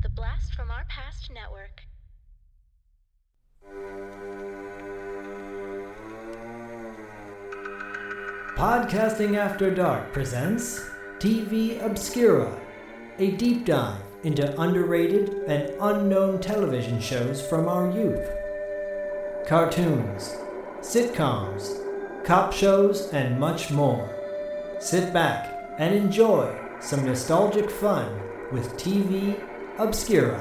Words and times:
The 0.00 0.08
Blast 0.08 0.54
from 0.54 0.70
Our 0.70 0.84
Past 0.84 1.28
Network. 1.28 1.82
Podcasting 8.56 9.36
After 9.36 9.74
Dark 9.74 10.12
presents 10.12 10.88
TV 11.18 11.84
Obscura, 11.84 12.56
a 13.18 13.32
deep 13.32 13.64
dive 13.64 14.00
into 14.22 14.60
underrated 14.60 15.30
and 15.48 15.74
unknown 15.80 16.40
television 16.40 17.00
shows 17.00 17.44
from 17.44 17.68
our 17.68 17.90
youth. 17.90 18.24
Cartoons, 19.48 20.36
sitcoms, 20.80 22.24
cop 22.24 22.52
shows, 22.52 23.12
and 23.12 23.40
much 23.40 23.72
more. 23.72 24.08
Sit 24.78 25.12
back 25.12 25.74
and 25.76 25.92
enjoy 25.92 26.56
some 26.78 27.04
nostalgic 27.04 27.68
fun 27.68 28.20
with 28.52 28.74
TV 28.74 29.47
Obscura. 29.78 30.40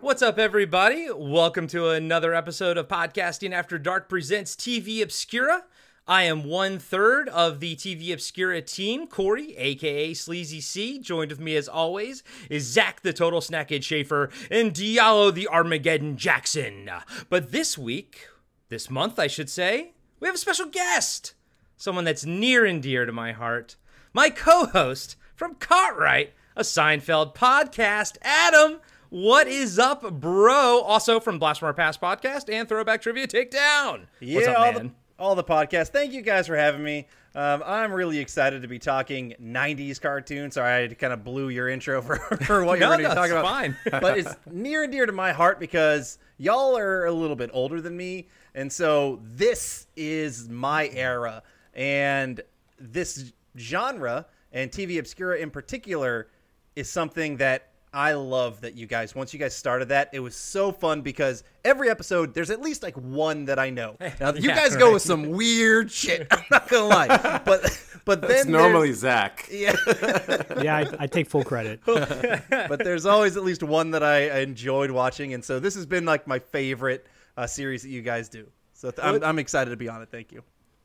What's 0.00 0.20
up, 0.20 0.40
everybody? 0.40 1.06
Welcome 1.14 1.68
to 1.68 1.90
another 1.90 2.34
episode 2.34 2.78
of 2.78 2.88
Podcasting 2.88 3.52
After 3.52 3.78
Dark 3.78 4.08
presents 4.08 4.56
TV 4.56 5.00
Obscura. 5.02 5.66
I 6.08 6.24
am 6.24 6.42
one 6.42 6.80
third 6.80 7.28
of 7.28 7.60
the 7.60 7.76
TV 7.76 8.12
Obscura 8.12 8.60
team, 8.60 9.06
Corey, 9.06 9.56
aka 9.56 10.14
Sleazy 10.14 10.60
C. 10.60 10.98
Joined 10.98 11.30
with 11.30 11.38
me, 11.38 11.54
as 11.54 11.68
always, 11.68 12.24
is 12.50 12.64
Zach 12.64 13.02
the 13.02 13.12
Total 13.12 13.40
Snackhead 13.40 13.84
Schaefer 13.84 14.30
and 14.50 14.74
Diallo 14.74 15.32
the 15.32 15.46
Armageddon 15.46 16.16
Jackson. 16.16 16.90
But 17.30 17.52
this 17.52 17.78
week, 17.78 18.26
this 18.72 18.88
month, 18.88 19.18
I 19.18 19.26
should 19.26 19.50
say, 19.50 19.92
we 20.18 20.26
have 20.26 20.34
a 20.34 20.38
special 20.38 20.64
guest. 20.64 21.34
Someone 21.76 22.04
that's 22.04 22.24
near 22.24 22.64
and 22.64 22.82
dear 22.82 23.04
to 23.04 23.12
my 23.12 23.32
heart. 23.32 23.76
My 24.14 24.30
co 24.30 24.64
host 24.64 25.16
from 25.36 25.56
Cartwright, 25.56 26.32
a 26.56 26.62
Seinfeld 26.62 27.34
podcast, 27.34 28.16
Adam. 28.22 28.80
What 29.10 29.46
is 29.46 29.78
up, 29.78 30.10
bro? 30.20 30.80
Also 30.80 31.20
from 31.20 31.38
Blast 31.38 31.60
from 31.60 31.66
Our 31.66 31.74
Past 31.74 32.00
podcast 32.00 32.50
and 32.50 32.66
Throwback 32.66 33.02
Trivia 33.02 33.26
Takedown. 33.26 34.06
Yeah, 34.20 34.36
What's 34.36 34.48
up, 34.48 34.58
all 34.58 34.72
man? 34.72 34.86
the 34.86 34.90
all 35.22 35.34
the 35.34 35.44
podcasts. 35.44 35.88
Thank 35.88 36.14
you 36.14 36.22
guys 36.22 36.46
for 36.46 36.56
having 36.56 36.82
me. 36.82 37.06
Um, 37.34 37.62
I'm 37.64 37.92
really 37.92 38.18
excited 38.18 38.62
to 38.62 38.68
be 38.68 38.78
talking 38.78 39.34
'90s 39.40 40.00
cartoons. 40.00 40.54
Sorry, 40.54 40.84
I 40.84 40.94
kind 40.94 41.12
of 41.12 41.24
blew 41.24 41.50
your 41.50 41.68
intro 41.68 42.00
for, 42.00 42.16
for 42.44 42.64
what 42.64 42.78
you're 42.78 42.88
going 42.88 43.00
to 43.00 43.14
talk 43.14 43.30
about. 43.30 43.44
fine. 43.44 43.76
but 43.90 44.18
it's 44.18 44.34
near 44.50 44.82
and 44.82 44.90
dear 44.92 45.04
to 45.04 45.12
my 45.12 45.32
heart 45.32 45.60
because 45.60 46.18
y'all 46.38 46.76
are 46.76 47.04
a 47.04 47.12
little 47.12 47.36
bit 47.36 47.50
older 47.52 47.80
than 47.80 47.96
me, 47.96 48.28
and 48.54 48.72
so 48.72 49.20
this 49.22 49.86
is 49.96 50.48
my 50.48 50.88
era, 50.88 51.42
and 51.74 52.40
this 52.78 53.32
genre 53.56 54.26
and 54.52 54.70
TV 54.70 54.98
Obscura 54.98 55.38
in 55.38 55.50
particular 55.50 56.28
is 56.76 56.90
something 56.90 57.36
that 57.38 57.68
I 57.94 58.12
love 58.14 58.62
that 58.62 58.74
you 58.74 58.86
guys 58.86 59.14
once 59.14 59.34
you 59.34 59.38
guys 59.38 59.54
started 59.54 59.90
that 59.90 60.08
it 60.14 60.20
was 60.20 60.34
so 60.34 60.72
fun 60.72 61.02
because 61.02 61.44
every 61.62 61.90
episode 61.90 62.32
there's 62.32 62.48
at 62.50 62.62
least 62.62 62.82
like 62.82 62.96
one 62.96 63.44
that 63.44 63.58
I 63.58 63.68
know. 63.68 63.96
Now 64.20 64.32
you 64.32 64.48
Yeah, 64.48 64.56
guys 64.56 64.76
go 64.76 64.94
with 64.94 65.02
some 65.02 65.28
weird 65.30 65.90
shit. 65.90 66.26
I'm 66.30 66.42
not 66.50 66.68
gonna 66.70 66.86
lie, 66.86 67.40
but 67.44 67.78
but 68.06 68.22
then 68.22 68.30
It's 68.30 68.46
normally 68.46 68.92
Zach. 68.94 69.46
yeah, 69.52 69.74
yeah, 70.62 70.76
I, 70.78 70.86
I 71.00 71.06
take 71.06 71.28
full 71.28 71.44
credit. 71.44 71.80
but 71.84 72.78
there's 72.82 73.04
always 73.04 73.36
at 73.36 73.44
least 73.44 73.62
one 73.62 73.90
that 73.90 74.02
I 74.02 74.40
enjoyed 74.40 74.90
watching, 74.90 75.34
and 75.34 75.44
so 75.44 75.60
this 75.60 75.74
has 75.74 75.84
been 75.86 76.06
like 76.06 76.26
my 76.26 76.38
favorite 76.38 77.06
uh, 77.36 77.46
series 77.46 77.82
that 77.82 77.90
you 77.90 78.02
guys 78.02 78.28
do. 78.28 78.46
So 78.72 78.90
th- 78.90 79.04
I'm, 79.04 79.22
I'm 79.22 79.38
excited 79.38 79.70
to 79.70 79.76
be 79.76 79.88
on 79.88 80.02
it. 80.02 80.08
Thank 80.10 80.32
you. 80.32 80.42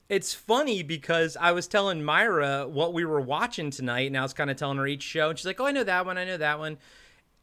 It's 0.10 0.34
funny 0.34 0.84
because 0.84 1.36
I 1.36 1.52
was 1.52 1.68
telling 1.68 2.04
Myra 2.04 2.68
what 2.68 2.94
we 2.94 3.04
were 3.04 3.20
watching 3.20 3.72
tonight, 3.72 4.08
and 4.08 4.18
I 4.18 4.22
was 4.22 4.34
kind 4.34 4.50
of 4.50 4.56
telling 4.56 4.78
her 4.78 4.88
each 4.88 5.04
show, 5.04 5.30
and 5.30 5.38
she's 5.38 5.46
like, 5.46 5.60
"Oh, 5.60 5.66
I 5.66 5.72
know 5.72 5.84
that 5.84 6.06
one, 6.06 6.18
I 6.18 6.24
know 6.24 6.38
that 6.38 6.60
one." 6.60 6.78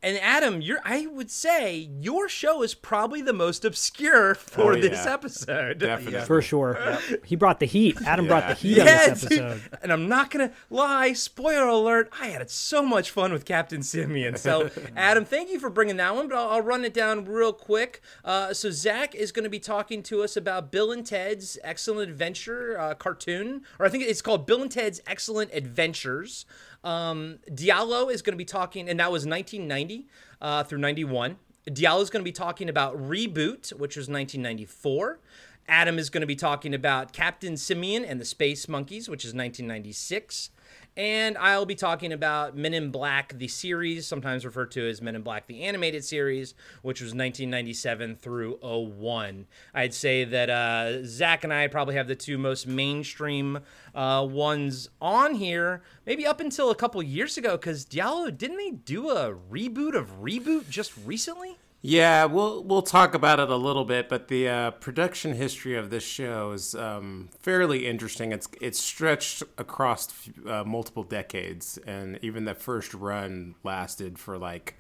And 0.05 0.19
Adam, 0.19 0.61
you're 0.61 0.81
I 0.85 1.07
would 1.07 1.31
say 1.31 1.89
your 2.01 2.29
show 2.29 2.63
is 2.63 2.75
probably 2.75 3.23
the 3.23 3.33
most 3.33 3.65
obscure 3.65 4.35
for 4.35 4.75
Oh, 4.75 4.77
this 4.81 5.05
yeah. 5.07 5.15
episode. 5.15 5.79
Definitely. 5.79 6.21
For 6.27 6.43
sure. 6.43 6.99
He 7.25 7.37
brought 7.37 7.59
the 7.59 7.65
heat. 7.67 7.97
Adam 8.07 8.27
brought 8.27 8.43
the 8.61 8.69
Yeah. 8.69 8.75
heat 8.75 8.81
on 8.81 8.87
Yeah, 8.87 9.09
this 9.09 9.21
dude. 9.23 9.39
episode. 9.41 9.63
And 9.83 9.91
I'm 9.93 10.07
not 10.07 10.31
gonna 10.31 10.53
lie, 10.69 11.15
spoiler 11.15 11.67
alert, 11.69 12.11
I 12.21 12.27
had 12.27 12.51
so 12.51 12.83
much 12.83 13.11
fun 13.11 13.33
with 13.33 13.47
Captain 13.47 13.83
Simian. 13.83 14.37
So, 14.37 14.71
Adam, 14.97 15.25
thank 15.25 15.49
you 15.51 15.59
for 15.59 15.71
bringing 15.71 15.97
that 15.97 16.15
one, 16.15 16.29
but 16.29 16.37
I'll, 16.37 16.49
I'll 16.51 16.61
run 16.63 16.85
it 16.85 16.93
down 16.93 17.25
real 17.25 17.55
quick. 17.55 18.03
Uh, 18.25 18.53
so, 18.53 18.71
Zach 18.71 19.15
is 19.15 19.33
going 19.33 19.45
to 19.45 19.51
be 19.51 19.59
talking 19.59 20.03
to 20.03 20.23
us 20.23 20.37
about 20.37 20.71
Bill 20.71 20.93
and 20.93 21.07
Ted's 21.07 21.59
Excellent 21.65 22.11
Adventure 22.11 22.79
uh, 22.79 22.95
cartoon, 22.95 23.63
or 23.79 23.87
I 23.87 23.89
think 23.89 24.05
it's 24.05 24.21
called 24.21 24.47
Bill 24.47 24.61
and 24.61 24.71
Ted's 24.71 25.01
Excellent 25.07 25.51
Adventures. 25.55 26.45
Um, 26.85 27.39
Diallo 27.51 28.13
is 28.13 28.23
going 28.23 28.35
to 28.35 28.39
be 28.39 28.45
talking, 28.45 28.89
and 28.89 29.01
that 29.01 29.11
was 29.11 29.27
1990 29.27 30.07
uh, 30.41 30.63
through 30.65 30.79
91. 30.79 31.37
Diallo 31.69 32.03
is 32.03 32.11
going 32.11 32.21
to 32.21 32.25
be 32.25 32.33
talking 32.33 32.69
about 32.69 32.97
Reboot, 32.97 33.73
which 33.73 33.97
was 33.97 34.09
1994. 34.09 35.19
Adam 35.67 35.99
is 35.99 36.11
going 36.11 36.21
to 36.21 36.27
be 36.27 36.37
talking 36.37 36.75
about 36.75 37.13
Captain 37.13 37.57
Simian 37.57 38.05
and 38.05 38.21
the 38.21 38.25
Space 38.25 38.69
Monkeys, 38.69 39.09
which 39.09 39.25
is 39.25 39.31
1996. 39.31 40.51
And 40.97 41.37
I'll 41.39 41.67
be 41.67 41.75
talking 41.75 42.13
about 42.13 42.57
Men 42.57 42.73
in 42.73 42.91
Black, 42.93 43.37
the 43.37 43.49
series, 43.49 44.07
sometimes 44.07 44.47
referred 44.47 44.71
to 44.73 44.89
as 44.89 45.03
Men 45.03 45.17
in 45.17 45.23
Black, 45.23 45.49
the 45.49 45.65
animated 45.65 46.05
series, 46.05 46.55
which 46.83 47.01
was 47.01 47.09
1997 47.09 48.17
through 48.17 48.59
01. 48.63 49.47
I'd 49.75 49.93
say 49.93 50.23
that 50.25 50.51
uh, 50.51 51.05
Zach 51.05 51.43
and 51.43 51.53
I 51.53 51.67
probably 51.67 51.97
have 51.97 52.07
the 52.07 52.15
two 52.15 52.39
most 52.39 52.69
mainstream 52.69 53.59
uh, 53.93 54.25
ones 54.31 54.89
on 55.01 55.35
here, 55.35 55.83
maybe 56.07 56.27
up 56.27 56.39
until 56.39 56.71
a 56.71 56.77
couple 56.77 57.03
years 57.03 57.37
ago, 57.37 57.57
because 57.57 57.85
Diallo, 57.85 58.37
didn't 58.37 58.59
they 58.59 58.71
do 58.71 59.11
a 59.11 59.35
reboot 59.35 59.97
of 59.97 60.23
Reboot 60.23 60.69
just 60.69 60.93
recently? 61.05 61.59
Yeah, 61.87 62.25
we'll 62.25 62.65
we'll 62.65 62.81
talk 62.81 63.13
about 63.13 63.41
it 63.41 63.51
a 63.51 63.57
little 63.57 63.85
bit, 63.85 64.09
but 64.09 64.29
the 64.29 64.49
uh, 64.49 64.71
production 64.71 65.35
history 65.35 65.77
of 65.77 65.91
this 65.91 66.03
show 66.03 66.53
is 66.53 66.75
um, 66.75 67.29
fairly 67.39 67.87
interesting. 67.87 68.33
It's 68.33 68.49
it's 68.59 68.81
stretched 68.81 69.43
across 69.59 70.09
uh, 70.49 70.65
multiple 70.65 71.03
decades, 71.03 71.79
and 71.87 72.19
even 72.23 72.47
the 72.47 72.55
first 72.55 72.95
run 72.95 73.55
lasted 73.65 74.19
for 74.19 74.39
like 74.39 74.79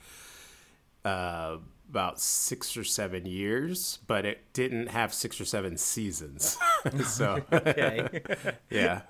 uh, 1.05 1.59
about 1.91 2.21
six 2.21 2.75
or 2.75 2.85
seven 2.85 3.27
years, 3.27 3.99
but 4.07 4.25
it 4.25 4.41
didn't 4.55 4.87
have 4.87 5.13
six 5.13 5.39
or 5.39 5.45
seven 5.45 5.77
seasons. 5.77 6.57
so 7.05 7.43
Okay. 7.53 8.23
yeah, 8.71 9.03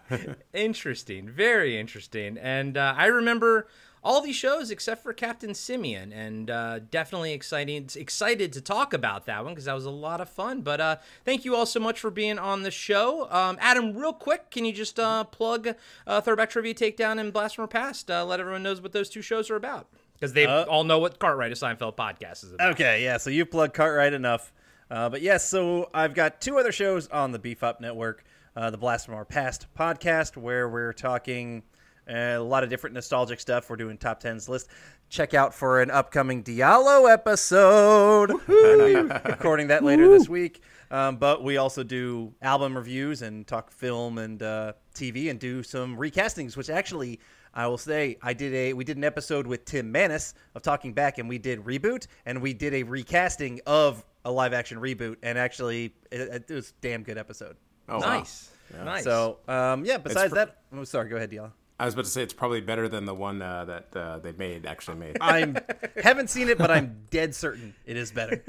interesting 0.53 1.29
very 1.29 1.79
interesting 1.79 2.39
and 2.39 2.77
uh, 2.77 2.95
i 2.97 3.07
remember 3.07 3.67
all 4.05 4.21
these 4.21 4.37
shows 4.37 4.71
except 4.71 5.03
for 5.03 5.13
captain 5.13 5.55
simian 5.55 6.13
and 6.13 6.51
uh, 6.51 6.79
definitely 6.91 7.33
exciting 7.33 7.89
excited 7.97 8.53
to 8.53 8.61
talk 8.61 8.93
about 8.93 9.25
that 9.27 9.43
one 9.43 9.55
because 9.55 9.65
that 9.65 9.75
was 9.75 9.87
a 9.87 9.91
lot 9.91 10.21
of 10.21 10.29
fun 10.29 10.61
but 10.61 10.81
uh, 10.81 10.97
thank 11.25 11.45
you 11.45 11.57
all 11.57 11.67
so 11.67 11.81
much 11.81 11.99
for 11.99 12.11
being 12.11 12.39
on 12.39 12.63
the 12.63 12.71
show 12.71 13.27
um, 13.31 13.57
adam 13.61 13.97
real 13.97 14.13
quick 14.13 14.51
can 14.51 14.65
you 14.65 14.73
just 14.73 15.01
uh, 15.01 15.25
plug 15.25 15.69
uh, 16.07 16.21
throwback 16.21 16.51
trivia 16.51 16.75
takedown 16.75 17.19
and 17.19 17.33
blast 17.33 17.57
from 17.57 17.63
our 17.63 17.69
past 17.69 18.11
uh, 18.11 18.25
let 18.25 18.39
everyone 18.41 18.63
knows 18.63 18.81
what 18.81 18.93
those 18.93 19.09
two 19.09 19.23
shows 19.23 19.49
are 19.51 19.57
about 19.57 19.89
because 20.15 20.33
they 20.33 20.45
Uh, 20.47 20.65
all 20.65 20.85
know 20.85 20.99
what 20.99 21.19
cartwright 21.19 21.51
a 21.51 21.55
seinfeld 21.55 21.97
podcast 21.97 22.45
is 22.45 22.53
about 22.53 22.73
Okay, 22.73 23.03
yeah. 23.03 23.17
So 23.17 23.31
you 23.31 23.45
plugged 23.45 23.75
Cartwright 23.75 24.13
enough, 24.13 24.53
uh, 24.91 25.09
but 25.09 25.23
yes. 25.23 25.49
So 25.49 25.91
I've 25.93 26.15
got 26.15 26.41
two 26.41 26.57
other 26.59 26.71
shows 26.71 27.09
on 27.09 27.33
the 27.33 27.39
Beef 27.39 27.63
Up 27.65 27.81
Network: 27.81 28.25
uh, 28.55 28.71
the 28.71 28.77
Blast 28.79 29.07
from 29.07 29.17
Our 29.17 29.25
Past 29.25 29.67
podcast, 29.77 30.37
where 30.37 30.69
we're 30.69 30.93
talking 30.93 31.65
uh, 32.09 32.37
a 32.37 32.39
lot 32.39 32.63
of 32.63 32.71
different 32.71 32.95
nostalgic 32.95 33.41
stuff. 33.41 33.69
We're 33.69 33.77
doing 33.77 33.97
top 33.97 34.21
tens 34.21 34.49
list. 34.49 34.69
Check 35.09 35.35
out 35.35 35.55
for 35.55 35.81
an 35.81 35.91
upcoming 35.91 36.43
Diallo 36.43 37.13
episode. 37.13 38.33
We'll 38.47 39.05
recording 39.25 39.69
that 39.69 39.85
later 39.85 40.09
this 40.09 40.29
week. 40.29 40.63
Um, 40.91 41.17
but 41.17 41.43
we 41.43 41.57
also 41.57 41.83
do 41.83 42.35
album 42.43 42.77
reviews 42.77 43.23
and 43.23 43.47
talk 43.47 43.71
film 43.71 44.19
and 44.19 44.43
uh, 44.43 44.75
TV 44.95 45.31
and 45.31 45.39
do 45.39 45.63
some 45.63 45.97
recastings, 45.97 46.57
which 46.57 46.71
actually 46.71 47.21
I 47.53 47.67
will 47.67 47.79
say 47.79 48.19
I 48.23 48.33
did 48.33 48.53
a 48.55 48.73
we 48.73 48.85
did 48.85 48.97
an 48.97 49.05
episode 49.05 49.47
with 49.47 49.65
Tim 49.65 49.91
Manis 49.91 50.35
of 50.55 50.63
Talking 50.63 50.93
Back, 50.93 51.19
and 51.19 51.29
we 51.29 51.39
did 51.39 51.65
reboot, 51.65 52.07
and 52.27 52.41
we 52.41 52.53
did 52.53 52.75
a 52.75 52.83
recasting 52.83 53.61
of 53.67 54.05
a 54.25 54.31
live 54.31 54.53
action 54.53 54.79
reboot, 54.79 55.17
and 55.23 55.39
actually 55.39 55.95
it, 56.11 56.45
it 56.49 56.53
was 56.53 56.71
a 56.71 56.73
damn 56.81 57.03
good 57.03 57.19
episode. 57.19 57.57
oh, 57.89 57.99
wow. 57.99 58.07
nice 58.07 58.51
nice 58.83 59.05
So 59.05 59.39
um, 59.49 59.85
yeah, 59.85 59.99
besides 59.99 60.31
fr- 60.31 60.37
that, 60.37 60.59
oh, 60.73 60.85
sorry, 60.85 61.09
go 61.09 61.17
ahead, 61.17 61.31
Dion. 61.31 61.53
I 61.79 61.87
was 61.87 61.95
about 61.95 62.05
to 62.05 62.11
say 62.11 62.23
it's 62.23 62.33
probably 62.33 62.61
better 62.61 62.89
than 62.89 63.05
the 63.05 63.15
one 63.15 63.43
uh, 63.43 63.65
that 63.65 63.97
uh, 63.97 64.19
they 64.21 64.33
made 64.33 64.65
actually 64.65 64.97
made. 64.97 65.17
I'm 65.21 65.57
haven't 66.03 66.31
seen 66.31 66.49
it, 66.49 66.57
but 66.57 66.71
I'm 66.71 67.05
dead 67.11 67.35
certain 67.35 67.75
it 67.85 67.97
is 67.97 68.13
better. 68.13 68.45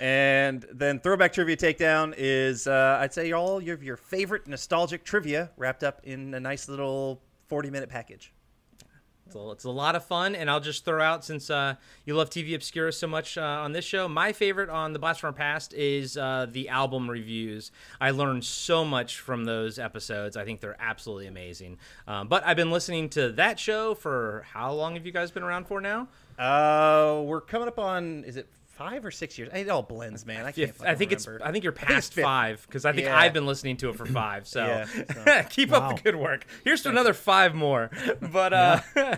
And 0.00 0.66
then 0.72 1.00
throwback 1.00 1.32
trivia 1.32 1.56
takedown 1.56 2.14
is 2.16 2.66
uh, 2.66 2.98
I'd 3.00 3.14
say 3.14 3.32
all 3.32 3.62
your 3.62 3.82
your 3.82 3.96
favorite 3.96 4.46
nostalgic 4.46 5.04
trivia 5.04 5.50
wrapped 5.56 5.82
up 5.82 6.00
in 6.04 6.34
a 6.34 6.40
nice 6.40 6.68
little 6.68 7.22
40 7.48 7.70
minute 7.70 7.88
package. 7.88 8.32
It's 9.30 9.36
a, 9.36 9.50
it's 9.50 9.64
a 9.64 9.70
lot 9.70 9.94
of 9.94 10.04
fun, 10.04 10.34
and 10.34 10.50
I'll 10.50 10.58
just 10.58 10.84
throw 10.84 11.00
out 11.00 11.24
since 11.24 11.50
uh, 11.50 11.76
you 12.04 12.16
love 12.16 12.30
TV 12.30 12.52
Obscura 12.52 12.92
so 12.92 13.06
much 13.06 13.38
uh, 13.38 13.42
on 13.42 13.72
this 13.72 13.84
show, 13.84 14.08
my 14.08 14.32
favorite 14.32 14.68
on 14.68 14.92
the 14.92 14.98
Blast 14.98 15.20
from 15.20 15.28
Our 15.28 15.32
Past 15.32 15.72
is 15.72 16.16
uh, 16.16 16.48
the 16.50 16.68
album 16.68 17.08
reviews. 17.08 17.70
I 18.00 18.10
learned 18.10 18.44
so 18.44 18.84
much 18.84 19.20
from 19.20 19.44
those 19.44 19.78
episodes. 19.78 20.36
I 20.36 20.44
think 20.44 20.60
they're 20.60 20.76
absolutely 20.80 21.28
amazing. 21.28 21.78
Um, 22.08 22.26
but 22.26 22.44
I've 22.44 22.56
been 22.56 22.72
listening 22.72 23.08
to 23.10 23.30
that 23.32 23.60
show 23.60 23.94
for 23.94 24.44
how 24.52 24.72
long 24.72 24.94
have 24.94 25.06
you 25.06 25.12
guys 25.12 25.30
been 25.30 25.44
around 25.44 25.68
for 25.68 25.80
now? 25.80 26.08
Uh, 26.36 27.22
we're 27.24 27.40
coming 27.40 27.68
up 27.68 27.78
on 27.78 28.24
is 28.24 28.36
it 28.36 28.48
five 28.80 29.04
or 29.04 29.10
six 29.10 29.38
years? 29.38 29.50
It 29.52 29.68
all 29.68 29.82
blends, 29.82 30.24
man. 30.24 30.46
I 30.46 30.52
can't. 30.52 30.70
If- 30.70 30.82
I 30.82 30.94
think 30.94 31.12
it's. 31.12 31.28
I 31.44 31.52
think 31.52 31.64
you're 31.64 31.72
past 31.72 32.14
fifth. 32.14 32.24
five 32.24 32.64
because 32.66 32.86
I 32.86 32.92
think 32.92 33.06
Yeah. 33.06 33.18
I've 33.18 33.34
been 33.34 33.44
listening 33.44 33.76
to 33.78 33.90
it 33.90 33.96
for 33.96 34.06
five. 34.06 34.46
So, 34.48 34.64
Yeah, 34.64 35.42
keep 35.50 35.70
up 35.70 35.96
the 35.96 36.02
good 36.02 36.16
work. 36.16 36.46
Here's 36.64 36.82
to 36.84 36.88
another 36.88 37.12
five 37.12 37.54
more. 37.54 37.90
But 38.32 38.52
uh, 38.52 38.80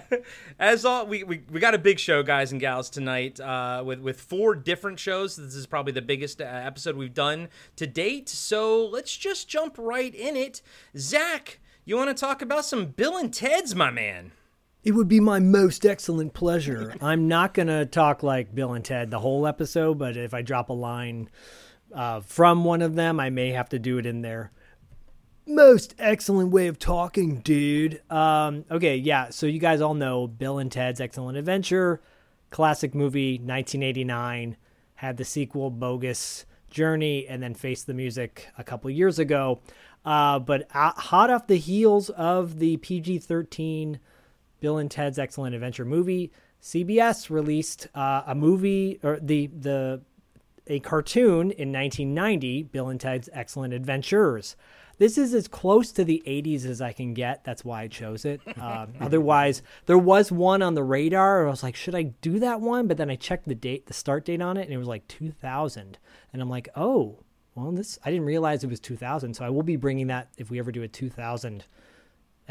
as 0.58 0.84
all 0.84 1.06
we, 1.06 1.22
we 1.22 1.42
we 1.50 1.60
got 1.60 1.74
a 1.74 1.78
big 1.78 1.98
show, 1.98 2.22
guys 2.22 2.50
and 2.50 2.60
gals, 2.60 2.90
tonight 2.90 3.38
uh, 3.40 3.82
with 3.86 4.00
with 4.00 4.20
four 4.20 4.54
different 4.54 4.98
shows. 4.98 5.36
This 5.36 5.54
is 5.54 5.66
probably 5.66 5.92
the 5.92 6.02
biggest 6.02 6.40
uh, 6.40 6.44
episode 6.44 6.96
we've 6.96 7.14
done 7.14 7.48
to 7.76 7.86
date. 7.86 8.28
So 8.28 8.84
let's 8.86 9.16
just 9.16 9.48
jump 9.48 9.76
right 9.78 10.14
in 10.14 10.34
it. 10.36 10.60
Zach, 10.96 11.60
you 11.84 11.96
want 11.96 12.08
to 12.16 12.20
talk 12.20 12.42
about 12.42 12.64
some 12.64 12.86
Bill 12.86 13.16
and 13.16 13.32
Ted's, 13.32 13.74
my 13.74 13.90
man? 13.90 14.32
It 14.84 14.92
would 14.92 15.08
be 15.08 15.20
my 15.20 15.38
most 15.38 15.86
excellent 15.86 16.34
pleasure. 16.34 16.94
I'm 17.00 17.28
not 17.28 17.54
going 17.54 17.68
to 17.68 17.86
talk 17.86 18.22
like 18.22 18.54
Bill 18.54 18.72
and 18.72 18.84
Ted 18.84 19.10
the 19.10 19.20
whole 19.20 19.46
episode, 19.46 19.98
but 19.98 20.16
if 20.16 20.34
I 20.34 20.42
drop 20.42 20.70
a 20.70 20.74
line 20.74 21.30
uh, 21.94 22.20
from 22.20 22.64
one 22.64 22.82
of 22.82 22.96
them, 22.96 23.20
I 23.20 23.30
may 23.30 23.50
have 23.50 23.68
to 23.70 23.78
do 23.78 23.98
it 23.98 24.06
in 24.06 24.22
there. 24.22 24.50
Most 25.46 25.94
excellent 25.98 26.50
way 26.50 26.66
of 26.66 26.78
talking, 26.78 27.38
dude. 27.40 28.00
Um, 28.10 28.64
okay, 28.70 28.96
yeah. 28.96 29.30
So 29.30 29.46
you 29.46 29.58
guys 29.58 29.80
all 29.80 29.94
know 29.94 30.26
Bill 30.26 30.58
and 30.58 30.70
Ted's 30.70 31.00
Excellent 31.00 31.36
Adventure, 31.36 32.00
classic 32.50 32.94
movie, 32.94 33.34
1989. 33.34 34.56
Had 34.96 35.16
the 35.16 35.24
sequel, 35.24 35.70
Bogus 35.70 36.44
Journey, 36.70 37.26
and 37.28 37.42
then 37.42 37.54
Face 37.54 37.82
the 37.82 37.94
Music 37.94 38.48
a 38.56 38.62
couple 38.62 38.88
years 38.90 39.18
ago. 39.18 39.60
Uh, 40.04 40.38
but 40.38 40.68
uh, 40.74 40.92
hot 40.92 41.30
off 41.30 41.46
the 41.46 41.58
heels 41.58 42.08
of 42.10 42.58
the 42.58 42.76
PG-13 42.78 43.98
Bill 44.62 44.78
and 44.78 44.88
Ted's 44.88 45.18
Excellent 45.18 45.56
Adventure 45.56 45.84
movie, 45.84 46.30
CBS 46.62 47.28
released 47.28 47.88
uh, 47.96 48.22
a 48.28 48.34
movie 48.34 49.00
or 49.02 49.18
the 49.20 49.48
the 49.48 50.00
a 50.68 50.78
cartoon 50.78 51.50
in 51.50 51.72
1990, 51.72 52.62
Bill 52.62 52.88
and 52.88 53.00
Ted's 53.00 53.28
Excellent 53.32 53.74
Adventures. 53.74 54.54
This 54.98 55.18
is 55.18 55.34
as 55.34 55.48
close 55.48 55.90
to 55.90 56.04
the 56.04 56.22
80s 56.24 56.64
as 56.64 56.80
I 56.80 56.92
can 56.92 57.12
get. 57.12 57.42
That's 57.42 57.64
why 57.64 57.82
I 57.82 57.88
chose 57.88 58.24
it. 58.24 58.40
Um, 58.62 58.92
otherwise, 59.00 59.60
there 59.86 59.98
was 59.98 60.30
one 60.30 60.62
on 60.62 60.74
the 60.74 60.84
radar. 60.84 61.48
I 61.48 61.50
was 61.50 61.64
like, 61.64 61.74
should 61.74 61.96
I 61.96 62.02
do 62.02 62.38
that 62.38 62.60
one? 62.60 62.86
But 62.86 62.96
then 62.96 63.10
I 63.10 63.16
checked 63.16 63.48
the 63.48 63.56
date, 63.56 63.86
the 63.86 63.92
start 63.92 64.24
date 64.24 64.40
on 64.40 64.56
it, 64.56 64.62
and 64.62 64.72
it 64.72 64.78
was 64.78 64.86
like 64.86 65.08
2000. 65.08 65.98
And 66.32 66.40
I'm 66.40 66.48
like, 66.48 66.68
oh, 66.76 67.18
well, 67.56 67.72
this 67.72 67.98
I 68.04 68.10
didn't 68.12 68.26
realize 68.26 68.62
it 68.62 68.70
was 68.70 68.78
2000. 68.78 69.34
So 69.34 69.44
I 69.44 69.50
will 69.50 69.64
be 69.64 69.74
bringing 69.74 70.06
that 70.06 70.28
if 70.38 70.48
we 70.48 70.60
ever 70.60 70.70
do 70.70 70.84
a 70.84 70.88
2000 70.88 71.64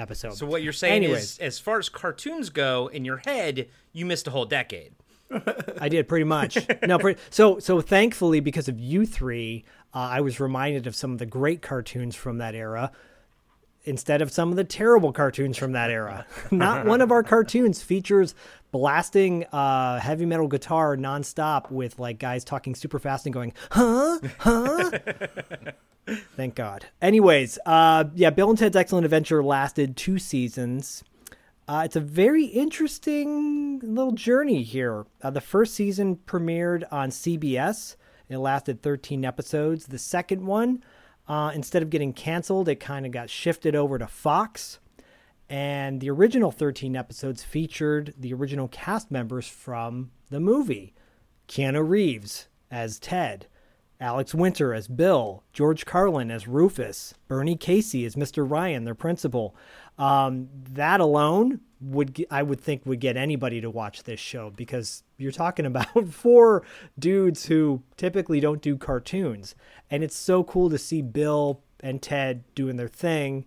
episode. 0.02 0.34
So 0.34 0.46
what 0.46 0.64
you're 0.64 0.74
saying 0.74 1.04
Anyways. 1.04 1.24
is, 1.34 1.40
as 1.40 1.60
far 1.60 1.80
as 1.80 1.88
cartoons 1.88 2.50
go, 2.50 2.88
in 2.88 3.06
your 3.06 3.18
head, 3.18 3.68
you 3.94 4.06
missed 4.06 4.28
a 4.28 4.32
whole 4.32 4.46
decade. 4.46 4.94
I 5.80 5.88
did 5.88 6.08
pretty 6.08 6.26
much. 6.26 6.58
No, 6.86 7.00
pretty, 7.00 7.22
so 7.30 7.60
so 7.60 7.80
thankfully 7.80 8.40
because 8.40 8.68
of 8.68 8.80
you 8.80 9.06
three, 9.06 9.64
uh, 9.94 10.00
I 10.00 10.22
was 10.22 10.40
reminded 10.40 10.88
of 10.88 10.96
some 10.96 11.14
of 11.14 11.20
the 11.20 11.26
great 11.26 11.62
cartoons 11.62 12.16
from 12.16 12.38
that 12.40 12.56
era. 12.56 12.92
Instead 13.84 14.22
of 14.22 14.32
some 14.32 14.52
of 14.52 14.58
the 14.58 14.64
terrible 14.64 15.12
cartoons 15.12 15.58
from 15.58 15.72
that 15.72 15.90
era, 15.90 16.28
not 16.52 16.86
one 16.86 17.02
of 17.02 17.12
our 17.12 17.24
cartoons 17.24 17.82
features 17.82 18.36
blasting 18.72 19.46
uh, 19.52 20.00
heavy 20.00 20.26
metal 20.26 20.48
guitar 20.48 20.96
nonstop 20.98 21.70
with 21.70 22.00
like 22.00 22.20
guys 22.20 22.44
talking 22.44 22.76
super 22.76 23.00
fast 23.00 23.26
and 23.26 23.34
going, 23.34 23.54
"Huh, 23.72 24.20
huh." 24.40 24.92
Thank 26.36 26.56
God. 26.56 26.88
Anyways, 27.02 27.60
uh, 27.66 28.06
yeah, 28.16 28.32
Bill 28.32 28.50
and 28.50 28.58
Ted's 28.58 28.76
Excellent 28.76 29.06
Adventure 29.06 29.44
lasted 29.44 29.96
two 29.96 30.18
seasons. 30.18 31.04
Uh, 31.68 31.84
it's 31.86 31.96
a 31.96 32.02
very 32.02 32.46
interesting 32.46 33.80
little 33.80 34.12
journey 34.12 34.64
here. 34.64 35.06
Uh, 35.22 35.30
the 35.30 35.40
first 35.40 35.74
season 35.74 36.18
premiered 36.26 36.84
on 36.92 37.12
CBS. 37.12 37.96
It 38.28 38.40
lasted 38.40 38.82
13 38.82 39.24
episodes. 39.24 39.86
The 39.86 39.98
second 39.98 40.46
one, 40.46 40.84
uh, 41.28 41.52
instead 41.54 41.82
of 41.82 41.90
getting 41.90 42.12
canceled, 42.14 42.68
it 42.68 42.82
kind 42.82 43.06
of 43.06 43.12
got 43.12 43.30
shifted 43.30 43.76
over 43.76 43.98
to 44.00 44.08
Fox. 44.08 44.80
And 45.52 46.00
the 46.00 46.10
original 46.10 46.50
13 46.50 46.96
episodes 46.96 47.44
featured 47.44 48.14
the 48.18 48.34
original 48.34 48.70
cast 48.70 49.12
members 49.12 49.50
from 49.50 50.12
the 50.30 50.40
movie 50.40 50.94
Keanu 51.50 51.86
Reeves 51.86 52.48
as 52.72 52.98
Ted, 52.98 53.48
Alex 54.00 54.34
Winter 54.34 54.74
as 54.74 54.88
Bill, 54.88 55.44
George 55.52 55.86
Carlin 55.86 56.32
as 56.32 56.48
Rufus, 56.48 57.16
Bernie 57.28 57.58
Casey 57.58 58.06
as 58.06 58.16
Mr. 58.16 58.50
Ryan, 58.50 58.86
their 58.86 58.96
principal. 58.96 59.54
Um, 59.98 60.48
that 60.72 61.02
alone 61.02 61.60
would 61.82 62.26
I 62.32 62.44
would 62.44 62.62
think 62.62 62.86
would 62.86 63.02
get 63.02 63.18
anybody 63.18 63.60
to 63.60 63.70
watch 63.70 64.04
this 64.04 64.22
show 64.22 64.52
because 64.52 65.04
you're 65.18 65.34
talking 65.34 65.66
about 65.68 66.08
four 66.08 66.64
dudes 66.98 67.48
who 67.48 67.84
typically 67.98 68.40
don't 68.40 68.62
do 68.62 68.78
cartoons, 68.78 69.54
and 69.90 70.02
it's 70.02 70.16
so 70.16 70.46
cool 70.46 70.70
to 70.70 70.78
see 70.78 71.02
Bill 71.02 71.62
and 71.82 72.02
Ted 72.02 72.46
doing 72.56 72.78
their 72.78 72.88
thing, 72.88 73.46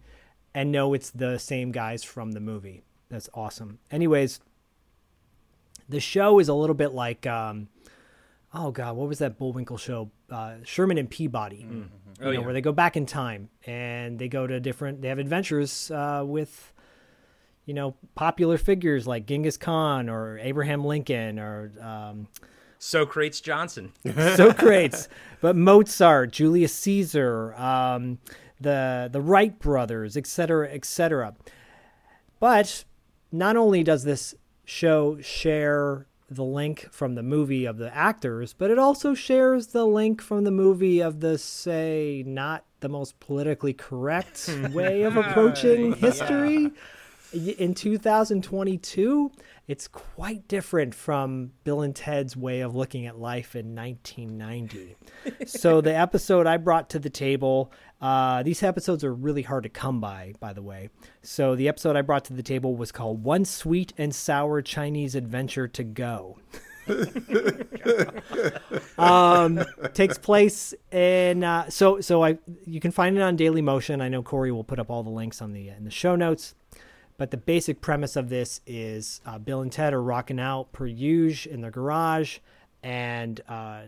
and 0.55 0.71
know 0.73 0.95
it's 0.95 1.11
the 1.11 1.39
same 1.39 1.73
guys 1.73 2.05
from 2.05 2.33
the 2.33 2.41
movie. 2.41 2.83
That's 3.11 3.29
awesome. 3.35 3.79
Anyways, 3.91 4.41
the 5.89 6.01
show 6.01 6.39
is 6.39 6.49
a 6.49 6.55
little 6.55 6.75
bit 6.75 6.93
like 6.93 7.27
um, 7.27 7.69
oh 8.53 8.71
god, 8.71 8.97
what 8.97 9.09
was 9.09 9.19
that 9.19 9.39
Bullwinkle 9.39 9.77
show? 9.79 10.11
Uh, 10.31 10.55
Sherman 10.65 10.99
and 10.99 11.11
Peabody. 11.11 11.57
You 11.71 11.87
Oh, 12.21 12.27
know, 12.27 12.31
yeah. 12.31 12.39
where 12.39 12.53
they 12.53 12.61
go 12.61 12.71
back 12.73 12.97
in 12.97 13.07
time 13.07 13.49
and 13.67 14.19
they 14.21 14.29
go 14.29 14.47
to 14.47 14.61
different. 14.61 15.03
They 15.03 15.09
have 15.09 15.19
adventures 15.19 15.91
uh, 15.91 16.23
with, 16.25 16.73
you 17.65 17.75
know, 17.75 17.97
popular 18.15 18.57
figures 18.57 19.05
like 19.05 19.27
Genghis 19.27 19.57
Khan 19.57 20.09
or 20.09 20.39
Abraham 20.39 20.85
Lincoln 20.85 21.41
or 21.41 21.73
um, 21.83 22.29
Socrates 22.79 23.41
Johnson. 23.41 23.93
Socrates, 24.37 25.09
but 25.41 25.57
Mozart, 25.57 26.31
Julius 26.31 26.73
Caesar, 26.77 27.53
um, 27.55 28.19
the 28.65 29.09
the 29.13 29.21
Wright 29.21 29.57
brothers, 29.59 30.17
etc., 30.17 30.69
etc. 30.73 31.35
But 32.41 32.85
not 33.31 33.57
only 33.57 33.85
does 33.85 34.03
this 34.05 34.35
show 34.65 35.19
share 35.21 36.07
the 36.31 36.45
link 36.45 36.89
from 36.91 37.15
the 37.15 37.23
movie 37.23 37.65
of 37.65 37.79
the 37.79 37.95
actors, 37.95 38.55
but 38.55 38.71
it 38.71 38.79
also 38.79 39.15
shares 39.15 39.69
the 39.69 39.87
link 39.87 40.21
from 40.21 40.45
the 40.45 40.51
movie 40.51 41.01
of 41.01 41.21
the 41.21 41.39
say 41.39 42.25
not 42.27 42.65
the 42.81 42.89
most 42.89 43.19
politically 43.21 43.73
correct 43.73 44.51
way 44.73 45.03
of 45.03 45.17
approaching 45.17 45.95
history. 45.95 46.67
Y- 46.67 46.73
In 47.35 47.75
2022, 47.75 49.33
it's 49.67 49.89
quite 49.89 50.47
different 50.47 50.95
from 50.95 51.51
Bill 51.65 51.81
and 51.81 51.95
Ted's 51.95 52.37
way 52.37 52.61
of 52.61 52.77
looking 52.77 53.07
at 53.07 53.19
life 53.19 53.57
in 53.57 53.75
1990. 53.75 54.95
so 55.47 55.81
the 55.81 55.97
episode 55.97 56.47
I 56.47 56.59
brought 56.59 56.89
to 56.91 57.01
the 57.01 57.11
table, 57.11 57.73
uh, 58.01 58.45
these 58.45 58.63
episodes 58.63 59.03
are 59.03 59.13
really 59.13 59.43
hard 59.43 59.65
to 59.65 59.69
come 59.69 60.01
by, 60.01 60.35
by 60.39 60.53
the 60.53 60.63
way. 60.63 60.91
So 61.23 61.57
the 61.57 61.67
episode 61.67 61.97
I 61.97 62.03
brought 62.03 62.25
to 62.27 62.35
the 62.35 62.43
table 62.43 62.77
was 62.77 62.93
called 62.93 63.25
"One 63.25 63.45
Sweet 63.45 63.93
and 63.99 64.15
Sour 64.15 64.63
Chinese 64.63 65.17
Adventure 65.17 65.67
to 65.67 65.83
Go." 65.83 66.39
um, 68.99 69.65
takes 69.95 70.19
place 70.19 70.75
in 70.93 71.43
uh, 71.43 71.71
so 71.71 72.01
so 72.01 72.23
I 72.23 72.39
you 72.67 72.79
can 72.79 72.91
find 72.91 73.17
it 73.17 73.23
on 73.23 73.37
Daily 73.37 73.63
Motion. 73.63 74.01
I 74.01 74.09
know 74.09 74.23
Corey 74.23 74.53
will 74.53 74.65
put 74.65 74.79
up 74.79 74.91
all 74.91 75.03
the 75.03 75.11
links 75.11 75.41
on 75.41 75.53
the 75.53 75.71
in 75.71 75.85
the 75.85 75.91
show 75.91 76.15
notes. 76.15 76.55
But 77.17 77.31
the 77.31 77.37
basic 77.37 77.81
premise 77.81 78.17
of 78.17 78.29
this 78.29 78.61
is 78.67 79.21
uh, 79.25 79.39
Bill 79.39 79.61
and 79.61 79.71
Ted 79.71 79.95
are 79.95 80.03
rocking 80.03 80.41
out 80.41 80.73
per 80.73 80.87
usual 80.87 81.55
in 81.55 81.61
their 81.61 81.71
garage, 81.71 82.39
and 82.83 83.41
uh, 83.49 83.83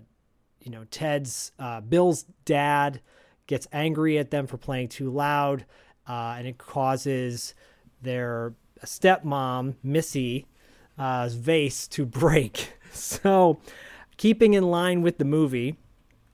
you 0.62 0.70
know 0.70 0.84
Ted's 0.90 1.52
uh, 1.58 1.80
Bill's 1.80 2.24
dad 2.44 3.00
gets 3.46 3.66
angry 3.72 4.18
at 4.18 4.30
them 4.30 4.46
for 4.46 4.56
playing 4.58 4.88
too 4.88 5.10
loud, 5.10 5.64
uh, 6.08 6.36
and 6.38 6.46
it 6.46 6.58
causes 6.58 7.54
their 8.02 8.54
stepmom 8.84 9.74
Missy 9.82 10.46
uh, 10.98 11.28
vase 11.30 11.88
to 11.88 12.04
break. 12.06 12.72
So, 12.92 13.60
keeping 14.16 14.54
in 14.54 14.70
line 14.70 15.02
with 15.02 15.18
the 15.18 15.26
movie, 15.26 15.76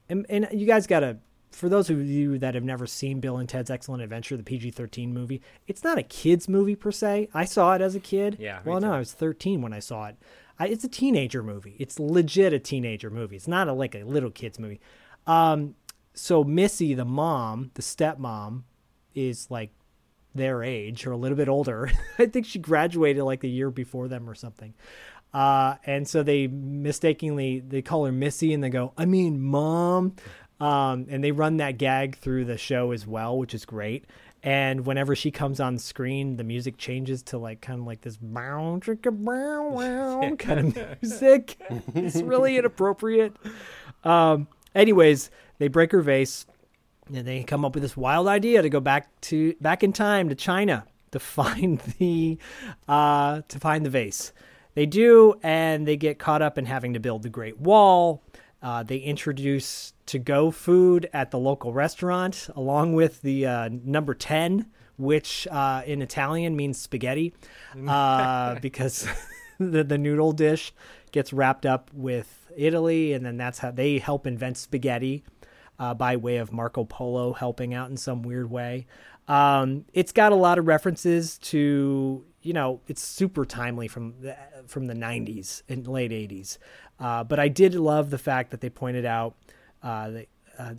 and, 0.09 0.25
and 0.29 0.47
you 0.53 0.65
guys 0.65 0.87
gotta 0.87 1.17
for 1.55 1.69
those 1.69 1.89
of 1.91 2.01
you 2.05 2.39
that 2.39 2.55
have 2.55 2.65
never 2.65 2.87
seen 2.87 3.21
bill 3.21 3.37
and 3.37 3.49
ted's 3.49 3.71
excellent 3.71 4.03
adventure 4.03 4.37
the 4.37 4.43
pg-13 4.43 5.11
movie 5.13 5.41
it's 5.67 5.85
not 5.85 5.99
a 5.99 6.03
kids 6.03 6.49
movie 6.49 6.75
per 6.77 6.91
se 6.91 7.29
i 7.35 7.45
saw 7.45 7.75
it 7.75 7.81
as 7.81 7.95
a 7.95 8.01
kid 8.01 8.37
Yeah, 8.41 8.61
well 8.65 8.81
no 8.81 8.89
too. 8.89 8.95
i 8.95 8.99
was 8.99 9.13
13 9.13 9.63
when 9.63 9.73
i 9.73 9.79
saw 9.79 10.07
it 10.07 10.17
I, 10.59 10.69
it's 10.69 10.85
a 10.85 10.89
teenager 10.89 11.43
movie 11.43 11.77
it's 11.79 11.99
legit 12.01 12.53
a 12.53 12.59
teenager 12.59 13.11
movie 13.11 13.37
it's 13.37 13.49
not 13.49 13.69
a, 13.69 13.73
like 13.73 13.95
a 13.95 14.05
little 14.05 14.31
kids 14.31 14.59
movie 14.59 14.81
um, 15.27 15.75
so 16.15 16.43
missy 16.45 16.95
the 16.95 17.05
mom 17.05 17.71
the 17.75 17.83
stepmom 17.83 18.63
is 19.15 19.51
like 19.51 19.71
their 20.35 20.63
age 20.63 21.07
or 21.07 21.13
a 21.13 21.17
little 21.19 21.37
bit 21.37 21.47
older. 21.49 21.91
I 22.19 22.25
think 22.25 22.47
she 22.47 22.59
graduated 22.59 23.23
like 23.23 23.41
the 23.41 23.51
year 23.51 23.71
before 23.71 24.09
them 24.09 24.31
or 24.31 24.35
something. 24.35 24.73
Uh, 25.35 25.75
and 25.85 26.09
so 26.09 26.23
they 26.23 26.47
mistakenly 26.47 27.61
they 27.61 27.83
call 27.83 28.05
her 28.07 28.13
Missy 28.13 28.53
and 28.55 28.65
they 28.65 28.71
go, 28.71 28.93
I 28.97 29.05
mean, 29.05 29.41
mom. 29.43 30.15
Um, 30.63 31.07
and 31.11 31.25
they 31.25 31.33
run 31.33 31.57
that 31.57 31.77
gag 31.77 32.17
through 32.19 32.45
the 32.45 32.57
show 32.57 32.93
as 32.93 33.05
well, 33.05 33.37
which 33.37 33.53
is 33.53 33.65
great. 33.65 34.05
And 34.45 34.87
whenever 34.87 35.17
she 35.17 35.33
comes 35.33 35.59
on 35.59 35.77
screen, 35.77 36.37
the 36.37 36.45
music 36.45 36.77
changes 36.79 37.23
to 37.25 37.39
like 37.39 37.61
kind 37.61 37.81
of 37.81 37.87
like 37.87 38.03
this 38.03 38.17
bow, 38.17 38.79
chicka, 38.81 39.11
bow, 39.11 39.69
wow 39.71 40.37
kind 40.37 40.77
of 40.77 41.03
music. 41.03 41.57
it's 41.97 42.23
really 42.23 42.57
inappropriate. 42.57 43.35
Um, 44.05 44.47
anyways, 44.73 45.33
they 45.59 45.67
break 45.67 45.91
her 45.91 46.01
vase 46.01 46.47
and 47.13 47.27
they 47.27 47.43
come 47.43 47.65
up 47.65 47.75
with 47.75 47.83
this 47.83 47.97
wild 47.97 48.29
idea 48.29 48.63
to 48.63 48.69
go 48.69 48.79
back 48.79 49.09
to 49.23 49.55
back 49.61 49.83
in 49.83 49.93
time 49.93 50.29
to 50.29 50.37
China 50.37 50.87
to 51.11 51.19
find 51.19 51.79
the 51.99 52.39
uh, 52.87 53.43
to 53.49 53.59
find 53.59 53.85
the 53.85 53.91
vase. 53.91 54.33
They 54.75 54.87
do, 54.87 55.35
and 55.43 55.89
they 55.89 55.97
get 55.97 56.21
caught 56.21 56.41
up 56.41 56.57
in 56.57 56.67
having 56.67 56.95
to 56.95 57.01
build 57.01 57.25
the 57.25 57.29
Great 57.29 57.59
Wall. 57.59 58.23
Uh, 58.63 58.85
they 58.85 58.99
introduce 58.99 59.92
to 60.07 60.19
go 60.19 60.51
food 60.51 61.09
at 61.13 61.31
the 61.31 61.39
local 61.39 61.73
restaurant, 61.73 62.49
along 62.55 62.95
with 62.95 63.23
the 63.23 63.47
uh, 63.47 63.69
number 63.85 64.15
10, 64.15 64.67
which 64.97 65.47
uh, 65.51 65.83
in 65.87 66.03
Italian 66.03 66.57
means 66.57 66.79
spaghetti, 66.79 67.35
uh, 67.87 68.55
because 68.61 69.07
the, 69.59 69.85
the 69.85 69.99
noodle 69.99 70.33
dish 70.33 70.73
gets 71.13 71.33
wrapped 71.33 71.67
up 71.67 71.91
with 71.93 72.51
Italy, 72.57 73.13
and 73.13 73.25
then 73.25 73.37
that's 73.37 73.59
how 73.59 73.71
they 73.71 73.99
help 73.99 74.27
invent 74.27 74.57
spaghetti 74.57 75.25
uh, 75.79 75.95
by 75.95 76.17
way 76.17 76.37
of 76.37 76.53
Marco 76.53 76.85
Polo 76.85 77.33
helping 77.33 77.75
out 77.75 77.91
in 77.91 77.97
some 77.97 78.23
weird 78.23 78.51
way. 78.51 78.87
Um, 79.29 79.85
it's 79.93 80.13
got 80.13 80.33
a 80.33 80.37
lot 80.37 80.59
of 80.59 80.67
references 80.67 81.39
to 81.39 82.25
you 82.43 82.53
know 82.53 82.81
it's 82.89 83.03
super 83.03 83.45
timely 83.45 83.89
from 83.89 84.15
the, 84.21 84.37
from 84.67 84.87
the 84.87 84.95
90s 84.95 85.63
and 85.69 85.87
late 85.87 86.11
80s 86.11 86.59
uh, 86.99 87.23
but 87.25 87.39
i 87.39 87.49
did 87.49 87.75
love 87.75 88.11
the 88.11 88.19
fact 88.19 88.51
that 88.51 88.61
they 88.61 88.69
pointed 88.69 89.05
out 89.05 89.37
uh, 89.83 90.11
they, 90.11 90.29
uh, 90.59 90.75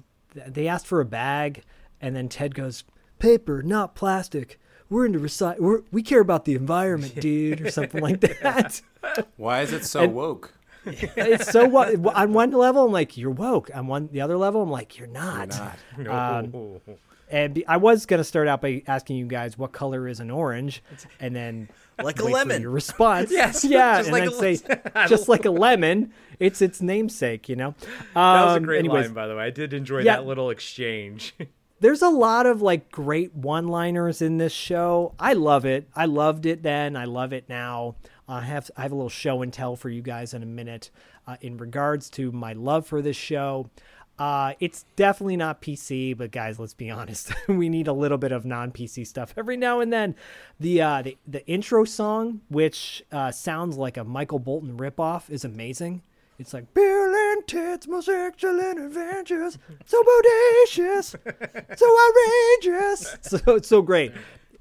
they 0.47 0.67
asked 0.67 0.87
for 0.87 0.99
a 1.01 1.05
bag 1.05 1.63
and 2.01 2.15
then 2.15 2.27
ted 2.29 2.55
goes 2.55 2.83
paper 3.19 3.61
not 3.63 3.95
plastic. 3.95 4.59
We're 4.89 5.05
into 5.05 5.19
recycle 5.19 5.59
we're, 5.59 5.81
we 5.91 6.03
care 6.03 6.19
about 6.21 6.45
the 6.45 6.55
environment 6.55 7.15
dude 7.19 7.61
or 7.61 7.71
something 7.71 8.01
like 8.01 8.19
that. 8.21 8.81
Why 9.37 9.61
is 9.61 9.73
it 9.73 9.85
so 9.85 10.01
And- 10.03 10.13
woke? 10.15 10.53
it's 10.85 11.49
so 11.49 11.65
what 11.65 11.95
on 12.13 12.33
one 12.33 12.51
level 12.51 12.83
i'm 12.85 12.91
like 12.91 13.15
you're 13.15 13.29
woke. 13.31 13.69
On 13.73 13.87
one 13.87 14.09
the 14.11 14.19
other 14.19 14.35
level 14.35 14.61
i'm 14.61 14.69
like 14.69 14.97
you're 14.99 15.07
not, 15.07 15.57
Um, 16.09 16.77
and 17.31 17.53
be, 17.53 17.65
i 17.67 17.77
was 17.77 18.05
going 18.05 18.17
to 18.17 18.23
start 18.25 18.49
out 18.49 18.59
by 18.61 18.83
asking 18.85 19.15
you 19.15 19.25
guys 19.25 19.57
what 19.57 19.71
color 19.71 20.09
is 20.09 20.19
an 20.19 20.29
orange 20.29 20.83
and 21.21 21.33
then 21.33 21.69
Like 22.03 22.19
a 22.19 22.23
lemon. 22.25 22.61
your 22.61 22.71
response 22.71 23.31
Yes, 23.31 23.63
yeah 23.63 23.97
just 24.01 24.09
and 24.09 24.13
like 24.13 24.29
a 24.29 24.31
say 24.31 24.77
just 25.07 25.27
like 25.29 25.45
a 25.45 25.51
lemon 25.51 26.11
it's 26.39 26.61
its 26.61 26.81
namesake 26.81 27.47
you 27.49 27.55
know 27.55 27.75
That 28.13 28.45
was 28.45 28.53
a 28.53 28.57
Um, 28.57 28.63
great 28.63 28.79
anyways, 28.79 29.05
line, 29.05 29.13
by 29.13 29.27
the 29.27 29.35
way. 29.35 29.43
I 29.45 29.49
did 29.49 29.73
enjoy 29.73 29.99
Yeah. 29.99 30.15
that 30.17 30.25
little 30.25 30.49
exchange. 30.49 31.35
there's 31.79 32.01
a 32.01 32.09
lot 32.09 32.45
of 32.45 32.61
like 32.61 32.91
great 32.91 33.35
one-liners 33.35 34.21
in 34.21 34.37
this 34.37 34.53
show. 34.53 35.13
I 35.19 35.33
love 35.33 35.65
it. 35.65 35.87
I 35.95 36.05
loved 36.05 36.45
it 36.45 36.63
then. 36.63 36.95
I 36.95 37.05
love 37.05 37.33
it 37.33 37.47
now. 37.49 37.95
I 38.27 38.41
have 38.41 38.71
I 38.77 38.83
have 38.83 38.91
a 38.91 38.95
little 38.95 39.09
show 39.09 39.41
and 39.41 39.51
tell 39.53 39.75
for 39.75 39.89
you 39.89 40.01
guys 40.01 40.33
in 40.33 40.41
a 40.41 40.45
minute 40.47 40.89
uh, 41.27 41.35
in 41.41 41.57
regards 41.57 42.09
to 42.11 42.31
my 42.31 42.53
love 42.53 42.87
for 42.87 43.01
this 43.01 43.17
show. 43.17 43.69
Uh, 44.19 44.53
it's 44.59 44.85
definitely 44.95 45.37
not 45.37 45.61
PC, 45.61 46.15
but 46.15 46.31
guys, 46.31 46.59
let's 46.59 46.73
be 46.73 46.89
honest. 46.89 47.33
we 47.47 47.67
need 47.67 47.87
a 47.87 47.93
little 47.93 48.17
bit 48.17 48.31
of 48.31 48.45
non-PC 48.45 49.07
stuff 49.07 49.33
every 49.35 49.57
now 49.57 49.79
and 49.79 49.91
then. 49.91 50.15
The 50.59 50.81
uh, 50.81 51.01
the, 51.01 51.17
the 51.27 51.45
intro 51.47 51.83
song, 51.83 52.41
which 52.49 53.03
uh, 53.11 53.31
sounds 53.31 53.77
like 53.77 53.97
a 53.97 54.03
Michael 54.03 54.39
Bolton 54.39 54.77
ripoff, 54.77 55.29
is 55.29 55.43
amazing. 55.43 56.03
It's 56.39 56.53
like 56.53 56.73
Bill 56.73 57.13
and 57.15 57.47
Ted's 57.47 57.87
most 57.87 58.09
excellent 58.09 58.79
adventures, 58.79 59.57
so 59.85 60.03
bodacious, 60.03 61.15
so 61.77 61.97
outrageous. 62.05 63.17
So 63.21 63.55
it's 63.55 63.67
so 63.67 63.81
great. 63.81 64.13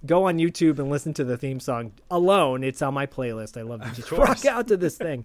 Go 0.04 0.24
on 0.24 0.38
YouTube 0.38 0.78
and 0.78 0.90
listen 0.90 1.14
to 1.14 1.24
the 1.24 1.36
theme 1.36 1.60
song 1.60 1.92
alone. 2.10 2.64
It's 2.64 2.82
on 2.82 2.94
my 2.94 3.06
playlist. 3.06 3.56
I 3.56 3.62
love 3.62 3.82
to 3.82 3.90
just 3.92 4.10
rock 4.12 4.44
out 4.44 4.68
to 4.68 4.76
this 4.76 4.96
thing. 4.96 5.24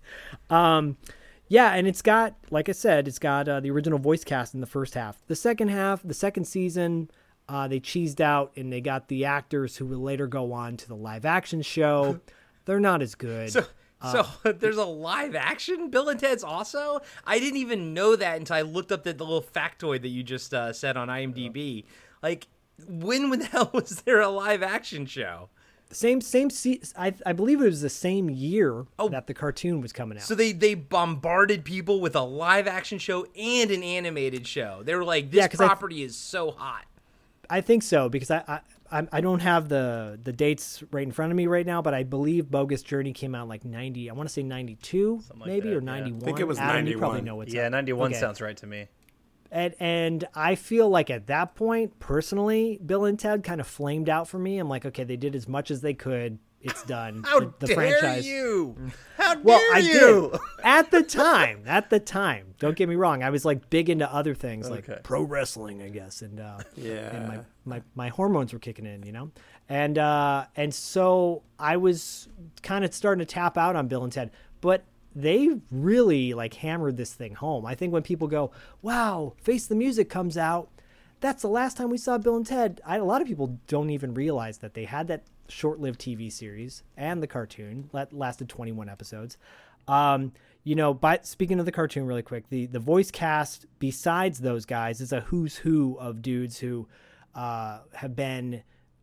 Um, 0.49 0.97
yeah, 1.47 1.73
and 1.73 1.87
it's 1.87 2.01
got, 2.01 2.35
like 2.51 2.69
I 2.69 2.73
said, 2.73 3.07
it's 3.07 3.19
got 3.19 3.47
uh, 3.47 3.59
the 3.59 3.71
original 3.71 3.99
voice 3.99 4.23
cast 4.23 4.53
in 4.53 4.61
the 4.61 4.67
first 4.67 4.93
half. 4.93 5.21
The 5.27 5.35
second 5.35 5.69
half, 5.69 6.01
the 6.03 6.13
second 6.13 6.45
season, 6.45 7.09
uh, 7.49 7.67
they 7.67 7.79
cheesed 7.79 8.19
out 8.19 8.51
and 8.55 8.71
they 8.71 8.81
got 8.81 9.07
the 9.07 9.25
actors 9.25 9.77
who 9.77 9.85
will 9.85 9.99
later 10.01 10.27
go 10.27 10.51
on 10.53 10.77
to 10.77 10.87
the 10.87 10.95
live 10.95 11.25
action 11.25 11.61
show. 11.61 12.19
They're 12.65 12.79
not 12.79 13.01
as 13.01 13.15
good. 13.15 13.51
So, 13.51 13.65
Uh, 13.99 14.23
so 14.43 14.51
there's 14.59 14.77
a 14.77 14.85
live 14.85 15.33
action 15.35 15.89
Bill 15.89 16.09
and 16.09 16.19
Ted's 16.19 16.43
also. 16.43 16.99
I 17.25 17.39
didn't 17.39 17.57
even 17.57 17.93
know 17.93 18.15
that 18.15 18.37
until 18.37 18.57
I 18.57 18.61
looked 18.61 18.91
up 18.91 19.03
the, 19.03 19.13
the 19.13 19.23
little 19.23 19.41
factoid 19.41 20.01
that 20.01 20.09
you 20.09 20.21
just 20.23 20.53
uh, 20.53 20.73
said 20.73 20.97
on 20.97 21.07
IMDb. 21.07 21.85
Like, 22.21 22.47
when, 22.87 23.29
when 23.29 23.39
the 23.39 23.45
hell 23.53 23.71
was 23.73 24.01
there 24.01 24.19
a 24.21 24.27
live 24.29 24.61
action 24.61 25.05
show? 25.05 25.49
Same 25.89 26.19
same 26.19 26.49
se- 26.49 26.81
I 26.97 27.13
I 27.25 27.31
believe 27.33 27.61
it 27.61 27.65
was 27.65 27.81
the 27.81 27.89
same 27.89 28.29
year 28.29 28.85
Oh. 28.99 29.07
that 29.09 29.27
the 29.27 29.33
cartoon 29.33 29.79
was 29.81 29.93
coming 29.93 30.17
out. 30.17 30.23
So 30.25 30.35
they 30.35 30.51
they 30.51 30.73
bombarded 30.73 31.63
people 31.63 32.01
with 32.01 32.15
a 32.15 32.21
live 32.21 32.67
action 32.67 32.97
show 32.99 33.25
and 33.37 33.71
an 33.71 33.83
animated 33.83 34.45
show. 34.45 34.81
They 34.83 34.95
were 34.95 35.05
like, 35.05 35.31
this 35.31 35.37
Yeah, 35.39 35.47
'cause 35.47 35.61
I- 35.61 35.67
property 35.67 36.03
is 36.03 36.15
so 36.15 36.51
hot. 36.51 36.85
I 37.49 37.61
think 37.61 37.83
so 37.83 38.09
because 38.09 38.29
I, 38.29 38.43
I 38.47 38.59
I 38.99 39.07
I 39.13 39.21
don't 39.21 39.39
have 39.39 39.69
the 39.69 40.19
the 40.21 40.33
dates 40.33 40.83
right 40.91 41.03
in 41.03 41.13
front 41.13 41.31
of 41.31 41.37
me 41.37 41.47
right 41.47 41.65
now, 41.65 41.81
but 41.81 41.93
I 41.93 42.03
believe 42.03 42.51
Bogus 42.51 42.81
Journey 42.81 43.13
came 43.13 43.33
out 43.33 43.47
like 43.47 43.63
ninety. 43.63 44.09
I 44.09 44.13
want 44.13 44.27
to 44.27 44.33
say 44.33 44.43
ninety 44.43 44.75
two, 44.75 45.21
like 45.37 45.47
maybe 45.47 45.69
that, 45.69 45.77
or 45.77 45.81
yeah. 45.81 45.91
I 45.91 45.99
ninety 45.99 46.11
one. 46.11 46.21
think 46.21 46.39
it 46.41 46.47
was 46.47 46.57
Adam, 46.59 46.85
You 46.85 46.97
probably 46.97 47.19
91. 47.21 47.25
know 47.25 47.35
what's 47.37 47.53
yeah, 47.53 47.69
91 47.69 48.11
Okay. 48.11 48.19
sounds 48.19 48.41
right 48.41 48.57
to 48.57 48.67
me. 48.67 48.87
And 49.51 49.75
and 49.79 50.27
I 50.35 50.55
feel 50.55 50.89
like 50.89 51.09
at 51.09 51.27
that 51.27 51.55
point, 51.55 51.99
personally, 51.99 52.79
Bill 52.85 53.05
and 53.05 53.17
Ted 53.19 53.43
kind 53.43 53.61
of 53.61 53.67
flamed 53.67 54.09
out 54.09 54.27
for 54.27 54.39
me. 54.39 54.57
I'm 54.59 54.69
like, 54.69 54.85
okay, 54.85 55.03
they 55.03 55.17
did 55.17 55.35
as 55.35 55.47
much 55.47 55.71
as 55.71 55.81
they 55.81 55.93
could. 55.93 56.39
It's 56.59 56.83
done. 56.83 57.21
How 57.25 57.39
the, 57.39 57.53
the 57.59 57.67
dare 57.67 57.75
franchise. 57.75 58.25
you? 58.27 58.75
How 59.15 59.39
Well, 59.39 59.59
dare 59.59 59.73
I 59.75 59.79
you? 59.79 60.29
did 60.31 60.39
at 60.63 60.91
the 60.91 61.03
time. 61.03 61.61
At 61.67 61.89
the 61.91 61.99
time, 61.99 62.55
don't 62.59 62.75
get 62.75 62.89
me 62.89 62.95
wrong. 62.95 63.21
I 63.23 63.29
was 63.29 63.45
like 63.45 63.69
big 63.69 63.89
into 63.89 64.11
other 64.11 64.33
things, 64.33 64.69
like 64.69 64.89
Okay. 64.89 64.99
pro 65.03 65.21
wrestling, 65.21 65.81
I 65.83 65.89
guess, 65.89 66.21
and 66.23 66.39
uh, 66.39 66.57
Yeah. 66.75 67.15
and 67.15 67.27
my, 67.27 67.39
my 67.63 67.81
my 67.95 68.07
hormones 68.09 68.53
were 68.53 68.59
kicking 68.59 68.85
in, 68.87 69.03
you 69.03 69.11
know, 69.11 69.31
and 69.69 69.97
uh, 69.99 70.45
and 70.55 70.73
so 70.73 71.43
I 71.59 71.77
was 71.77 72.27
kind 72.63 72.83
of 72.83 72.93
starting 72.93 73.19
to 73.25 73.31
tap 73.31 73.57
out 73.57 73.75
on 73.75 73.87
Bill 73.87 74.03
and 74.03 74.11
Ted, 74.11 74.31
but 74.59 74.83
they 75.17 75.49
really 75.71 76.35
like 76.35 76.53
hammered 76.53 76.95
this 76.95 77.13
thing 77.13 77.33
home. 77.33 77.65
I 77.65 77.73
think 77.73 77.91
when 77.91 78.03
people 78.03 78.27
go, 78.27 78.51
"Wow, 78.83 79.33
Face 79.41 79.65
the 79.65 79.75
Music 79.75 80.09
comes 80.09 80.37
out," 80.37 80.69
that's 81.19 81.41
the 81.41 81.49
last 81.49 81.75
time 81.75 81.89
we 81.89 81.97
saw 81.97 82.19
Bill 82.19 82.35
and 82.35 82.45
Ted. 82.45 82.79
I, 82.85 82.97
a 82.97 83.03
lot 83.03 83.21
of 83.21 83.27
people 83.27 83.59
don't 83.67 83.89
even 83.89 84.13
realize 84.13 84.59
that 84.59 84.75
they 84.75 84.85
had 84.85 85.07
that 85.07 85.23
short-lived 85.49 85.99
TV 85.99 86.31
series 86.31 86.83
and 86.95 87.23
the 87.23 87.27
cartoon 87.27 87.89
that 87.93 88.13
lasted 88.13 88.47
21 88.49 88.89
episodes. 88.89 89.37
Um, 89.87 90.33
you 90.63 90.75
know, 90.75 90.93
by 90.93 91.19
speaking 91.23 91.59
of 91.59 91.65
the 91.65 91.71
cartoon 91.71 92.05
really 92.05 92.21
quick, 92.21 92.49
the 92.49 92.67
the 92.67 92.79
voice 92.79 93.09
cast 93.09 93.65
besides 93.79 94.39
those 94.39 94.65
guys 94.65 95.01
is 95.01 95.11
a 95.11 95.21
who's 95.21 95.55
who 95.55 95.97
of 95.99 96.21
dudes 96.21 96.59
who 96.59 96.87
uh, 97.33 97.79
have 97.93 98.15
been 98.15 98.61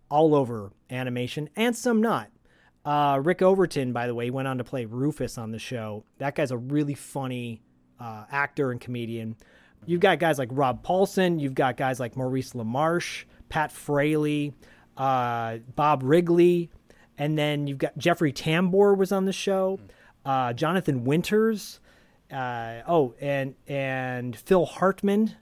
all 0.09 0.37
over 0.37 0.71
animation 0.91 1.51
and 1.57 1.75
some 1.75 2.01
not. 2.01 2.31
Uh, 2.85 3.21
Rick 3.23 3.41
Overton, 3.41 3.93
by 3.93 4.07
the 4.07 4.15
way, 4.15 4.31
went 4.31 4.47
on 4.47 4.59
to 4.59 4.65
play 4.65 4.85
Rufus 4.85 5.39
on 5.39 5.51
the 5.51 5.59
show. 5.59 6.05
That 6.19 6.35
guy's 6.35 6.51
a 6.51 6.57
really 6.57 6.95
funny 6.95 7.63
uh, 7.99 8.25
actor 8.31 8.71
and 8.71 8.81
comedian. 8.81 9.37
You've 9.87 10.01
got 10.01 10.19
guys 10.19 10.39
like 10.39 10.49
Rob 10.53 10.85
Paulsen. 10.85 11.41
You've 11.41 11.55
got 11.55 11.77
guys 11.77 12.01
like 12.01 12.17
Maurice 12.17 12.53
LaMarche, 12.53 13.25
Pat 13.49 13.73
Fraley, 13.73 14.55
uh, 14.97 15.59
Bob 15.75 16.03
Wrigley, 16.03 16.71
and 17.19 17.39
then 17.39 17.67
you've 17.67 17.79
got 17.79 17.97
Jeffrey 17.97 18.33
Tambor 18.33 18.97
was 18.97 19.13
on 19.13 19.25
the 19.25 19.33
show. 19.33 19.79
Uh, 20.25 20.53
Jonathan 20.53 21.05
Winters. 21.05 21.81
Uh, 22.33 22.81
oh, 22.89 23.15
and 23.21 23.55
and 23.69 24.35
Phil 24.35 24.65
Hartman 24.65 25.37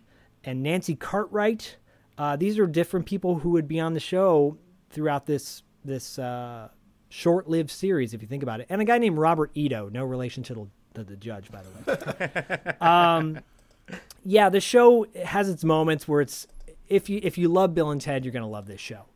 and 0.45 0.63
Nancy 0.63 0.97
Cartwright. 0.97 1.77
Uh, 2.19 2.37
these 2.37 2.59
are 2.59 2.67
different 2.67 3.07
people 3.07 3.39
who 3.39 3.51
would 3.51 3.69
be 3.69 3.81
on 3.81 3.95
the 3.95 4.01
show 4.01 4.59
throughout 4.91 5.27
this 5.27 5.63
this 5.85 6.19
uh, 7.13 7.15
short-lived 7.15 7.71
series, 7.71 8.15
if 8.15 8.23
you 8.23 8.29
think 8.29 8.43
about 8.43 8.61
it. 8.61 8.67
And 8.69 8.81
a 8.81 8.85
guy 8.85 8.99
named 8.99 9.19
Robert 9.19 9.51
Ito, 9.55 9.91
no 9.93 10.05
relation 10.05 10.43
to 10.45 10.55
the, 10.55 10.67
to 10.95 11.05
the 11.05 11.17
judge, 11.17 11.51
by 11.51 11.63
the 11.63 11.69
way. 11.91 12.75
um, 12.81 13.39
yeah, 14.25 14.49
the 14.49 14.61
show 14.61 15.07
has 15.25 15.49
its 15.49 15.65
moments 15.65 16.07
where 16.07 16.21
it's 16.21 16.47
if 16.89 17.09
you 17.09 17.21
if 17.23 17.39
you 17.39 17.49
love 17.49 17.75
Bill 17.75 17.91
and 17.91 18.01
Ted, 18.01 18.25
you're 18.25 18.33
gonna 18.33 18.49
love 18.49 18.67
this 18.67 18.81
show. 18.81 19.07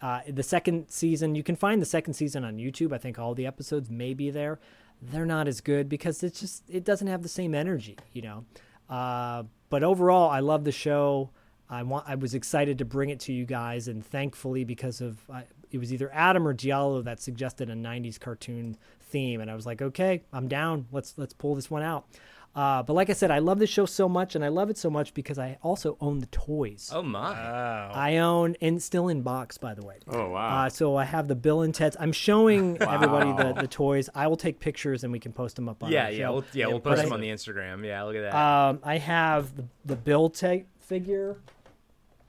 Uh, 0.00 0.20
the 0.28 0.42
second 0.42 0.88
season, 0.88 1.34
you 1.34 1.42
can 1.42 1.56
find 1.56 1.80
the 1.80 1.86
second 1.86 2.14
season 2.14 2.44
on 2.44 2.56
YouTube. 2.56 2.92
I 2.92 2.98
think 2.98 3.18
all 3.18 3.34
the 3.34 3.46
episodes 3.46 3.90
may 3.90 4.14
be 4.14 4.30
there. 4.30 4.58
They're 5.00 5.26
not 5.26 5.48
as 5.48 5.60
good 5.60 5.88
because 5.88 6.22
it's 6.22 6.40
just 6.40 6.64
it 6.68 6.84
doesn't 6.84 7.06
have 7.06 7.22
the 7.22 7.28
same 7.28 7.54
energy, 7.54 7.96
you 8.12 8.22
know. 8.22 8.44
Uh, 8.88 9.44
but 9.68 9.82
overall, 9.82 10.30
I 10.30 10.40
love 10.40 10.64
the 10.64 10.72
show. 10.72 11.30
I 11.68 11.82
want 11.82 12.08
I 12.08 12.14
was 12.14 12.34
excited 12.34 12.78
to 12.78 12.84
bring 12.84 13.10
it 13.10 13.20
to 13.20 13.32
you 13.32 13.44
guys, 13.44 13.88
and 13.88 14.04
thankfully 14.04 14.64
because 14.64 15.00
of 15.00 15.18
I, 15.30 15.44
it 15.70 15.78
was 15.78 15.92
either 15.92 16.10
Adam 16.12 16.46
or 16.46 16.54
Diallo 16.54 17.02
that 17.04 17.20
suggested 17.20 17.70
a 17.70 17.74
'90s 17.74 18.18
cartoon 18.20 18.76
theme, 19.00 19.40
and 19.40 19.50
I 19.50 19.54
was 19.54 19.66
like, 19.66 19.80
okay, 19.82 20.22
I'm 20.32 20.48
down. 20.48 20.86
Let's 20.92 21.14
let's 21.16 21.32
pull 21.34 21.54
this 21.54 21.70
one 21.70 21.82
out. 21.82 22.06
Uh, 22.54 22.82
but 22.82 22.94
like 22.94 23.10
I 23.10 23.12
said, 23.12 23.30
I 23.30 23.40
love 23.40 23.58
this 23.58 23.68
show 23.68 23.84
so 23.84 24.08
much, 24.08 24.34
and 24.34 24.42
I 24.42 24.48
love 24.48 24.70
it 24.70 24.78
so 24.78 24.88
much 24.88 25.12
because 25.12 25.38
I 25.38 25.58
also 25.62 25.98
own 26.00 26.20
the 26.20 26.26
toys. 26.28 26.90
Oh 26.90 27.02
my! 27.02 27.34
I 27.34 28.16
own 28.16 28.56
and 28.62 28.82
still 28.82 29.08
in 29.08 29.20
box, 29.20 29.58
by 29.58 29.74
the 29.74 29.84
way. 29.84 29.96
Oh 30.08 30.30
wow. 30.30 30.64
Uh, 30.64 30.68
so 30.70 30.96
I 30.96 31.04
have 31.04 31.28
the 31.28 31.34
Bill 31.34 31.60
and 31.60 31.74
Ted's. 31.74 31.98
I'm 32.00 32.12
showing 32.12 32.78
everybody 32.80 33.30
the, 33.32 33.60
the 33.60 33.68
toys. 33.68 34.08
I 34.14 34.26
will 34.28 34.38
take 34.38 34.58
pictures 34.58 35.04
and 35.04 35.12
we 35.12 35.18
can 35.18 35.32
post 35.34 35.56
them 35.56 35.68
up 35.68 35.82
on 35.82 35.92
yeah, 35.92 36.08
yeah, 36.08 36.30
we'll, 36.30 36.44
yeah, 36.54 36.66
we'll 36.66 36.78
but 36.78 36.90
post 36.90 37.00
I- 37.00 37.04
them 37.04 37.12
on 37.12 37.20
the 37.20 37.28
Instagram. 37.28 37.84
Yeah, 37.84 38.02
look 38.04 38.16
at 38.16 38.22
that. 38.22 38.34
Um, 38.34 38.80
I 38.82 38.96
have 38.98 39.54
the, 39.54 39.64
the 39.84 39.96
Bill 39.96 40.30
Ted 40.30 40.64
figure. 40.80 41.36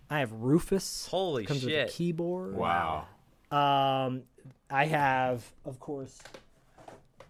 I 0.09 0.19
have 0.19 0.33
Rufus. 0.33 1.07
Holy 1.09 1.45
comes 1.45 1.63
with 1.63 1.73
a 1.73 1.77
shit. 1.87 1.89
keyboard. 1.91 2.53
wow. 2.55 3.05
Um, 3.51 4.23
I 4.69 4.85
have, 4.85 5.43
of 5.65 5.79
course, 5.79 6.19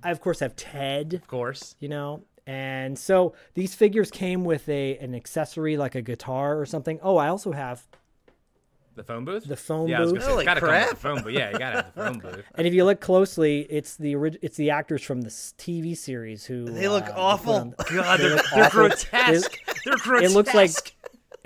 I 0.04 0.12
of 0.12 0.22
course 0.22 0.40
have 0.40 0.56
Ted. 0.56 1.14
of 1.14 1.28
course. 1.28 1.76
You 1.80 1.90
know, 1.90 2.24
and 2.46 2.98
so 2.98 3.34
these 3.54 3.76
figures 3.76 4.10
came 4.12 4.44
with 4.44 4.68
a 4.70 4.98
an 4.98 5.14
accessory 5.16 5.78
like 5.78 5.96
a 5.96 6.02
guitar 6.02 6.60
or 6.60 6.66
something. 6.66 7.00
Oh, 7.04 7.18
I 7.18 7.28
also 7.28 7.52
have 7.52 7.86
The 8.96 9.04
phone 9.04 9.26
booth. 9.26 9.44
the 9.46 9.56
phone 9.56 9.88
yeah, 9.90 9.98
I 9.98 10.02
was 10.02 10.14
booth. 10.14 10.22
gonna 10.22 10.38
say, 10.40 10.46
gotta 10.46 10.60
come 10.62 10.70
with 10.72 10.90
the 10.90 10.96
phone 10.96 11.24
booth. 11.24 11.34
Yeah, 11.34 11.52
you 11.52 11.60
gotta 11.60 11.76
have 11.78 11.94
the 11.94 12.02
phone 12.04 12.20
booth. 12.24 12.46
And 12.56 12.66
if 12.66 12.74
you 12.74 12.84
look 12.86 13.00
closely, 13.02 13.62
it's 13.70 13.96
the 13.98 14.16
orig- 14.16 14.40
it's 14.42 14.58
the 14.58 14.72
actors 14.72 15.04
from 15.04 15.22
the 15.22 15.30
TV 15.30 15.96
series 15.96 16.46
who 16.46 16.66
They 16.66 16.88
look 16.88 17.06
uh, 17.06 17.14
awful. 17.16 17.54
on 17.54 17.76
the- 17.78 17.84
God, 17.94 18.20
they're, 18.20 18.36
look 18.36 18.46
they're 18.56 18.64
awful. 18.66 18.80
grotesque. 18.88 19.60
they're 19.86 19.98
grotesque. 19.98 20.32
It 20.32 20.34
looks 20.36 20.54
like 20.56 20.72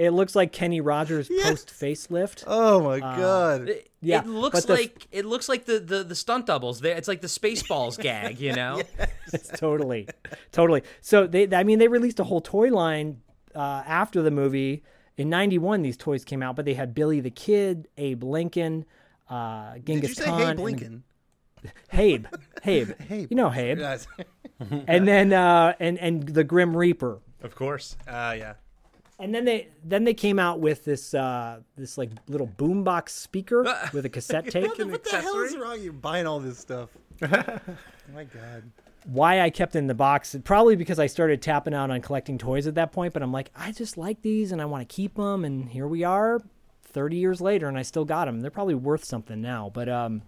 it 0.05 0.12
looks 0.12 0.36
like 0.36 0.51
Kenny 0.51 0.81
Rogers 0.81 1.29
post 1.43 1.70
facelift. 1.70 2.43
Oh 2.48 2.81
my 2.81 3.00
god. 3.00 3.70
It, 3.70 3.91
Yeah, 4.01 4.22
it 4.22 4.27
looks 4.27 4.65
the- 4.65 4.74
like 4.74 5.08
it 5.12 5.25
looks 5.25 5.48
like 5.48 5.65
the, 5.65 5.79
the, 5.79 6.03
the 6.03 6.15
stunt 6.15 6.48
doubles. 6.48 6.79
They- 6.81 6.93
It's 6.96 7.08
like 7.08 7.22
the 7.22 7.27
Spaceballs 7.27 8.00
gag, 8.01 8.39
you 8.39 8.53
know. 8.53 8.81
totally, 9.55 10.08
totally. 10.51 10.81
So 11.01 11.27
they, 11.27 11.48
I 11.55 11.63
mean, 11.63 11.79
they 11.79 11.88
released 11.88 12.20
a 12.20 12.24
whole 12.24 12.41
toy 12.41 12.70
line 12.70 13.22
uh, 13.55 13.84
after 13.86 14.22
the 14.22 14.31
movie. 14.31 14.84
In 15.17 15.29
'91, 15.29 15.81
these 15.84 15.98
toys 15.98 16.24
came 16.25 16.41
out, 16.41 16.55
but 16.55 16.65
they 16.65 16.74
had 16.74 16.96
Billy 16.96 17.20
the 17.20 17.29
Kid, 17.29 17.88
Abe 17.98 18.24
Lincoln, 18.24 18.86
uh, 19.29 19.74
Did 19.75 19.86
Genghis 19.86 20.10
you 20.10 20.15
say 20.15 20.25
Khan, 20.25 20.39
hey 20.39 20.46
and- 20.50 20.60
Blinken? 20.60 21.01
Habe, 21.89 22.27
Habe, 22.63 22.96
Habe. 23.08 23.27
you 23.29 23.36
know 23.38 23.50
Habe, 23.50 24.00
and 24.88 25.08
then 25.08 25.31
uh, 25.31 25.74
and 25.79 26.00
and 26.00 26.27
the 26.27 26.43
Grim 26.43 26.75
Reaper. 26.75 27.20
Of 27.43 27.53
course. 27.55 27.96
Uh, 28.08 28.34
yeah. 28.38 28.53
And 29.22 29.36
then 29.36 29.46
they 29.46 29.68
then 29.84 30.04
they 30.04 30.16
came 30.16 30.40
out 30.40 30.60
with 30.60 30.84
this 30.84 31.13
uh, 31.13 31.60
this 31.78 31.98
like 31.98 32.10
little 32.28 32.48
boombox 32.48 33.10
speaker 33.10 33.63
with 33.94 34.06
a 34.06 34.10
cassette 34.10 34.50
tape. 34.50 34.78
What 34.80 35.04
the 35.04 35.22
hell 35.22 35.40
is 35.42 35.56
wrong? 35.56 35.80
You're 35.80 35.94
buying 35.94 36.25
all 36.25 36.40
this 36.40 36.58
stuff. 36.58 36.90
oh 37.22 37.28
my 38.13 38.24
god. 38.24 38.63
why 39.06 39.42
I 39.42 39.51
kept 39.51 39.75
in 39.75 39.86
the 39.86 39.94
box. 39.94 40.36
Probably 40.44 40.75
because 40.75 40.98
I 40.98 41.06
started 41.06 41.40
tapping 41.40 41.75
out 41.75 41.92
on 41.92 42.01
collecting 42.01 42.40
toys 42.40 42.66
at 42.66 42.74
that 42.75 42.92
point. 42.92 43.13
But 43.13 43.22
I'm 43.22 43.32
like, 43.32 43.51
I 43.56 43.72
just 43.72 43.96
like 43.96 44.24
these 44.24 44.51
and 44.51 44.60
I 44.60 44.66
want 44.66 44.88
to 44.88 44.94
keep 44.94 45.16
them. 45.16 45.46
And 45.46 45.70
here 45.70 45.88
we 45.88 46.04
are, 46.04 46.42
30 46.86 47.18
years 47.18 47.42
later, 47.42 47.68
and 47.68 47.78
I 47.78 47.84
still 47.84 48.06
got 48.06 48.25
them. 48.25 48.42
They're 48.42 48.50
probably 48.50 48.75
worth 48.75 49.04
something 49.04 49.40
now. 49.40 49.70
But 49.72 49.88
um, 49.88 50.24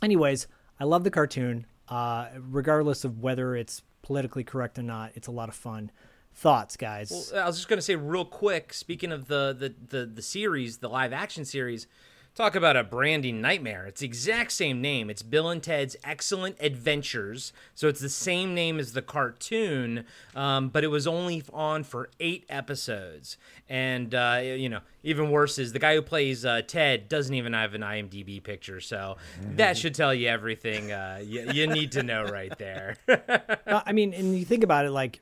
anyways, 0.00 0.46
I 0.78 0.84
love 0.84 1.02
the 1.02 1.10
cartoon. 1.10 1.66
Uh, 1.88 2.28
regardless 2.38 3.04
of 3.04 3.18
whether 3.18 3.56
it's 3.56 3.82
politically 4.02 4.44
correct 4.44 4.78
or 4.78 4.82
not, 4.82 5.10
it's 5.14 5.26
a 5.26 5.32
lot 5.32 5.48
of 5.48 5.54
fun. 5.56 5.90
Thoughts, 6.34 6.76
guys? 6.76 7.32
I 7.32 7.46
was 7.46 7.56
just 7.56 7.68
gonna 7.68 7.82
say 7.82 7.96
real 7.96 8.24
quick. 8.24 8.72
Speaking 8.72 9.12
of 9.12 9.28
the 9.28 9.54
the 9.58 9.74
the, 9.98 10.06
the 10.06 10.22
series, 10.22 10.78
the 10.78 10.88
live 10.88 11.12
action 11.12 11.44
series, 11.44 11.86
talk 12.34 12.56
about 12.56 12.76
a 12.76 12.82
branding 12.82 13.40
nightmare. 13.40 13.86
It's 13.86 14.00
the 14.00 14.06
exact 14.06 14.52
same 14.52 14.80
name. 14.80 15.10
It's 15.10 15.22
Bill 15.22 15.50
and 15.50 15.62
Ted's 15.62 15.96
Excellent 16.02 16.56
Adventures. 16.60 17.52
So 17.74 17.88
it's 17.88 18.00
the 18.00 18.08
same 18.08 18.54
name 18.54 18.78
as 18.78 18.92
the 18.92 19.02
cartoon, 19.02 20.04
um, 20.34 20.68
but 20.70 20.84
it 20.84 20.88
was 20.88 21.06
only 21.06 21.42
on 21.52 21.84
for 21.84 22.08
eight 22.18 22.44
episodes. 22.48 23.36
And 23.68 24.14
uh, 24.14 24.40
you 24.42 24.68
know, 24.68 24.80
even 25.02 25.30
worse 25.30 25.58
is 25.58 25.72
the 25.72 25.78
guy 25.78 25.94
who 25.94 26.02
plays 26.02 26.44
uh, 26.44 26.62
Ted 26.66 27.08
doesn't 27.08 27.34
even 27.34 27.52
have 27.52 27.74
an 27.74 27.82
IMDb 27.82 28.42
picture. 28.42 28.80
So 28.80 29.16
that 29.56 29.76
should 29.76 29.94
tell 29.94 30.14
you 30.14 30.28
everything 30.28 30.92
uh, 30.92 31.20
you, 31.22 31.50
you 31.52 31.66
need 31.66 31.92
to 31.92 32.02
know 32.02 32.24
right 32.24 32.56
there. 32.58 32.96
I 33.66 33.92
mean, 33.92 34.14
and 34.14 34.38
you 34.38 34.44
think 34.44 34.64
about 34.64 34.86
it, 34.86 34.90
like 34.90 35.20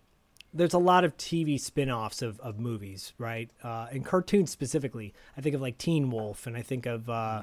there's 0.52 0.74
a 0.74 0.78
lot 0.78 1.04
of 1.04 1.16
TV 1.16 1.60
spin-offs 1.60 2.22
of, 2.22 2.40
of 2.40 2.58
movies, 2.58 3.12
right? 3.18 3.50
Uh, 3.62 3.86
and 3.92 4.04
cartoons 4.04 4.50
specifically. 4.50 5.14
I 5.36 5.40
think 5.40 5.54
of 5.54 5.60
like 5.60 5.78
Teen 5.78 6.10
Wolf, 6.10 6.46
and 6.46 6.56
I 6.56 6.62
think 6.62 6.86
of 6.86 7.08
uh, 7.08 7.42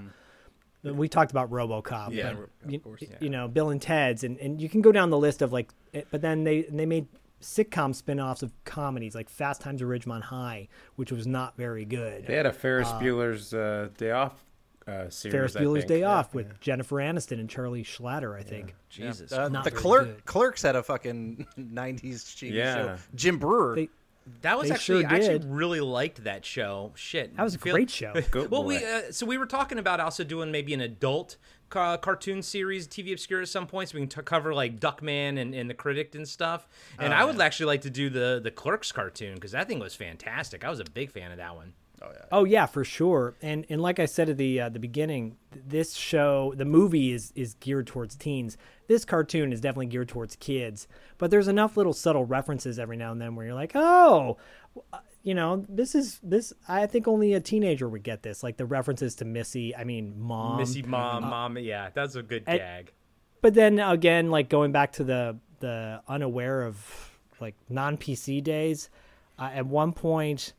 we 0.83 1.07
talked 1.07 1.31
about 1.31 1.49
RoboCop. 1.49 2.13
Yeah, 2.13 2.33
but, 2.33 2.49
of 2.65 2.71
you, 2.71 2.79
course, 2.79 3.01
yeah. 3.01 3.15
you 3.19 3.29
know, 3.29 3.47
Bill 3.47 3.69
and 3.69 3.81
Ted's, 3.81 4.23
and, 4.23 4.37
and 4.39 4.61
you 4.61 4.69
can 4.69 4.81
go 4.81 4.91
down 4.91 5.09
the 5.09 5.17
list 5.17 5.41
of 5.41 5.51
like, 5.53 5.69
but 6.11 6.21
then 6.21 6.43
they 6.43 6.63
they 6.63 6.85
made 6.85 7.07
sitcom 7.41 7.93
spin-offs 7.93 8.41
of 8.41 8.51
comedies 8.65 9.13
like 9.13 9.29
Fast 9.29 9.61
Times 9.61 9.81
at 9.81 9.87
Ridgemont 9.87 10.23
High, 10.23 10.67
which 10.95 11.11
was 11.11 11.27
not 11.27 11.55
very 11.55 11.85
good. 11.85 12.25
They 12.25 12.35
had 12.35 12.45
a 12.45 12.53
Ferris 12.53 12.89
Bueller's 12.89 13.53
uh, 13.53 13.89
Day 13.97 14.11
Off 14.11 14.43
uh, 14.87 15.09
series. 15.09 15.33
Ferris 15.33 15.53
Bueller's. 15.55 15.85
Day 15.85 15.99
Yeah. 16.01 16.11
Off 16.15 16.33
with 16.33 16.59
Jennifer 16.61 16.95
Aniston 16.95 17.39
and 17.39 17.49
Charlie 17.49 17.83
Schlatter, 17.83 18.37
I 18.37 18.43
think. 18.43 18.73
Jesus. 18.89 19.31
Uh, 19.31 19.49
Not 19.49 19.63
the 19.63 19.71
clerk 19.71 20.05
good. 20.05 20.25
clerks 20.25 20.61
had 20.61 20.75
a 20.75 20.83
fucking 20.83 21.45
90s 21.59 22.23
TV 22.35 22.53
Yeah. 22.53 22.75
show. 22.75 22.95
Jim 23.15 23.37
Breuer. 23.39 23.75
They- 23.75 23.89
That 24.41 24.57
was 24.57 24.67
They 24.69 24.75
actually 24.75 25.03
sure 25.03 25.11
I 25.11 25.15
actually 25.17 25.47
really 25.49 25.79
liked 25.79 26.23
that 26.25 26.43
show. 26.45 26.91
Shit, 26.95 27.35
That 27.37 27.43
was 27.43 27.55
a 27.55 27.59
Feel- 27.59 27.73
great 27.73 27.89
show. 27.89 28.13
Well, 28.33 28.47
boy. 28.47 28.61
we 28.65 28.77
uh, 28.85 29.11
so 29.11 29.25
we 29.25 29.37
were 29.37 29.45
talking 29.45 29.77
about 29.79 29.99
also 30.01 30.23
doing 30.25 30.51
maybe 30.51 30.73
an 30.73 30.81
adult 30.81 31.37
ca- 31.69 31.95
cartoon 31.97 32.41
series, 32.41 32.87
TV 32.89 33.13
Obscure 33.13 33.41
at 33.41 33.47
some 33.47 33.67
point, 33.67 33.87
so 33.89 33.95
we 33.95 34.01
can 34.01 34.09
t- 34.09 34.21
cover 34.23 34.53
like 34.53 34.79
Duckman 34.81 35.39
and, 35.39 35.53
and 35.55 35.69
the 35.69 35.73
Critic 35.73 36.13
and 36.15 36.27
stuff. 36.27 36.67
And 36.99 37.13
I 37.13 37.23
would 37.23 37.39
actually 37.39 37.67
like 37.67 37.81
to 37.83 37.89
do 37.89 38.09
the 38.09 38.41
the 38.43 38.51
Clerks 38.51 38.91
cartoon 38.91 39.35
because 39.35 39.51
that 39.53 39.67
thing 39.69 39.79
was 39.79 39.95
fantastic. 39.95 40.65
I 40.65 40.69
was 40.69 40.81
a 40.81 40.85
big 40.85 41.09
fan 41.11 41.31
of 41.31 41.37
that 41.37 41.55
one. 41.55 41.71
Oh 42.31 42.43
yeah, 42.43 42.65
for 42.65 42.83
sure. 42.83 43.35
And 43.41 43.65
and 43.69 43.81
like 43.81 43.99
I 43.99 44.05
said 44.05 44.29
at 44.29 44.37
the 44.37 44.61
uh, 44.61 44.69
the 44.69 44.79
beginning, 44.79 45.37
this 45.51 45.93
show, 45.93 46.53
the 46.55 46.65
movie 46.65 47.11
is 47.11 47.31
is 47.35 47.55
geared 47.55 47.87
towards 47.87 48.15
teens. 48.15 48.57
This 48.87 49.05
cartoon 49.05 49.51
is 49.51 49.61
definitely 49.61 49.87
geared 49.87 50.09
towards 50.09 50.35
kids. 50.35 50.87
But 51.17 51.31
there's 51.31 51.47
enough 51.47 51.77
little 51.77 51.93
subtle 51.93 52.25
references 52.25 52.79
every 52.79 52.97
now 52.97 53.11
and 53.11 53.21
then 53.21 53.35
where 53.35 53.45
you're 53.45 53.55
like, 53.55 53.71
oh, 53.75 54.37
uh, 54.93 54.99
you 55.23 55.33
know, 55.33 55.65
this 55.67 55.95
is 55.95 56.19
this. 56.21 56.53
I 56.67 56.85
think 56.85 57.07
only 57.07 57.33
a 57.33 57.39
teenager 57.39 57.89
would 57.89 58.03
get 58.03 58.23
this. 58.23 58.43
Like 58.43 58.57
the 58.57 58.65
references 58.65 59.15
to 59.15 59.25
Missy. 59.25 59.75
I 59.75 59.83
mean, 59.83 60.13
mom. 60.19 60.57
Missy, 60.57 60.83
mom, 60.83 61.23
mom, 61.23 61.57
yeah, 61.57 61.89
that's 61.93 62.15
a 62.15 62.23
good 62.23 62.43
and- 62.47 62.59
gag. 62.59 62.93
But 63.41 63.53
then 63.53 63.79
again, 63.79 64.31
like 64.31 64.49
going 64.49 64.71
back 64.71 64.93
to 64.93 65.03
the 65.03 65.37
the 65.59 66.01
unaware 66.07 66.63
of 66.63 67.11
like 67.39 67.55
non 67.69 67.97
PC 67.97 68.43
days, 68.43 68.89
uh, 69.39 69.49
at 69.53 69.65
one 69.65 69.93
point, 69.93 70.53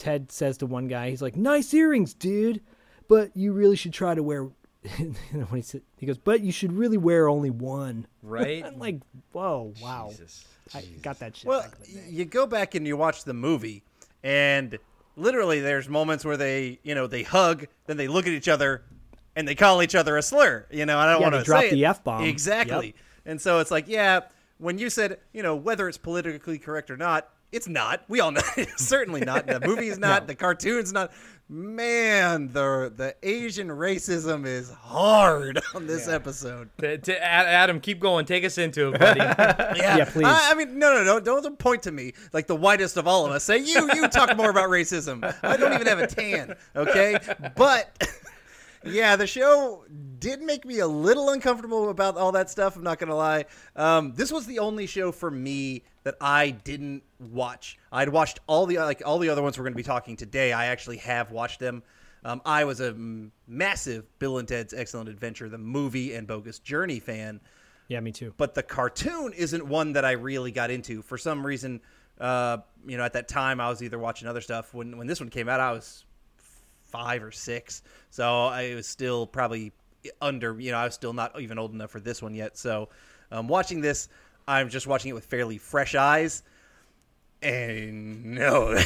Ted 0.00 0.32
says 0.32 0.56
to 0.58 0.66
one 0.66 0.88
guy, 0.88 1.10
he's 1.10 1.22
like, 1.22 1.36
"Nice 1.36 1.72
earrings, 1.74 2.14
dude, 2.14 2.60
but 3.06 3.30
you 3.36 3.52
really 3.52 3.76
should 3.76 3.92
try 3.92 4.14
to 4.14 4.22
wear." 4.22 4.48
when 4.96 5.46
he 5.54 5.62
said, 5.62 5.82
he 5.98 6.06
goes, 6.06 6.16
"But 6.18 6.40
you 6.40 6.50
should 6.50 6.72
really 6.72 6.96
wear 6.96 7.28
only 7.28 7.50
one." 7.50 8.06
Right? 8.22 8.64
I'm 8.66 8.78
like, 8.78 9.00
"Whoa, 9.32 9.74
wow!" 9.82 10.08
Jesus. 10.10 10.46
I 10.74 10.82
got 11.02 11.18
that 11.18 11.36
shit. 11.36 11.46
Well, 11.48 11.60
back 11.62 11.72
in 11.88 11.94
the 11.94 12.00
day. 12.00 12.06
you 12.10 12.24
go 12.24 12.46
back 12.46 12.74
and 12.74 12.86
you 12.86 12.96
watch 12.96 13.24
the 13.24 13.34
movie, 13.34 13.82
and 14.24 14.78
literally 15.16 15.60
there's 15.60 15.88
moments 15.88 16.24
where 16.24 16.36
they, 16.36 16.78
you 16.82 16.94
know, 16.94 17.06
they 17.06 17.22
hug, 17.22 17.66
then 17.86 17.96
they 17.98 18.08
look 18.08 18.26
at 18.26 18.32
each 18.32 18.48
other, 18.48 18.82
and 19.36 19.46
they 19.46 19.54
call 19.54 19.82
each 19.82 19.94
other 19.94 20.16
a 20.16 20.22
slur. 20.22 20.66
You 20.70 20.86
know, 20.86 20.98
I 20.98 21.06
don't 21.12 21.20
Yeah, 21.20 21.30
want 21.30 21.34
to 21.34 21.42
drop 21.42 21.60
say 21.62 21.70
the. 21.72 21.84
F-bomb. 21.84 22.24
Exactly. 22.24 22.86
Yep. 22.86 22.94
And 23.26 23.40
so 23.40 23.58
it's 23.58 23.70
like, 23.70 23.86
yeah, 23.86 24.20
when 24.58 24.78
you 24.78 24.88
said, 24.88 25.18
you 25.32 25.42
know, 25.42 25.54
whether 25.56 25.88
it's 25.88 25.98
politically 25.98 26.58
correct 26.58 26.90
or 26.90 26.96
not, 26.96 27.28
it's 27.52 27.68
not. 27.68 28.04
We 28.08 28.20
all 28.20 28.30
know 28.32 28.40
certainly 28.76 29.20
not. 29.20 29.46
The 29.46 29.60
movie's 29.60 29.98
not. 29.98 30.26
The 30.26 30.34
cartoon's 30.34 30.92
not. 30.92 31.12
Man, 31.48 32.52
the 32.52 32.92
the 32.94 33.16
Asian 33.24 33.68
racism 33.68 34.46
is 34.46 34.70
hard 34.70 35.60
on 35.74 35.88
this 35.88 36.06
episode. 36.06 36.70
To, 36.78 36.96
to 36.96 37.24
Adam, 37.24 37.80
keep 37.80 37.98
going. 37.98 38.24
Take 38.24 38.44
us 38.44 38.56
into 38.56 38.92
it, 38.92 39.00
buddy. 39.00 39.18
Yeah, 39.18 39.96
Yeah, 39.96 40.04
please. 40.04 40.26
I, 40.26 40.52
I 40.52 40.54
mean, 40.54 40.78
no, 40.78 40.94
no, 40.94 41.02
no, 41.02 41.18
don't, 41.18 41.42
don't 41.42 41.58
point 41.58 41.82
to 41.84 41.90
me 41.92 42.12
like 42.32 42.46
the 42.46 42.54
whitest 42.54 42.96
of 42.96 43.08
all 43.08 43.26
of 43.26 43.32
us. 43.32 43.42
Say 43.42 43.58
you, 43.58 43.90
you 43.94 44.06
talk 44.06 44.36
more 44.36 44.50
about 44.50 44.68
racism. 44.68 45.24
I 45.42 45.56
don't 45.56 45.72
even 45.72 45.88
have 45.88 45.98
a 45.98 46.06
tan, 46.06 46.54
okay? 46.76 47.18
But 47.56 48.00
yeah, 48.84 49.16
the 49.16 49.26
show 49.26 49.84
did 50.18 50.42
make 50.42 50.64
me 50.64 50.78
a 50.78 50.86
little 50.86 51.30
uncomfortable 51.30 51.90
about 51.90 52.16
all 52.16 52.32
that 52.32 52.50
stuff. 52.50 52.76
I'm 52.76 52.82
not 52.82 52.98
gonna 52.98 53.16
lie. 53.16 53.46
Um, 53.76 54.12
this 54.14 54.32
was 54.32 54.46
the 54.46 54.58
only 54.58 54.86
show 54.86 55.12
for 55.12 55.30
me 55.30 55.84
that 56.04 56.16
I 56.20 56.50
didn't 56.50 57.02
watch. 57.18 57.78
I'd 57.92 58.08
watched 58.08 58.40
all 58.46 58.66
the 58.66 58.78
like 58.78 59.02
all 59.04 59.18
the 59.18 59.28
other 59.28 59.42
ones 59.42 59.58
we're 59.58 59.64
gonna 59.64 59.76
be 59.76 59.82
talking 59.82 60.16
today. 60.16 60.52
I 60.52 60.66
actually 60.66 60.98
have 60.98 61.30
watched 61.30 61.60
them. 61.60 61.82
Um, 62.24 62.42
I 62.44 62.64
was 62.64 62.80
a 62.80 62.88
m- 62.88 63.32
massive 63.48 64.06
Bill 64.18 64.38
and 64.38 64.46
Ted's 64.46 64.74
Excellent 64.74 65.08
Adventure, 65.08 65.48
the 65.48 65.56
movie, 65.58 66.14
and 66.14 66.26
Bogus 66.26 66.58
Journey 66.58 67.00
fan 67.00 67.40
yeah, 67.90 67.98
me 67.98 68.12
too. 68.12 68.32
but 68.36 68.54
the 68.54 68.62
cartoon 68.62 69.32
isn't 69.32 69.66
one 69.66 69.94
that 69.94 70.04
I 70.04 70.12
really 70.12 70.52
got 70.52 70.70
into 70.70 71.02
for 71.02 71.18
some 71.18 71.44
reason. 71.44 71.80
Uh, 72.20 72.58
you 72.86 72.96
know, 72.96 73.02
at 73.02 73.14
that 73.14 73.26
time, 73.26 73.60
I 73.60 73.68
was 73.68 73.82
either 73.82 73.98
watching 73.98 74.28
other 74.28 74.40
stuff. 74.40 74.72
When 74.72 74.96
when 74.96 75.08
this 75.08 75.18
one 75.18 75.28
came 75.28 75.48
out, 75.48 75.58
I 75.58 75.72
was 75.72 76.04
five 76.90 77.22
or 77.22 77.30
six, 77.30 77.82
so 78.10 78.46
I 78.46 78.74
was 78.74 78.86
still 78.86 79.26
probably 79.26 79.72
under. 80.20 80.58
You 80.60 80.72
know, 80.72 80.78
I 80.78 80.84
was 80.84 80.94
still 80.94 81.12
not 81.12 81.40
even 81.40 81.58
old 81.58 81.72
enough 81.72 81.90
for 81.90 82.00
this 82.00 82.22
one 82.22 82.34
yet. 82.34 82.56
So, 82.58 82.88
um, 83.30 83.48
watching 83.48 83.80
this, 83.80 84.08
I'm 84.48 84.68
just 84.68 84.86
watching 84.86 85.10
it 85.10 85.14
with 85.14 85.24
fairly 85.26 85.58
fresh 85.58 85.94
eyes. 85.94 86.42
And 87.42 88.34
no, 88.34 88.72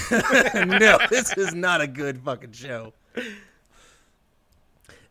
no, 0.54 0.98
this 1.10 1.36
is 1.36 1.54
not 1.54 1.80
a 1.80 1.86
good 1.88 2.18
fucking 2.20 2.52
show. 2.52 2.92
But 3.14 3.24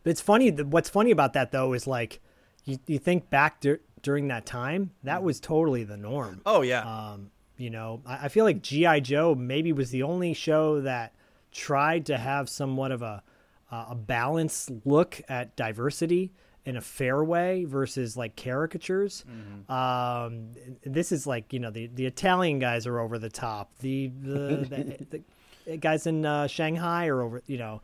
It's 0.04 0.20
funny. 0.20 0.50
What's 0.50 0.88
funny 0.88 1.10
about 1.10 1.32
that 1.34 1.50
though 1.52 1.72
is 1.72 1.86
like, 1.86 2.20
you, 2.64 2.78
you 2.86 2.98
think 2.98 3.28
back 3.30 3.60
dur- 3.60 3.80
during 4.02 4.28
that 4.28 4.46
time, 4.46 4.92
that 5.02 5.22
was 5.22 5.40
totally 5.40 5.84
the 5.84 5.96
norm. 5.96 6.40
Oh 6.46 6.62
yeah, 6.62 6.80
Um, 6.82 7.30
you 7.56 7.70
know, 7.70 8.00
I, 8.06 8.24
I 8.24 8.28
feel 8.28 8.44
like 8.44 8.62
GI 8.62 9.00
Joe 9.02 9.34
maybe 9.34 9.72
was 9.72 9.90
the 9.90 10.02
only 10.02 10.32
show 10.34 10.80
that 10.80 11.12
tried 11.54 12.06
to 12.06 12.18
have 12.18 12.50
somewhat 12.50 12.92
of 12.92 13.00
a 13.00 13.22
uh, 13.70 13.86
a 13.90 13.94
balanced 13.94 14.70
look 14.84 15.20
at 15.28 15.56
diversity 15.56 16.32
in 16.66 16.76
a 16.76 16.80
fair 16.80 17.24
way 17.24 17.64
versus 17.64 18.16
like 18.16 18.36
caricatures. 18.36 19.24
Um, 19.68 20.50
this 20.84 21.12
is 21.12 21.26
like 21.26 21.52
you 21.52 21.60
know 21.60 21.70
the 21.70 21.86
the 21.86 22.06
Italian 22.06 22.58
guys 22.58 22.86
are 22.86 23.00
over 23.00 23.18
the 23.18 23.30
top. 23.30 23.70
The 23.78 24.08
the, 24.08 24.28
the, 25.10 25.22
the 25.66 25.76
guys 25.78 26.06
in 26.06 26.26
uh, 26.26 26.46
Shanghai 26.46 27.06
are 27.06 27.22
over 27.22 27.42
you 27.46 27.58
know 27.58 27.80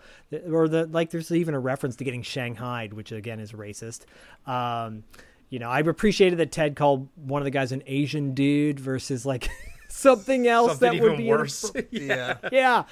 or 0.51 0.69
the 0.69 0.87
like. 0.87 1.11
There's 1.11 1.31
even 1.33 1.55
a 1.55 1.61
reference 1.61 1.97
to 1.97 2.05
getting 2.05 2.23
shanghaied, 2.23 2.93
which 2.93 3.13
again 3.13 3.41
is 3.41 3.53
racist. 3.53 4.03
Um, 4.47 5.05
you 5.49 5.59
know, 5.59 5.69
I 5.69 5.81
appreciated 5.81 6.39
that 6.39 6.53
Ted 6.53 6.77
called 6.77 7.09
one 7.17 7.43
of 7.43 7.45
the 7.45 7.51
guys 7.51 7.73
an 7.73 7.83
Asian 7.87 8.35
dude 8.35 8.79
versus 8.79 9.27
like 9.27 9.51
something 9.89 10.47
else 10.47 10.79
Something 10.79 11.01
that 11.01 11.03
would 11.03 11.19
be 11.19 11.27
worse. 11.27 11.73
yeah. 11.91 12.37
yeah. 12.53 12.85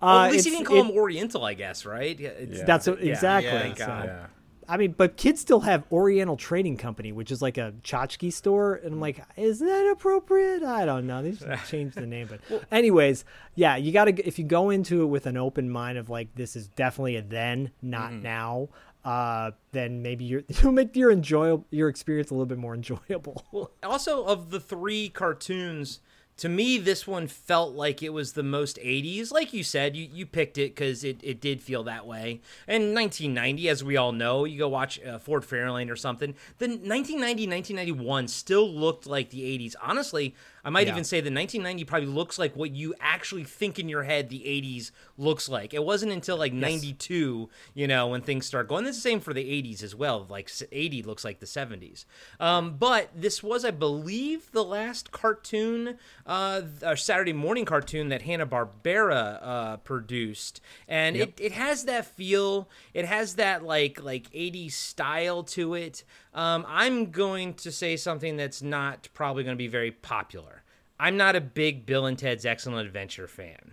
Well, 0.00 0.10
Uh, 0.18 0.26
at 0.26 0.32
least 0.32 0.44
he 0.46 0.50
it's- 0.50 0.58
didn't 0.58 0.66
call 0.66 0.76
it- 0.76 0.90
him 0.92 0.96
Oriental, 0.98 1.44
I 1.44 1.54
guess, 1.54 1.84
right? 1.84 2.18
Yeah, 2.18 2.28
it's- 2.30 2.62
That's 2.66 2.86
what, 2.86 3.02
yeah, 3.04 3.12
exactly. 3.12 3.50
Thank 3.50 3.78
so- 3.78 3.84
Yeah. 3.86 4.26
I 4.68 4.76
mean, 4.76 4.92
but 4.96 5.16
kids 5.16 5.40
still 5.40 5.60
have 5.60 5.82
Oriental 5.90 6.36
Trading 6.36 6.76
Company, 6.76 7.10
which 7.10 7.32
is 7.32 7.42
like 7.42 7.58
a 7.58 7.74
tchotchke 7.82 8.32
store, 8.32 8.74
and 8.76 8.94
I'm 8.94 9.00
like, 9.00 9.20
is 9.36 9.58
that 9.58 9.90
appropriate? 9.92 10.62
I 10.62 10.84
don't 10.84 11.08
know. 11.08 11.22
They 11.22 11.34
should 11.34 11.58
change 11.68 11.94
the 11.96 12.06
name, 12.06 12.28
but 12.30 12.62
anyways, 12.70 13.24
yeah, 13.56 13.74
you 13.74 13.90
got 13.90 14.04
to 14.04 14.12
if 14.24 14.38
you 14.38 14.44
go 14.44 14.70
into 14.70 15.02
it 15.02 15.06
with 15.06 15.26
an 15.26 15.36
open 15.36 15.68
mind 15.70 15.98
of 15.98 16.08
like 16.08 16.36
this 16.36 16.54
is 16.54 16.68
definitely 16.68 17.16
a 17.16 17.22
then, 17.22 17.72
not 17.82 18.12
now. 18.12 18.68
Uh, 19.04 19.50
then 19.72 20.02
maybe 20.02 20.24
you're, 20.24 20.42
you'll 20.62 20.70
make 20.72 20.94
your 20.94 21.10
enjoy 21.10 21.60
your 21.70 21.88
experience 21.88 22.30
a 22.30 22.34
little 22.34 22.46
bit 22.46 22.58
more 22.58 22.74
enjoyable. 22.74 23.44
Well, 23.50 23.72
also 23.82 24.24
of 24.24 24.50
the 24.50 24.60
three 24.60 25.08
cartoons, 25.08 25.98
to 26.40 26.48
me, 26.48 26.78
this 26.78 27.06
one 27.06 27.26
felt 27.26 27.74
like 27.74 28.02
it 28.02 28.14
was 28.14 28.32
the 28.32 28.42
most 28.42 28.78
80s. 28.78 29.30
Like 29.30 29.52
you 29.52 29.62
said, 29.62 29.94
you, 29.94 30.08
you 30.10 30.24
picked 30.24 30.56
it 30.56 30.74
because 30.74 31.04
it, 31.04 31.20
it 31.22 31.38
did 31.38 31.60
feel 31.60 31.82
that 31.82 32.06
way. 32.06 32.40
And 32.66 32.94
1990, 32.94 33.68
as 33.68 33.84
we 33.84 33.98
all 33.98 34.12
know, 34.12 34.46
you 34.46 34.58
go 34.58 34.66
watch 34.66 34.98
uh, 35.04 35.18
Ford 35.18 35.42
Fairlane 35.42 35.90
or 35.90 35.96
something, 35.96 36.34
the 36.56 36.68
1990, 36.68 37.46
1991 37.46 38.28
still 38.28 38.66
looked 38.66 39.06
like 39.06 39.28
the 39.28 39.42
80s. 39.42 39.74
Honestly, 39.82 40.34
I 40.64 40.70
might 40.70 40.86
Yeah. 40.86 40.92
even 40.92 41.04
say 41.04 41.20
the 41.20 41.30
1990 41.30 41.84
probably 41.84 42.08
looks 42.08 42.38
like 42.38 42.54
what 42.56 42.70
you 42.72 42.94
actually 43.00 43.44
think 43.44 43.78
in 43.78 43.88
your 43.88 44.02
head 44.02 44.28
the 44.28 44.40
80s 44.46 44.90
looks 45.16 45.48
like. 45.48 45.72
It 45.74 45.84
wasn't 45.84 46.12
until 46.12 46.36
like 46.36 46.52
92, 46.52 47.48
you 47.74 47.86
know, 47.86 48.08
when 48.08 48.20
things 48.22 48.46
start 48.46 48.68
going. 48.68 48.84
It's 48.86 48.96
the 48.96 49.00
same 49.02 49.20
for 49.20 49.32
the 49.32 49.44
80s 49.44 49.82
as 49.82 49.94
well. 49.94 50.26
Like 50.28 50.50
80 50.72 51.02
looks 51.02 51.24
like 51.24 51.40
the 51.40 51.46
70s. 51.46 52.04
Um, 52.38 52.76
but 52.78 53.10
this 53.14 53.42
was, 53.42 53.64
I 53.64 53.70
believe, 53.70 54.50
the 54.52 54.64
last 54.64 55.10
cartoon, 55.12 55.96
uh, 56.26 56.62
a 56.82 56.96
Saturday 56.96 57.32
morning 57.32 57.64
cartoon 57.64 58.08
that 58.10 58.22
Hanna 58.22 58.46
Barbera 58.46 59.38
uh, 59.42 59.76
produced, 59.78 60.60
and 60.88 61.16
it, 61.16 61.34
it 61.40 61.52
has 61.52 61.84
that 61.84 62.04
feel. 62.06 62.68
It 62.94 63.04
has 63.04 63.34
that 63.36 63.62
like 63.64 64.02
like 64.02 64.30
80s 64.32 64.72
style 64.72 65.42
to 65.44 65.74
it. 65.74 66.04
Um, 66.32 66.64
I'm 66.68 67.10
going 67.10 67.54
to 67.54 67.72
say 67.72 67.96
something 67.96 68.36
that's 68.36 68.62
not 68.62 69.08
probably 69.14 69.42
going 69.42 69.56
to 69.56 69.58
be 69.58 69.68
very 69.68 69.90
popular. 69.90 70.62
I'm 70.98 71.16
not 71.16 71.34
a 71.34 71.40
big 71.40 71.86
Bill 71.86 72.06
and 72.06 72.18
Ted's 72.18 72.46
Excellent 72.46 72.86
Adventure 72.86 73.26
fan. 73.26 73.72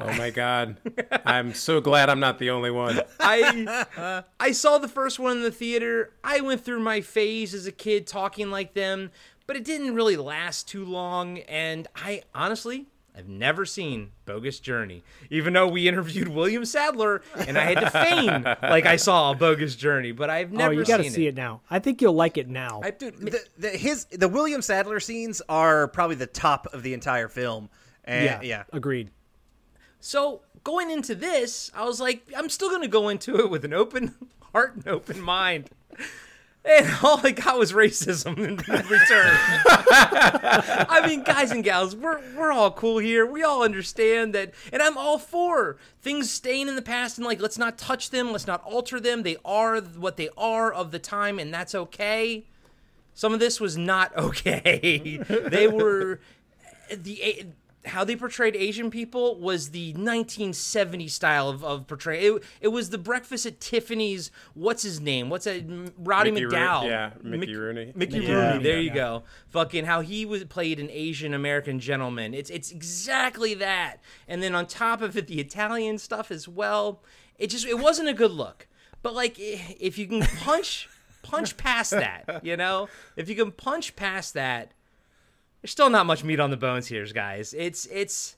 Oh 0.00 0.12
my 0.14 0.30
god. 0.30 0.76
I'm 1.24 1.54
so 1.54 1.80
glad 1.80 2.08
I'm 2.08 2.20
not 2.20 2.38
the 2.38 2.50
only 2.50 2.70
one. 2.70 3.00
I 3.20 4.24
I 4.38 4.52
saw 4.52 4.78
the 4.78 4.88
first 4.88 5.18
one 5.18 5.38
in 5.38 5.42
the 5.42 5.50
theater. 5.50 6.12
I 6.22 6.40
went 6.40 6.64
through 6.64 6.80
my 6.80 7.00
phase 7.00 7.52
as 7.52 7.66
a 7.66 7.72
kid 7.72 8.06
talking 8.06 8.50
like 8.50 8.74
them, 8.74 9.10
but 9.46 9.56
it 9.56 9.64
didn't 9.64 9.94
really 9.94 10.16
last 10.16 10.68
too 10.68 10.84
long. 10.84 11.38
And 11.38 11.88
I 11.96 12.22
honestly, 12.34 12.86
I've 13.18 13.28
never 13.28 13.66
seen 13.66 14.12
Bogus 14.26 14.60
Journey, 14.60 15.02
even 15.28 15.52
though 15.52 15.66
we 15.66 15.88
interviewed 15.88 16.28
William 16.28 16.64
Sadler 16.64 17.20
and 17.36 17.58
I 17.58 17.64
had 17.64 17.80
to 17.80 17.90
feign 17.90 18.42
like 18.62 18.86
I 18.86 18.94
saw 18.94 19.32
a 19.32 19.34
Bogus 19.34 19.74
Journey, 19.74 20.12
but 20.12 20.30
I've 20.30 20.52
oh, 20.52 20.56
never 20.56 20.72
seen 20.72 20.72
it. 20.72 20.76
oh, 20.76 20.80
you 20.80 20.86
got 20.86 20.96
to 20.98 21.02
seen 21.02 21.12
see 21.12 21.26
it. 21.26 21.34
now. 21.34 21.60
I 21.68 21.80
think 21.80 22.00
you'll 22.00 22.14
like 22.14 22.38
it 22.38 22.48
now. 22.48 22.80
I, 22.84 22.92
Dude, 22.92 23.18
the, 23.18 23.40
the, 23.58 23.70
his 23.70 24.04
the 24.04 24.28
William 24.28 24.62
Sadler 24.62 25.00
scenes 25.00 25.42
are 25.48 25.88
probably 25.88 26.14
the 26.14 26.28
top 26.28 26.68
of 26.72 26.84
the 26.84 26.94
entire 26.94 27.26
film. 27.26 27.70
And, 28.04 28.24
yeah, 28.24 28.40
yeah, 28.40 28.64
agreed. 28.72 29.10
So 29.98 30.42
going 30.62 30.92
into 30.92 31.16
this, 31.16 31.72
I 31.74 31.84
was 31.84 32.00
like, 32.00 32.22
I'm 32.36 32.48
still 32.48 32.70
gonna 32.70 32.86
go 32.86 33.08
into 33.08 33.36
it 33.40 33.50
with 33.50 33.64
an 33.64 33.74
open 33.74 34.14
heart 34.52 34.76
and 34.76 34.86
open 34.86 35.20
mind. 35.20 35.70
And 36.64 36.90
all 37.02 37.20
I 37.24 37.30
got 37.30 37.58
was 37.58 37.72
racism 37.72 38.38
in 38.38 38.56
return. 38.56 39.36
I 40.90 41.02
mean, 41.06 41.22
guys 41.22 41.50
and 41.50 41.64
gals, 41.64 41.96
we're 41.96 42.20
we're 42.36 42.52
all 42.52 42.70
cool 42.70 42.98
here. 42.98 43.24
We 43.24 43.42
all 43.42 43.62
understand 43.62 44.34
that, 44.34 44.52
and 44.72 44.82
I'm 44.82 44.98
all 44.98 45.18
for 45.18 45.76
things 46.02 46.30
staying 46.30 46.68
in 46.68 46.76
the 46.76 46.82
past 46.82 47.18
and 47.18 47.26
like 47.26 47.40
let's 47.40 47.58
not 47.58 47.78
touch 47.78 48.10
them, 48.10 48.32
let's 48.32 48.46
not 48.46 48.62
alter 48.64 49.00
them. 49.00 49.22
They 49.22 49.36
are 49.44 49.80
what 49.80 50.16
they 50.16 50.28
are 50.36 50.72
of 50.72 50.90
the 50.90 50.98
time, 50.98 51.38
and 51.38 51.52
that's 51.52 51.74
okay. 51.74 52.44
Some 53.14 53.34
of 53.34 53.40
this 53.40 53.60
was 53.60 53.76
not 53.76 54.16
okay. 54.16 55.20
they 55.28 55.66
were 55.66 56.20
the 56.90 57.22
eh, 57.22 57.42
how 57.88 58.04
they 58.04 58.14
portrayed 58.16 58.54
Asian 58.56 58.90
people 58.90 59.38
was 59.40 59.70
the 59.70 59.92
1970s 59.94 61.10
style 61.10 61.48
of, 61.48 61.64
of 61.64 61.86
portrayal. 61.86 62.36
It, 62.36 62.44
it 62.60 62.68
was 62.68 62.90
the 62.90 62.98
Breakfast 62.98 63.46
at 63.46 63.60
Tiffany's. 63.60 64.30
What's 64.54 64.82
his 64.82 65.00
name? 65.00 65.30
What's 65.30 65.44
that? 65.44 65.64
Roddy 65.98 66.30
Mickey 66.30 66.44
Roo- 66.46 66.50
McDowell. 66.52 66.84
yeah, 66.86 67.10
Mickey 67.22 67.52
Mick- 67.52 67.56
Rooney. 67.58 67.92
Mickey 67.94 68.18
Yeah. 68.20 68.52
Rooney. 68.52 68.62
There 68.62 68.80
you 68.80 68.88
Yeah. 68.88 68.94
go. 68.94 69.22
Fucking 69.48 69.84
how 69.84 70.00
he 70.00 70.24
was 70.26 70.44
played 70.44 70.78
an 70.78 70.88
Asian 70.90 71.34
American 71.34 71.80
gentleman. 71.80 72.34
It's 72.34 72.50
it's 72.50 72.70
exactly 72.70 73.54
that. 73.54 73.96
And 74.26 74.42
then 74.42 74.54
on 74.54 74.66
top 74.66 75.02
of 75.02 75.16
it, 75.16 75.26
the 75.26 75.40
Italian 75.40 75.98
stuff 75.98 76.30
as 76.30 76.46
well. 76.48 77.02
It 77.38 77.48
just 77.48 77.66
it 77.66 77.78
wasn't 77.78 78.08
a 78.08 78.14
good 78.14 78.32
look. 78.32 78.66
But 79.02 79.14
like 79.14 79.36
if 79.38 79.96
you 79.98 80.06
can 80.06 80.22
punch 80.22 80.88
punch 81.22 81.56
past 81.56 81.90
that, 81.92 82.40
you 82.44 82.56
know, 82.56 82.88
if 83.16 83.28
you 83.28 83.34
can 83.36 83.52
punch 83.52 83.94
past 83.96 84.34
that, 84.34 84.72
there's 85.62 85.70
still 85.70 85.90
not 85.90 86.06
much 86.06 86.24
meat 86.24 86.40
on 86.40 86.50
the 86.50 86.56
bones 86.56 86.86
here, 86.86 87.04
guys. 87.06 87.54
It's 87.54 87.86
it's 87.86 88.36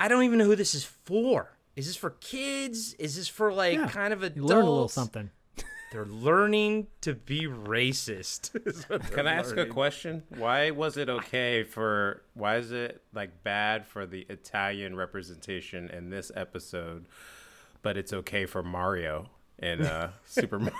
I 0.00 0.08
don't 0.08 0.24
even 0.24 0.38
know 0.38 0.44
who 0.44 0.56
this 0.56 0.74
is 0.74 0.84
for. 0.84 1.52
Is 1.74 1.86
this 1.86 1.96
for 1.96 2.10
kids? 2.10 2.94
Is 2.94 3.16
this 3.16 3.28
for 3.28 3.52
like 3.52 3.74
Yeah, 3.74 3.88
kind 3.88 4.12
of 4.12 4.20
You 4.20 4.26
adults? 4.28 4.50
learn 4.50 4.64
a 4.64 4.70
little 4.70 4.88
something. 4.88 5.30
They're 5.92 6.04
learning 6.04 6.88
to 7.02 7.14
be 7.14 7.42
racist. 7.46 8.50
is 8.66 8.84
what 8.88 9.10
Can 9.12 9.26
I 9.26 9.34
ask 9.34 9.56
a 9.56 9.66
question? 9.66 10.24
Why 10.36 10.70
was 10.72 10.96
it 10.96 11.08
okay 11.08 11.62
for 11.62 12.22
why 12.34 12.56
is 12.56 12.72
it 12.72 13.02
like 13.14 13.42
bad 13.44 13.86
for 13.86 14.04
the 14.06 14.26
Italian 14.28 14.96
representation 14.96 15.88
in 15.90 16.10
this 16.10 16.32
episode, 16.34 17.06
but 17.82 17.96
it's 17.96 18.12
okay 18.12 18.46
for 18.46 18.62
Mario 18.62 19.30
in 19.58 19.82
uh 19.82 20.10
Super 20.24 20.58
Mario? 20.58 20.74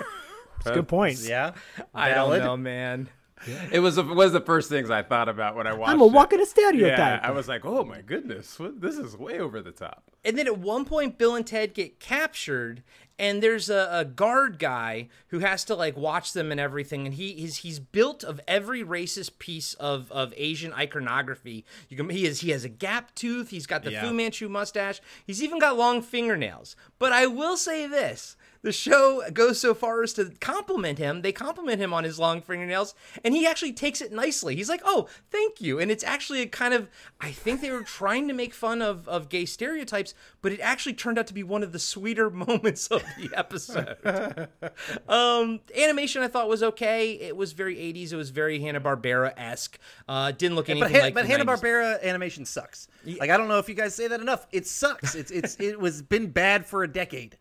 Good 0.65 0.89
point. 0.89 1.21
yeah. 1.21 1.53
I 1.95 2.11
don't 2.13 2.39
know, 2.39 2.57
man. 2.57 3.09
It 3.71 3.81
was 3.81 3.99
it 3.99 4.07
was 4.07 4.33
the 4.33 4.41
first 4.41 4.69
things 4.69 4.91
I 4.91 5.03
thought 5.03 5.29
about 5.29 5.57
when 5.57 5.67
I 5.67 5.75
watched 5.75 5.93
I'm 5.93 6.01
a 6.01 6.07
it. 6.07 6.13
walking 6.13 6.39
Yeah, 6.39 6.45
stereotype. 6.47 7.23
I 7.23 7.31
was 7.31 7.49
like, 7.49 7.65
oh 7.65 7.85
my 7.85 8.01
goodness, 8.01 8.59
what, 8.59 8.81
this 8.81 8.97
is 8.97 9.17
way 9.17 9.39
over 9.39 9.61
the 9.61 9.73
top. 9.73 10.05
And 10.25 10.37
then 10.39 10.47
at 10.47 10.59
one 10.59 10.85
point, 10.85 11.19
Bill 11.19 11.35
and 11.37 11.47
Ted 11.47 11.73
get 11.75 12.01
captured, 12.01 12.83
and 13.19 13.43
there's 13.43 13.71
a, 13.71 13.89
a 13.93 14.05
guard 14.05 14.59
guy 14.59 15.09
who 15.29 15.39
has 15.41 15.65
to 15.65 15.75
like 15.75 15.97
watch 15.97 16.33
them 16.33 16.51
and 16.51 16.59
everything. 16.59 17.07
And 17.07 17.15
he 17.15 17.31
is 17.45 17.59
he's 17.59 17.79
built 17.79 18.25
of 18.25 18.41
every 18.49 18.83
racist 18.83 19.39
piece 19.39 19.75
of, 19.75 20.11
of 20.11 20.33
Asian 20.37 20.73
iconography. 20.73 21.65
You 21.89 21.97
can 21.97 22.09
he 22.09 22.27
is 22.27 22.41
he 22.41 22.51
has 22.51 22.65
a 22.65 22.69
gap 22.71 23.15
tooth. 23.15 23.51
He's 23.51 23.67
got 23.67 23.85
the 23.85 23.93
Yeah. 23.93 24.03
Fu 24.03 24.13
Manchu 24.15 24.49
mustache. 24.49 25.01
He's 25.25 25.43
even 25.43 25.59
got 25.59 25.77
long 25.77 26.03
fingernails. 26.03 26.75
But 26.99 27.13
I 27.13 27.27
will 27.27 27.57
say 27.57 27.87
this. 27.87 28.37
The 28.67 28.73
show 28.73 29.23
goes 29.33 29.61
so 29.61 29.75
far 29.75 30.03
as 30.03 30.13
to 30.15 30.33
compliment 30.41 30.99
him. 30.99 31.23
They 31.23 31.31
compliment 31.31 31.81
him 31.81 31.95
on 31.95 32.03
his 32.03 32.19
long 32.19 32.43
fingernails, 32.43 32.97
and 33.23 33.33
he 33.33 33.47
actually 33.47 33.73
takes 33.73 34.01
it 34.01 34.11
nicely. 34.11 34.57
He's 34.57 34.69
like, 34.69 34.81
"Oh, 34.85 35.07
thank 35.31 35.61
you." 35.61 35.79
And 35.79 35.89
it's 35.89 36.03
actually 36.03 36.43
a 36.43 36.49
kind 36.49 36.75
of 36.75 36.91
I 37.21 37.31
think 37.31 37.61
they 37.61 37.71
were 37.71 37.85
trying 37.85 38.27
to 38.27 38.35
make 38.35 38.53
fun 38.53 38.83
of 38.83 39.07
of 39.07 39.29
gay 39.29 39.45
stereotypes, 39.45 40.15
but 40.43 40.51
it 40.51 40.59
actually 40.59 40.95
turned 40.95 41.17
out 41.17 41.29
to 41.29 41.33
be 41.33 41.45
one 41.45 41.63
of 41.63 41.71
the 41.71 41.79
sweeter 41.79 42.29
moments 42.47 42.89
of 42.89 43.05
the 43.17 43.31
episode. 43.37 44.49
um, 45.09 45.61
animation 45.77 46.23
I 46.23 46.27
thought 46.27 46.49
was 46.49 46.65
okay. 46.65 47.13
It 47.13 47.37
was 47.37 47.53
very 47.53 47.77
80s. 47.77 48.13
It 48.13 48.17
was 48.17 48.31
very 48.31 48.59
Hanna 48.59 48.81
Barbera 48.81 49.33
esque. 49.37 49.79
Uh, 50.09 50.33
didn't 50.33 50.57
look 50.57 50.69
anything 50.69 50.93
But, 50.93 51.03
like 51.03 51.15
but 51.15 51.27
Hanna 51.27 51.45
Barbera 51.45 52.03
animation 52.03 52.45
sucks. 52.45 52.89
Like 53.05 53.31
I 53.31 53.37
don't 53.37 53.47
know 53.47 53.61
if 53.61 53.69
you 53.69 53.77
guys 53.77 53.95
say 53.95 54.09
that 54.09 54.21
enough. 54.21 54.45
It 54.51 54.67
sucks. 54.67 55.15
It's 55.15 55.31
it's 55.31 55.57
it 55.61 55.79
was 55.79 56.03
been 56.03 56.33
bad 56.33 56.67
for 56.67 56.83
a 56.83 56.89
decade. 56.89 57.39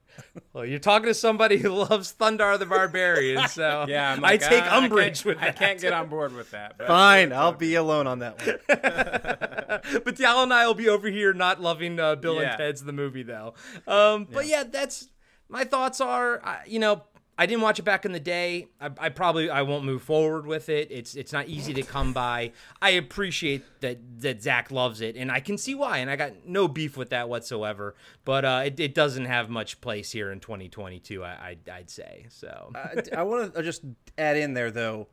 Well, 0.54 0.66
you're 0.66 0.80
talking 0.80 1.08
to 1.08 1.14
somebody 1.14 1.58
who 1.58 1.70
loves 1.70 2.14
Thundarr 2.14 2.58
the 2.60 2.66
Barbarian, 2.66 3.48
so 3.50 3.86
Yeah, 3.88 4.14
I'm 4.14 4.24
I 4.24 4.38
take 4.38 4.64
"Ah, 4.64 4.78
umbrage 4.78 5.24
can't- 5.24 5.38
with 5.40 5.44
I 5.44 5.52
can't 5.52 5.80
get 5.82 5.94
on 5.94 6.08
board 6.10 6.34
with 6.34 6.52
that. 6.52 6.78
but- 6.78 6.88
Fine, 6.88 7.34
I'll 7.34 7.52
be 7.54 7.76
alone 7.76 8.08
on 8.08 8.20
that 8.20 8.46
one. 8.46 10.02
but 10.04 10.16
Dal 10.16 10.44
and 10.44 10.54
I 10.54 10.66
will 10.68 10.74
be 10.74 10.90
over 10.90 11.08
here 11.10 11.34
not 11.34 11.62
loving 11.62 12.00
uh, 12.00 12.16
Bill 12.16 12.36
Yeah. 12.36 12.50
and 12.52 12.58
Ted's 12.58 12.84
the 12.84 12.94
movie 12.94 13.24
though. 13.24 13.54
Um, 13.88 14.28
but 14.32 14.48
yeah, 14.48 14.64
that's 14.64 15.08
my 15.50 15.64
thoughts 15.64 16.00
are. 16.02 16.42
Uh, 16.46 16.58
you 16.66 16.80
know, 16.80 17.04
I 17.38 17.46
didn't 17.46 17.62
watch 17.62 17.80
it 17.80 17.84
back 17.84 18.06
in 18.06 18.14
the 18.14 18.20
day. 18.20 18.68
I, 18.80 18.90
I 18.98 19.10
probably 19.10 19.50
I 19.50 19.62
won't 19.64 19.84
move 19.84 20.02
forward 20.02 20.46
with 20.46 20.70
it. 20.70 20.90
It's 20.90 21.16
it's 21.16 21.34
not 21.34 21.48
easy 21.48 21.74
to 21.74 21.82
come 21.82 22.14
by. 22.14 22.54
I 22.82 22.92
appreciate 22.92 23.64
that 23.82 23.98
that 24.22 24.42
Zach 24.42 24.72
loves 24.72 25.02
it, 25.02 25.16
and 25.18 25.32
I 25.32 25.42
can 25.42 25.58
see 25.58 25.76
why. 25.76 25.98
And 25.98 26.10
I 26.10 26.16
got 26.16 26.46
no 26.46 26.68
beef 26.68 26.96
with 26.96 27.10
that 27.10 27.28
whatsoever. 27.28 27.96
But 28.24 28.46
uh, 28.46 28.64
it, 28.66 28.80
it 28.80 28.96
doesn't 28.96 29.26
have 29.26 29.50
much 29.50 29.82
place 29.82 30.12
here 30.12 30.32
in 30.32 30.40
2022. 30.40 31.24
I, 31.24 31.28
I 31.28 31.58
I'd 31.72 31.90
say 31.90 32.26
so. 32.30 32.72
I, 32.74 33.04
I 33.18 33.24
want 33.24 33.54
to 33.54 33.64
just 33.64 33.84
add 34.18 34.38
in 34.38 34.54
there 34.54 34.72
though, 34.72 35.08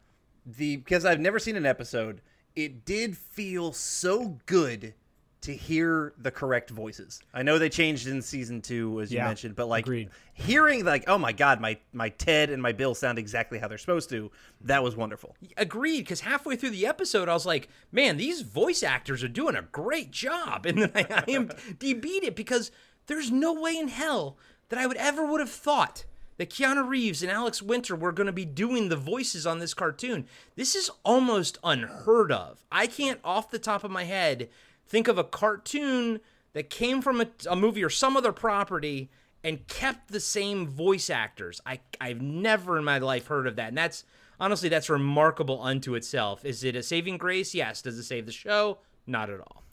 the 0.47 0.77
because 0.77 1.05
I've 1.05 1.21
never 1.21 1.39
seen 1.39 1.57
an 1.57 1.67
episode. 1.67 2.21
It 2.55 2.85
did 2.85 3.17
feel 3.17 3.73
so 3.73 4.39
good 4.45 4.95
to 5.43 5.55
hear 5.55 6.13
the 6.19 6.31
correct 6.31 6.71
voices. 6.71 7.21
I 7.35 7.43
know 7.43 7.59
they 7.59 7.69
changed 7.69 8.07
in 8.07 8.23
season 8.23 8.61
two, 8.63 9.01
as 9.01 9.11
you 9.13 9.19
Yeah, 9.19 9.27
mentioned, 9.27 9.55
but 9.57 9.67
like 9.69 9.85
agreed. 9.85 10.11
hearing 10.35 10.85
like, 10.85 11.05
oh 11.09 11.19
my 11.19 11.33
god, 11.33 11.61
my 11.61 11.79
my 11.93 12.09
Ted 12.11 12.51
and 12.51 12.63
my 12.63 12.73
Bill 12.73 12.95
sound 12.95 13.19
exactly 13.19 13.59
how 13.59 13.69
they're 13.69 13.79
supposed 13.79 14.09
to. 14.11 14.31
That 14.63 14.83
was 14.83 14.97
wonderful. 14.97 15.37
agreed 15.57 16.01
because 16.01 16.21
halfway 16.21 16.57
through 16.57 16.71
the 16.71 16.87
episode 16.87 17.29
i 17.29 17.33
was 17.35 17.45
like 17.45 17.69
man 17.91 18.17
these 18.17 18.43
voice 18.43 18.83
actors 18.83 19.23
are 19.25 19.29
doing 19.29 19.57
a 19.57 19.63
great 19.63 20.11
job 20.11 20.65
and 20.67 20.79
then 20.83 20.93
i, 20.95 21.05
I 21.27 21.31
am 21.31 21.51
beat 21.79 22.23
it 22.25 22.37
because 22.37 22.71
there's 23.09 23.31
no 23.31 23.53
way 23.53 23.77
in 23.77 23.89
hell 23.89 24.37
that 24.69 24.79
i 24.79 24.87
would 24.87 24.97
ever 24.97 25.27
would 25.27 25.41
have 25.41 25.51
thought 25.51 26.05
that 26.39 26.49
keanu 26.51 26.87
reeves 26.89 27.23
and 27.23 27.31
alex 27.31 27.61
winter 27.61 27.95
were 27.97 28.13
going 28.13 28.27
to 28.29 28.33
be 28.33 28.45
doing 28.45 28.89
the 28.89 28.97
voices 28.97 29.47
on 29.47 29.59
this 29.59 29.75
cartoon 29.75 30.27
this 30.57 30.75
is 30.75 30.91
almost 31.05 31.59
unheard 31.65 32.31
of 32.33 32.65
i 32.71 32.87
can't 32.87 33.21
off 33.25 33.51
the 33.51 33.59
top 33.59 33.83
of 33.85 33.91
my 33.91 34.05
head 34.05 34.49
think 34.87 35.09
of 35.09 35.19
a 35.19 35.25
cartoon 35.25 36.21
that 36.53 36.71
came 36.71 37.01
from 37.03 37.21
a, 37.21 37.27
a 37.49 37.57
movie 37.57 37.83
or 37.83 37.91
some 37.91 38.17
other 38.17 38.33
property 38.33 39.11
and 39.45 39.67
kept 39.67 40.13
the 40.13 40.21
same 40.21 40.67
voice 40.67 41.11
actors. 41.11 41.61
I 41.67 41.81
I've 42.01 42.21
never 42.21 42.79
in 42.79 42.85
my 42.85 42.99
life 42.99 43.27
heard 43.27 43.47
of 43.47 43.57
that. 43.57 43.69
And 43.69 43.79
that's 43.79 44.05
honestly 44.39 44.69
that's 44.69 44.91
remarkable 44.91 45.61
unto 45.63 45.95
itself. 45.95 46.45
Is 46.45 46.63
it 46.65 46.77
a 46.77 46.83
saving 46.83 47.19
grace? 47.19 47.55
Yes. 47.55 47.83
Does 47.83 47.99
it 47.99 48.05
save 48.05 48.27
the 48.27 48.33
show? 48.33 48.79
Not 49.07 49.31
at 49.31 49.41
all. 49.41 49.65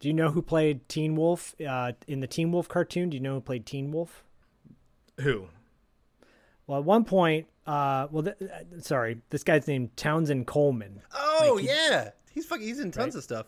Do 0.00 0.08
you 0.08 0.14
know 0.14 0.30
who 0.30 0.42
played 0.42 0.86
Teen 0.88 1.16
Wolf 1.16 1.54
uh, 1.66 1.92
in 2.06 2.20
the 2.20 2.26
Teen 2.26 2.52
Wolf 2.52 2.68
cartoon? 2.68 3.08
Do 3.08 3.16
you 3.16 3.22
know 3.22 3.34
who 3.34 3.40
played 3.40 3.64
Teen 3.64 3.90
Wolf? 3.92 4.24
Who? 5.20 5.48
Well, 6.66 6.80
at 6.80 6.84
one 6.84 7.04
point, 7.04 7.46
uh, 7.66 8.08
well, 8.10 8.24
th- 8.24 8.36
uh, 8.42 8.80
sorry, 8.80 9.22
this 9.30 9.42
guy's 9.42 9.66
named 9.66 9.96
Townsend 9.96 10.46
Coleman. 10.46 11.00
Oh 11.14 11.58
yeah, 11.58 12.10
he's 12.32 12.44
fucking 12.44 12.66
he's 12.66 12.80
in 12.80 12.90
tons 12.90 13.14
of 13.14 13.22
stuff. 13.22 13.46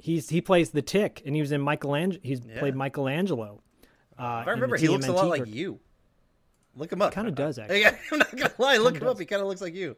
He's 0.00 0.28
he 0.28 0.40
plays 0.40 0.70
the 0.70 0.82
Tick, 0.82 1.22
and 1.26 1.34
he 1.34 1.40
was 1.40 1.52
in 1.52 1.60
Michelangelo. 1.60 2.20
He's 2.22 2.40
played 2.40 2.74
Michelangelo. 2.74 3.60
Uh, 4.18 4.40
If 4.42 4.48
I 4.48 4.50
remember, 4.52 4.76
he 4.76 4.88
looks 4.88 5.06
a 5.06 5.12
lot 5.12 5.28
like 5.28 5.46
you. 5.46 5.78
Look 6.76 6.92
him 6.92 7.02
up. 7.02 7.12
Kind 7.12 7.28
of 7.28 7.34
does 7.34 7.58
actually. 7.58 7.84
I'm 7.86 8.18
not 8.18 8.30
gonna 8.36 8.52
lie. 8.58 8.76
Look 8.78 8.96
him 8.96 9.06
up. 9.06 9.18
He 9.18 9.26
kind 9.26 9.42
of 9.42 9.48
looks 9.48 9.60
like 9.60 9.74
you. 9.74 9.96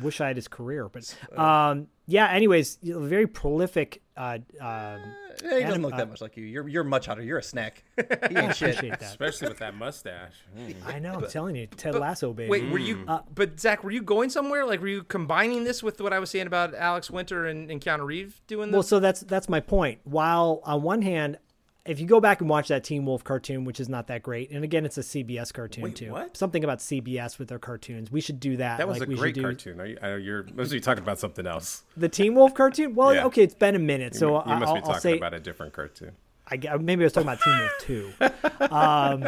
Wish 0.00 0.20
I 0.20 0.26
had 0.28 0.36
his 0.36 0.48
career, 0.48 0.88
but 0.88 1.16
um, 1.38 1.86
yeah. 2.06 2.28
Anyways, 2.30 2.78
you 2.82 2.94
know, 2.94 3.00
very 3.00 3.26
prolific. 3.26 4.02
Uh, 4.16 4.38
um, 4.60 4.60
Yeah, 4.60 5.00
he 5.42 5.48
doesn't 5.48 5.64
Anim- 5.66 5.82
look 5.82 5.94
uh, 5.94 5.96
that 5.96 6.08
much 6.08 6.20
like 6.20 6.36
you. 6.36 6.44
You're 6.44 6.68
you're 6.68 6.84
much 6.84 7.06
hotter. 7.06 7.22
You're 7.22 7.38
a 7.38 7.42
snack. 7.42 7.82
He 7.96 8.36
ain't 8.36 8.54
shit. 8.56 8.70
appreciate 8.76 9.00
that. 9.00 9.02
Especially 9.02 9.48
with 9.48 9.58
that 9.58 9.74
mustache. 9.74 10.34
Mm. 10.56 10.74
I 10.86 10.98
know. 11.00 11.14
I'm 11.14 11.28
telling 11.28 11.56
you, 11.56 11.66
Ted 11.66 11.94
Lasso, 11.96 12.32
baby. 12.32 12.48
Wait, 12.50 12.70
were 12.70 12.78
you? 12.78 13.04
but 13.34 13.58
Zach, 13.58 13.82
were 13.82 13.90
you 13.90 14.02
going 14.02 14.30
somewhere? 14.30 14.64
Like, 14.64 14.80
were 14.80 14.88
you 14.88 15.02
combining 15.02 15.64
this 15.64 15.82
with 15.82 16.00
what 16.00 16.12
I 16.12 16.18
was 16.20 16.30
saying 16.30 16.46
about 16.46 16.74
Alex 16.74 17.10
Winter 17.10 17.46
and, 17.46 17.70
and 17.70 17.80
Keanu 17.80 18.06
Reeves 18.06 18.40
doing 18.46 18.68
this? 18.70 18.74
Well, 18.74 18.82
so 18.84 19.00
that's 19.00 19.20
that's 19.20 19.48
my 19.48 19.60
point. 19.60 19.98
While 20.04 20.60
on 20.64 20.82
one 20.82 21.02
hand, 21.02 21.38
if 21.86 22.00
you 22.00 22.06
go 22.06 22.18
back 22.20 22.40
and 22.40 22.48
watch 22.48 22.68
that 22.68 22.82
Teen 22.84 23.04
Wolf 23.04 23.22
cartoon, 23.24 23.64
which 23.64 23.78
is 23.78 23.88
not 23.88 24.06
that 24.06 24.22
great, 24.22 24.50
and 24.50 24.64
again, 24.64 24.84
it's 24.86 24.96
a 24.96 25.02
CBS 25.02 25.52
cartoon 25.52 25.84
Wait, 25.84 25.96
too. 25.96 26.10
what? 26.12 26.36
Something 26.36 26.64
about 26.64 26.78
CBS 26.78 27.38
with 27.38 27.48
their 27.48 27.58
cartoons. 27.58 28.10
We 28.10 28.20
should 28.20 28.40
do 28.40 28.56
that. 28.56 28.78
That 28.78 28.88
was 28.88 29.00
like 29.00 29.08
a 29.08 29.10
we 29.10 29.16
great 29.16 29.34
should 29.34 29.34
do 29.34 29.42
cartoon. 29.42 29.80
Are 29.80 29.86
you, 29.86 29.98
I 30.00 30.06
know 30.08 30.16
you're 30.16 30.46
mostly 30.54 30.80
talking 30.80 31.02
about 31.02 31.18
something 31.18 31.46
else. 31.46 31.82
The 31.96 32.08
Teen 32.08 32.34
Wolf 32.34 32.54
cartoon. 32.54 32.94
Well, 32.94 33.14
Yeah. 33.14 33.26
okay, 33.26 33.42
it's 33.42 33.54
been 33.54 33.74
a 33.74 33.78
minute, 33.78 34.14
so 34.14 34.30
you 34.30 34.52
I- 34.52 34.58
must 34.58 34.68
I'll, 34.70 34.74
be 34.76 34.80
talking 34.80 35.00
say 35.00 35.16
about 35.18 35.34
a 35.34 35.40
different 35.40 35.72
cartoon. 35.74 36.12
I, 36.46 36.56
maybe 36.76 37.02
I 37.02 37.06
was 37.06 37.12
talking 37.14 37.28
about 37.28 37.40
Teen 37.40 37.58
Wolf 37.58 37.72
Two, 37.80 38.12
um, 38.74 39.20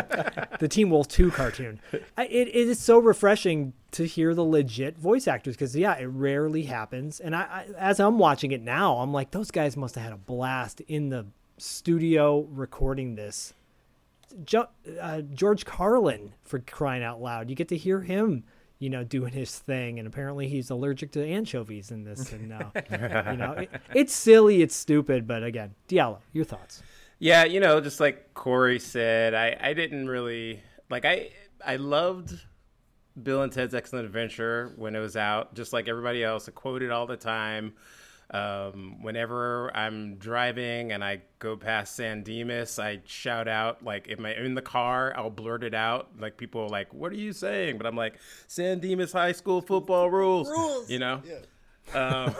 the 0.60 0.68
Teen 0.68 0.90
Wolf 0.90 1.08
Two 1.08 1.30
cartoon. 1.30 1.80
I, 2.16 2.26
it, 2.26 2.48
it 2.48 2.54
is 2.68 2.78
so 2.78 2.98
refreshing 2.98 3.72
to 3.92 4.04
hear 4.06 4.34
the 4.34 4.44
legit 4.44 4.98
voice 4.98 5.26
actors 5.26 5.56
because 5.56 5.74
yeah, 5.74 5.94
it 5.96 6.04
rarely 6.06 6.64
happens. 6.64 7.18
And 7.20 7.34
I, 7.34 7.40
I, 7.40 7.66
as 7.78 8.00
I'm 8.00 8.18
watching 8.18 8.52
it 8.52 8.60
now, 8.62 8.96
I'm 8.98 9.14
like, 9.14 9.30
those 9.30 9.50
guys 9.50 9.78
must 9.78 9.94
have 9.94 10.04
had 10.04 10.12
a 10.12 10.18
blast 10.18 10.82
in 10.82 11.08
the 11.08 11.26
studio 11.58 12.40
recording 12.50 13.14
this. 13.14 13.54
Jo- 14.44 14.68
uh, 15.00 15.22
George 15.22 15.64
Carlin 15.64 16.32
for 16.42 16.58
crying 16.58 17.02
out 17.02 17.20
loud, 17.22 17.48
you 17.48 17.56
get 17.56 17.68
to 17.68 17.76
hear 17.76 18.00
him. 18.00 18.44
You 18.78 18.90
know, 18.90 19.04
doing 19.04 19.32
his 19.32 19.58
thing, 19.58 19.98
and 19.98 20.06
apparently 20.06 20.48
he's 20.48 20.68
allergic 20.68 21.10
to 21.12 21.24
anchovies 21.24 21.90
in 21.90 22.04
this. 22.04 22.30
And 22.30 22.52
uh, 22.52 22.70
you 23.30 23.38
know, 23.38 23.52
it, 23.52 23.70
it's 23.94 24.14
silly, 24.14 24.60
it's 24.60 24.76
stupid, 24.76 25.26
but 25.26 25.42
again, 25.42 25.74
Diallo, 25.88 26.18
your 26.34 26.44
thoughts? 26.44 26.82
Yeah, 27.18 27.44
you 27.44 27.58
know, 27.58 27.80
just 27.80 28.00
like 28.00 28.34
Corey 28.34 28.78
said, 28.78 29.32
I, 29.32 29.56
I 29.58 29.72
didn't 29.72 30.08
really 30.08 30.60
like 30.90 31.06
I 31.06 31.30
I 31.64 31.76
loved 31.76 32.38
Bill 33.22 33.42
and 33.42 33.50
Ted's 33.50 33.74
Excellent 33.74 34.04
Adventure 34.04 34.74
when 34.76 34.94
it 34.94 35.00
was 35.00 35.16
out, 35.16 35.54
just 35.54 35.72
like 35.72 35.88
everybody 35.88 36.22
else. 36.22 36.46
I 36.46 36.52
quoted 36.52 36.90
all 36.90 37.06
the 37.06 37.16
time. 37.16 37.72
Um, 38.32 38.96
whenever 39.02 39.70
I'm 39.76 40.16
driving 40.16 40.90
and 40.90 41.04
I 41.04 41.22
go 41.38 41.56
past 41.56 41.94
San 41.94 42.24
Dimas, 42.24 42.76
I 42.78 43.00
shout 43.06 43.46
out 43.46 43.84
like 43.84 44.08
if 44.08 44.18
I'm 44.18 44.26
in 44.26 44.54
the 44.54 44.62
car, 44.62 45.14
I'll 45.16 45.30
blurt 45.30 45.62
it 45.62 45.74
out. 45.74 46.08
Like 46.18 46.36
people 46.36 46.62
are 46.62 46.68
like, 46.68 46.92
"What 46.92 47.12
are 47.12 47.16
you 47.16 47.32
saying?" 47.32 47.78
But 47.78 47.86
I'm 47.86 47.94
like, 47.96 48.14
"San 48.48 48.80
Dimas 48.80 49.12
High 49.12 49.30
School 49.32 49.60
football 49.60 50.10
rules." 50.10 50.48
Rules. 50.50 50.90
You 50.90 50.98
know. 50.98 51.22
Um, 51.94 52.34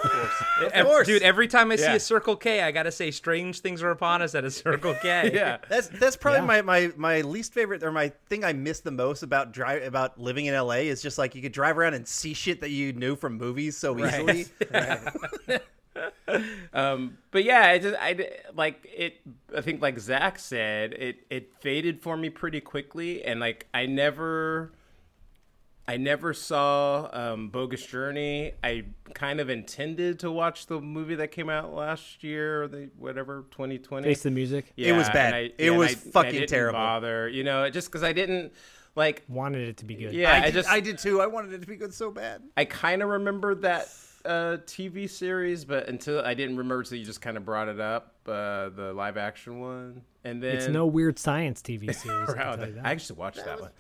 Ev- 0.73 0.87
course. 0.87 1.07
dude. 1.07 1.23
Every 1.23 1.47
time 1.47 1.71
I 1.71 1.77
see 1.77 1.85
Yeah. 1.85 1.95
a 1.95 2.01
Circle 2.01 2.35
K, 2.35 2.63
I 2.63 2.73
gotta 2.73 2.91
say, 2.91 3.13
"Strange 3.13 3.61
things 3.61 3.81
are 3.81 3.91
upon 3.93 4.23
us" 4.23 4.35
at 4.35 4.45
a 4.45 4.51
Circle 4.51 4.97
K. 5.03 5.31
yeah. 5.35 5.59
That's 5.69 5.87
that's 5.87 6.17
probably 6.17 6.41
Yeah. 6.41 6.63
my, 6.63 6.63
my 6.63 6.93
my 6.97 7.21
least 7.21 7.55
favorite 7.55 7.85
or 7.85 7.93
my 7.93 8.09
thing 8.29 8.45
I 8.45 8.53
miss 8.55 8.81
the 8.81 8.91
most 8.91 9.23
about 9.23 9.53
drive 9.53 9.85
about 9.85 10.19
living 10.21 10.47
in 10.47 10.55
LA 10.55 10.89
is 10.91 11.01
just 11.01 11.17
like 11.17 11.37
you 11.37 11.43
could 11.43 11.53
drive 11.53 11.79
around 11.79 11.95
and 11.95 12.09
see 12.09 12.35
shit 12.35 12.61
that 12.63 12.71
you 12.71 12.93
knew 12.93 13.15
from 13.15 13.35
movies 13.39 13.77
so 13.77 13.97
easily. 14.05 14.47
Um, 16.73 17.19
but 17.31 17.45
yeah, 17.45 17.61
I 17.69 17.79
just 17.79 17.97
I 18.01 18.13
d- 18.15 18.29
like 18.55 18.87
it. 18.93 19.21
I 19.57 19.61
think 19.61 19.81
like 19.81 19.99
Zach 19.99 20.39
said, 20.39 20.93
it 20.95 21.27
it 21.31 21.55
faded 21.61 22.01
for 22.03 22.17
me 22.17 22.31
pretty 22.31 22.61
quickly, 22.61 23.25
and 23.25 23.41
like 23.41 23.67
I 23.73 23.87
never, 23.87 24.73
I 25.89 25.97
never 25.97 26.35
saw 26.35 27.09
um, 27.13 27.49
Bogus 27.49 27.87
Journey. 27.87 28.53
I 28.63 28.85
kind 29.15 29.41
of 29.41 29.49
intended 29.49 30.19
to 30.21 30.31
watch 30.31 30.67
the 30.67 30.81
movie 30.81 31.15
that 31.17 31.29
came 31.31 31.49
out 31.49 31.73
last 31.73 32.23
year, 32.25 32.65
or 32.65 32.69
the 32.69 32.91
whatever 32.99 33.45
twenty 33.51 33.79
twenty. 33.79 34.09
Face 34.09 34.23
the 34.25 34.31
music. 34.31 34.73
It 34.77 34.93
was 34.93 35.09
bad. 35.11 35.33
I- 35.35 35.39
It 35.39 35.55
yeah, 35.59 35.71
was 35.71 35.89
I- 35.89 35.93
and 35.93 36.01
I 36.09 36.11
fucking 36.11 36.33
didn't 36.33 36.49
terrible. 36.49 36.79
Bother, 36.79 37.29
you 37.29 37.45
know, 37.45 37.71
just 37.71 37.89
because 37.89 38.03
I 38.03 38.13
didn't 38.13 38.53
like. 38.97 39.23
Wanted 39.29 39.69
it 39.69 39.77
to 39.79 39.85
be 39.85 39.95
good. 39.95 40.13
Yeah, 40.13 40.33
I, 40.33 40.37
I, 40.39 40.41
did, 40.47 40.55
just 40.55 40.69
I 40.69 40.81
did 40.81 40.99
too. 40.99 41.21
I 41.21 41.27
wanted 41.27 41.53
it 41.53 41.61
to 41.63 41.67
be 41.67 41.77
good 41.77 41.95
so 41.95 42.11
bad. 42.11 42.43
I 42.57 42.65
kind 42.65 43.03
of 43.03 43.09
remember 43.09 43.55
that 43.57 43.89
uh, 44.27 44.57
TV 44.67 45.09
series, 45.09 45.65
but 45.65 45.89
until 45.89 46.21
I 46.21 46.35
didn't 46.35 46.57
remember 46.57 46.81
until 46.81 46.99
you 46.99 47.05
just 47.05 47.21
kind 47.21 47.37
of 47.37 47.45
brought 47.45 47.69
it 47.69 47.81
up, 47.81 48.15
uh, 48.27 48.69
the 48.71 48.93
live 48.95 49.17
action 49.17 49.61
one, 49.61 50.03
and 50.25 50.43
then 50.43 50.55
It's 50.57 50.69
no 50.69 50.87
weird 50.87 51.19
science 51.19 51.63
TV 51.63 51.95
series. 51.95 52.29
I, 52.31 52.33
Wow, 52.35 52.57
tell 52.57 52.69
you 52.69 52.81
I 52.83 52.91
actually 52.93 53.19
watched 53.19 53.45
that 53.45 53.61
one. 53.61 53.71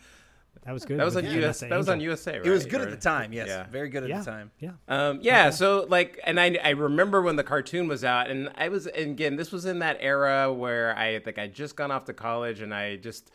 that 0.65 0.73
was 0.73 0.85
good. 0.85 0.99
That 0.99 1.05
was 1.05 1.17
on 1.17 1.25
with 1.25 1.33
US. 1.33 1.39
Vanessa 1.61 1.67
That 1.69 1.77
was 1.77 1.89
on 1.89 2.01
USA. 2.01 2.39
Right? 2.39 2.47
It 2.47 2.51
was 2.51 2.67
good 2.67 2.81
at 2.81 2.91
the 2.91 2.97
time. 2.97 3.33
Yes, 3.33 3.49
Yeah. 3.49 3.67
very 3.71 3.89
good 3.89 4.03
at 4.05 4.09
Yeah, 4.09 4.19
the 4.21 4.25
time. 4.25 4.51
yeah. 4.59 4.71
Um, 4.89 5.19
yeah. 5.23 5.51
So 5.51 5.87
like, 5.89 6.21
and 6.25 6.39
I 6.41 6.59
I 6.63 6.71
remember 6.71 7.23
when 7.23 7.37
the 7.37 7.45
cartoon 7.45 7.89
was 7.89 8.05
out, 8.05 8.31
and 8.31 8.51
I 8.57 8.69
was 8.69 8.87
and 8.87 9.11
again 9.13 9.37
this 9.37 9.53
was 9.53 9.65
in 9.67 9.81
that 9.81 9.99
era 10.01 10.53
where 10.53 10.97
I 10.97 11.19
think 11.21 11.39
I 11.39 11.47
just 11.47 11.77
gone 11.77 11.91
off 11.91 12.05
to 12.07 12.13
college, 12.13 12.61
and 12.61 12.75
I 12.75 12.97
just 12.97 13.31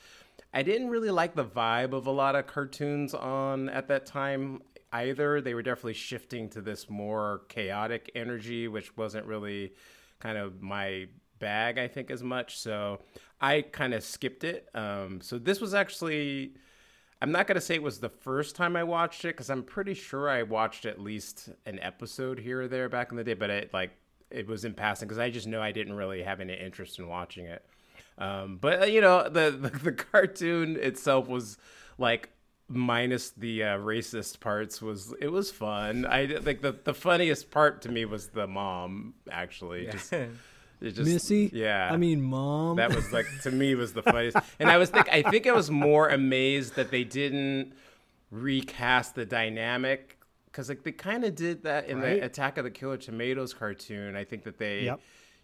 I 0.53 0.63
didn't 0.63 0.89
really 0.89 1.11
like 1.11 1.35
the 1.35 1.45
vibe 1.45 1.93
of 1.93 2.07
a 2.07 2.11
lot 2.11 2.35
of 2.35 2.45
cartoons 2.47 3.13
on 3.13 3.69
at 3.69 3.87
that 3.87 4.05
time 4.05 4.61
either. 4.91 5.41
They 5.41 5.53
were 5.53 5.61
definitely 5.61 5.93
shifting 5.93 6.49
to 6.49 6.61
this 6.61 6.89
more 6.89 7.41
chaotic 7.49 8.11
energy, 8.15 8.67
which 8.67 8.95
wasn't 8.97 9.25
really 9.25 9.73
kind 10.19 10.37
of 10.37 10.61
my 10.61 11.07
bag, 11.39 11.77
I 11.77 11.87
think, 11.87 12.11
as 12.11 12.23
much. 12.23 12.57
So 12.57 12.99
I 13.39 13.61
kind 13.61 13.93
of 13.93 14.03
skipped 14.03 14.43
it. 14.43 14.69
Um, 14.73 15.21
so 15.21 15.37
this 15.37 15.59
was 15.59 15.73
actually, 15.73 16.53
I'm 17.21 17.31
not 17.31 17.47
going 17.47 17.55
to 17.55 17.61
say 17.61 17.75
it 17.75 17.83
was 17.83 17.99
the 17.99 18.09
first 18.09 18.55
time 18.55 18.75
I 18.75 18.83
watched 18.83 19.25
it 19.25 19.29
because 19.29 19.49
I'm 19.49 19.63
pretty 19.63 19.93
sure 19.93 20.29
I 20.29 20.43
watched 20.43 20.85
at 20.85 20.99
least 20.99 21.49
an 21.65 21.79
episode 21.79 22.39
here 22.39 22.61
or 22.61 22.67
there 22.67 22.89
back 22.89 23.11
in 23.11 23.17
the 23.17 23.23
day, 23.23 23.33
but 23.33 23.49
it 23.49 23.73
like, 23.73 23.91
it 24.29 24.47
was 24.47 24.63
in 24.63 24.73
passing 24.73 25.07
because 25.07 25.19
I 25.19 25.29
just 25.29 25.47
know 25.47 25.61
I 25.61 25.73
didn't 25.73 25.93
really 25.93 26.23
have 26.23 26.39
any 26.39 26.53
interest 26.53 26.99
in 26.99 27.07
watching 27.07 27.45
it. 27.45 27.65
Um, 28.17 28.57
but 28.61 28.83
uh, 28.83 28.85
you 28.85 29.01
know, 29.01 29.27
the, 29.27 29.51
the 29.59 29.69
the 29.69 29.91
cartoon 29.91 30.77
itself 30.77 31.27
was 31.27 31.57
like 31.97 32.29
minus 32.71 33.29
the 33.31 33.63
uh, 33.63 33.77
racist 33.77 34.39
parts 34.39 34.81
was 34.81 35.13
it 35.19 35.27
was 35.29 35.51
fun. 35.51 36.05
I 36.05 36.27
think 36.27 36.61
the 36.61 36.75
the 36.83 36.93
funniest 36.93 37.51
part 37.51 37.81
to 37.83 37.89
me 37.89 38.05
was 38.05 38.27
the 38.29 38.47
mom 38.47 39.13
actually. 39.31 39.87
Just, 39.87 40.13
it 40.13 40.29
just, 40.81 40.99
Missy. 41.01 41.49
Yeah. 41.53 41.89
I 41.91 41.97
mean, 41.97 42.21
mom. 42.21 42.77
that 42.77 42.95
was 42.95 43.11
like 43.13 43.27
to 43.43 43.51
me 43.51 43.75
was 43.75 43.93
the 43.93 44.01
funniest. 44.03 44.37
And 44.59 44.69
I 44.69 44.77
was 44.77 44.89
think 44.89 45.07
I 45.09 45.21
think 45.21 45.45
I 45.47 45.51
was 45.51 45.69
more 45.69 46.09
amazed 46.09 46.75
that 46.75 46.89
they 46.89 47.03
didn't 47.03 47.73
recast 48.31 49.15
the 49.15 49.25
dynamic 49.25 50.17
because 50.45 50.69
like 50.69 50.83
they 50.83 50.91
kind 50.91 51.23
of 51.23 51.35
did 51.35 51.63
that 51.63 51.85
in 51.87 51.99
Right. 52.01 52.19
the 52.19 52.25
Attack 52.25 52.57
of 52.57 52.63
the 52.63 52.71
Killer 52.71 52.97
Tomatoes 52.97 53.53
cartoon. 53.53 54.15
I 54.15 54.23
think 54.23 54.43
that 54.43 54.57
they 54.57 54.85
Yep. 54.85 54.99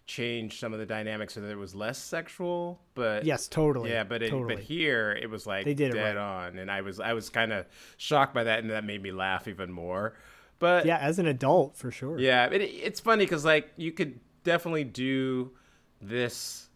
Changed 0.08 0.58
some 0.58 0.72
of 0.72 0.80
the 0.80 0.86
dynamics 0.86 1.34
so 1.34 1.40
that 1.40 1.50
it 1.50 1.56
was 1.58 1.74
less 1.74 1.98
sexual. 1.98 2.80
But 2.94 3.24
yes, 3.24 3.46
totally. 3.46 3.90
yeah, 3.90 4.02
but 4.02 4.22
it, 4.22 4.30
totally. 4.30 4.56
but 4.56 4.64
here 4.64 5.12
it 5.12 5.30
was 5.30 5.46
like 5.46 5.64
They 5.64 5.74
did 5.74 5.90
it 5.90 5.94
dead 5.94 6.16
right. 6.16 6.46
on, 6.46 6.58
and 6.58 6.68
I 6.68 6.80
was 6.80 6.98
I 6.98 7.12
was 7.12 7.28
kind 7.28 7.52
of 7.52 7.66
shocked 7.96 8.34
by 8.34 8.44
that, 8.44 8.58
and 8.58 8.70
that 8.70 8.84
made 8.84 9.02
me 9.02 9.12
laugh 9.12 9.46
even 9.46 9.70
more. 9.70 10.14
But 10.58 10.86
yeah, 10.86 10.98
as 10.98 11.20
an 11.20 11.26
adult 11.26 11.76
for 11.76 11.92
sure. 11.92 12.18
yeah, 12.18 12.46
it, 12.46 12.60
it's 12.62 12.98
funny 12.98 13.24
because 13.24 13.44
like 13.44 13.70
you 13.76 13.92
could 13.92 14.18
definitely 14.42 14.84
do 14.84 15.52
this 16.00 16.68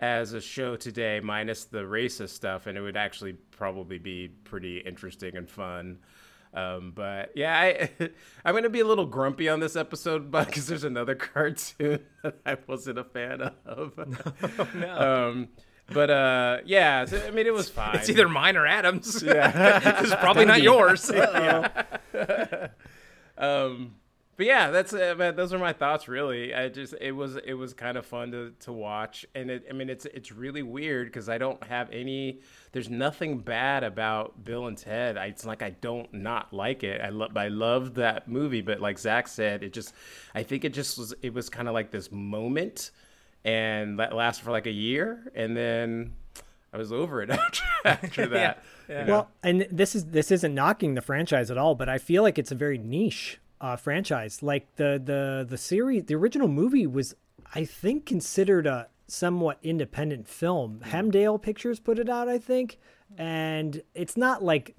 as 0.00 0.32
a 0.32 0.40
show 0.40 0.76
today, 0.76 1.20
minus 1.20 1.64
the 1.64 1.82
racist 1.82 2.30
stuff, 2.30 2.66
and 2.66 2.76
it 2.76 2.80
would 2.80 2.96
actually 2.96 3.34
probably 3.34 3.98
be 3.98 4.28
pretty 4.44 4.78
interesting 4.78 5.36
and 5.36 5.48
fun. 5.48 5.98
Um, 6.52 6.92
but 6.94 7.32
yeah, 7.34 7.58
I, 7.58 7.90
I'm 8.44 8.54
gonna 8.54 8.68
be 8.68 8.80
a 8.80 8.86
little 8.86 9.06
grumpy 9.06 9.48
on 9.48 9.60
this 9.60 9.76
episode, 9.76 10.30
but 10.30 10.46
because 10.48 10.66
there's 10.66 10.84
another 10.84 11.14
cartoon 11.14 12.00
that 12.22 12.36
I 12.44 12.56
wasn't 12.66 12.98
a 12.98 13.04
fan 13.04 13.52
of. 13.64 13.98
Um, 14.84 15.48
but 15.92 16.10
uh, 16.10 16.58
yeah, 16.64 17.04
so, 17.04 17.24
I 17.26 17.30
mean, 17.30 17.46
it 17.46 17.54
was 17.54 17.68
fine. 17.68 17.96
It's 17.96 18.08
either 18.08 18.28
mine 18.28 18.56
or 18.56 18.66
Adam's. 18.66 19.22
yeah. 19.22 20.00
it's 20.00 20.14
probably 20.16 20.44
not 20.44 20.62
yours. 20.62 21.10
um 23.38 23.94
but 24.40 24.46
yeah 24.46 24.70
that's 24.70 24.94
uh, 24.94 25.32
those 25.36 25.52
are 25.52 25.58
my 25.58 25.74
thoughts 25.74 26.08
really. 26.08 26.54
I 26.54 26.70
just 26.70 26.94
it 26.98 27.12
was 27.12 27.36
it 27.36 27.52
was 27.52 27.74
kind 27.74 27.98
of 27.98 28.06
fun 28.06 28.30
to, 28.30 28.54
to 28.60 28.72
watch. 28.72 29.26
And 29.34 29.50
it, 29.50 29.66
i 29.68 29.74
mean 29.74 29.90
it's 29.90 30.06
it's 30.06 30.32
really 30.32 30.62
weird 30.62 31.08
because 31.08 31.28
i 31.28 31.36
don't 31.36 31.62
have 31.64 31.90
any 31.92 32.40
there's 32.72 32.88
nothing 32.88 33.40
bad 33.40 33.84
about 33.84 34.42
bill 34.42 34.66
and 34.66 34.78
ted. 34.78 35.18
I, 35.18 35.26
it's 35.26 35.44
like 35.44 35.62
i 35.62 35.68
don't 35.68 36.10
not 36.14 36.54
like 36.54 36.84
it. 36.84 37.02
I 37.02 37.10
love 37.10 37.36
i 37.36 37.48
love 37.48 37.96
that 37.96 38.28
movie. 38.28 38.62
But 38.62 38.80
like 38.80 38.98
zach 38.98 39.28
said 39.28 39.62
it 39.62 39.74
just 39.74 39.92
i 40.34 40.42
think 40.42 40.64
it 40.64 40.72
just 40.72 40.96
was 40.96 41.12
it 41.20 41.34
was 41.34 41.50
kind 41.50 41.68
of 41.68 41.74
like 41.74 41.90
this 41.90 42.10
moment 42.10 42.92
and 43.44 43.98
that 43.98 44.14
lasted 44.14 44.42
for 44.42 44.52
like 44.52 44.64
a 44.64 44.72
year 44.72 45.30
and 45.34 45.54
then 45.54 46.14
i 46.72 46.78
was 46.78 46.92
over 46.92 47.22
it 47.22 47.28
after, 47.30 47.62
after 47.84 48.26
that 48.28 48.64
you 48.88 48.94
know? 48.94 49.04
Well, 49.06 49.30
and 49.42 49.66
this 49.70 49.94
is 49.94 50.06
this 50.06 50.30
isn't 50.30 50.54
knocking 50.54 50.94
the 50.94 51.02
franchise 51.02 51.50
at 51.50 51.58
all, 51.58 51.74
but 51.74 51.90
I 51.90 51.98
feel 51.98 52.22
like 52.22 52.38
it's 52.38 52.50
a 52.50 52.56
very 52.56 52.78
niche 52.78 53.38
uh, 53.60 53.76
franchise. 53.76 54.42
Like 54.42 54.76
the 54.76 55.00
the 55.02 55.46
the 55.48 55.58
series, 55.58 56.04
the 56.04 56.14
original 56.14 56.48
movie 56.48 56.86
was, 56.86 57.14
I 57.54 57.64
think, 57.64 58.06
considered 58.06 58.66
a 58.66 58.88
somewhat 59.06 59.58
independent 59.62 60.28
film. 60.28 60.80
Hemdale 60.84 61.40
Pictures 61.40 61.80
put 61.80 61.98
it 61.98 62.08
out, 62.08 62.28
I 62.28 62.38
think, 62.38 62.78
and 63.18 63.82
it's 63.94 64.16
not 64.16 64.42
like 64.42 64.74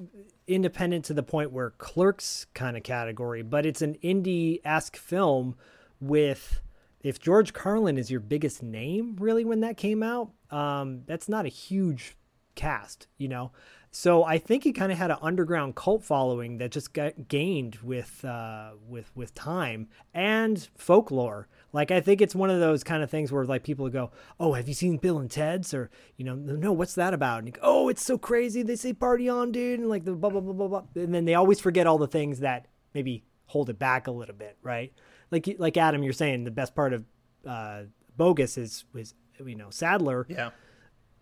independent 0.48 1.06
to 1.06 1.14
the 1.14 1.24
point 1.24 1.52
where 1.52 1.72
Clerks 1.72 2.46
kind 2.54 2.78
of 2.78 2.84
category, 2.84 3.42
but 3.42 3.66
it's 3.66 3.82
an 3.82 3.96
indie 4.04 4.60
esque 4.64 4.98
film 4.98 5.56
with 6.00 6.62
if 7.04 7.20
George 7.20 7.54
Carlin 7.54 7.98
is 7.98 8.12
your 8.12 8.20
biggest 8.20 8.62
name, 8.62 9.16
really, 9.20 9.44
when 9.44 9.62
that 9.62 9.78
came 9.78 10.04
out, 10.04 10.32
um, 10.52 11.02
that's 11.06 11.28
not 11.28 11.46
a 11.46 11.50
huge 11.50 12.16
cast, 12.56 13.08
you 13.18 13.28
know. 13.28 13.52
So 13.94 14.24
I 14.24 14.38
think 14.38 14.64
he 14.64 14.72
kind 14.72 14.90
of 14.92 14.98
had 14.98 15.12
an 15.12 15.18
underground 15.22 15.76
cult 15.76 16.02
following 16.04 16.60
that 16.60 16.72
just 16.72 16.94
got 16.94 17.28
gained 17.28 17.76
with 17.84 18.24
uh, 18.24 18.72
with 18.88 19.12
with 19.16 19.34
time 19.36 19.90
and 20.14 20.70
folklore. 20.78 21.50
Like 21.74 21.92
I 21.92 22.00
think 22.00 22.22
it's 22.22 22.34
one 22.34 22.50
of 22.50 22.62
those 22.62 22.86
kind 22.86 23.04
of 23.04 23.10
things 23.10 23.34
where 23.34 23.44
like 23.44 23.64
people 23.64 23.90
go, 23.90 24.12
"Oh, 24.40 24.54
have 24.54 24.70
you 24.70 24.74
seen 24.74 24.96
Bill 24.96 25.20
and 25.20 25.30
Ted's?" 25.30 25.74
Or 25.74 25.90
you 26.16 26.24
know, 26.24 26.36
"No, 26.36 26.72
what's 26.72 26.96
that 26.96 27.14
about?" 27.14 27.40
And 27.40 27.48
you 27.50 27.52
go, 27.52 27.60
"Oh, 27.64 27.90
it's 27.90 28.04
so 28.04 28.18
crazy. 28.18 28.64
They 28.64 28.78
say 28.78 28.94
party 28.94 29.28
on, 29.28 29.52
dude," 29.52 29.82
and 29.82 29.90
like 29.90 30.06
the 30.06 30.14
blah 30.14 30.30
blah 30.30 30.40
blah 30.42 30.54
blah 30.54 30.68
blah. 30.70 30.84
And 30.96 31.14
then 31.14 31.26
they 31.26 31.36
always 31.36 31.60
forget 31.60 31.86
all 31.86 31.98
the 31.98 32.08
things 32.08 32.40
that 32.40 32.68
maybe 32.94 33.26
hold 33.48 33.70
it 33.70 33.78
back 33.78 34.08
a 34.08 34.12
little 34.12 34.36
bit, 34.36 34.58
right? 34.64 34.94
Like 35.32 35.54
like 35.60 35.76
Adam, 35.76 36.02
you're 36.02 36.14
saying 36.14 36.46
the 36.46 36.52
best 36.52 36.76
part 36.76 36.94
of 36.94 37.04
uh, 37.46 37.82
Bogus 38.16 38.58
is 38.58 38.86
was 38.94 39.16
you 39.46 39.56
know 39.56 39.70
Sadler 39.70 40.28
Yeah. 40.30 40.52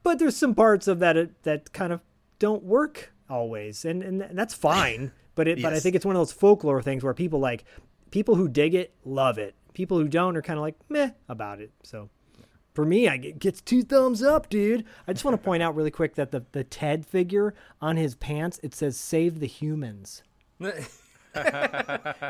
but 0.04 0.20
there's 0.20 0.36
some 0.36 0.54
parts 0.54 0.88
of 0.88 1.00
that 1.00 1.42
that 1.44 1.74
kind 1.74 1.94
of 1.94 2.02
don't 2.40 2.64
work 2.64 3.12
always 3.30 3.86
and 3.86 4.02
and 4.02 4.26
that's 4.38 4.54
fine 4.54 5.12
but 5.36 5.48
it 5.48 5.62
but 5.62 5.74
i 5.74 5.80
think 5.80 5.96
it's 5.96 6.06
one 6.06 6.16
of 6.16 6.20
those 6.20 6.32
folklore 6.32 6.82
things 6.82 7.04
where 7.04 7.14
people 7.14 7.40
like 7.40 7.64
people 8.12 8.36
who 8.36 8.48
dig 8.48 8.74
it 8.74 8.94
love 9.06 9.38
it 9.38 9.54
people 9.74 9.98
who 9.98 10.08
don't 10.08 10.36
are 10.36 10.42
kind 10.42 10.58
of 10.58 10.62
like 10.64 10.76
meh 10.90 11.12
about 11.28 11.60
it 11.62 11.72
so 11.84 12.10
for 12.74 12.86
me 12.86 13.08
i 13.08 13.18
get 13.18 13.38
gets 13.40 13.62
two 13.62 13.84
thumbs 13.84 14.24
up 14.24 14.50
dude 14.50 14.84
i 15.08 15.14
just 15.14 15.24
want 15.24 15.36
to 15.36 15.44
point 15.46 15.62
out 15.62 15.76
really 15.76 15.92
quick 15.92 16.16
that 16.16 16.32
the 16.32 16.44
the 16.54 16.64
ted 16.64 17.06
figure 17.06 17.54
on 17.82 17.98
his 17.98 18.16
pants 18.16 18.60
it 18.64 18.74
says 18.74 18.98
save 19.00 19.40
the 19.40 19.48
humans 19.48 20.24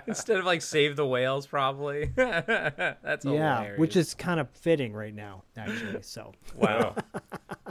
Instead 0.07 0.37
of 0.39 0.45
like 0.45 0.61
save 0.61 0.95
the 0.97 1.05
whales, 1.07 1.47
probably. 1.47 2.11
That's 2.15 3.25
yeah 3.25 3.59
hilarious. 3.59 3.79
which 3.79 3.95
is 3.95 4.13
kind 4.13 4.39
of 4.41 4.49
fitting 4.51 4.93
right 4.93 5.15
now 5.15 5.43
actually 5.57 6.01
so 6.01 6.33
Wow. 6.55 6.95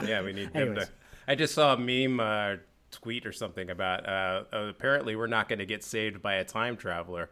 yeah, 0.03 0.21
we 0.23 0.33
need 0.33 0.49
him 0.49 0.69
Anyways. 0.69 0.87
to. 0.87 0.91
I 1.29 1.35
just 1.35 1.53
saw 1.53 1.75
a 1.75 1.77
meme 1.77 2.19
uh, 2.19 2.55
tweet 2.89 3.27
or 3.27 3.31
something 3.31 3.69
about 3.69 4.09
uh, 4.09 4.45
apparently 4.51 5.15
we're 5.15 5.27
not 5.27 5.47
going 5.47 5.59
to 5.59 5.65
get 5.67 5.83
saved 5.83 6.23
by 6.23 6.33
a 6.35 6.43
time 6.43 6.75
traveler, 6.75 7.29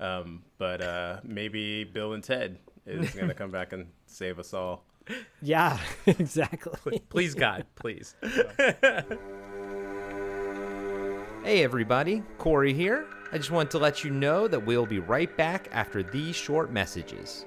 um, 0.00 0.42
but 0.58 0.80
uh, 0.82 1.20
maybe 1.22 1.84
Bill 1.84 2.14
and 2.14 2.24
Ted 2.24 2.58
is 2.86 3.12
going 3.12 3.28
to 3.28 3.34
come 3.34 3.52
back 3.52 3.72
and 3.72 3.86
save 4.06 4.40
us 4.40 4.52
all. 4.52 4.84
yeah 5.42 5.78
exactly 6.06 6.98
Please, 7.08 7.36
God, 7.36 7.64
please. 7.76 8.16
hey, 11.44 11.62
everybody. 11.62 12.24
Corey 12.38 12.74
here. 12.74 13.06
I 13.30 13.38
just 13.38 13.52
want 13.52 13.70
to 13.70 13.78
let 13.78 14.02
you 14.02 14.10
know 14.10 14.48
that 14.48 14.66
we'll 14.66 14.86
be 14.86 14.98
right 14.98 15.36
back 15.36 15.68
after 15.70 16.02
these 16.02 16.34
short 16.34 16.72
messages. 16.72 17.46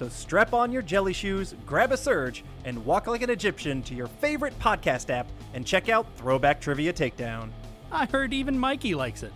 So 0.00 0.08
strap 0.08 0.54
on 0.54 0.72
your 0.72 0.80
jelly 0.80 1.12
shoes, 1.12 1.54
grab 1.66 1.92
a 1.92 1.96
surge, 1.98 2.42
and 2.64 2.82
walk 2.86 3.06
like 3.06 3.20
an 3.20 3.28
Egyptian 3.28 3.82
to 3.82 3.94
your 3.94 4.06
favorite 4.06 4.58
podcast 4.58 5.10
app 5.10 5.28
and 5.52 5.66
check 5.66 5.90
out 5.90 6.06
Throwback 6.16 6.58
Trivia 6.58 6.90
Takedown. 6.90 7.50
I 7.92 8.06
heard 8.06 8.32
even 8.32 8.58
Mikey 8.58 8.94
likes 8.94 9.22
it. 9.22 9.32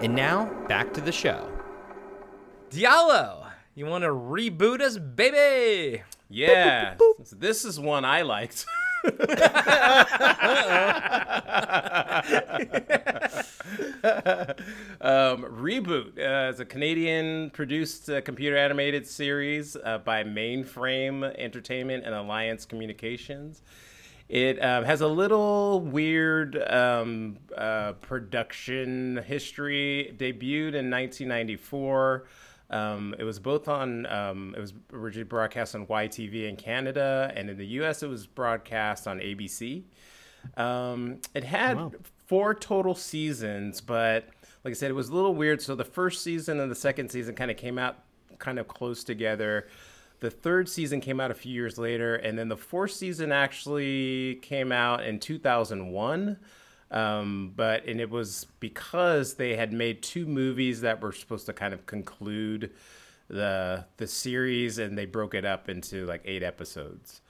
And 0.00 0.14
now, 0.14 0.50
back 0.68 0.94
to 0.94 1.02
the 1.02 1.12
show. 1.12 1.46
Diallo, 2.70 3.46
you 3.74 3.84
want 3.84 4.04
to 4.04 4.08
reboot 4.08 4.80
us, 4.80 4.96
baby? 4.96 6.02
Yeah, 6.30 6.94
this 7.30 7.66
is 7.66 7.78
one 7.78 8.06
I 8.06 8.22
liked. 8.22 8.64
um, 15.00 15.44
Reboot 15.44 16.18
uh, 16.18 16.50
is 16.50 16.60
a 16.60 16.64
Canadian 16.64 17.50
produced 17.50 18.08
uh, 18.08 18.20
computer 18.20 18.56
animated 18.56 19.06
series 19.06 19.76
uh, 19.76 19.98
by 19.98 20.24
Mainframe 20.24 21.34
Entertainment 21.36 22.04
and 22.04 22.14
Alliance 22.14 22.64
Communications. 22.64 23.62
It 24.28 24.62
um, 24.62 24.84
has 24.84 25.02
a 25.02 25.06
little 25.06 25.80
weird 25.80 26.56
um, 26.68 27.38
uh, 27.56 27.92
production 27.92 29.22
history. 29.24 30.14
Debuted 30.16 30.74
in 30.74 30.90
1994. 30.90 32.26
Um, 32.70 33.14
it 33.18 33.24
was 33.24 33.38
both 33.38 33.68
on. 33.68 34.06
Um, 34.06 34.54
it 34.56 34.60
was 34.60 34.72
originally 34.92 35.24
broadcast 35.24 35.74
on 35.74 35.86
YTV 35.86 36.48
in 36.48 36.56
Canada, 36.56 37.32
and 37.36 37.48
in 37.50 37.56
the 37.56 37.66
U.S. 37.66 38.02
it 38.02 38.08
was 38.08 38.26
broadcast 38.26 39.06
on 39.06 39.20
ABC. 39.20 39.84
Um, 40.56 41.20
it 41.34 41.44
had 41.44 41.76
Wow. 41.76 41.92
four 42.26 42.54
total 42.54 42.94
seasons, 42.94 43.80
but 43.80 44.28
like 44.64 44.72
I 44.72 44.74
said, 44.74 44.90
it 44.90 44.94
was 44.94 45.08
a 45.10 45.14
little 45.14 45.34
weird. 45.34 45.62
So 45.62 45.74
the 45.74 45.84
first 45.84 46.22
season 46.22 46.60
and 46.60 46.70
the 46.70 46.74
second 46.76 47.10
season 47.10 47.34
kind 47.34 47.50
of 47.50 47.56
came 47.56 47.78
out 47.78 47.98
kind 48.38 48.58
of 48.58 48.68
close 48.68 49.04
together. 49.04 49.68
The 50.20 50.30
third 50.30 50.68
season 50.68 51.00
came 51.00 51.20
out 51.20 51.30
a 51.30 51.34
few 51.34 51.52
years 51.52 51.78
later, 51.78 52.16
and 52.16 52.38
then 52.38 52.48
the 52.48 52.56
fourth 52.56 52.92
season 52.92 53.32
actually 53.32 54.36
came 54.42 54.72
out 54.72 55.04
in 55.04 55.20
2001. 55.20 56.38
Um, 56.90 57.52
but 57.56 57.86
and 57.86 58.00
it 58.00 58.10
was 58.10 58.46
because 58.60 59.34
they 59.34 59.56
had 59.56 59.72
made 59.72 60.02
two 60.02 60.26
movies 60.26 60.82
that 60.82 61.00
were 61.00 61.12
supposed 61.12 61.46
to 61.46 61.52
kind 61.52 61.74
of 61.74 61.86
conclude 61.86 62.72
the 63.28 63.84
the 63.96 64.06
series, 64.06 64.78
and 64.78 64.96
they 64.96 65.06
broke 65.06 65.34
it 65.34 65.44
up 65.44 65.68
into 65.68 66.06
like 66.06 66.22
eight 66.24 66.42
episodes. 66.42 67.20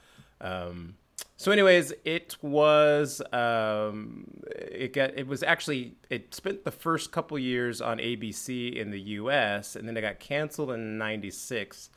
Um, 0.41 0.95
so, 1.39 1.51
anyways, 1.51 1.93
it 2.03 2.35
was 2.41 3.21
um, 3.31 4.25
it 4.43 4.93
got 4.93 5.17
it 5.17 5.27
was 5.27 5.43
actually 5.43 5.95
it 6.09 6.33
spent 6.33 6.63
the 6.63 6.71
first 6.71 7.11
couple 7.11 7.37
years 7.37 7.79
on 7.79 7.99
ABC 7.99 8.75
in 8.75 8.89
the 8.89 8.99
U.S. 8.99 9.75
and 9.75 9.87
then 9.87 9.95
it 9.97 10.01
got 10.01 10.19
canceled 10.19 10.71
in 10.71 10.97
'96 10.97 11.89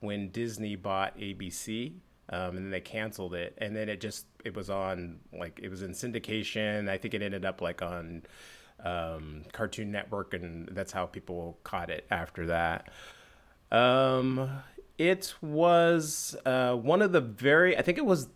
when 0.00 0.30
Disney 0.30 0.74
bought 0.74 1.18
ABC, 1.18 1.92
um, 2.30 2.56
and 2.56 2.58
then 2.58 2.70
they 2.70 2.80
canceled 2.80 3.34
it, 3.34 3.56
and 3.58 3.74
then 3.74 3.88
it 3.88 4.00
just 4.00 4.26
it 4.44 4.54
was 4.54 4.70
on 4.70 5.18
like 5.32 5.60
it 5.62 5.68
was 5.70 5.82
in 5.82 5.92
syndication. 5.92 6.88
I 6.88 6.98
think 6.98 7.14
it 7.14 7.22
ended 7.22 7.44
up 7.44 7.60
like 7.60 7.82
on 7.82 8.22
um, 8.84 9.44
Cartoon 9.52 9.90
Network, 9.90 10.34
and 10.34 10.68
that's 10.72 10.92
how 10.92 11.06
people 11.06 11.58
caught 11.64 11.90
it 11.90 12.06
after 12.10 12.46
that. 12.46 12.88
Um, 13.70 14.50
it 14.98 15.34
was 15.40 16.36
uh, 16.44 16.74
one 16.74 17.02
of 17.02 17.12
the 17.12 17.20
very. 17.20 17.76
I 17.76 17.82
think 17.82 17.98
it 17.98 18.04
was. 18.04 18.28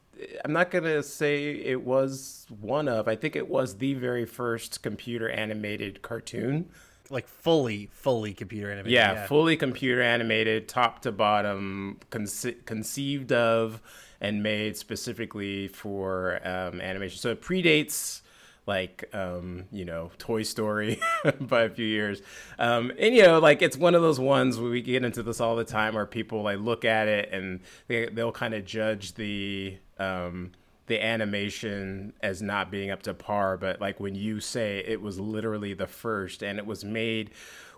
I'm 0.44 0.52
not 0.52 0.70
gonna 0.70 1.02
say 1.02 1.50
it 1.50 1.82
was 1.82 2.46
one 2.60 2.88
of. 2.88 3.08
I 3.08 3.16
think 3.16 3.36
it 3.36 3.48
was 3.48 3.76
the 3.76 3.94
very 3.94 4.24
first 4.24 4.82
computer 4.82 5.28
animated 5.28 6.02
cartoon. 6.02 6.70
Like 7.12 7.28
fully, 7.28 7.88
fully 7.92 8.32
computer 8.34 8.70
animated. 8.70 8.92
Yeah, 8.92 9.26
fully 9.26 9.56
computer 9.56 10.02
animated, 10.02 10.68
top 10.68 11.02
to 11.02 11.12
bottom, 11.12 11.98
conce- 12.10 12.64
conceived 12.64 13.32
of 13.32 13.80
and 14.20 14.42
made 14.42 14.76
specifically 14.76 15.68
for 15.68 16.40
um, 16.46 16.80
animation. 16.80 17.18
So 17.18 17.30
it 17.30 17.42
predates 17.42 18.22
like 18.66 19.04
um, 19.12 19.64
you 19.72 19.84
know 19.84 20.10
Toy 20.18 20.42
Story 20.42 21.00
by 21.40 21.62
a 21.62 21.70
few 21.70 21.86
years. 21.86 22.22
Um, 22.58 22.92
and 22.98 23.14
you 23.14 23.22
know, 23.22 23.38
like 23.38 23.62
it's 23.62 23.76
one 23.76 23.94
of 23.94 24.02
those 24.02 24.20
ones 24.20 24.58
where 24.58 24.70
we 24.70 24.80
get 24.80 25.04
into 25.04 25.22
this 25.22 25.40
all 25.40 25.56
the 25.56 25.64
time, 25.64 25.94
where 25.94 26.06
people 26.06 26.42
like 26.42 26.58
look 26.58 26.84
at 26.84 27.08
it 27.08 27.30
and 27.32 27.60
they 27.88 28.06
they'll 28.06 28.32
kind 28.32 28.54
of 28.54 28.64
judge 28.64 29.14
the 29.14 29.76
um, 29.98 30.52
the 30.86 31.02
animation 31.02 32.12
as 32.22 32.42
not 32.42 32.70
being 32.70 32.90
up 32.90 33.02
to 33.02 33.14
par. 33.14 33.56
But 33.56 33.80
like 33.80 34.00
when 34.00 34.14
you 34.14 34.40
say 34.40 34.84
it 34.86 35.00
was 35.00 35.18
literally 35.18 35.74
the 35.74 35.86
first, 35.86 36.42
and 36.42 36.58
it 36.58 36.66
was 36.66 36.84
made 36.84 37.30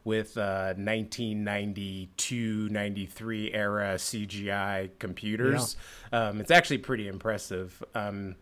with 0.04 0.36
uh, 0.36 0.74
1992 0.76 2.68
93 2.70 3.52
era 3.52 3.94
CGI 3.94 4.90
computers. 4.98 5.76
Um, 6.12 6.40
it's 6.40 6.50
actually 6.50 6.78
pretty 6.78 7.08
impressive. 7.08 7.82
Um, 7.94 8.36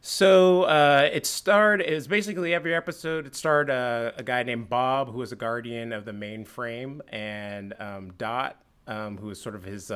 so 0.00 0.62
uh, 0.62 1.08
it 1.12 1.26
starred. 1.26 1.80
It 1.82 1.92
was 1.92 2.06
basically 2.06 2.54
every 2.54 2.74
episode. 2.74 3.26
It 3.26 3.34
starred 3.34 3.70
uh, 3.70 4.12
a 4.16 4.22
guy 4.22 4.42
named 4.44 4.68
Bob, 4.68 5.10
who 5.10 5.18
was 5.18 5.32
a 5.32 5.36
guardian 5.36 5.92
of 5.92 6.04
the 6.04 6.12
mainframe, 6.12 7.00
and 7.08 7.74
um, 7.80 8.12
Dot, 8.16 8.62
um, 8.86 9.18
who 9.18 9.26
was 9.26 9.40
sort 9.40 9.54
of 9.54 9.64
his 9.64 9.90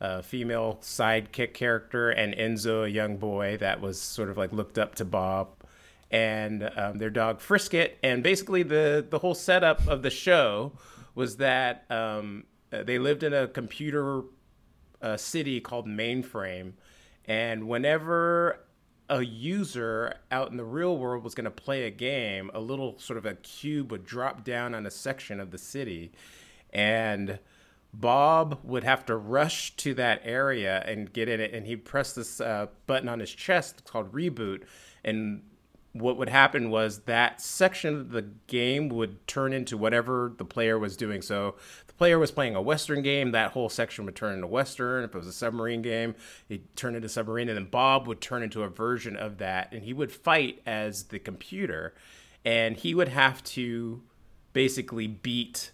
uh, 0.00 0.22
female 0.22 0.78
sidekick 0.82 1.54
character, 1.54 2.10
and 2.10 2.34
Enzo, 2.34 2.84
a 2.84 2.90
young 2.90 3.16
boy 3.16 3.56
that 3.58 3.80
was 3.80 4.00
sort 4.00 4.28
of 4.28 4.36
like 4.36 4.52
looked 4.52 4.78
up 4.78 4.94
to 4.96 5.04
Bob, 5.04 5.48
and 6.10 6.70
um, 6.76 6.98
their 6.98 7.10
dog 7.10 7.40
Frisket. 7.40 7.98
And 8.02 8.22
basically, 8.22 8.62
the 8.62 9.06
the 9.08 9.18
whole 9.18 9.34
setup 9.34 9.86
of 9.88 10.02
the 10.02 10.10
show 10.10 10.72
was 11.14 11.36
that 11.38 11.84
um, 11.90 12.44
they 12.70 12.98
lived 12.98 13.22
in 13.22 13.32
a 13.32 13.48
computer 13.48 14.22
uh, 15.00 15.16
city 15.16 15.60
called 15.60 15.86
Mainframe, 15.86 16.72
and 17.24 17.68
whenever 17.68 18.60
a 19.08 19.22
user 19.22 20.14
out 20.32 20.50
in 20.50 20.56
the 20.56 20.64
real 20.64 20.98
world 20.98 21.22
was 21.22 21.34
going 21.34 21.44
to 21.44 21.50
play 21.50 21.84
a 21.84 21.90
game, 21.90 22.50
a 22.52 22.60
little 22.60 22.98
sort 22.98 23.16
of 23.16 23.24
a 23.24 23.34
cube 23.34 23.92
would 23.92 24.04
drop 24.04 24.44
down 24.44 24.74
on 24.74 24.84
a 24.84 24.90
section 24.90 25.38
of 25.40 25.52
the 25.52 25.58
city, 25.58 26.12
and 26.72 27.38
Bob 27.98 28.60
would 28.62 28.84
have 28.84 29.06
to 29.06 29.16
rush 29.16 29.74
to 29.76 29.94
that 29.94 30.20
area 30.24 30.82
and 30.86 31.12
get 31.12 31.28
in 31.28 31.40
it, 31.40 31.54
and 31.54 31.66
he'd 31.66 31.84
press 31.84 32.12
this 32.12 32.40
uh, 32.40 32.66
button 32.86 33.08
on 33.08 33.20
his 33.20 33.30
chest 33.30 33.84
called 33.84 34.12
reboot, 34.12 34.64
and 35.04 35.42
what 36.00 36.16
would 36.16 36.28
happen 36.28 36.70
was 36.70 37.00
that 37.00 37.40
section 37.40 37.94
of 37.94 38.10
the 38.10 38.22
game 38.46 38.88
would 38.88 39.26
turn 39.26 39.52
into 39.52 39.76
whatever 39.76 40.32
the 40.36 40.44
player 40.44 40.78
was 40.78 40.96
doing. 40.96 41.22
So 41.22 41.54
the 41.86 41.94
player 41.94 42.18
was 42.18 42.30
playing 42.30 42.54
a 42.54 42.62
Western 42.62 43.02
game, 43.02 43.32
that 43.32 43.52
whole 43.52 43.68
section 43.68 44.04
would 44.04 44.16
turn 44.16 44.34
into 44.34 44.46
Western. 44.46 45.04
If 45.04 45.14
it 45.14 45.18
was 45.18 45.26
a 45.26 45.32
submarine 45.32 45.82
game, 45.82 46.14
it'd 46.48 46.76
turn 46.76 46.94
into 46.94 47.08
submarine. 47.08 47.48
And 47.48 47.56
then 47.56 47.66
Bob 47.66 48.06
would 48.06 48.20
turn 48.20 48.42
into 48.42 48.62
a 48.62 48.68
version 48.68 49.16
of 49.16 49.38
that. 49.38 49.72
And 49.72 49.84
he 49.84 49.92
would 49.92 50.12
fight 50.12 50.60
as 50.66 51.04
the 51.04 51.18
computer. 51.18 51.94
And 52.44 52.76
he 52.76 52.94
would 52.94 53.08
have 53.08 53.42
to 53.44 54.02
basically 54.52 55.06
beat 55.06 55.70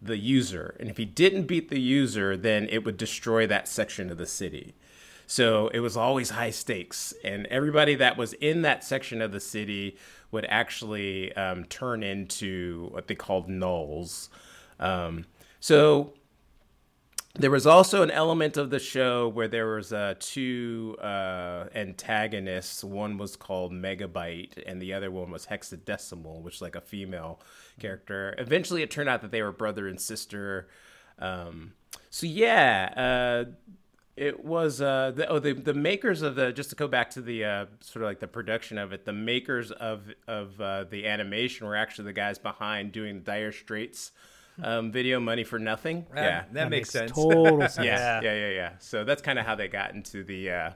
the 0.00 0.16
user. 0.16 0.76
And 0.80 0.88
if 0.88 0.96
he 0.96 1.04
didn't 1.04 1.46
beat 1.46 1.68
the 1.68 1.80
user, 1.80 2.36
then 2.36 2.66
it 2.70 2.84
would 2.84 2.96
destroy 2.96 3.46
that 3.46 3.68
section 3.68 4.10
of 4.10 4.18
the 4.18 4.26
city. 4.26 4.74
So 5.26 5.68
it 5.68 5.78
was 5.80 5.96
always 5.96 6.30
high 6.30 6.50
stakes, 6.50 7.14
and 7.22 7.46
everybody 7.46 7.94
that 7.94 8.16
was 8.16 8.32
in 8.32 8.62
that 8.62 8.82
section 8.82 9.22
of 9.22 9.30
the 9.30 9.38
city 9.38 9.96
would 10.32 10.44
actually 10.48 11.32
um, 11.36 11.64
turn 11.66 12.02
into 12.02 12.88
what 12.90 13.06
they 13.06 13.14
called 13.14 13.48
nulls. 13.48 14.28
Um, 14.80 15.26
so 15.60 16.14
there 17.34 17.50
was 17.50 17.66
also 17.66 18.02
an 18.02 18.10
element 18.10 18.56
of 18.56 18.70
the 18.70 18.80
show 18.80 19.28
where 19.28 19.46
there 19.46 19.74
was 19.74 19.92
uh, 19.92 20.14
two 20.18 20.96
uh, 21.00 21.66
antagonists. 21.74 22.82
One 22.82 23.18
was 23.18 23.36
called 23.36 23.72
Megabyte, 23.72 24.62
and 24.66 24.82
the 24.82 24.92
other 24.92 25.10
one 25.12 25.30
was 25.30 25.46
Hexadecimal, 25.46 26.42
which 26.42 26.56
is 26.56 26.62
like 26.62 26.74
a 26.74 26.80
female 26.80 27.40
character. 27.78 28.34
Eventually, 28.38 28.82
it 28.82 28.90
turned 28.90 29.08
out 29.08 29.22
that 29.22 29.30
they 29.30 29.42
were 29.42 29.52
brother 29.52 29.86
and 29.86 30.00
sister. 30.00 30.68
Um, 31.20 31.74
so 32.10 32.26
yeah, 32.26 32.92
uh, 32.96 33.50
it 34.16 34.44
was 34.44 34.80
uh, 34.80 35.12
the, 35.14 35.28
oh 35.28 35.38
the 35.38 35.52
the 35.52 35.72
makers 35.72 36.22
of 36.22 36.34
the 36.34 36.52
just 36.52 36.70
to 36.70 36.76
go 36.76 36.88
back 36.88 37.10
to 37.10 37.22
the 37.22 37.44
uh, 37.44 37.66
sort 37.78 38.02
of 38.02 38.08
like 38.08 38.18
the 38.18 38.26
production 38.26 38.76
of 38.76 38.92
it. 38.92 39.04
The 39.04 39.12
makers 39.12 39.70
of 39.70 40.12
of 40.26 40.60
uh, 40.60 40.84
the 40.84 41.06
animation 41.06 41.68
were 41.68 41.76
actually 41.76 42.06
the 42.06 42.12
guys 42.12 42.38
behind 42.38 42.90
doing 42.90 43.20
Dire 43.20 43.52
Straits 43.52 44.10
um, 44.62 44.92
video, 44.92 45.20
Money 45.20 45.44
for 45.44 45.58
Nothing. 45.58 46.06
yeah, 46.14 46.44
that, 46.52 46.70
makes 46.70 46.90
sense. 46.90 47.12
Total 47.12 47.60
sense. 47.68 47.78
yeah, 47.78 48.20
yeah, 48.22 48.34
yeah, 48.34 48.48
yeah. 48.50 48.72
So 48.78 49.04
that's 49.04 49.22
kind 49.22 49.38
of 49.38 49.46
how 49.46 49.54
they 49.54 49.68
got 49.68 49.94
into 49.94 50.24
the 50.24 50.50
uh, 50.50 50.70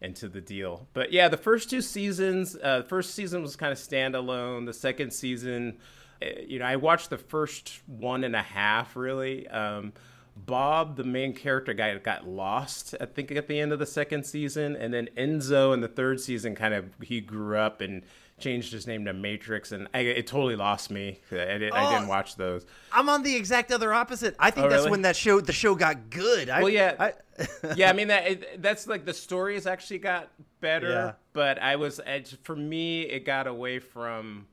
into 0.00 0.28
the 0.28 0.40
deal. 0.40 0.86
But 0.92 1.12
yeah, 1.12 1.28
the 1.28 1.36
first 1.36 1.70
two 1.70 1.80
seasons, 1.80 2.56
uh, 2.62 2.78
the 2.78 2.84
first 2.84 3.14
season 3.14 3.42
was 3.42 3.56
kind 3.56 3.72
of 3.72 3.78
standalone. 3.78 4.66
The 4.66 4.74
second 4.74 5.12
season, 5.12 5.78
uh, 6.22 6.26
you 6.46 6.58
know, 6.58 6.64
I 6.64 6.76
watched 6.76 7.10
the 7.10 7.18
first 7.18 7.80
one 7.86 8.24
and 8.24 8.36
a 8.36 8.42
half 8.42 8.96
really. 8.96 9.46
Um, 9.48 9.92
Bob, 10.36 10.96
the 10.96 11.04
main 11.04 11.32
character 11.32 11.72
guy, 11.72 11.96
got 11.96 12.28
lost. 12.28 12.94
I 13.00 13.06
think 13.06 13.32
at 13.32 13.48
the 13.48 13.58
end 13.58 13.72
of 13.72 13.78
the 13.78 13.86
second 13.86 14.24
season, 14.24 14.76
and 14.76 14.92
then 14.92 15.08
Enzo 15.16 15.72
in 15.72 15.80
the 15.80 15.88
third 15.88 16.20
season, 16.20 16.54
kind 16.54 16.74
of 16.74 16.94
he 17.02 17.22
grew 17.22 17.56
up 17.56 17.80
and 17.80 18.02
changed 18.38 18.72
his 18.72 18.86
name 18.86 19.04
to 19.06 19.12
Matrix, 19.14 19.72
and 19.72 19.88
I, 19.94 20.00
it 20.00 20.26
totally 20.26 20.56
lost 20.56 20.90
me. 20.90 21.20
I, 21.32 21.34
did, 21.58 21.72
I 21.72 21.90
didn't 21.92 22.04
Oh. 22.06 22.08
watch 22.08 22.36
those. 22.36 22.66
I'm 22.92 23.08
on 23.08 23.22
the 23.22 23.34
exact 23.34 23.72
other 23.72 23.94
opposite. 23.94 24.36
I 24.38 24.50
think 24.50 24.66
Oh, 24.66 24.68
that's 24.68 24.80
really? 24.80 24.90
when 24.90 25.02
that 25.02 25.16
show 25.16 25.40
the 25.40 25.52
show 25.54 25.74
got 25.74 26.10
good. 26.10 26.50
I, 26.50 26.60
Well, 26.60 26.68
yeah. 26.68 26.94
I, 26.98 27.12
yeah, 27.76 27.88
I 27.90 27.92
mean 27.94 28.08
that 28.08 28.26
it, 28.26 28.62
that's 28.62 28.86
like 28.86 29.04
the 29.06 29.14
stories 29.14 29.66
actually 29.66 29.98
got 29.98 30.30
better, 30.60 30.90
Yeah. 30.90 31.12
but 31.32 31.58
I 31.60 31.76
was 31.76 32.00
for 32.42 32.56
me 32.56 33.02
it 33.02 33.24
got 33.24 33.46
away 33.46 33.78
from. 33.78 34.46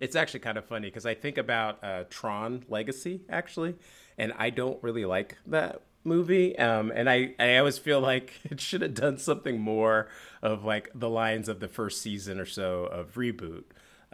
It's 0.00 0.16
actually 0.16 0.40
kind 0.40 0.58
of 0.58 0.64
funny 0.64 0.88
because 0.88 1.06
I 1.06 1.14
think 1.14 1.38
about 1.38 1.82
uh, 1.84 2.04
Tron 2.10 2.64
Legacy 2.68 3.20
actually, 3.30 3.76
and 4.18 4.32
I 4.36 4.50
don't 4.50 4.82
really 4.82 5.04
like 5.04 5.38
that 5.46 5.82
movie. 6.04 6.58
Um, 6.58 6.92
and 6.94 7.08
I 7.08 7.34
I 7.38 7.56
always 7.56 7.78
feel 7.78 8.00
like 8.00 8.40
it 8.44 8.60
should 8.60 8.82
have 8.82 8.94
done 8.94 9.18
something 9.18 9.60
more 9.60 10.08
of 10.42 10.64
like 10.64 10.90
the 10.94 11.10
lines 11.10 11.48
of 11.48 11.60
the 11.60 11.68
first 11.68 12.02
season 12.02 12.38
or 12.38 12.46
so 12.46 12.84
of 12.84 13.14
reboot. 13.14 13.64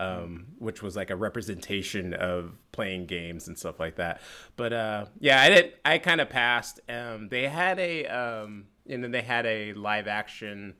Um, 0.01 0.47
which 0.59 0.80
was 0.80 0.95
like 0.95 1.11
a 1.11 1.16
representation 1.16 2.14
of 2.14 2.57
playing 2.70 3.07
games 3.07 3.49
and 3.49 3.59
stuff 3.59 3.80
like 3.80 3.97
that. 3.97 4.20
But 4.55 4.72
uh, 4.72 5.07
yeah, 5.18 5.43
I 5.43 5.49
did. 5.49 5.72
I 5.84 5.99
kind 5.99 6.20
of 6.20 6.28
passed. 6.28 6.78
Um, 6.89 7.28
they 7.30 7.49
had 7.49 7.80
a, 7.80 8.07
um, 8.07 8.66
and 8.89 9.03
then 9.03 9.11
they 9.11 9.22
had 9.22 9.45
a 9.45 9.72
live 9.72 10.07
action 10.07 10.74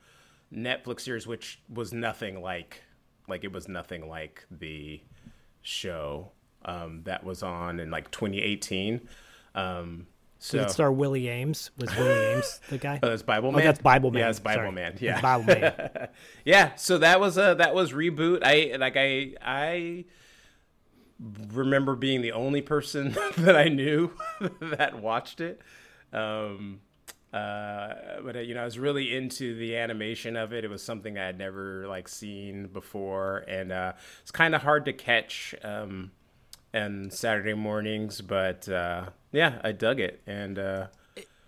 Netflix 0.55 1.01
series, 1.01 1.27
which 1.27 1.61
was 1.69 1.93
nothing 1.93 2.41
like, 2.43 2.85
like 3.27 3.43
it 3.43 3.51
was 3.51 3.67
nothing 3.67 4.09
like 4.09 4.47
the 4.53 5.03
show 5.63 6.31
um, 6.65 7.03
that 7.05 7.25
was 7.25 7.43
on 7.43 7.81
in 7.81 7.91
like 7.91 8.11
2018. 8.11 9.09
Um, 9.55 10.07
so 10.39 10.59
Did 10.59 10.67
it 10.69 10.71
star 10.71 10.93
Willie 10.93 11.29
Ames? 11.29 11.71
Was 11.79 11.95
Willie 11.97 12.27
Ames 12.35 12.61
the 12.71 12.79
guy? 12.79 13.01
Oh, 13.03 13.09
that's 13.09 13.23
Bible 13.23 13.49
Oh, 13.49 13.53
Man. 13.53 13.65
that's 13.65 13.81
Bible 13.81 14.11
Man. 14.11 14.21
Yeah, 14.23 14.31
it's 14.31 14.39
Bible 14.41 14.63
Sorry. 14.63 14.73
Man. 14.73 14.97
Yeah, 15.01 15.21
Bible 15.21 15.45
Man. 15.45 16.09
yeah. 16.45 16.75
So 16.77 16.99
that 16.99 17.21
was 17.21 17.37
a 17.39 17.55
that 17.59 17.75
was 17.75 17.93
reboot. 17.93 18.41
I 18.45 18.77
like 18.77 18.97
I 18.97 19.35
I 19.43 20.05
remember 21.53 21.97
being 21.97 22.23
the 22.23 22.33
only 22.33 22.63
person 22.63 23.17
that 23.39 23.57
I 23.57 23.65
knew 23.69 24.13
that 24.61 25.01
watched 25.01 25.41
it. 25.41 25.61
Um, 26.13 26.81
uh, 27.33 28.21
but 28.25 28.37
uh, 28.37 28.41
you 28.41 28.55
know, 28.55 28.63
I 28.63 28.65
was 28.65 28.79
really 28.79 29.15
into 29.15 29.55
the 29.59 29.77
animation 29.77 30.37
of 30.37 30.53
it. 30.53 30.65
It 30.65 30.71
was 30.71 30.83
something 30.83 31.19
I 31.19 31.27
had 31.27 31.37
never 31.39 31.87
like 31.87 32.09
seen 32.09 32.69
before, 32.69 33.45
and 33.49 33.71
uh, 33.73 33.93
it's 34.23 34.31
kind 34.31 34.55
of 34.55 34.63
hard 34.63 34.85
to 34.87 34.93
catch. 34.93 35.55
Um, 35.63 36.13
and 36.79 37.13
Saturday 37.13 37.55
mornings, 37.55 38.21
but 38.21 38.69
uh, 38.69 39.11
yeah, 39.33 39.61
I 39.65 39.73
dug 39.73 40.01
it, 40.01 40.21
and 40.27 40.59
uh, 40.59 40.87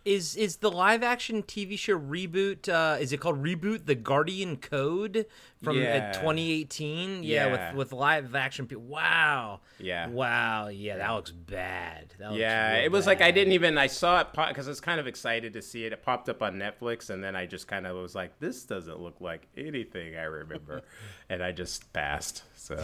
Is 0.04 0.34
is 0.34 0.56
the 0.56 0.70
live 0.70 1.02
action 1.02 1.42
TV 1.42 1.78
show 1.78 1.98
reboot? 1.98 2.68
Uh, 2.68 2.96
is 2.98 3.12
it 3.12 3.18
called 3.20 3.42
reboot? 3.42 3.84
The 3.84 3.94
Guardian 3.94 4.56
Code 4.56 5.26
from 5.62 5.76
uh, 5.76 5.80
Yeah. 5.80 6.12
2018. 6.12 7.22
Yeah, 7.22 7.46
Yeah. 7.46 7.52
with 7.52 7.76
with 7.76 7.92
live 7.92 8.34
action. 8.34 8.66
Pe- 8.66 8.76
wow. 8.76 9.60
Yeah. 9.78 10.08
Wow. 10.08 10.68
Yeah, 10.68 10.96
that 10.96 11.10
looks 11.10 11.32
bad. 11.32 12.14
That 12.18 12.30
looks 12.30 12.40
Yeah, 12.40 12.76
it 12.76 12.90
was 12.90 13.06
like 13.06 13.20
I 13.20 13.30
didn't 13.30 13.52
even 13.52 13.76
I 13.76 13.88
saw 13.88 14.20
it 14.22 14.28
because 14.32 14.66
I 14.66 14.70
was 14.70 14.80
kind 14.80 15.00
of 15.00 15.06
excited 15.06 15.52
to 15.52 15.60
see 15.62 15.84
it. 15.84 15.92
It 15.92 16.02
popped 16.02 16.28
up 16.30 16.40
on 16.42 16.54
Netflix, 16.56 17.10
and 17.10 17.22
then 17.22 17.36
I 17.36 17.44
just 17.44 17.68
kind 17.68 17.86
of 17.86 17.94
was 17.96 18.14
like, 18.14 18.38
"This 18.40 18.64
doesn't 18.64 18.98
look 19.00 19.20
like 19.20 19.42
anything 19.56 20.16
I 20.16 20.24
remember," 20.24 20.80
and 21.28 21.42
I 21.42 21.52
just 21.52 21.92
passed. 21.92 22.44
So 22.56 22.76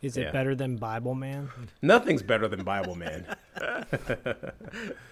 Is 0.00 0.16
it 0.16 0.22
Yeah. 0.26 0.30
better 0.32 0.54
than 0.54 0.76
Bible 0.76 1.14
Man? 1.14 1.48
nothing's 1.82 2.22
better 2.22 2.46
than 2.48 2.62
Bible 2.64 2.94
Man. 2.94 3.26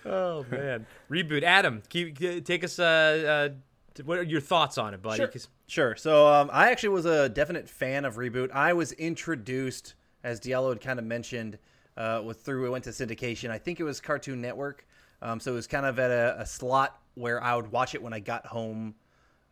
Oh 0.04 0.44
man, 0.50 0.86
reboot. 1.10 1.42
Adam, 1.42 1.82
keep, 1.88 2.18
take 2.44 2.62
us. 2.62 2.78
Uh, 2.78 3.50
uh, 3.98 4.02
what 4.04 4.18
are 4.18 4.22
your 4.22 4.40
thoughts 4.40 4.78
on 4.78 4.94
it, 4.94 5.02
buddy? 5.02 5.16
Sure. 5.18 5.28
'Cause- 5.28 5.48
Sure. 5.68 5.96
So 5.96 6.28
um, 6.28 6.48
I 6.52 6.70
actually 6.70 6.90
was 6.90 7.06
a 7.06 7.28
definite 7.28 7.68
fan 7.68 8.04
of 8.04 8.14
Reboot. 8.18 8.52
I 8.52 8.72
was 8.72 8.92
introduced, 8.92 9.94
as 10.22 10.38
Diallo 10.40 10.68
had 10.68 10.80
kind 10.80 11.00
of 11.00 11.04
mentioned, 11.04 11.58
uh, 11.96 12.22
with 12.24 12.42
through 12.42 12.66
it 12.66 12.70
went 12.70 12.84
to 12.84 12.90
syndication. 12.90 13.50
I 13.50 13.58
think 13.58 13.80
it 13.80 13.82
was 13.82 14.00
Cartoon 14.00 14.40
Network. 14.40 14.86
Um, 15.22 15.40
so 15.40 15.50
it 15.50 15.54
was 15.56 15.66
kind 15.66 15.84
of 15.84 15.98
at 15.98 16.12
a, 16.12 16.36
a 16.40 16.46
slot 16.46 17.00
where 17.14 17.42
I 17.42 17.56
would 17.56 17.72
watch 17.72 17.96
it 17.96 18.02
when 18.02 18.12
I 18.12 18.20
got 18.20 18.46
home 18.46 18.94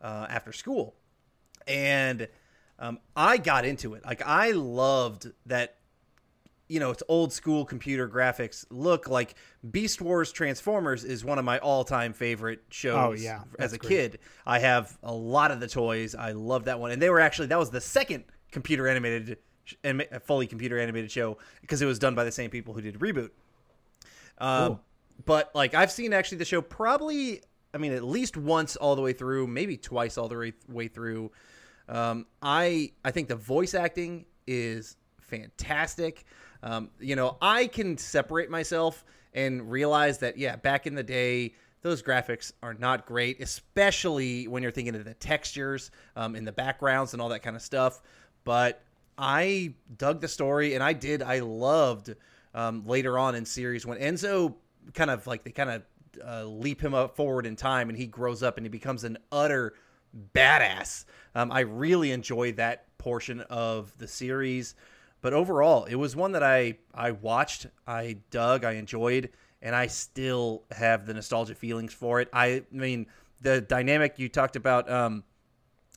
uh, 0.01 0.27
after 0.29 0.53
school, 0.53 0.95
and 1.67 2.29
um, 2.79 2.99
I 3.15 3.37
got 3.37 3.65
into 3.65 3.93
it. 3.93 4.05
Like 4.05 4.21
I 4.25 4.51
loved 4.51 5.31
that 5.45 5.77
you 6.67 6.79
know, 6.79 6.89
it's 6.89 7.03
old 7.07 7.31
school 7.31 7.63
computer 7.63 8.09
graphics 8.09 8.65
look 8.71 9.07
like 9.07 9.35
Beast 9.69 10.01
Wars 10.01 10.31
Transformers 10.31 11.03
is 11.03 11.23
one 11.23 11.37
of 11.37 11.45
my 11.45 11.59
all 11.59 11.83
time 11.83 12.11
favorite 12.11 12.63
shows 12.69 12.95
Oh, 12.97 13.11
yeah, 13.13 13.41
as 13.59 13.73
a 13.73 13.77
great. 13.77 13.89
kid. 13.89 14.19
I 14.47 14.57
have 14.57 14.97
a 15.03 15.13
lot 15.13 15.51
of 15.51 15.59
the 15.59 15.67
toys. 15.67 16.15
I 16.15 16.31
love 16.31 16.65
that 16.65 16.79
one. 16.79 16.89
And 16.89 16.99
they 16.99 17.11
were 17.11 17.19
actually, 17.19 17.49
that 17.49 17.59
was 17.59 17.69
the 17.69 17.81
second 17.81 18.23
computer 18.51 18.87
animated, 18.87 19.37
anima- 19.83 20.19
fully 20.21 20.47
computer 20.47 20.79
animated 20.79 21.11
show 21.11 21.37
because 21.61 21.83
it 21.83 21.85
was 21.85 21.99
done 21.99 22.15
by 22.15 22.23
the 22.23 22.31
same 22.31 22.49
people 22.49 22.73
who 22.73 22.81
did 22.81 22.97
Reboot. 22.97 23.29
Um, 24.39 24.79
but 25.23 25.51
like 25.53 25.75
I've 25.75 25.91
seen 25.91 26.13
actually 26.13 26.39
the 26.39 26.45
show 26.45 26.61
probably, 26.61 27.41
I 27.75 27.77
mean, 27.77 27.93
at 27.93 28.03
least 28.03 28.37
once 28.37 28.75
all 28.75 28.95
the 28.95 29.03
way 29.03 29.13
through, 29.13 29.45
maybe 29.45 29.77
twice 29.77 30.17
all 30.17 30.27
the 30.27 30.35
way, 30.37 30.53
way 30.67 30.87
through. 30.87 31.31
Um, 31.87 32.25
I 32.41 32.91
I 33.03 33.11
think 33.11 33.27
the 33.27 33.35
voice 33.35 33.73
acting 33.73 34.25
is 34.47 34.97
fantastic. 35.21 36.25
Um, 36.63 36.89
you 36.99 37.15
know, 37.15 37.37
I 37.41 37.67
can 37.67 37.97
separate 37.97 38.49
myself 38.49 39.05
and 39.33 39.69
realize 39.69 40.17
that 40.19 40.37
yeah, 40.37 40.55
back 40.55 40.87
in 40.87 40.95
the 40.95 41.03
day, 41.03 41.53
those 41.81 42.01
graphics 42.01 42.51
are 42.63 42.73
not 42.73 43.05
great, 43.05 43.41
especially 43.41 44.47
when 44.47 44.63
you're 44.63 44.71
thinking 44.71 44.95
of 44.95 45.05
the 45.05 45.13
textures 45.13 45.91
um, 46.15 46.35
in 46.35 46.43
the 46.45 46.51
backgrounds 46.51 47.13
and 47.13 47.21
all 47.21 47.29
that 47.29 47.43
kind 47.43 47.55
of 47.55 47.61
stuff. 47.61 48.01
But 48.43 48.81
I 49.17 49.73
dug 49.97 50.21
the 50.21 50.27
story, 50.27 50.73
and 50.73 50.83
I 50.83 50.93
did. 50.93 51.21
I 51.21 51.39
loved 51.39 52.15
um, 52.53 52.83
later 52.85 53.19
on 53.19 53.35
in 53.35 53.45
series 53.45 53.85
when 53.85 53.99
Enzo 53.99 54.55
kind 54.93 55.09
of 55.09 55.27
like 55.27 55.43
they 55.43 55.51
kind 55.51 55.69
of 55.69 55.83
uh, 56.25 56.45
leap 56.45 56.81
him 56.81 56.93
up 56.93 57.15
forward 57.15 57.45
in 57.45 57.55
time, 57.55 57.89
and 57.89 57.97
he 57.97 58.07
grows 58.07 58.41
up 58.41 58.57
and 58.57 58.65
he 58.65 58.69
becomes 58.69 59.03
an 59.03 59.17
utter 59.31 59.73
badass. 60.33 61.05
Um, 61.33 61.51
I 61.51 61.61
really 61.61 62.11
enjoyed 62.11 62.57
that 62.57 62.97
portion 62.97 63.41
of 63.41 63.97
the 63.97 64.07
series, 64.07 64.75
but 65.21 65.33
overall, 65.33 65.85
it 65.85 65.95
was 65.95 66.15
one 66.15 66.31
that 66.33 66.43
I 66.43 66.77
I 66.93 67.11
watched, 67.11 67.67
I 67.87 68.17
dug, 68.29 68.63
I 68.63 68.73
enjoyed, 68.73 69.29
and 69.61 69.75
I 69.75 69.87
still 69.87 70.63
have 70.71 71.05
the 71.05 71.13
nostalgia 71.13 71.55
feelings 71.55 71.93
for 71.93 72.21
it. 72.21 72.29
I 72.31 72.63
mean, 72.71 73.07
the 73.41 73.61
dynamic 73.61 74.17
you 74.17 74.29
talked 74.29 74.55
about. 74.55 74.89
Um, 74.89 75.23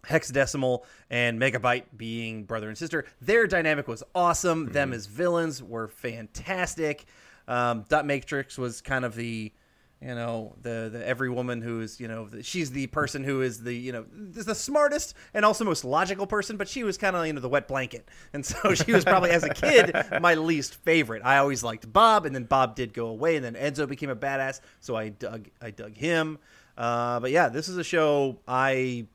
Hexadecimal 0.06 0.84
and 1.10 1.40
Megabyte 1.40 1.84
being 1.96 2.44
brother 2.44 2.68
and 2.68 2.78
sister. 2.78 3.04
Their 3.20 3.48
dynamic 3.48 3.88
was 3.88 4.04
awesome. 4.14 4.66
Them 4.72 4.92
as 4.92 5.06
villains 5.06 5.60
were 5.60 5.88
fantastic. 5.88 7.06
Um, 7.48 7.84
Dot 7.88 8.06
Matrix 8.06 8.56
was 8.56 8.80
kind 8.80 9.04
of 9.04 9.16
the, 9.16 9.52
you 10.00 10.14
know, 10.14 10.54
the 10.62 10.88
the 10.92 11.04
every 11.04 11.28
woman 11.28 11.60
who 11.60 11.80
is, 11.80 11.98
you 11.98 12.06
know, 12.06 12.26
the, 12.28 12.42
she's 12.42 12.70
the 12.70 12.86
person 12.86 13.24
who 13.24 13.42
is 13.42 13.62
the, 13.62 13.74
you 13.74 13.90
know, 13.90 14.04
is 14.36 14.44
the 14.44 14.54
smartest 14.54 15.14
and 15.34 15.44
also 15.44 15.64
most 15.64 15.84
logical 15.84 16.26
person, 16.26 16.56
but 16.56 16.68
she 16.68 16.84
was 16.84 16.96
kind 16.96 17.16
of, 17.16 17.26
you 17.26 17.32
know, 17.32 17.40
the 17.40 17.48
wet 17.48 17.66
blanket. 17.66 18.08
And 18.32 18.46
so 18.46 18.74
she 18.74 18.92
was 18.92 19.04
probably 19.04 19.30
as 19.30 19.42
a 19.42 19.50
kid 19.50 19.96
my 20.20 20.34
least 20.34 20.76
favorite. 20.76 21.22
I 21.24 21.38
always 21.38 21.64
liked 21.64 21.92
Bob, 21.92 22.26
and 22.26 22.34
then 22.34 22.44
Bob 22.44 22.76
did 22.76 22.94
go 22.94 23.08
away, 23.08 23.36
and 23.36 23.44
then 23.44 23.54
Enzo 23.54 23.88
became 23.88 24.10
a 24.10 24.16
badass, 24.16 24.60
so 24.78 24.94
I 24.94 25.08
dug 25.08 25.48
I 25.60 25.70
dug 25.70 25.96
him. 25.96 26.38
Uh, 26.76 27.18
but 27.18 27.32
yeah, 27.32 27.48
this 27.48 27.68
is 27.68 27.76
a 27.76 27.84
show 27.84 28.38
I 28.46 29.06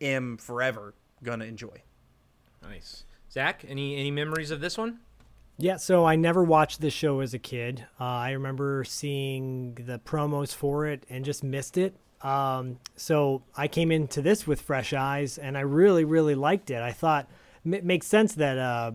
am 0.00 0.38
forever 0.38 0.94
gonna 1.22 1.44
enjoy. 1.44 1.82
Nice. 2.62 3.04
Zach, 3.30 3.64
any 3.68 3.96
any 3.96 4.10
memories 4.10 4.50
of 4.50 4.60
this 4.60 4.78
one? 4.78 5.00
Yeah, 5.58 5.76
so 5.76 6.04
I 6.04 6.16
never 6.16 6.42
watched 6.42 6.80
this 6.80 6.94
show 6.94 7.20
as 7.20 7.34
a 7.34 7.38
kid. 7.38 7.86
Uh, 8.00 8.04
I 8.04 8.30
remember 8.32 8.84
seeing 8.84 9.74
the 9.74 9.98
promos 9.98 10.54
for 10.54 10.86
it 10.86 11.04
and 11.08 11.24
just 11.24 11.44
missed 11.44 11.78
it. 11.78 11.94
Um, 12.22 12.78
so 12.96 13.42
I 13.56 13.68
came 13.68 13.92
into 13.92 14.22
this 14.22 14.46
with 14.46 14.60
fresh 14.60 14.92
eyes, 14.92 15.38
and 15.38 15.56
I 15.58 15.60
really, 15.60 16.04
really 16.04 16.34
liked 16.34 16.70
it. 16.70 16.80
I 16.80 16.92
thought 16.92 17.28
it 17.64 17.84
makes 17.84 18.06
sense 18.06 18.34
that 18.34 18.58
uh, 18.58 18.92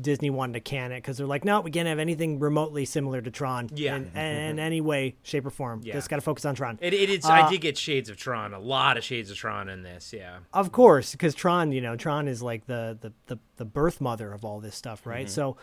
Disney 0.00 0.30
wanted 0.30 0.54
to 0.54 0.60
can 0.60 0.92
it 0.92 0.98
because 0.98 1.18
they're 1.18 1.26
like, 1.26 1.44
no, 1.44 1.60
we 1.60 1.70
can't 1.70 1.88
have 1.88 1.98
anything 1.98 2.38
remotely 2.38 2.84
similar 2.84 3.20
to 3.20 3.30
Tron. 3.30 3.68
Yeah. 3.74 3.96
in, 3.96 4.10
in 4.14 4.58
any 4.58 4.80
way, 4.80 5.16
shape, 5.22 5.46
or 5.46 5.50
form. 5.50 5.80
Yeah. 5.82 5.94
Just 5.94 6.08
got 6.08 6.16
to 6.16 6.22
focus 6.22 6.44
on 6.44 6.54
Tron. 6.54 6.78
It, 6.80 6.94
it 6.94 7.10
is. 7.10 7.24
Uh, 7.24 7.30
I 7.30 7.50
did 7.50 7.60
get 7.60 7.76
shades 7.76 8.08
of 8.08 8.16
Tron. 8.16 8.54
A 8.54 8.58
lot 8.58 8.96
of 8.96 9.04
shades 9.04 9.30
of 9.30 9.36
Tron 9.36 9.68
in 9.68 9.82
this. 9.82 10.12
Yeah. 10.12 10.38
Of 10.52 10.72
course, 10.72 11.12
because 11.12 11.34
Tron, 11.34 11.72
you 11.72 11.80
know, 11.80 11.96
Tron 11.96 12.28
is 12.28 12.42
like 12.42 12.66
the 12.66 12.98
the 13.00 13.12
the, 13.26 13.38
the 13.56 13.64
birth 13.64 14.00
mother 14.00 14.32
of 14.32 14.44
all 14.44 14.60
this 14.60 14.74
stuff, 14.76 15.06
right? 15.06 15.26
Mm-hmm. 15.26 15.34
So, 15.34 15.56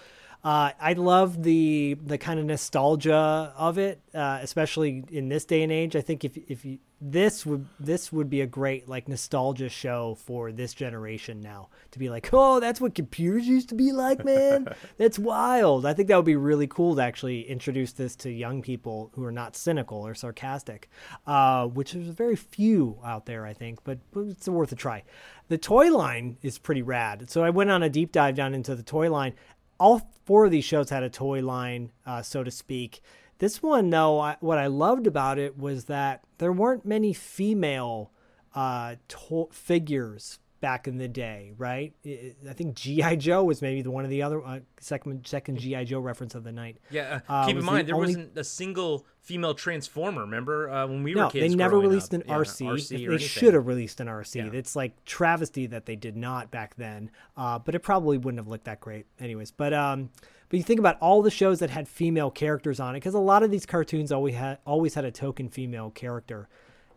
uh, 0.45 0.69
I 0.79 0.93
love 0.93 1.41
the 1.41 1.97
the 2.05 2.19
kind 2.19 2.39
of 2.39 2.45
nostalgia 2.45 3.51
of 3.57 3.79
it, 3.79 3.99
uh, 4.13 4.37
especially 4.43 5.03
in 5.09 5.27
this 5.27 5.43
day 5.43 5.63
and 5.63 5.71
age. 5.71 5.95
I 5.95 6.01
think 6.01 6.23
if 6.23 6.37
if 6.37 6.63
you, 6.63 6.77
this 7.01 7.47
would 7.47 7.65
this 7.79 8.13
would 8.13 8.29
be 8.29 8.41
a 8.41 8.45
great 8.45 8.87
like 8.87 9.07
nostalgia 9.07 9.69
show 9.69 10.13
for 10.13 10.51
this 10.51 10.75
generation 10.75 11.41
now 11.41 11.69
to 11.89 11.97
be 11.97 12.11
like, 12.11 12.29
oh, 12.31 12.59
that's 12.59 12.79
what 12.79 12.93
computers 12.93 13.47
used 13.47 13.69
to 13.69 13.75
be 13.75 13.91
like, 13.91 14.23
man. 14.23 14.67
that's 14.99 15.17
wild. 15.17 15.83
I 15.83 15.93
think 15.93 16.09
that 16.09 16.15
would 16.15 16.25
be 16.25 16.35
really 16.35 16.67
cool 16.67 16.95
to 16.95 17.01
actually 17.01 17.41
introduce 17.49 17.93
this 17.93 18.15
to 18.17 18.31
young 18.31 18.61
people 18.61 19.09
who 19.15 19.25
are 19.25 19.31
not 19.31 19.55
cynical 19.55 20.05
or 20.05 20.13
sarcastic, 20.13 20.89
uh, 21.25 21.65
which 21.65 21.95
is 21.95 22.09
very 22.09 22.35
few 22.35 22.99
out 23.03 23.25
there, 23.25 23.47
I 23.47 23.53
think, 23.53 23.83
but, 23.83 23.97
but 24.11 24.27
it's 24.27 24.47
worth 24.47 24.71
a 24.71 24.75
try. 24.75 25.01
The 25.47 25.57
toy 25.57 25.91
line 25.91 26.37
is 26.43 26.59
pretty 26.59 26.83
rad. 26.83 27.31
So 27.31 27.43
I 27.43 27.49
went 27.49 27.71
on 27.71 27.81
a 27.81 27.89
deep 27.89 28.11
dive 28.11 28.35
down 28.35 28.53
into 28.53 28.75
the 28.75 28.83
toy 28.83 29.09
line. 29.09 29.33
All 29.79 30.01
four 30.25 30.45
of 30.45 30.51
these 30.51 30.65
shows 30.65 30.89
had 30.89 31.03
a 31.03 31.09
toy 31.09 31.41
line, 31.41 31.91
uh, 32.05 32.21
so 32.21 32.43
to 32.43 32.51
speak. 32.51 33.01
This 33.37 33.61
one, 33.61 33.89
though, 33.89 34.19
I, 34.19 34.37
what 34.39 34.57
I 34.57 34.67
loved 34.67 35.07
about 35.07 35.37
it 35.37 35.57
was 35.57 35.85
that 35.85 36.23
there 36.37 36.51
weren't 36.51 36.85
many 36.85 37.13
female 37.13 38.11
uh, 38.53 38.95
to- 39.07 39.49
figures 39.51 40.39
back 40.61 40.87
in 40.87 40.97
the 40.97 41.07
day, 41.07 41.51
right? 41.57 41.93
I 42.05 42.33
I 42.49 42.53
think 42.53 42.75
GI 42.75 43.17
Joe 43.17 43.43
was 43.43 43.61
maybe 43.61 43.81
the 43.81 43.91
one 43.91 44.03
of 44.03 44.09
the 44.09 44.21
other 44.23 44.43
uh, 44.45 44.59
second 44.79 45.25
second 45.27 45.59
GI 45.59 45.85
Joe 45.85 45.99
reference 45.99 46.33
of 46.35 46.43
the 46.43 46.51
night. 46.51 46.77
Yeah. 46.89 47.21
Uh, 47.29 47.33
Uh, 47.33 47.45
keep 47.45 47.51
in 47.51 47.55
was 47.57 47.65
the 47.65 47.71
mind, 47.71 47.87
there 47.87 47.95
only- 47.95 48.07
wasn't 48.07 48.37
a 48.37 48.43
single 48.43 49.05
female 49.21 49.53
Transformer. 49.53 50.21
Remember 50.21 50.69
uh, 50.69 50.87
when 50.87 51.03
we 51.03 51.13
were 51.15 51.21
No, 51.21 51.29
kids? 51.29 51.51
they 51.51 51.55
never 51.55 51.79
released 51.79 52.13
up? 52.13 52.21
an 52.21 52.27
Yeah, 52.27 52.35
Arcee. 52.35 52.67
Arcee 52.67 53.07
they 53.09 53.17
should 53.17 53.53
have 53.53 53.65
released 53.67 53.99
an 53.99 54.07
Arcee. 54.07 54.35
Yeah. 54.51 54.57
It's 54.59 54.75
like 54.75 55.03
travesty 55.05 55.65
that 55.67 55.85
they 55.85 55.95
did 55.95 56.15
not 56.15 56.51
back 56.51 56.75
then. 56.75 57.09
Uh, 57.35 57.57
but 57.59 57.75
it 57.75 57.79
probably 57.79 58.17
wouldn't 58.17 58.39
have 58.39 58.47
looked 58.47 58.65
that 58.65 58.79
great, 58.79 59.05
anyways. 59.19 59.51
But 59.51 59.73
um, 59.73 60.09
but 60.49 60.57
you 60.57 60.63
think 60.63 60.79
about 60.79 60.97
all 61.01 61.21
the 61.23 61.31
shows 61.31 61.59
that 61.59 61.71
had 61.71 61.87
female 61.87 62.29
characters 62.29 62.79
on 62.79 62.95
it, 62.95 62.99
because 62.99 63.15
a 63.15 63.19
lot 63.19 63.41
of 63.43 63.49
these 63.51 63.65
cartoons 63.65 64.11
always 64.11 64.35
had 64.35 64.59
always 64.65 64.93
had 64.93 65.03
a 65.05 65.11
token 65.11 65.49
female 65.49 65.89
character, 65.89 66.47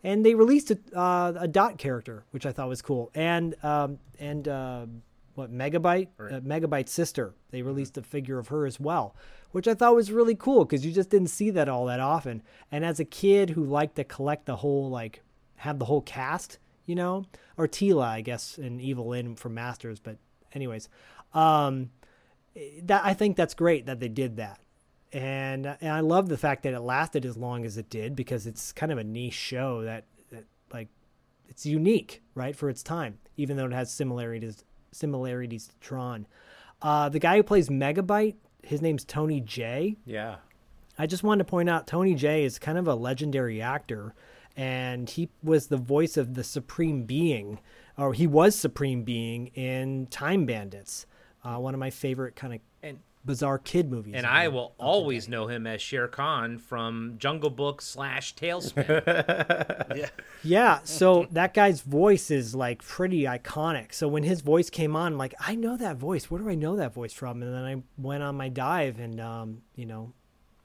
and 0.03 0.25
they 0.25 0.35
released 0.35 0.71
a, 0.71 0.79
uh, 0.95 1.35
a 1.39 1.49
dot 1.49 1.79
character, 1.79 2.25
which 2.31 2.47
I 2.47 2.53
thought 2.53 2.69
was 2.69 2.83
cool, 2.83 3.11
and 3.15 3.55
um, 3.65 3.99
and 4.19 4.47
uh, 4.47 4.87
what 5.35 5.53
Megabyte, 5.53 6.09
uh, 6.19 6.41
Megabyte's 6.41 6.91
sister. 6.91 7.35
They 7.51 7.63
released 7.63 7.97
a 7.97 8.03
figure 8.03 8.39
of 8.39 8.49
her 8.49 8.67
as 8.67 8.81
well, 8.81 9.15
which 9.53 9.69
I 9.69 9.75
thought 9.75 9.95
was 9.95 10.11
really 10.11 10.35
cool 10.35 10.65
because 10.65 10.85
you 10.85 10.93
just 10.93 11.11
didn't 11.11 11.29
see 11.29 11.51
that 11.51 11.69
all 11.69 11.87
that 11.87 12.01
often. 12.01 12.43
And 12.73 12.85
as 12.85 13.01
a 13.01 13.05
kid 13.05 13.51
who 13.51 13.65
liked 13.65 13.97
to 13.97 14.05
collect 14.05 14.47
the 14.47 14.57
whole 14.57 14.91
like 14.91 15.23
have 15.57 15.79
the 15.79 15.85
whole 15.85 16.03
cast, 16.03 16.59
you 16.87 16.95
know, 16.95 17.25
or 17.57 17.69
Teela, 17.69 18.05
I 18.05 18.21
guess, 18.21 18.59
and 18.59 18.81
Evil-Lyn 18.81 19.37
from 19.37 19.55
Masters. 19.55 20.01
But 20.01 20.17
anyways, 20.53 20.89
um, 21.33 21.91
that 22.83 23.05
I 23.05 23.15
think 23.15 23.37
that's 23.37 23.55
great 23.55 23.87
that 23.87 24.01
they 24.01 24.09
did 24.09 24.37
that. 24.37 24.61
And, 25.13 25.67
and 25.81 25.91
I 25.91 26.01
love 26.01 26.29
the 26.29 26.37
fact 26.37 26.63
that 26.65 26.75
it 26.75 26.81
lasted 26.81 27.25
as 27.25 27.37
long 27.37 27.65
as 27.65 27.79
it 27.79 27.89
did 27.89 28.15
because 28.15 28.47
it's 28.47 28.73
kind 28.73 28.93
of 28.93 28.99
a 28.99 29.05
niche 29.05 29.33
show 29.33 29.83
that, 29.83 30.05
that 30.31 30.45
like 30.73 30.89
it's 31.49 31.65
unique, 31.65 32.23
right, 32.35 32.55
for 32.55 32.69
its 32.69 32.83
time, 32.83 33.19
even 33.37 33.57
though 33.57 33.67
it 33.67 33.73
has 33.73 33.91
similarities 33.91 34.65
similarities 34.93 35.69
to 35.69 35.79
Tron. 35.81 36.27
Uh, 36.81 37.09
the 37.09 37.19
guy 37.19 37.37
who 37.37 37.43
plays 37.43 37.69
Megabyte, 37.69 38.37
his 38.63 38.81
name's 38.83 39.05
Tony 39.05 39.41
Jay. 39.41 39.97
Yeah. 40.05 40.37
I 40.99 41.07
just 41.07 41.23
wanted 41.23 41.45
to 41.45 41.51
point 41.51 41.69
out 41.69 41.87
Tony 41.87 42.15
Jay 42.15 42.45
is 42.45 42.59
kind 42.59 42.79
of 42.79 42.89
a 42.89 42.95
legendary 42.95 43.63
actor, 43.63 44.15
and 44.57 45.09
he 45.09 45.29
was 45.43 45.69
the 45.69 45.77
voice 45.77 46.17
of 46.17 46.35
the 46.35 46.45
Supreme 46.45 47.05
Being, 47.05 47.61
or 47.97 48.15
he 48.15 48.27
was 48.27 48.57
Supreme 48.57 49.05
Being 49.05 49.49
in 49.49 50.07
Time 50.07 50.45
Bandits, 50.45 51.07
uh, 51.45 51.57
one 51.57 51.75
of 51.75 51.81
my 51.81 51.91
favorite 51.91 52.35
kind 52.35 52.55
of 52.55 52.61
And 52.83 52.99
bizarre 53.29 53.59
kid 53.59 53.91
movies. 53.91 54.15
and 54.17 54.27
I 54.27 54.49
will 54.49 54.75
always 54.79 55.29
know 55.29 55.47
him 55.47 55.67
as 55.67 55.81
Shere 55.81 56.09
Khan 56.09 56.59
from 56.59 57.15
Jungle 57.19 57.51
Book 57.51 57.81
slash 57.81 58.35
TaleSpin. 58.35 59.95
Yeah, 59.97 60.09
Yeah. 60.43 60.81
so 60.85 61.27
that 61.33 61.55
guy's 61.55 61.83
voice 61.83 62.31
is 62.31 62.55
like 62.55 62.83
pretty 62.83 63.23
iconic. 63.23 63.93
So 63.93 64.09
when 64.09 64.23
his 64.23 64.41
voice 64.41 64.71
came 64.71 64.97
on, 64.97 65.13
I'm 65.13 65.19
like, 65.19 65.35
I 65.39 65.55
know 65.55 65.77
that 65.77 65.97
voice. 65.97 66.31
Where 66.31 66.41
do 66.41 66.49
I 66.49 66.55
know 66.55 66.75
that 66.77 66.93
voice 66.95 67.13
from? 67.13 67.43
And 67.43 67.55
then 67.55 67.65
I 67.65 67.83
went 67.97 68.23
on 68.23 68.35
my 68.37 68.49
dive 68.49 68.99
and 68.99 69.21
um, 69.21 69.63
you 69.77 69.87
know, 69.87 70.13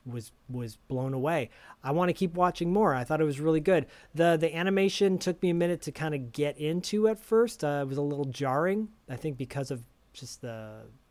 was 0.05 0.31
was 0.49 0.75
blown 0.87 1.13
away. 1.13 1.49
I 1.83 1.91
want 1.91 2.09
to 2.09 2.13
keep 2.13 2.33
watching 2.33 2.71
more. 2.73 2.93
I 2.95 3.03
thought 3.03 3.21
it 3.21 3.25
was 3.25 3.39
really 3.39 3.59
good. 3.61 3.85
The 4.15 4.37
the 4.37 4.55
animation 4.55 5.17
took 5.17 5.41
me 5.43 5.49
a 5.49 5.53
minute 5.53 5.81
to 5.83 5.91
kind 5.91 6.15
of 6.15 6.31
get 6.31 6.57
into 6.57 7.07
at 7.07 7.19
first. 7.19 7.63
Uh, 7.63 7.79
it 7.83 7.87
was 7.87 7.97
a 7.97 8.01
little 8.01 8.25
jarring, 8.25 8.89
I 9.09 9.15
think 9.15 9.37
because 9.37 9.69
of 9.71 9.83
just 10.13 10.41
the 10.41 10.81
just 10.85 11.02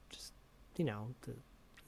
you 0.77 0.85
know, 0.85 1.09
the 1.23 1.35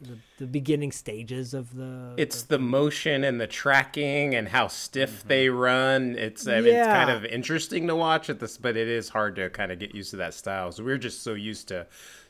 the, 0.01 0.19
the 0.39 0.47
beginning 0.47 0.93
stages 0.93 1.55
of 1.55 1.75
the 1.77 2.15
It's 2.17 2.43
the 2.43 2.59
motion 2.59 3.25
and 3.25 3.41
the 3.41 3.47
tracking 3.47 4.35
and 4.35 4.49
how 4.49 4.67
stiff 4.69 5.25
they 5.27 5.49
run. 5.49 6.17
It's 6.19 6.47
I 6.47 6.61
mean, 6.61 6.75
it's 6.75 6.87
kind 6.87 7.11
of 7.11 7.25
interesting 7.25 7.87
to 7.87 7.97
watch 7.97 8.29
at 8.29 8.41
this, 8.41 8.59
but 8.59 8.77
it 8.77 8.89
is 8.89 9.09
hard 9.11 9.37
to 9.37 9.49
kind 9.51 9.71
of 9.73 9.79
get 9.79 9.95
used 9.95 10.11
to 10.11 10.17
that 10.17 10.35
style. 10.35 10.73
So 10.73 10.85
we're 10.85 10.99
just 10.99 11.23
so 11.23 11.35
used 11.35 11.69
to 11.69 11.87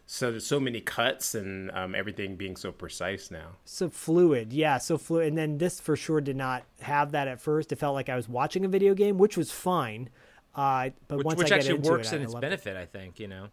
so 0.07 0.39
so 0.39 0.61
many 0.61 0.81
cuts 0.83 1.35
and 1.35 1.71
um, 1.73 1.95
everything 1.95 2.37
being 2.37 2.57
so 2.57 2.71
precise 2.71 3.31
now. 3.31 3.53
so 3.65 3.89
fluid 3.89 4.53
yeah 4.53 4.77
so 4.77 4.99
fluid 4.99 5.29
and 5.29 5.39
then 5.39 5.57
this 5.57 5.81
for 5.81 5.97
sure 5.97 6.21
did 6.21 6.37
not 6.37 6.63
have 6.83 7.13
that 7.13 7.27
at 7.27 7.41
first 7.41 7.73
it 7.73 7.77
felt 7.77 7.95
like 7.95 8.11
i 8.11 8.15
was 8.15 8.29
watching 8.29 8.67
a 8.67 8.69
video 8.69 8.93
game 8.93 9.17
which 9.17 9.35
was 9.39 9.51
fine 9.51 10.11
uh, 10.55 10.91
but 11.09 11.17
which 11.19 11.25
once 11.25 11.39
which 11.39 11.47
I 11.47 11.57
get 11.57 11.59
actually 11.61 11.77
into 11.77 11.91
works 11.91 12.13
it, 12.13 12.17
in 12.17 12.21
I 12.21 12.25
its 12.25 12.33
loved 12.35 12.45
it. 12.45 12.47
benefit, 12.47 12.77
I 12.77 12.87
think, 12.87 13.19
you 13.19 13.27
know. 13.27 13.49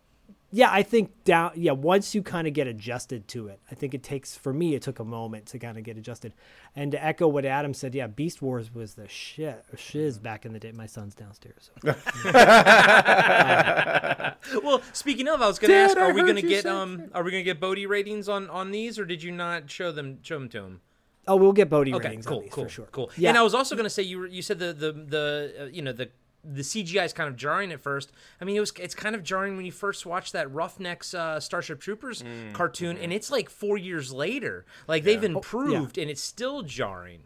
Yeah 0.52 0.70
i 0.72 0.84
think 0.84 1.24
down 1.24 1.52
yeah 1.56 1.72
once 1.72 2.14
you 2.14 2.22
kind 2.22 2.48
of 2.48 2.54
get 2.54 2.68
adjusted 2.68 3.28
to 3.28 3.48
it 3.48 3.60
i 3.72 3.76
think 3.76 3.94
it 3.94 4.04
takes 4.04 4.36
for 4.36 4.54
me 4.54 4.76
it 4.76 4.82
took 4.82 5.00
a 5.00 5.04
moment 5.04 5.46
to 5.46 5.58
kind 5.58 5.78
of 5.78 5.84
get 5.84 5.98
adjusted 5.98 6.34
and 6.76 6.92
to 6.92 7.04
echo 7.04 7.28
what 7.28 7.46
adam 7.46 7.74
said 7.74 7.96
yeah 7.96 8.08
beast 8.08 8.42
wars 8.42 8.74
was 8.74 8.96
the 8.96 9.08
shit 9.08 9.64
shiz 9.78 10.20
back 10.20 10.46
in 10.46 10.54
the 10.54 10.60
day 10.60 10.72
my 10.72 10.86
son's 10.86 11.16
downstairs 11.16 11.72
so. 11.84 11.94
Well, 14.64 14.82
speaking 14.92 15.28
of, 15.28 15.42
I 15.42 15.48
was 15.48 15.60
going 15.60 15.70
to 15.70 15.78
ask, 15.78 15.98
I 15.98 16.10
are 16.10 16.14
we 16.14 16.22
going 16.22 16.36
to 16.36 16.42
get 16.42 16.66
um, 16.66 17.10
are 17.14 17.24
we 17.24 17.32
going 17.32 17.42
to 17.42 17.46
get 17.46 17.60
Bodhi 17.60 17.86
ratings 17.86 18.28
on 18.28 18.50
on 18.50 18.72
these, 18.72 19.00
or 19.00 19.06
did 19.06 19.24
you 19.24 19.32
not 19.32 19.70
show 19.70 19.92
them 19.92 20.20
show 20.24 20.40
them 20.40 20.50
to 20.50 20.64
him? 20.64 20.82
oh 21.28 21.36
we'll 21.36 21.54
get 21.54 21.70
bodhi 21.70 21.94
Okay, 21.94 22.08
ratings 22.08 22.26
cool, 22.26 22.38
on 22.38 22.44
these 22.44 22.52
cool, 22.52 22.64
for 22.64 22.70
sure 22.70 22.88
cool. 22.92 23.12
yeah 23.16 23.30
And 23.30 23.38
I 23.38 23.44
was 23.44 23.54
also 23.54 23.76
going 23.76 23.84
to 23.84 23.92
say 23.92 24.02
you 24.02 24.18
were, 24.18 24.28
you 24.28 24.42
said 24.42 24.58
the 24.58 24.74
the 24.74 24.92
the 24.92 25.54
uh, 25.62 25.66
you 25.66 25.84
know 25.84 25.94
the 25.94 26.10
the 26.44 26.62
CGI 26.62 27.06
is 27.06 27.14
kind 27.14 27.30
of 27.30 27.36
jarring 27.36 27.72
at 27.72 27.80
first. 27.80 28.12
I 28.40 28.46
mean, 28.46 28.56
it 28.56 28.60
was 28.60 28.72
it's 28.80 28.96
kind 28.96 29.16
of 29.16 29.24
jarring 29.24 29.56
when 29.58 29.66
you 29.66 29.72
first 29.72 30.06
watch 30.06 30.32
that 30.32 30.52
Roughnecks 30.52 31.14
uh, 31.14 31.40
Starship 31.40 31.80
Troopers 31.80 32.24
Mm, 32.24 32.54
cartoon, 32.54 32.96
mm-hmm. 32.96 33.04
and 33.06 33.14
it's 33.14 33.30
like 33.32 33.50
four 33.50 33.78
years 33.78 34.12
later. 34.12 34.66
Like 34.88 35.04
they've 35.04 35.22
Oh, 35.24 35.26
improved, 35.26 35.98
and 35.98 36.10
it's 36.10 36.22
still 36.22 36.62
jarring. 36.64 37.22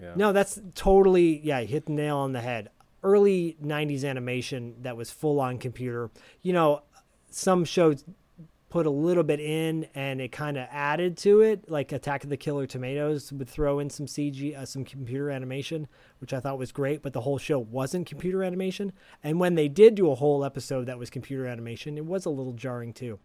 Yeah. 0.00 0.12
No, 0.16 0.32
that's 0.32 0.60
totally 0.74 1.40
yeah, 1.44 1.60
hit 1.60 1.86
the 1.86 1.92
nail 1.92 2.16
on 2.18 2.32
the 2.32 2.40
head. 2.40 2.70
Early 3.02 3.56
'90s 3.62 4.04
animation 4.04 4.76
that 4.82 4.96
was 4.96 5.10
full 5.10 5.38
on 5.40 5.58
computer. 5.58 6.10
You 6.42 6.52
know, 6.54 6.82
some 7.30 7.64
shows 7.64 8.04
put 8.74 8.86
a 8.86 8.90
little 8.90 9.22
bit 9.22 9.38
in 9.38 9.86
and 9.94 10.20
it 10.20 10.32
kind 10.32 10.56
of 10.56 10.66
added 10.68 11.16
to 11.16 11.42
it, 11.42 11.70
like 11.70 11.92
Attack 11.92 12.24
of 12.24 12.28
the 12.30 12.36
Killer 12.36 12.66
Tomatoes 12.66 13.32
would 13.32 13.48
throw 13.48 13.78
in 13.78 13.88
some 13.88 14.06
CG, 14.06 14.52
uh, 14.58 14.66
some 14.66 14.84
computer 14.84 15.30
animation, 15.30 15.86
which 16.18 16.32
I 16.34 16.40
thought 16.40 16.58
was 16.58 16.72
great. 16.72 17.00
But 17.00 17.12
the 17.12 17.20
whole 17.20 17.38
show 17.38 17.60
wasn't 17.60 18.08
computer 18.08 18.42
animation. 18.42 18.92
And 19.22 19.38
when 19.38 19.54
they 19.54 19.68
did 19.68 19.94
do 19.94 20.10
a 20.10 20.16
whole 20.16 20.44
episode 20.44 20.86
that 20.86 20.98
was 20.98 21.08
computer 21.08 21.46
animation, 21.46 21.96
it 21.96 22.04
was 22.04 22.26
a 22.26 22.30
little 22.30 22.52
jarring 22.52 22.92
too. 22.92 23.20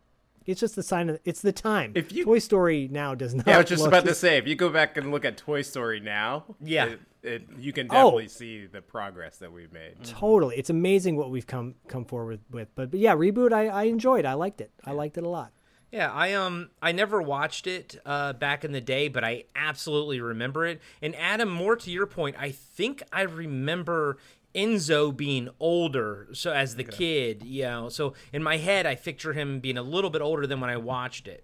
It's 0.45 0.59
just 0.59 0.75
the 0.75 0.83
sign 0.83 1.09
of 1.09 1.19
it's 1.25 1.41
the 1.41 1.51
time. 1.51 1.93
If 1.95 2.11
you- 2.11 2.25
Toy 2.25 2.37
Story 2.37 2.87
now 2.91 3.15
does 3.15 3.33
not. 3.33 3.47
Yeah, 3.47 3.55
I 3.55 3.57
was 3.61 3.69
just 3.69 3.81
look 3.81 3.87
about 3.87 4.05
to 4.05 4.13
say, 4.13 4.37
if 4.37 4.47
you 4.47 4.53
go 4.53 4.69
back 4.69 4.97
and 4.97 5.09
look 5.09 5.25
at 5.25 5.35
Toy 5.35 5.63
Story 5.63 5.99
now, 5.99 6.45
Yeah. 6.61 6.85
it, 6.85 6.99
it, 7.23 7.43
you 7.57 7.73
can 7.73 7.87
Oh. 7.89 7.93
definitely 7.95 8.27
see 8.29 8.65
the 8.65 8.81
progress 8.81 9.37
that 9.37 9.51
we've 9.51 9.73
made. 9.73 10.03
Totally, 10.03 10.55
it's 10.57 10.69
amazing 10.69 11.15
what 11.17 11.29
we've 11.31 11.47
come 11.47 11.75
come 11.87 12.05
forward 12.05 12.39
with. 12.49 12.73
But, 12.75 12.91
but 12.91 12.99
yeah, 12.99 13.15
reboot. 13.15 13.51
I, 13.53 13.67
I 13.67 13.83
enjoyed. 13.83 14.25
I 14.25 14.33
liked 14.33 14.61
it. 14.61 14.71
I 14.85 14.91
liked 14.91 15.17
it 15.17 15.23
a 15.23 15.29
lot. 15.29 15.51
Yeah, 15.91 16.11
I 16.11 16.33
um 16.33 16.69
I 16.81 16.91
never 16.91 17.19
watched 17.21 17.65
it 17.65 17.99
uh, 18.05 18.33
back 18.33 18.63
in 18.63 18.71
the 18.73 18.81
day, 18.81 19.07
but 19.07 19.23
I 19.23 19.45
absolutely 19.55 20.21
remember 20.21 20.65
it. 20.67 20.79
And 21.01 21.15
Adam, 21.15 21.49
more 21.49 21.75
to 21.77 21.89
your 21.89 22.05
point, 22.05 22.35
I 22.39 22.51
think 22.51 23.01
I 23.11 23.21
remember 23.23 24.17
Enzo 24.55 25.15
being 25.15 25.49
older, 25.59 26.27
so 26.33 26.51
as 26.51 26.75
the 26.75 26.83
kid, 26.83 27.43
you 27.43 27.63
know. 27.63 27.89
So 27.89 28.13
in 28.33 28.43
my 28.43 28.57
head, 28.57 28.85
I 28.85 28.95
picture 28.95 29.33
him 29.33 29.59
being 29.59 29.77
a 29.77 29.83
little 29.83 30.09
bit 30.09 30.21
older 30.21 30.45
than 30.47 30.59
when 30.59 30.69
I 30.69 30.77
watched 30.77 31.27
it. 31.27 31.43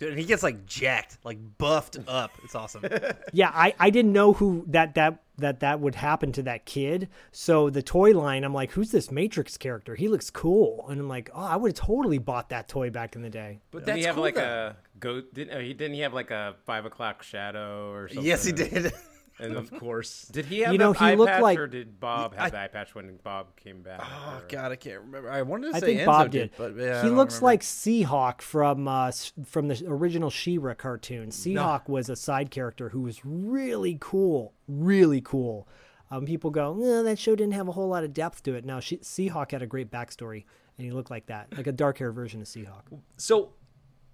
Dude, 0.00 0.08
and 0.08 0.18
he 0.18 0.24
gets 0.24 0.42
like 0.42 0.64
jacked, 0.64 1.18
like 1.24 1.38
buffed 1.58 1.98
up. 2.08 2.32
It's 2.42 2.54
awesome. 2.54 2.84
Yeah, 3.32 3.50
I, 3.54 3.74
I 3.78 3.90
didn't 3.90 4.12
know 4.12 4.32
who 4.32 4.64
that 4.68 4.94
that 4.94 5.22
that 5.38 5.60
that 5.60 5.78
would 5.80 5.94
happen 5.94 6.32
to 6.32 6.42
that 6.44 6.64
kid. 6.64 7.08
So 7.32 7.68
the 7.70 7.82
toy 7.82 8.12
line, 8.12 8.42
I'm 8.42 8.54
like, 8.54 8.72
who's 8.72 8.90
this 8.90 9.10
Matrix 9.10 9.56
character? 9.58 9.94
He 9.94 10.08
looks 10.08 10.30
cool, 10.30 10.86
and 10.88 10.98
I'm 10.98 11.08
like, 11.08 11.30
oh, 11.34 11.42
I 11.42 11.56
would 11.56 11.76
have 11.76 11.86
totally 11.86 12.18
bought 12.18 12.48
that 12.48 12.66
toy 12.66 12.88
back 12.90 13.14
in 13.14 13.22
the 13.22 13.30
day. 13.30 13.60
But 13.70 13.80
Did 13.80 13.86
that's 13.86 13.98
he 13.98 14.04
have 14.04 14.14
cool, 14.14 14.24
like 14.24 14.34
though. 14.36 14.74
a 14.74 14.76
go? 14.98 15.22
Didn't 15.32 15.54
uh, 15.54 15.60
he? 15.60 15.74
Didn't 15.74 15.94
he 15.94 16.00
have 16.00 16.14
like 16.14 16.30
a 16.30 16.56
five 16.64 16.86
o'clock 16.86 17.22
shadow 17.22 17.92
or 17.92 18.08
something? 18.08 18.24
yes, 18.24 18.44
he 18.44 18.52
did. 18.52 18.92
And 19.40 19.56
of 19.56 19.70
course. 19.80 20.22
Did 20.30 20.46
he 20.46 20.60
have 20.60 20.72
You 20.72 20.78
know, 20.78 20.92
the 20.92 20.98
he 20.98 21.04
eye 21.06 21.14
looked 21.14 21.30
patch, 21.32 21.42
like- 21.42 21.58
or 21.58 21.66
did 21.66 21.98
Bob 22.00 22.34
have 22.34 22.46
I- 22.46 22.50
the 22.50 22.60
eye 22.60 22.68
patch 22.68 22.94
when 22.94 23.16
Bob 23.22 23.56
came 23.56 23.82
back? 23.82 24.00
Oh 24.02 24.38
or- 24.42 24.48
God, 24.48 24.72
I 24.72 24.76
can't 24.76 25.00
remember. 25.00 25.30
I 25.30 25.42
wanted 25.42 25.70
to 25.70 25.76
I 25.76 25.80
say 25.80 25.86
think 25.86 26.00
Enzo 26.00 26.06
Bob 26.06 26.30
did. 26.30 26.50
but 26.56 26.76
yeah, 26.76 27.02
he 27.02 27.08
don't 27.08 27.16
looks 27.16 27.34
remember. 27.36 27.46
like 27.46 27.60
Seahawk 27.62 28.40
from 28.42 28.86
uh, 28.88 29.12
from 29.46 29.68
the 29.68 29.82
original 29.86 30.30
She-Ra 30.30 30.74
cartoon. 30.74 31.28
Seahawk 31.30 31.88
was 31.88 32.08
a 32.08 32.16
side 32.16 32.50
character 32.50 32.90
who 32.90 33.00
was 33.02 33.20
really 33.24 33.96
cool, 34.00 34.54
really 34.68 35.20
cool. 35.20 35.68
Um, 36.12 36.26
people 36.26 36.50
go, 36.50 36.74
no, 36.74 37.04
that 37.04 37.20
show 37.20 37.36
didn't 37.36 37.52
have 37.54 37.68
a 37.68 37.72
whole 37.72 37.86
lot 37.88 38.02
of 38.02 38.12
depth 38.12 38.42
to 38.42 38.54
it. 38.54 38.64
Now, 38.64 38.80
she- 38.80 38.98
Seahawk 38.98 39.52
had 39.52 39.62
a 39.62 39.66
great 39.66 39.92
backstory, 39.92 40.44
and 40.76 40.84
he 40.84 40.90
looked 40.90 41.08
like 41.10 41.26
that, 41.26 41.56
like 41.56 41.68
a 41.68 41.72
dark 41.72 41.98
hair 41.98 42.10
version 42.10 42.40
of 42.40 42.48
Seahawk. 42.48 42.82
So 43.16 43.52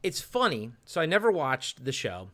it's 0.03 0.21
funny. 0.21 0.73
So 0.85 1.01
I 1.01 1.07
never 1.07 1.31
watched 1.33 1.85
the 1.87 1.93
show. 1.93 2.29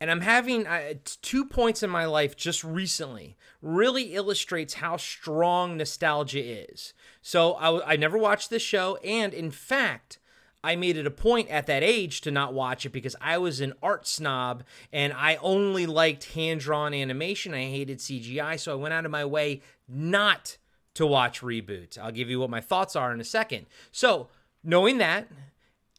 And 0.00 0.10
I'm 0.10 0.20
having 0.20 0.66
uh, 0.66 0.94
two 1.22 1.44
points 1.44 1.82
in 1.82 1.90
my 1.90 2.04
life 2.04 2.36
just 2.36 2.64
recently 2.64 3.36
really 3.62 4.14
illustrates 4.14 4.74
how 4.74 4.96
strong 4.96 5.76
nostalgia 5.76 6.42
is. 6.70 6.92
So 7.22 7.52
I, 7.54 7.92
I 7.92 7.96
never 7.96 8.18
watched 8.18 8.50
this 8.50 8.62
show. 8.62 8.96
And 9.04 9.32
in 9.32 9.50
fact, 9.50 10.18
I 10.62 10.76
made 10.76 10.96
it 10.96 11.06
a 11.06 11.10
point 11.10 11.48
at 11.48 11.66
that 11.66 11.82
age 11.82 12.22
to 12.22 12.30
not 12.30 12.54
watch 12.54 12.86
it 12.86 12.90
because 12.90 13.14
I 13.20 13.38
was 13.38 13.60
an 13.60 13.74
art 13.82 14.06
snob 14.06 14.64
and 14.92 15.12
I 15.12 15.36
only 15.36 15.86
liked 15.86 16.32
hand 16.32 16.60
drawn 16.60 16.94
animation. 16.94 17.54
I 17.54 17.64
hated 17.64 17.98
CGI. 17.98 18.58
So 18.58 18.72
I 18.72 18.76
went 18.76 18.94
out 18.94 19.04
of 19.04 19.10
my 19.10 19.24
way 19.24 19.62
not 19.88 20.56
to 20.94 21.06
watch 21.06 21.42
Reboot. 21.42 21.98
I'll 21.98 22.12
give 22.12 22.30
you 22.30 22.40
what 22.40 22.50
my 22.50 22.60
thoughts 22.60 22.96
are 22.96 23.12
in 23.12 23.20
a 23.20 23.24
second. 23.24 23.66
So, 23.92 24.28
knowing 24.62 24.98
that, 24.98 25.28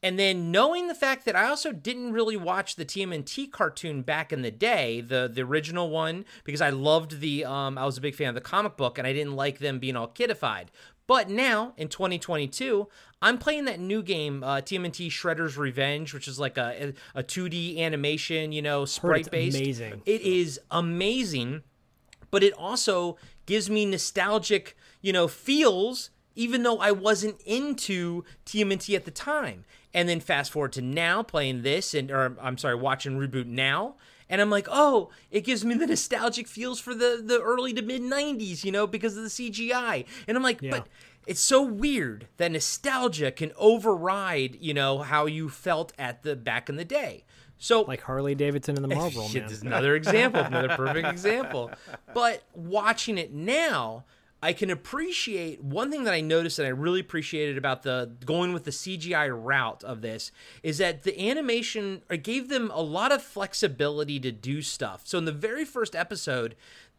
and 0.05 0.19
then 0.19 0.51
knowing 0.51 0.87
the 0.87 0.93
fact 0.93 1.25
that 1.25 1.35
I 1.35 1.47
also 1.47 1.71
didn't 1.71 2.13
really 2.13 2.37
watch 2.37 2.75
the 2.75 2.85
TMNT 2.85 3.51
cartoon 3.51 4.03
back 4.03 4.31
in 4.31 4.43
the 4.43 4.51
day, 4.51 5.01
the 5.01 5.27
the 5.33 5.41
original 5.41 5.89
one, 5.89 6.25
because 6.43 6.61
I 6.61 6.69
loved 6.69 7.21
the 7.21 7.43
um 7.43 7.75
I 7.75 7.85
was 7.85 7.97
a 7.97 8.01
big 8.01 8.13
fan 8.13 8.29
of 8.29 8.35
the 8.35 8.41
comic 8.41 8.77
book 8.77 8.99
and 8.99 9.07
I 9.07 9.13
didn't 9.13 9.35
like 9.35 9.57
them 9.57 9.79
being 9.79 9.95
all 9.95 10.07
kidified. 10.07 10.67
But 11.07 11.27
now 11.27 11.73
in 11.75 11.87
2022, 11.87 12.87
I'm 13.19 13.39
playing 13.39 13.65
that 13.65 13.79
new 13.79 14.03
game, 14.03 14.43
uh, 14.43 14.57
TMNT 14.57 15.07
Shredder's 15.07 15.57
Revenge, 15.57 16.13
which 16.13 16.27
is 16.27 16.37
like 16.37 16.59
a 16.59 16.93
a 17.15 17.23
2D 17.23 17.79
animation, 17.79 18.51
you 18.51 18.61
know, 18.61 18.85
sprite 18.85 19.31
based. 19.31 19.57
amazing. 19.57 20.03
It 20.05 20.21
is 20.21 20.59
amazing 20.69 21.63
but 22.31 22.43
it 22.43 22.53
also 22.57 23.17
gives 23.45 23.69
me 23.69 23.85
nostalgic, 23.85 24.75
you 25.01 25.13
know, 25.13 25.25
feels 25.25 26.09
even 26.35 26.63
though 26.63 26.79
I 26.79 26.91
wasn't 26.91 27.39
into 27.45 28.23
TMNT 28.45 28.95
at 28.95 29.05
the 29.05 29.11
time. 29.11 29.65
And 29.95 30.07
then 30.09 30.19
fast 30.19 30.51
forward 30.51 30.73
to 30.73 30.81
now 30.81 31.23
playing 31.23 31.61
this 31.63 31.93
and 31.93 32.11
or 32.11 32.35
I'm 32.41 32.57
sorry, 32.57 32.75
watching 32.75 33.17
Reboot 33.17 33.45
now. 33.47 33.95
And 34.29 34.41
I'm 34.41 34.49
like, 34.49 34.67
oh, 34.69 35.09
it 35.31 35.41
gives 35.41 35.63
me 35.63 35.73
the 35.75 35.87
nostalgic 35.87 36.47
feels 36.47 36.79
for 36.79 36.93
the, 36.93 37.21
the 37.23 37.39
early 37.41 37.73
to 37.73 37.81
mid 37.81 38.01
90s, 38.01 38.63
you 38.65 38.71
know, 38.71 38.85
because 38.87 39.15
of 39.15 39.23
the 39.23 39.29
CGI. 39.29 40.05
And 40.27 40.35
I'm 40.35 40.43
like, 40.43 40.61
Yeah. 40.61 40.71
but 40.71 40.87
it's 41.27 41.39
so 41.39 41.61
weird 41.61 42.27
that 42.37 42.51
nostalgia 42.51 43.31
can 43.31 43.51
override, 43.55 44.57
you 44.59 44.73
know, 44.73 44.99
how 44.99 45.27
you 45.27 45.47
felt 45.49 45.93
at 45.97 46.23
the 46.23 46.35
back 46.35 46.69
in 46.69 46.75
the 46.75 46.85
day. 46.85 47.23
So 47.57 47.83
Like 47.83 48.01
Harley 48.01 48.35
Davidson 48.35 48.75
in 48.75 48.81
the 48.81 48.93
Marlboro 48.93 49.27
Man. 49.33 49.49
another 49.61 49.95
example, 49.95 50.41
another 50.41 50.69
perfect 50.75 51.07
example. 51.07 51.71
But 52.13 52.43
watching 52.53 53.17
it 53.17 53.31
now, 53.33 54.03
I 54.45 54.53
can 54.53 54.69
appreciate 54.69 55.63
one 55.63 55.89
thing 55.89 56.03
that 56.03 56.13
I 56.13 56.21
noticed 56.21 56.59
and 56.59 56.67
I 56.67 56.69
really 56.69 56.99
appreciated 56.99 57.57
about 57.57 57.81
the 57.81 58.11
going 58.25 58.53
with 58.53 58.63
the 58.63 58.69
CGI 58.69 59.27
route 59.33 59.83
of 59.83 60.01
this 60.01 60.31
is 60.61 60.77
that 60.77 61.01
the 61.01 61.19
animation 61.19 62.03
gave 62.21 62.47
them 62.47 62.69
a 62.71 62.81
lot 62.83 63.11
of 63.11 63.23
flexibility 63.23 64.19
to 64.19 64.31
do 64.31 64.61
stuff. 64.61 65.01
So 65.05 65.17
in 65.17 65.25
the 65.25 65.31
very 65.31 65.65
first 65.65 65.95
episode, 65.95 66.55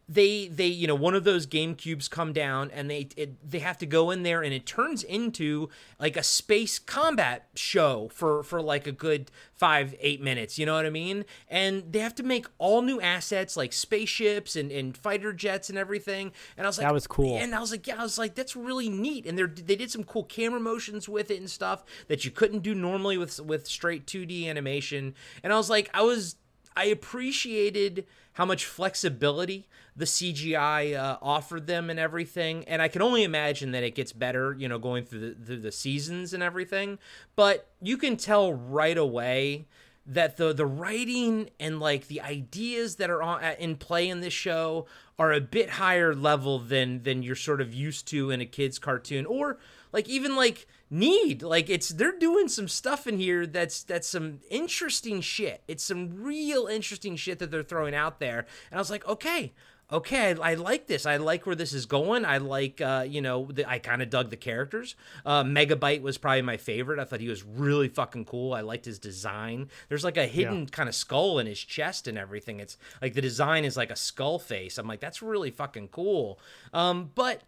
they 0.08 0.46
they 0.46 0.66
you 0.68 0.86
know 0.86 0.94
one 0.94 1.14
of 1.14 1.24
those 1.24 1.46
game 1.46 1.74
cubes 1.74 2.06
come 2.06 2.32
down 2.32 2.70
and 2.70 2.88
they 2.88 3.08
it, 3.16 3.50
they 3.50 3.58
have 3.58 3.76
to 3.76 3.86
go 3.86 4.12
in 4.12 4.22
there 4.22 4.40
and 4.40 4.54
it 4.54 4.64
turns 4.64 5.02
into 5.02 5.68
like 5.98 6.16
a 6.16 6.22
space 6.22 6.78
combat 6.78 7.48
show 7.56 8.08
for 8.12 8.44
for 8.44 8.62
like 8.62 8.86
a 8.86 8.92
good 8.92 9.30
five 9.52 9.96
eight 9.98 10.20
minutes 10.20 10.58
you 10.60 10.66
know 10.66 10.74
what 10.74 10.86
i 10.86 10.90
mean? 10.90 11.24
And 11.48 11.92
they 11.92 11.98
have 11.98 12.14
to 12.16 12.22
make 12.22 12.46
all 12.58 12.82
new 12.82 13.00
assets 13.00 13.56
like 13.56 13.72
spaceships 13.72 14.54
and, 14.54 14.70
and 14.70 14.96
fighter 14.96 15.32
jets 15.32 15.70
and 15.70 15.78
everything. 15.78 16.30
And 16.56 16.66
i 16.66 16.68
was 16.68 16.78
like 16.78 16.86
That 16.86 16.94
was 16.94 17.08
cool. 17.08 17.36
and 17.38 17.52
i 17.52 17.58
was 17.58 17.72
like 17.72 17.86
yeah 17.88 17.98
i 17.98 18.02
was 18.02 18.16
like 18.16 18.36
that's 18.36 18.54
really 18.54 18.88
neat. 18.88 19.26
And 19.26 19.36
they 19.36 19.46
they 19.46 19.76
did 19.76 19.90
some 19.90 20.04
cool 20.04 20.24
camera 20.24 20.60
motions 20.60 21.08
with 21.08 21.32
it 21.32 21.40
and 21.40 21.50
stuff 21.50 21.84
that 22.06 22.24
you 22.24 22.30
couldn't 22.30 22.60
do 22.60 22.76
normally 22.76 23.18
with 23.18 23.40
with 23.40 23.66
straight 23.66 24.06
2d 24.06 24.46
animation. 24.48 25.14
And 25.42 25.52
i 25.52 25.56
was 25.56 25.68
like 25.68 25.90
i 25.92 26.02
was 26.02 26.36
I 26.78 26.84
appreciated 26.84 28.06
how 28.34 28.44
much 28.44 28.66
flexibility 28.66 29.66
the 29.96 30.04
CGI 30.04 30.94
uh, 30.94 31.18
offered 31.22 31.66
them 31.66 31.88
and 31.88 31.98
everything, 31.98 32.64
and 32.64 32.82
I 32.82 32.88
can 32.88 33.00
only 33.00 33.24
imagine 33.24 33.72
that 33.72 33.82
it 33.82 33.94
gets 33.94 34.12
better, 34.12 34.54
you 34.58 34.68
know, 34.68 34.78
going 34.78 35.04
through 35.04 35.34
the, 35.34 35.44
through 35.44 35.60
the 35.60 35.72
seasons 35.72 36.34
and 36.34 36.42
everything. 36.42 36.98
But 37.34 37.68
you 37.80 37.96
can 37.96 38.16
tell 38.16 38.52
right 38.52 38.96
away 38.96 39.66
that 40.06 40.36
the 40.36 40.52
the 40.52 40.66
writing 40.66 41.50
and 41.58 41.80
like 41.80 42.06
the 42.06 42.20
ideas 42.20 42.96
that 42.96 43.10
are 43.10 43.22
on, 43.22 43.42
in 43.58 43.76
play 43.76 44.08
in 44.08 44.20
this 44.20 44.32
show 44.32 44.86
are 45.18 45.32
a 45.32 45.40
bit 45.40 45.70
higher 45.70 46.14
level 46.14 46.58
than 46.58 47.02
than 47.02 47.22
you're 47.22 47.34
sort 47.34 47.60
of 47.60 47.74
used 47.74 48.06
to 48.08 48.30
in 48.30 48.40
a 48.40 48.46
kids 48.46 48.78
cartoon. 48.78 49.26
Or 49.26 49.58
like 49.92 50.08
even 50.08 50.36
like 50.36 50.66
need 50.90 51.42
like 51.42 51.68
it's 51.68 51.88
they're 51.88 52.16
doing 52.16 52.46
some 52.46 52.68
stuff 52.68 53.08
in 53.08 53.18
here 53.18 53.46
that's 53.46 53.82
that's 53.82 54.06
some 54.06 54.40
interesting 54.50 55.20
shit. 55.20 55.62
It's 55.66 55.82
some 55.82 56.22
real 56.22 56.66
interesting 56.66 57.16
shit 57.16 57.38
that 57.40 57.50
they're 57.50 57.62
throwing 57.62 57.94
out 57.94 58.20
there. 58.20 58.46
And 58.70 58.78
i 58.78 58.80
was 58.80 58.90
like 58.90 59.06
okay 59.08 59.52
okay 59.90 60.32
i, 60.32 60.52
I 60.52 60.54
like 60.54 60.86
this. 60.86 61.06
I 61.06 61.16
like 61.16 61.46
where 61.46 61.54
this 61.54 61.72
is 61.72 61.86
going. 61.86 62.24
I 62.24 62.38
like 62.38 62.80
uh 62.80 63.04
you 63.08 63.20
know 63.20 63.48
the, 63.52 63.68
i 63.68 63.78
kind 63.78 64.02
of 64.02 64.10
dug 64.10 64.30
the 64.30 64.36
characters. 64.36 64.94
Uh 65.24 65.44
megabyte 65.44 66.02
was 66.02 66.18
probably 66.18 66.42
my 66.42 66.56
favorite. 66.56 66.98
I 66.98 67.04
thought 67.04 67.20
he 67.20 67.28
was 67.28 67.44
really 67.44 67.88
fucking 67.88 68.24
cool. 68.24 68.52
I 68.52 68.60
liked 68.60 68.84
his 68.84 68.98
design. 68.98 69.68
There's 69.88 70.04
like 70.04 70.16
a 70.16 70.26
hidden 70.26 70.66
kind 70.66 70.88
of 70.88 70.94
skull 70.94 71.38
in 71.38 71.46
his 71.46 71.60
chest 71.60 72.08
and 72.08 72.18
everything. 72.18 72.60
It's 72.60 72.76
like 73.00 73.14
the 73.14 73.22
design 73.22 73.64
is 73.64 73.76
like 73.76 73.90
a 73.90 73.96
skull 73.96 74.38
face. 74.38 74.78
I'm 74.78 74.88
like 74.88 75.00
that's 75.00 75.22
really 75.22 75.50
fucking 75.50 75.88
cool. 75.88 76.38
Um 76.72 77.10
but 77.14 77.42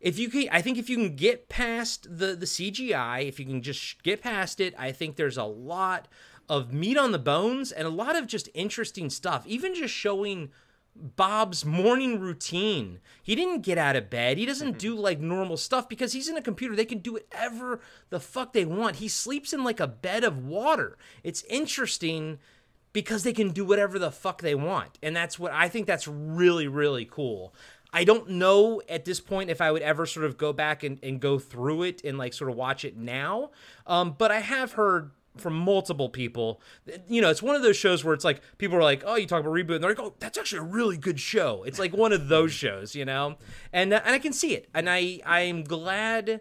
if 0.00 0.18
you 0.18 0.28
can 0.28 0.48
i 0.50 0.60
think 0.60 0.78
if 0.78 0.90
you 0.90 0.96
can 0.96 1.14
get 1.14 1.48
past 1.48 2.08
the 2.10 2.34
the 2.34 2.44
cgi 2.44 3.24
if 3.28 3.38
you 3.38 3.46
can 3.46 3.62
just 3.62 4.02
get 4.02 4.20
past 4.20 4.58
it 4.58 4.74
i 4.76 4.90
think 4.90 5.14
there's 5.14 5.36
a 5.36 5.44
lot 5.44 6.08
of 6.48 6.72
meat 6.72 6.98
on 6.98 7.12
the 7.12 7.18
bones 7.18 7.72
and 7.72 7.86
a 7.86 7.90
lot 7.90 8.16
of 8.16 8.26
just 8.26 8.48
interesting 8.54 9.10
stuff. 9.10 9.46
Even 9.46 9.74
just 9.74 9.94
showing 9.94 10.50
bob's 10.94 11.64
morning 11.64 12.20
routine 12.20 13.00
he 13.22 13.34
didn't 13.34 13.62
get 13.62 13.78
out 13.78 13.96
of 13.96 14.10
bed 14.10 14.36
he 14.36 14.44
doesn't 14.44 14.78
do 14.78 14.94
like 14.94 15.18
normal 15.18 15.56
stuff 15.56 15.88
because 15.88 16.12
he's 16.12 16.28
in 16.28 16.36
a 16.36 16.42
computer 16.42 16.76
they 16.76 16.84
can 16.84 16.98
do 16.98 17.14
whatever 17.14 17.80
the 18.10 18.20
fuck 18.20 18.52
they 18.52 18.64
want 18.64 18.96
he 18.96 19.08
sleeps 19.08 19.52
in 19.52 19.64
like 19.64 19.80
a 19.80 19.86
bed 19.86 20.22
of 20.22 20.44
water 20.44 20.98
it's 21.22 21.42
interesting 21.44 22.38
because 22.92 23.22
they 23.22 23.32
can 23.32 23.50
do 23.50 23.64
whatever 23.64 23.98
the 23.98 24.10
fuck 24.10 24.42
they 24.42 24.54
want. 24.54 24.98
And 25.02 25.16
that's 25.16 25.38
what 25.38 25.52
I 25.52 25.68
think 25.68 25.86
that's 25.86 26.06
really, 26.06 26.68
really 26.68 27.04
cool. 27.04 27.54
I 27.92 28.04
don't 28.04 28.30
know 28.30 28.80
at 28.88 29.04
this 29.04 29.20
point 29.20 29.50
if 29.50 29.60
I 29.60 29.70
would 29.70 29.82
ever 29.82 30.06
sort 30.06 30.24
of 30.24 30.38
go 30.38 30.52
back 30.52 30.82
and, 30.82 30.98
and 31.02 31.20
go 31.20 31.38
through 31.38 31.82
it 31.82 32.02
and 32.04 32.16
like 32.16 32.32
sort 32.32 32.50
of 32.50 32.56
watch 32.56 32.84
it 32.84 32.96
now. 32.96 33.50
Um, 33.86 34.14
but 34.16 34.30
I 34.30 34.40
have 34.40 34.72
heard 34.72 35.10
from 35.36 35.54
multiple 35.54 36.08
people, 36.08 36.60
you 37.08 37.20
know, 37.20 37.30
it's 37.30 37.42
one 37.42 37.56
of 37.56 37.62
those 37.62 37.76
shows 37.76 38.04
where 38.04 38.14
it's 38.14 38.24
like 38.24 38.42
people 38.58 38.76
are 38.76 38.82
like, 38.82 39.02
oh, 39.06 39.16
you 39.16 39.26
talk 39.26 39.40
about 39.40 39.52
reboot, 39.52 39.76
and 39.76 39.84
they're 39.84 39.90
like, 39.90 40.00
oh, 40.00 40.14
that's 40.18 40.38
actually 40.38 40.58
a 40.58 40.62
really 40.62 40.96
good 40.96 41.18
show. 41.18 41.62
It's 41.64 41.78
like 41.78 41.94
one 41.94 42.12
of 42.12 42.28
those 42.28 42.52
shows, 42.52 42.94
you 42.94 43.04
know, 43.04 43.36
and 43.72 43.92
and 43.94 44.14
I 44.14 44.18
can 44.18 44.32
see 44.32 44.54
it, 44.54 44.68
and 44.74 44.88
I 44.88 45.20
I'm 45.24 45.64
glad 45.64 46.40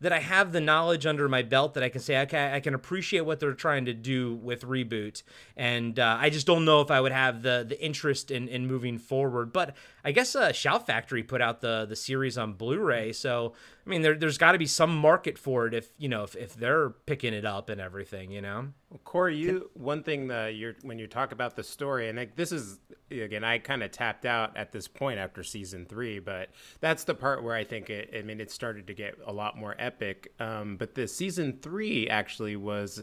that 0.00 0.12
I 0.12 0.18
have 0.18 0.50
the 0.50 0.60
knowledge 0.60 1.06
under 1.06 1.28
my 1.28 1.42
belt 1.42 1.74
that 1.74 1.84
I 1.84 1.88
can 1.88 2.00
say, 2.00 2.20
okay, 2.22 2.52
I 2.52 2.58
can 2.58 2.74
appreciate 2.74 3.20
what 3.20 3.38
they're 3.38 3.52
trying 3.52 3.84
to 3.84 3.94
do 3.94 4.34
with 4.34 4.62
reboot, 4.62 5.22
and 5.56 5.98
uh, 5.98 6.16
I 6.20 6.28
just 6.28 6.46
don't 6.46 6.64
know 6.64 6.80
if 6.80 6.90
I 6.90 7.00
would 7.00 7.12
have 7.12 7.42
the 7.42 7.64
the 7.68 7.80
interest 7.82 8.30
in, 8.30 8.48
in 8.48 8.66
moving 8.66 8.98
forward. 8.98 9.52
But 9.52 9.76
I 10.04 10.12
guess 10.12 10.34
uh, 10.34 10.52
Shout 10.52 10.86
Factory 10.86 11.22
put 11.22 11.40
out 11.40 11.60
the 11.60 11.86
the 11.88 11.96
series 11.96 12.36
on 12.36 12.54
Blu-ray, 12.54 13.12
so 13.12 13.52
I 13.86 13.90
mean, 13.90 14.02
there, 14.02 14.14
there's 14.14 14.38
got 14.38 14.52
to 14.52 14.58
be 14.58 14.66
some 14.66 14.96
market 14.96 15.38
for 15.38 15.66
it 15.66 15.74
if 15.74 15.90
you 15.98 16.08
know 16.08 16.24
if, 16.24 16.34
if 16.36 16.54
they're 16.54 16.90
picking 16.90 17.34
it 17.34 17.44
up 17.44 17.68
and 17.68 17.80
everything, 17.80 18.30
you 18.30 18.40
know. 18.40 18.68
Corey, 19.04 19.36
you 19.36 19.70
one 19.74 20.02
thing 20.02 20.28
that 20.28 20.54
you're 20.56 20.74
when 20.82 20.98
you 20.98 21.06
talk 21.06 21.32
about 21.32 21.56
the 21.56 21.62
story, 21.62 22.08
and 22.08 22.18
like, 22.18 22.36
this 22.36 22.52
is 22.52 22.80
again, 23.10 23.44
I 23.44 23.58
kind 23.58 23.82
of 23.82 23.90
tapped 23.90 24.26
out 24.26 24.56
at 24.56 24.72
this 24.72 24.88
point 24.88 25.18
after 25.18 25.42
season 25.42 25.86
three, 25.86 26.18
but 26.18 26.50
that's 26.80 27.04
the 27.04 27.14
part 27.14 27.42
where 27.42 27.54
I 27.54 27.64
think 27.64 27.90
it. 27.90 28.12
I 28.16 28.22
mean, 28.22 28.40
it 28.40 28.50
started 28.50 28.86
to 28.88 28.94
get 28.94 29.14
a 29.24 29.32
lot 29.32 29.56
more 29.56 29.76
epic. 29.78 30.32
Um, 30.40 30.76
but 30.76 30.94
the 30.94 31.06
season 31.06 31.58
three 31.60 32.08
actually 32.08 32.56
was. 32.56 33.02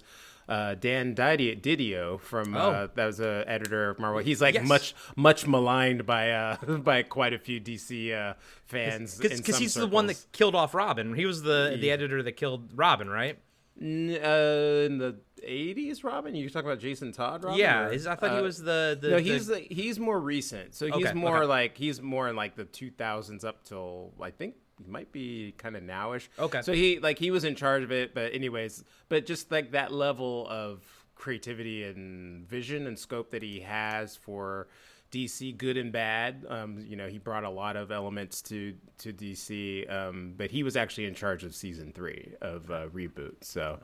Uh, 0.49 0.73
Dan 0.73 1.13
DiDio, 1.13 1.61
DiDio 1.61 2.19
from 2.19 2.55
uh, 2.55 2.59
Oh. 2.59 2.89
that 2.95 3.05
was 3.05 3.19
a 3.19 3.43
editor 3.47 3.91
of 3.91 3.99
Marvel. 3.99 4.19
He's 4.23 4.41
like 4.41 4.55
Yes. 4.55 4.67
much 4.67 4.95
much 5.15 5.45
maligned 5.45 6.05
by 6.07 6.31
uh, 6.31 6.55
by 6.89 7.03
quite 7.03 7.33
a 7.33 7.37
few 7.39 7.61
DC 7.61 8.11
uh, 8.13 8.33
fans 8.65 9.15
Because 9.19 9.57
he's 9.59 9.75
the 9.75 9.85
one 9.85 10.07
that 10.07 10.25
killed 10.31 10.55
off 10.55 10.73
Robin. 10.73 11.13
He 11.13 11.25
was 11.27 11.43
the 11.43 11.77
the 11.79 11.91
editor 11.91 12.23
that 12.23 12.31
killed 12.33 12.71
Robin, 12.75 13.07
right? 13.09 13.37
N- 13.79 14.09
uh, 14.21 14.85
in 14.87 14.97
the 14.97 15.19
'80s. 15.47 16.03
Robin, 16.03 16.33
you 16.35 16.49
talking 16.49 16.67
about 16.67 16.79
Jason 16.81 17.11
Todd? 17.13 17.43
Robin, 17.43 17.57
yeah, 17.59 17.85
or- 17.85 17.93
I 17.93 18.15
thought 18.15 18.31
he 18.31 18.37
uh, 18.39 18.41
was 18.41 18.57
the 18.61 18.97
the. 18.99 19.09
no, 19.11 19.17
he's 19.19 19.47
the, 19.47 19.59
he's 19.59 19.99
more 19.99 20.19
recent. 20.19 20.75
So 20.75 20.87
he's 20.87 21.05
Okay, 21.05 21.13
more 21.13 21.37
okay. 21.37 21.45
like 21.45 21.77
he's 21.77 22.01
more 22.01 22.27
in 22.27 22.35
like 22.35 22.55
the 22.55 22.65
2000s 22.65 23.45
up 23.45 23.63
till 23.63 24.11
I 24.19 24.31
think 24.31 24.55
might 24.88 25.11
be 25.11 25.53
kind 25.57 25.75
of 25.75 25.84
nowish. 25.84 26.27
Okay. 26.38 26.61
So 26.61 26.73
he 26.73 26.99
like 26.99 27.19
he 27.19 27.32
was 27.32 27.43
in 27.43 27.55
charge 27.55 27.84
of 27.84 27.91
it, 27.91 28.13
but 28.13 28.34
anyways, 28.34 28.84
but 29.09 29.25
just 29.25 29.51
like 29.51 29.71
that 29.71 29.91
level 29.91 30.47
of 30.49 30.82
creativity 31.15 31.84
and 31.84 32.47
vision 32.47 32.88
and 32.88 32.97
scope 32.97 33.32
that 33.32 33.43
he 33.43 33.59
has 33.59 34.15
for 34.15 34.67
DC, 35.12 35.57
good 35.57 35.78
and 35.78 35.91
bad. 35.91 36.45
Um, 36.47 36.86
you 36.88 36.95
know, 36.95 37.07
he 37.07 37.18
brought 37.18 37.43
a 37.43 37.49
lot 37.49 37.76
of 37.76 37.91
elements 37.91 38.41
to 38.43 38.76
to 38.99 39.12
DC, 39.14 39.91
um, 39.91 40.34
but 40.38 40.51
he 40.51 40.62
was 40.64 40.76
actually 40.76 41.05
in 41.05 41.16
charge 41.16 41.43
of 41.43 41.55
season 41.55 41.91
three 41.93 42.34
of 42.41 42.70
uh, 42.70 42.88
reboot. 42.89 43.36
So, 43.41 43.80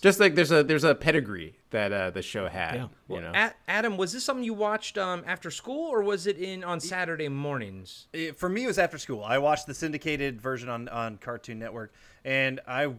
just 0.00 0.20
like 0.20 0.34
there's 0.34 0.52
a 0.52 0.62
there's 0.62 0.84
a 0.84 0.94
pedigree 0.94 1.54
that 1.70 1.92
uh, 1.92 2.10
the 2.10 2.22
show 2.22 2.48
had. 2.48 2.74
Yeah. 2.76 2.86
You 3.14 3.20
know. 3.20 3.32
A- 3.34 3.54
Adam, 3.68 3.96
was 3.96 4.12
this 4.12 4.24
something 4.24 4.44
you 4.44 4.54
watched 4.54 4.96
um, 4.96 5.22
after 5.26 5.50
school, 5.50 5.88
or 5.88 6.02
was 6.02 6.26
it 6.26 6.38
in 6.38 6.64
on 6.64 6.80
Saturday 6.80 7.28
mornings? 7.28 8.06
It- 8.12 8.38
for 8.38 8.48
me, 8.48 8.64
it 8.64 8.68
was 8.68 8.78
after 8.78 8.98
school. 8.98 9.22
I 9.22 9.38
watched 9.38 9.66
the 9.66 9.74
syndicated 9.74 10.40
version 10.40 10.68
on, 10.68 10.88
on 10.88 11.18
Cartoon 11.18 11.58
Network, 11.58 11.92
and 12.24 12.60
I 12.66 12.94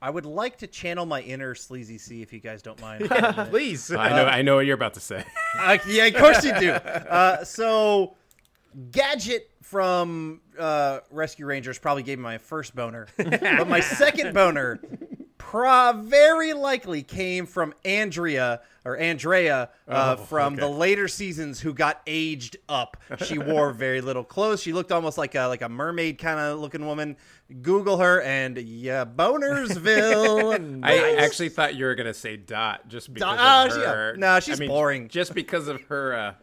I 0.00 0.10
would 0.10 0.26
like 0.26 0.58
to 0.58 0.66
channel 0.66 1.06
my 1.06 1.22
inner 1.22 1.54
sleazy 1.54 1.98
C 1.98 2.22
if 2.22 2.32
you 2.32 2.40
guys 2.40 2.62
don't 2.62 2.80
mind. 2.80 3.08
Please, 3.50 3.90
I 3.90 4.10
know 4.10 4.26
I 4.26 4.42
know 4.42 4.56
what 4.56 4.66
you're 4.66 4.74
about 4.74 4.94
to 4.94 5.00
say. 5.00 5.24
Uh, 5.58 5.78
yeah, 5.88 6.04
of 6.06 6.14
course 6.14 6.44
you 6.44 6.58
do. 6.58 6.70
Uh, 6.70 7.44
so, 7.44 8.14
Gadget 8.90 9.50
from 9.62 10.40
uh, 10.58 11.00
Rescue 11.10 11.46
Rangers 11.46 11.78
probably 11.78 12.02
gave 12.02 12.18
me 12.18 12.24
my 12.24 12.38
first 12.38 12.74
boner, 12.76 13.08
but 13.16 13.68
my 13.68 13.80
second 13.80 14.34
boner, 14.34 14.80
pro- 15.38 15.92
very 16.04 16.52
likely 16.52 17.02
came 17.02 17.46
from 17.46 17.74
Andrea 17.84 18.60
or 18.84 18.96
Andrea 18.96 19.70
uh, 19.88 20.14
from 20.14 20.54
the 20.54 20.68
later 20.68 21.08
seasons, 21.08 21.58
who 21.58 21.74
got 21.74 22.00
aged 22.06 22.56
up. 22.68 22.96
She 23.24 23.38
wore 23.38 23.72
very 23.72 24.00
little 24.00 24.22
clothes. 24.22 24.62
She 24.62 24.72
looked 24.72 24.92
almost 24.92 25.18
like 25.18 25.34
a 25.34 25.46
like 25.46 25.62
a 25.62 25.68
mermaid 25.68 26.18
kind 26.18 26.38
of 26.38 26.60
looking 26.60 26.86
woman. 26.86 27.16
Google 27.62 27.98
her 27.98 28.20
and 28.22 28.58
yeah, 28.58 29.04
Bonersville. 29.04 30.80
I 30.84 31.14
actually 31.16 31.48
thought 31.50 31.74
you 31.74 31.84
were 31.84 31.94
gonna 31.94 32.14
say 32.14 32.36
Dot 32.36 32.88
just 32.88 33.12
because 33.12 33.36
Dot- 33.36 33.66
of 33.66 33.72
oh, 33.72 33.80
she- 33.80 33.86
her. 33.86 34.16
no, 34.16 34.40
she's 34.40 34.58
I 34.58 34.60
mean, 34.60 34.68
boring. 34.68 35.08
Just 35.08 35.34
because 35.34 35.68
of 35.68 35.80
her 35.82 36.14
uh, 36.14 36.34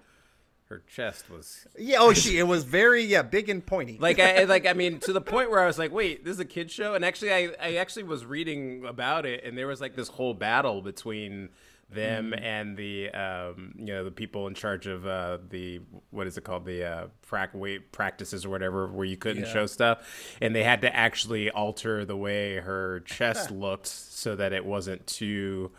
her 0.69 0.81
chest 0.87 1.29
was 1.29 1.67
Yeah, 1.77 1.97
oh, 1.99 2.13
she 2.13 2.39
it 2.39 2.43
was 2.47 2.63
very 2.63 3.03
yeah 3.03 3.21
big 3.21 3.49
and 3.49 3.65
pointy. 3.65 3.97
like 3.99 4.19
I 4.19 4.43
like 4.45 4.65
I 4.65 4.73
mean 4.73 4.99
to 5.01 5.13
the 5.13 5.21
point 5.21 5.51
where 5.51 5.59
I 5.61 5.65
was 5.65 5.77
like, 5.77 5.91
wait, 5.91 6.23
this 6.23 6.35
is 6.35 6.39
a 6.39 6.45
kid 6.45 6.71
show, 6.71 6.93
and 6.95 7.03
actually 7.03 7.33
I 7.33 7.49
I 7.61 7.75
actually 7.75 8.03
was 8.03 8.25
reading 8.25 8.85
about 8.85 9.25
it, 9.25 9.43
and 9.43 9.57
there 9.57 9.67
was 9.67 9.81
like 9.81 9.95
this 9.95 10.07
whole 10.07 10.33
battle 10.33 10.81
between 10.81 11.49
them 11.93 12.33
and 12.33 12.75
the 12.77 13.09
um 13.11 13.73
you 13.77 13.85
know 13.85 14.03
the 14.03 14.11
people 14.11 14.47
in 14.47 14.53
charge 14.53 14.87
of 14.87 15.05
uh 15.05 15.37
the 15.49 15.79
what 16.11 16.27
is 16.27 16.37
it 16.37 16.43
called? 16.43 16.65
The 16.65 16.83
uh 16.83 17.07
prac 17.27 17.53
weight 17.53 17.91
practices 17.91 18.45
or 18.45 18.49
whatever 18.49 18.87
where 18.87 19.05
you 19.05 19.17
couldn't 19.17 19.45
show 19.53 19.65
stuff. 19.65 20.35
And 20.41 20.55
they 20.55 20.63
had 20.63 20.81
to 20.81 20.95
actually 20.95 21.49
alter 21.51 22.05
the 22.05 22.17
way 22.17 22.57
her 22.57 23.01
chest 23.01 23.51
looked 23.65 23.87
so 23.87 24.35
that 24.35 24.53
it 24.53 24.65
wasn't 24.65 25.05
too 25.07 25.71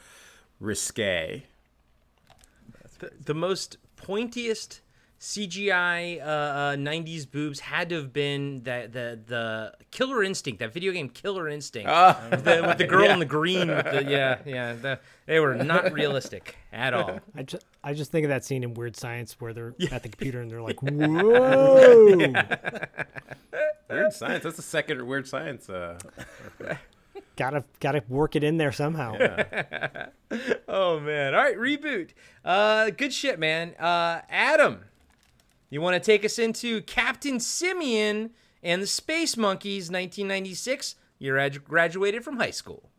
risque. 0.60 1.44
The, 2.98 3.10
the 3.24 3.34
most 3.34 3.76
pointiest 3.96 4.80
CGI 5.24 6.20
uh, 6.20 6.24
uh, 6.24 6.76
90s 6.76 7.28
boobs 7.28 7.58
had 7.58 7.88
to 7.88 7.94
have 7.94 8.12
been 8.12 8.62
the, 8.62 8.90
the 8.92 9.18
the 9.26 9.72
Killer 9.90 10.22
Instinct, 10.22 10.58
that 10.58 10.74
video 10.74 10.92
game 10.92 11.08
Killer 11.08 11.48
Instinct, 11.48 11.88
with, 12.30 12.44
the, 12.44 12.62
with 12.66 12.76
the 12.76 12.86
girl 12.86 13.08
in 13.08 13.20
the 13.20 13.24
green. 13.24 13.68
With 13.68 13.86
the, 13.86 14.04
yeah, 14.04 14.40
yeah, 14.44 14.74
the, 14.74 15.00
they 15.24 15.40
were 15.40 15.54
not 15.54 15.94
realistic 15.94 16.58
at 16.74 16.92
all. 16.92 17.20
I 17.34 17.42
just, 17.42 17.64
I 17.82 17.94
just 17.94 18.12
think 18.12 18.24
of 18.24 18.28
that 18.28 18.44
scene 18.44 18.62
in 18.62 18.74
Weird 18.74 18.96
Science 18.96 19.34
where 19.40 19.54
they're 19.54 19.74
at 19.90 20.02
the 20.02 20.10
computer 20.10 20.42
and 20.42 20.50
they're 20.50 20.60
like, 20.60 20.78
"Whoa!" 20.82 22.16
weird 23.88 24.12
science 24.12 24.44
that's 24.44 24.56
the 24.56 24.62
second 24.62 25.06
weird 25.06 25.26
science 25.26 25.70
uh 25.70 25.96
gotta, 27.36 27.64
gotta 27.80 28.02
work 28.08 28.36
it 28.36 28.44
in 28.44 28.58
there 28.58 28.72
somehow. 28.72 29.16
Oh 30.68 31.00
man! 31.00 31.34
All 31.34 31.40
right, 31.40 31.56
reboot. 31.56 32.10
Uh, 32.44 32.90
good 32.90 33.12
shit, 33.12 33.38
man. 33.38 33.74
Uh, 33.76 34.20
Adam, 34.28 34.80
you 35.74 35.80
want 35.80 35.94
to 35.94 36.00
take 36.00 36.24
us 36.24 36.38
into 36.38 36.82
Captain 36.82 37.40
Simian 37.40 38.30
and 38.62 38.80
the 38.80 38.86
Space 38.86 39.36
Monkeys, 39.36 39.90
1996? 39.90 40.94
You're 41.18 41.36
ad- 41.36 41.64
graduated 41.64 42.22
from 42.22 42.36
high 42.36 42.52
school. 42.52 42.90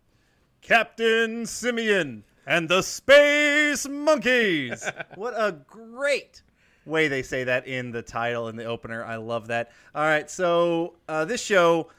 Captain 0.61 1.45
Simian 1.45 2.25
and 2.45 2.67
the 2.67 2.81
Space 2.81 3.87
Monkeys. 3.87 4.89
what 5.15 5.33
a 5.37 5.53
great 5.65 6.41
way 6.85 7.07
they 7.07 7.21
say 7.21 7.45
that 7.45 7.65
in 7.65 7.91
the 7.91 8.01
title 8.01 8.49
and 8.49 8.59
the 8.59 8.65
opener. 8.65 9.05
I 9.05 9.15
love 9.15 9.47
that. 9.47 9.71
All 9.93 10.03
right, 10.03 10.29
so 10.29 10.95
uh, 11.07 11.23
this 11.23 11.41
show 11.41 11.89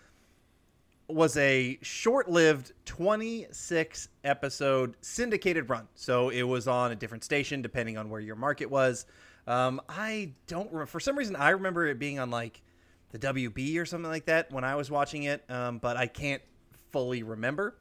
was 1.09 1.39
a 1.39 1.79
short-lived 1.81 2.72
26 2.85 4.09
episode 4.24 4.97
syndicated 5.01 5.70
run. 5.70 5.89
So 5.95 6.29
it 6.29 6.43
was 6.43 6.68
on 6.68 6.93
a 6.93 6.97
different 6.97 7.24
station 7.24 7.62
depending 7.62 7.97
on 7.97 8.11
where 8.11 8.20
your 8.20 8.37
market 8.37 8.70
was. 8.70 9.07
Um, 9.47 9.80
I 9.88 10.32
don't 10.47 10.66
remember. 10.66 10.86
For 10.86 11.01
some 11.01 11.16
reason, 11.16 11.36
I 11.36 11.51
remember 11.51 11.86
it 11.86 11.99
being 11.99 12.18
on 12.18 12.30
like 12.30 12.62
the 13.11 13.18
WB 13.18 13.78
or 13.78 13.86
something 13.86 14.11
like 14.11 14.26
that 14.26 14.51
when 14.53 14.64
I 14.64 14.74
was 14.74 14.90
watching 14.90 15.24
it, 15.24 15.44
um, 15.49 15.78
but 15.78 15.97
I 15.97 16.07
can't 16.07 16.42
fully 16.90 17.22
remember. 17.22 17.76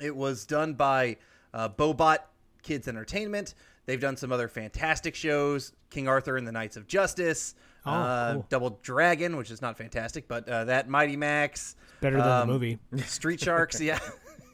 It 0.00 0.14
was 0.14 0.46
done 0.46 0.74
by 0.74 1.16
uh, 1.52 1.68
Bohbot 1.68 2.18
Kids 2.62 2.88
Entertainment. 2.88 3.54
They've 3.86 4.00
done 4.00 4.16
some 4.16 4.32
other 4.32 4.48
fantastic 4.48 5.14
shows 5.14 5.72
King 5.90 6.08
Arthur 6.08 6.36
and 6.36 6.46
the 6.46 6.52
Knights 6.52 6.76
of 6.76 6.86
Justice, 6.86 7.54
Oh, 7.86 7.92
uh, 7.92 8.32
cool. 8.32 8.46
Double 8.48 8.78
Dragon, 8.82 9.36
which 9.36 9.50
is 9.50 9.60
not 9.60 9.76
fantastic, 9.76 10.26
but 10.26 10.48
uh, 10.48 10.64
that 10.64 10.88
Mighty 10.88 11.16
Max. 11.16 11.76
Better 12.00 12.16
than 12.16 12.26
um, 12.26 12.46
the 12.48 12.52
movie. 12.54 12.78
Street 13.04 13.40
Sharks, 13.40 13.80
yeah. 13.80 13.98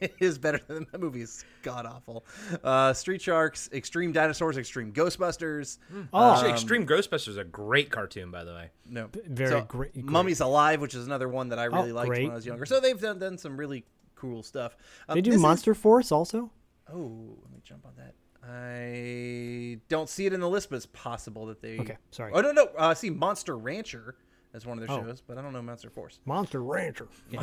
It 0.01 0.15
is 0.19 0.37
better 0.37 0.59
than 0.67 0.87
the 0.91 0.97
movie. 0.97 1.21
It's 1.21 1.45
god 1.61 1.85
awful. 1.85 2.25
Uh, 2.63 2.91
Street 2.93 3.21
Sharks, 3.21 3.69
Extreme 3.71 4.11
Dinosaurs, 4.13 4.57
Extreme 4.57 4.93
Ghostbusters. 4.93 5.77
Oh, 6.11 6.33
Actually, 6.33 6.51
Extreme 6.51 6.87
Ghostbusters 6.87 7.27
is 7.29 7.37
a 7.37 7.43
great 7.43 7.91
cartoon, 7.91 8.31
by 8.31 8.43
the 8.43 8.51
way. 8.53 8.69
No, 8.89 9.09
very 9.27 9.49
So, 9.49 9.61
great- 9.61 9.93
great. 9.93 10.05
Mummies 10.05 10.41
Alive, 10.41 10.81
which 10.81 10.95
is 10.95 11.05
another 11.05 11.29
one 11.29 11.49
that 11.49 11.59
I 11.59 11.65
really 11.65 11.91
Oh, 11.91 11.95
liked 11.95 12.09
great. 12.09 12.23
when 12.23 12.31
I 12.31 12.35
was 12.35 12.45
younger. 12.45 12.65
So 12.65 12.79
they've 12.79 12.99
done, 12.99 13.19
done 13.19 13.37
some 13.37 13.55
really 13.57 13.85
cool 14.15 14.43
stuff. 14.43 14.75
Um, 15.07 15.15
they 15.15 15.21
do 15.21 15.29
this 15.31 15.37
is- 15.37 15.41
Monster 15.41 15.73
Force 15.75 16.11
also. 16.11 16.51
Oh, 16.91 17.37
let 17.41 17.51
me 17.51 17.61
jump 17.63 17.85
on 17.85 17.93
that. 17.97 18.15
I 18.43 19.79
don't 19.87 20.09
see 20.09 20.25
it 20.25 20.33
in 20.33 20.39
the 20.39 20.49
list, 20.49 20.69
but 20.71 20.77
it's 20.77 20.87
possible 20.87 21.45
that 21.45 21.61
they. 21.61 21.79
Okay, 21.79 21.97
sorry. 22.09 22.31
Oh 22.33 22.41
no, 22.41 22.51
no. 22.51 22.63
Uh, 22.77 22.87
I 22.87 22.93
see 22.95 23.09
Monster 23.11 23.55
Rancher 23.57 24.15
as 24.53 24.65
one 24.65 24.77
of 24.79 24.87
their 24.87 24.97
Oh. 24.97 25.01
shows, 25.03 25.21
but 25.21 25.37
I 25.37 25.41
don't 25.43 25.53
know 25.53 25.61
Monster 25.61 25.89
Force. 25.91 26.19
Monster 26.25 26.63
Rancher. 26.63 27.07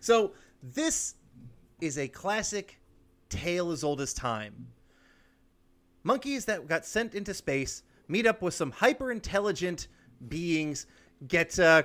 So 0.00 0.32
this 0.62 1.14
is 1.80 1.98
a 1.98 2.08
classic 2.08 2.80
tale 3.28 3.70
as 3.70 3.84
old 3.84 4.00
as 4.00 4.14
time. 4.14 4.68
Monkeys 6.02 6.44
that 6.44 6.68
got 6.68 6.86
sent 6.86 7.14
into 7.14 7.34
space 7.34 7.82
meet 8.08 8.26
up 8.26 8.42
with 8.42 8.54
some 8.54 8.70
hyper 8.70 9.10
intelligent 9.10 9.88
beings, 10.28 10.86
get 11.26 11.58
uh, 11.58 11.82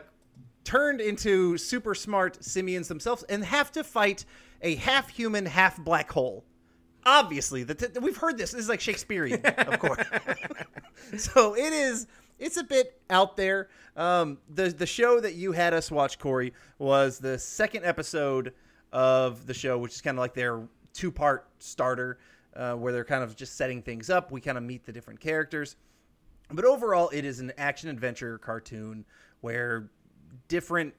turned 0.63 1.01
into 1.01 1.57
super 1.57 1.95
smart 1.95 2.43
simians 2.43 2.87
themselves, 2.87 3.23
and 3.23 3.43
have 3.43 3.71
to 3.71 3.83
fight 3.83 4.25
a 4.61 4.75
half 4.75 5.09
human, 5.09 5.45
half 5.45 5.77
black 5.83 6.11
hole. 6.11 6.45
Obviously, 7.05 7.63
the 7.63 7.73
t- 7.73 7.99
we've 7.99 8.17
heard 8.17 8.37
this. 8.37 8.51
This 8.51 8.61
is 8.61 8.69
like 8.69 8.79
Shakespearean, 8.79 9.43
of 9.43 9.79
course. 9.79 10.05
so 11.17 11.55
it 11.55 11.73
is. 11.73 12.05
It's 12.37 12.57
a 12.57 12.63
bit 12.63 12.99
out 13.09 13.37
there. 13.37 13.69
Um, 13.95 14.37
the 14.53 14.69
the 14.69 14.85
show 14.85 15.19
that 15.19 15.33
you 15.33 15.51
had 15.51 15.73
us 15.73 15.89
watch, 15.89 16.19
Corey, 16.19 16.53
was 16.77 17.17
the 17.17 17.39
second 17.39 17.85
episode 17.85 18.53
of 18.91 19.45
the 19.47 19.53
show, 19.53 19.77
which 19.77 19.93
is 19.93 20.01
kind 20.01 20.17
of 20.17 20.21
like 20.21 20.33
their 20.33 20.61
two 20.93 21.11
part 21.11 21.47
starter, 21.59 22.19
uh, 22.55 22.73
where 22.73 22.91
they're 22.91 23.05
kind 23.05 23.23
of 23.23 23.35
just 23.35 23.55
setting 23.55 23.81
things 23.81 24.09
up. 24.09 24.31
We 24.31 24.41
kind 24.41 24.57
of 24.57 24.63
meet 24.63 24.85
the 24.85 24.91
different 24.91 25.19
characters. 25.19 25.75
But 26.49 26.65
overall, 26.65 27.09
it 27.09 27.23
is 27.23 27.39
an 27.39 27.53
action 27.57 27.89
adventure 27.89 28.37
cartoon 28.37 29.05
where 29.39 29.89
different 30.47 30.93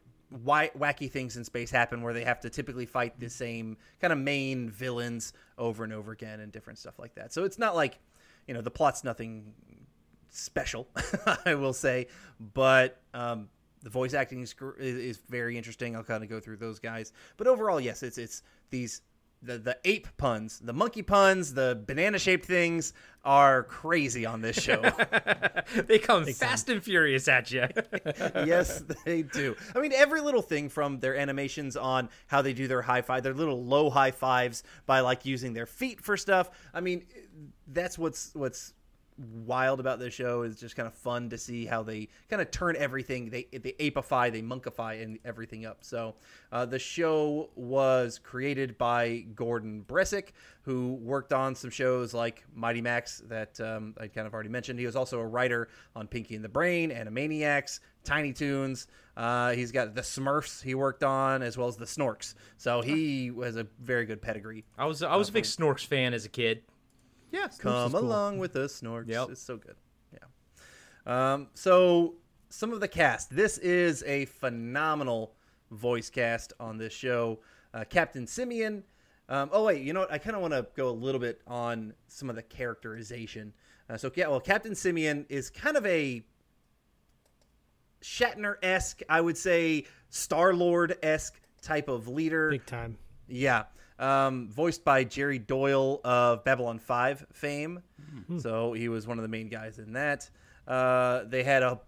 wacky 0.44 1.10
things 1.10 1.36
in 1.36 1.44
space 1.44 1.70
happen 1.70 2.02
where 2.02 2.14
they 2.14 2.24
have 2.24 2.40
to 2.40 2.50
typically 2.50 2.86
fight 2.86 3.18
the 3.20 3.28
same 3.28 3.76
kind 4.00 4.12
of 4.12 4.18
main 4.18 4.70
villains 4.70 5.32
over 5.58 5.84
and 5.84 5.92
over 5.92 6.12
again 6.12 6.40
and 6.40 6.52
different 6.52 6.78
stuff 6.78 6.98
like 6.98 7.14
that. 7.14 7.32
So 7.32 7.44
it's 7.44 7.58
not 7.58 7.74
like, 7.74 7.98
you 8.46 8.54
know, 8.54 8.62
the 8.62 8.70
plot's 8.70 9.04
nothing 9.04 9.52
special, 10.30 10.88
I 11.44 11.54
will 11.54 11.74
say, 11.74 12.08
but 12.54 12.98
um, 13.12 13.48
the 13.82 13.90
voice 13.90 14.14
acting 14.14 14.42
is, 14.42 14.54
is, 14.78 15.18
very 15.28 15.56
interesting. 15.56 15.96
I'll 15.96 16.04
kind 16.04 16.22
of 16.22 16.30
go 16.30 16.40
through 16.40 16.56
those 16.56 16.78
guys, 16.78 17.12
but 17.36 17.46
overall, 17.46 17.80
yes, 17.80 18.02
it's 18.02 18.18
it's 18.18 18.42
these 18.70 19.02
the 19.42 19.58
the 19.58 19.76
ape 19.84 20.08
puns, 20.16 20.60
the 20.60 20.72
monkey 20.72 21.02
puns, 21.02 21.54
the 21.54 21.82
banana 21.86 22.18
shaped 22.18 22.46
things 22.46 22.92
are 23.24 23.64
crazy 23.64 24.24
on 24.24 24.40
this 24.40 24.56
show. 24.56 24.82
They 25.86 25.98
come 25.98 26.26
fast 26.26 26.68
and 26.68 26.82
furious 26.82 27.28
at 27.28 27.50
you. 27.50 27.66
yes, 28.34 28.82
they 29.06 29.22
do. 29.22 29.56
I 29.74 29.80
mean, 29.80 29.92
every 29.92 30.20
little 30.20 30.42
thing 30.42 30.68
from 30.68 30.98
their 31.00 31.16
animations 31.16 31.76
on 31.76 32.10
how 32.26 32.42
they 32.42 32.52
do 32.52 32.68
their 32.68 32.82
high 32.82 33.00
five, 33.00 33.22
their 33.22 33.32
little 33.32 33.64
low 33.64 33.88
high 33.88 34.10
fives 34.10 34.64
by 34.84 35.00
like 35.00 35.24
using 35.24 35.54
their 35.54 35.64
feet 35.64 36.00
for 36.02 36.16
stuff. 36.16 36.50
I 36.74 36.80
mean, 36.80 37.06
that's 37.68 37.96
what's 37.96 38.34
what's 38.34 38.74
wild 39.44 39.80
about 39.80 39.98
this 39.98 40.14
show 40.14 40.42
is 40.42 40.56
just 40.56 40.76
kind 40.76 40.86
of 40.86 40.94
fun 40.94 41.30
to 41.30 41.38
see 41.38 41.66
how 41.66 41.82
they 41.82 42.08
kind 42.28 42.42
of 42.42 42.50
turn 42.50 42.76
everything 42.76 43.30
they 43.30 43.46
they 43.52 43.72
apify, 43.72 44.30
they 44.30 44.42
monkify, 44.42 45.02
and 45.02 45.18
everything 45.24 45.66
up. 45.66 45.78
So 45.80 46.14
uh, 46.50 46.66
the 46.66 46.78
show 46.78 47.50
was 47.54 48.18
created 48.18 48.78
by 48.78 49.24
Gordon 49.34 49.84
Bressack, 49.86 50.28
who 50.62 50.94
worked 50.94 51.32
on 51.32 51.54
some 51.54 51.70
shows 51.70 52.14
like 52.14 52.44
Mighty 52.54 52.80
Max 52.80 53.22
that 53.28 53.60
um, 53.60 53.94
I 54.00 54.08
kind 54.08 54.26
of 54.26 54.34
already 54.34 54.48
mentioned. 54.48 54.78
He 54.78 54.86
was 54.86 54.96
also 54.96 55.18
a 55.20 55.26
writer 55.26 55.68
on 55.94 56.06
Pinky 56.06 56.34
and 56.34 56.44
the 56.44 56.48
Brain, 56.48 56.90
Animaniacs, 56.90 57.80
Tiny 58.04 58.32
Toons. 58.32 58.86
Uh, 59.16 59.52
he's 59.52 59.72
got 59.72 59.94
the 59.94 60.00
Smurfs 60.00 60.62
he 60.62 60.74
worked 60.74 61.04
on 61.04 61.42
as 61.42 61.58
well 61.58 61.68
as 61.68 61.76
the 61.76 61.84
Snorks. 61.84 62.34
So 62.56 62.80
he 62.80 63.30
has 63.42 63.56
a 63.56 63.66
very 63.80 64.06
good 64.06 64.22
pedigree. 64.22 64.64
I 64.78 64.86
was 64.86 65.02
I 65.02 65.16
was 65.16 65.28
a 65.28 65.32
big 65.32 65.44
Snorks 65.44 65.84
fan 65.84 66.14
as 66.14 66.24
a 66.24 66.28
kid. 66.28 66.62
Yeah, 67.32 67.48
is 67.48 67.56
come 67.56 67.90
cool. 67.90 68.00
along 68.00 68.38
with 68.38 68.54
us, 68.56 68.80
Snorks. 68.80 69.08
Yep. 69.08 69.30
It's 69.30 69.42
so 69.42 69.56
good. 69.56 69.76
Yeah. 70.12 71.32
Um, 71.32 71.48
so 71.54 72.14
some 72.50 72.72
of 72.72 72.80
the 72.80 72.88
cast. 72.88 73.34
This 73.34 73.58
is 73.58 74.04
a 74.04 74.26
phenomenal 74.26 75.34
voice 75.70 76.10
cast 76.10 76.52
on 76.60 76.76
this 76.76 76.92
show. 76.92 77.40
Uh, 77.72 77.84
Captain 77.88 78.26
Simian. 78.26 78.84
Um, 79.28 79.48
oh 79.52 79.64
wait, 79.64 79.82
you 79.82 79.94
know 79.94 80.00
what? 80.00 80.12
I 80.12 80.18
kind 80.18 80.36
of 80.36 80.42
want 80.42 80.52
to 80.52 80.66
go 80.76 80.90
a 80.90 80.92
little 80.92 81.20
bit 81.20 81.40
on 81.46 81.94
some 82.08 82.28
of 82.28 82.36
the 82.36 82.42
characterization. 82.42 83.54
Uh, 83.88 83.96
so 83.96 84.12
yeah, 84.14 84.28
well, 84.28 84.40
Captain 84.40 84.74
Simian 84.74 85.24
is 85.28 85.48
kind 85.48 85.76
of 85.76 85.86
a 85.86 86.22
Shatner 88.02 88.56
esque, 88.62 89.00
I 89.08 89.20
would 89.20 89.38
say, 89.38 89.84
Star 90.10 90.52
Lord 90.52 90.98
esque 91.02 91.40
type 91.62 91.88
of 91.88 92.08
leader. 92.08 92.50
Big 92.50 92.66
time. 92.66 92.98
Yeah. 93.28 93.64
Um, 94.02 94.48
voiced 94.50 94.84
by 94.84 95.04
Jerry 95.04 95.38
Doyle 95.38 96.00
of 96.04 96.42
Babylon 96.42 96.80
5 96.80 97.26
fame. 97.32 97.82
So 98.38 98.72
he 98.72 98.88
was 98.88 99.06
one 99.06 99.18
of 99.18 99.22
the 99.22 99.28
main 99.28 99.48
guys 99.48 99.78
in 99.78 99.92
that. 99.92 100.28
Uh, 100.66 101.22
they 101.24 101.42
had 101.44 101.62
a 101.62 101.80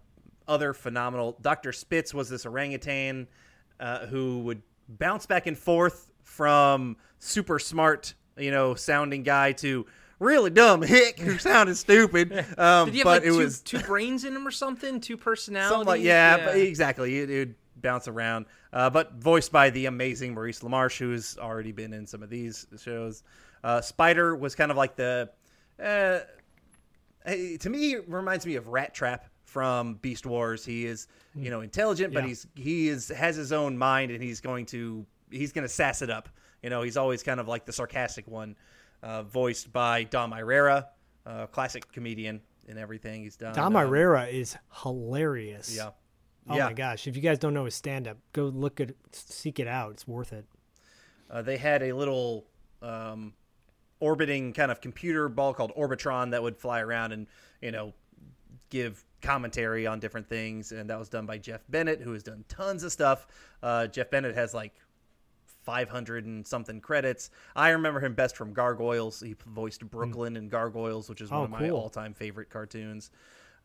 other 0.47 0.73
phenomenal 0.73 1.37
Dr. 1.41 1.71
Spitz 1.73 2.13
was 2.13 2.29
this 2.29 2.45
orangutan 2.45 3.27
uh, 3.79 4.05
who 4.07 4.39
would 4.39 4.61
bounce 4.87 5.25
back 5.25 5.47
and 5.47 5.57
forth 5.57 6.11
from 6.23 6.97
super 7.19 7.59
smart, 7.59 8.13
you 8.37 8.51
know, 8.51 8.75
sounding 8.75 9.23
guy 9.23 9.51
to 9.53 9.85
really 10.19 10.49
dumb 10.49 10.81
hick 10.81 11.19
who 11.19 11.37
sounded 11.39 11.75
stupid. 11.75 12.31
Um, 12.57 12.85
Did 12.85 12.93
he 12.93 12.99
have 12.99 13.05
but 13.05 13.21
like 13.21 13.23
it 13.23 13.31
two, 13.31 13.37
was 13.37 13.61
two 13.61 13.79
brains 13.79 14.23
in 14.23 14.35
him 14.35 14.47
or 14.47 14.51
something? 14.51 14.99
Two 14.99 15.17
personalities? 15.17 15.71
something 15.71 15.87
like 15.87 16.01
yeah, 16.01 16.45
But 16.45 16.57
exactly. 16.57 17.19
It, 17.19 17.29
it 17.29 17.39
would 17.39 17.55
bounce 17.81 18.07
around. 18.07 18.45
Uh, 18.73 18.89
but 18.89 19.13
voiced 19.15 19.51
by 19.51 19.69
the 19.69 19.85
amazing 19.87 20.33
Maurice 20.33 20.59
LaMarche, 20.61 20.97
who's 20.99 21.37
already 21.37 21.71
been 21.71 21.93
in 21.93 22.05
some 22.07 22.23
of 22.23 22.29
these 22.29 22.65
shows. 22.81 23.23
Uh, 23.63 23.81
Spider 23.81 24.35
was 24.35 24.55
kind 24.55 24.71
of 24.71 24.77
like 24.77 24.95
the. 24.95 25.29
Uh, 25.81 26.19
to 27.59 27.69
me, 27.69 27.95
reminds 28.07 28.45
me 28.45 28.55
of 28.55 28.65
Rattrap 28.65 29.21
from 29.43 29.95
Beast 29.95 30.25
Wars. 30.25 30.63
He 30.65 30.85
is, 30.85 31.07
you 31.33 31.49
know, 31.49 31.61
intelligent, 31.61 32.13
but 32.13 32.23
Yeah. 32.23 32.27
he's 32.29 32.47
he 32.55 32.87
is 32.89 33.09
has 33.09 33.35
his 33.35 33.51
own 33.51 33.77
mind, 33.77 34.11
and 34.11 34.21
he's 34.21 34.41
going 34.41 34.65
to 34.67 35.05
he's 35.31 35.51
going 35.51 35.63
to 35.63 35.73
sass 35.73 36.01
it 36.01 36.09
up. 36.09 36.29
You 36.61 36.69
know, 36.69 36.81
he's 36.83 36.97
always 36.97 37.23
kind 37.23 37.39
of 37.39 37.47
like 37.47 37.65
the 37.65 37.73
sarcastic 37.73 38.27
one, 38.27 38.55
uh, 39.03 39.23
voiced 39.23 39.71
by 39.73 40.03
Dom 40.03 40.31
Irrera, 40.33 40.87
uh, 41.25 41.47
classic 41.47 41.91
comedian 41.91 42.41
and 42.67 42.79
everything 42.79 43.23
he's 43.23 43.37
done. 43.37 43.53
Dom 43.53 43.75
Um, 43.75 43.87
Irrera 43.87 44.27
is 44.27 44.55
hilarious. 44.83 45.75
Yeah. 45.75 45.91
Oh 46.49 46.55
yeah. 46.55 46.65
my 46.65 46.73
gosh! 46.73 47.07
If 47.07 47.15
you 47.15 47.21
guys 47.21 47.39
don't 47.39 47.53
know 47.53 47.65
his 47.65 47.75
stand-up, 47.75 48.17
go 48.33 48.45
look 48.45 48.79
at 48.79 48.91
seek 49.11 49.59
it 49.59 49.67
out. 49.67 49.91
It's 49.91 50.07
worth 50.07 50.31
it. 50.33 50.45
Uh, 51.29 51.41
they 51.41 51.57
had 51.57 51.81
a 51.81 51.91
little 51.93 52.45
um, 52.81 53.33
orbiting 53.99 54.53
kind 54.53 54.71
of 54.71 54.79
computer 54.81 55.27
ball 55.29 55.53
called 55.53 55.71
Orbitron 55.75 56.31
that 56.31 56.43
would 56.43 56.57
fly 56.57 56.81
around 56.81 57.11
and 57.13 57.27
you 57.61 57.71
know 57.71 57.93
give 58.69 59.03
commentary 59.21 59.87
on 59.87 59.99
different 59.99 60.27
things, 60.29 60.71
and 60.71 60.89
that 60.89 60.99
was 60.99 61.09
done 61.09 61.25
by 61.25 61.37
Jeff 61.39 61.61
Bennett, 61.69 62.01
who 62.01 62.13
has 62.13 62.21
done 62.23 62.45
tons 62.47 62.83
of 62.83 62.91
stuff. 62.91 63.25
Uh, 63.63 63.87
Jeff 63.87 64.11
Bennett 64.11 64.35
has 64.35 64.53
like 64.53 64.73
500 65.63 66.25
and 66.25 66.45
something 66.45 66.79
credits. 66.79 67.31
I 67.55 67.69
remember 67.69 67.99
him 67.99 68.13
best 68.13 68.37
from 68.37 68.53
Gargoyles. 68.53 69.21
He 69.21 69.35
voiced 69.47 69.83
Brooklyn 69.89 70.37
in 70.37 70.47
Gargoyles, 70.49 71.09
which 71.09 71.21
is 71.21 71.31
one 71.31 71.41
Oh, 71.41 71.43
of 71.45 71.49
my 71.49 71.69
all-time 71.71 72.13
favorite 72.13 72.51
cartoons. 72.51 73.09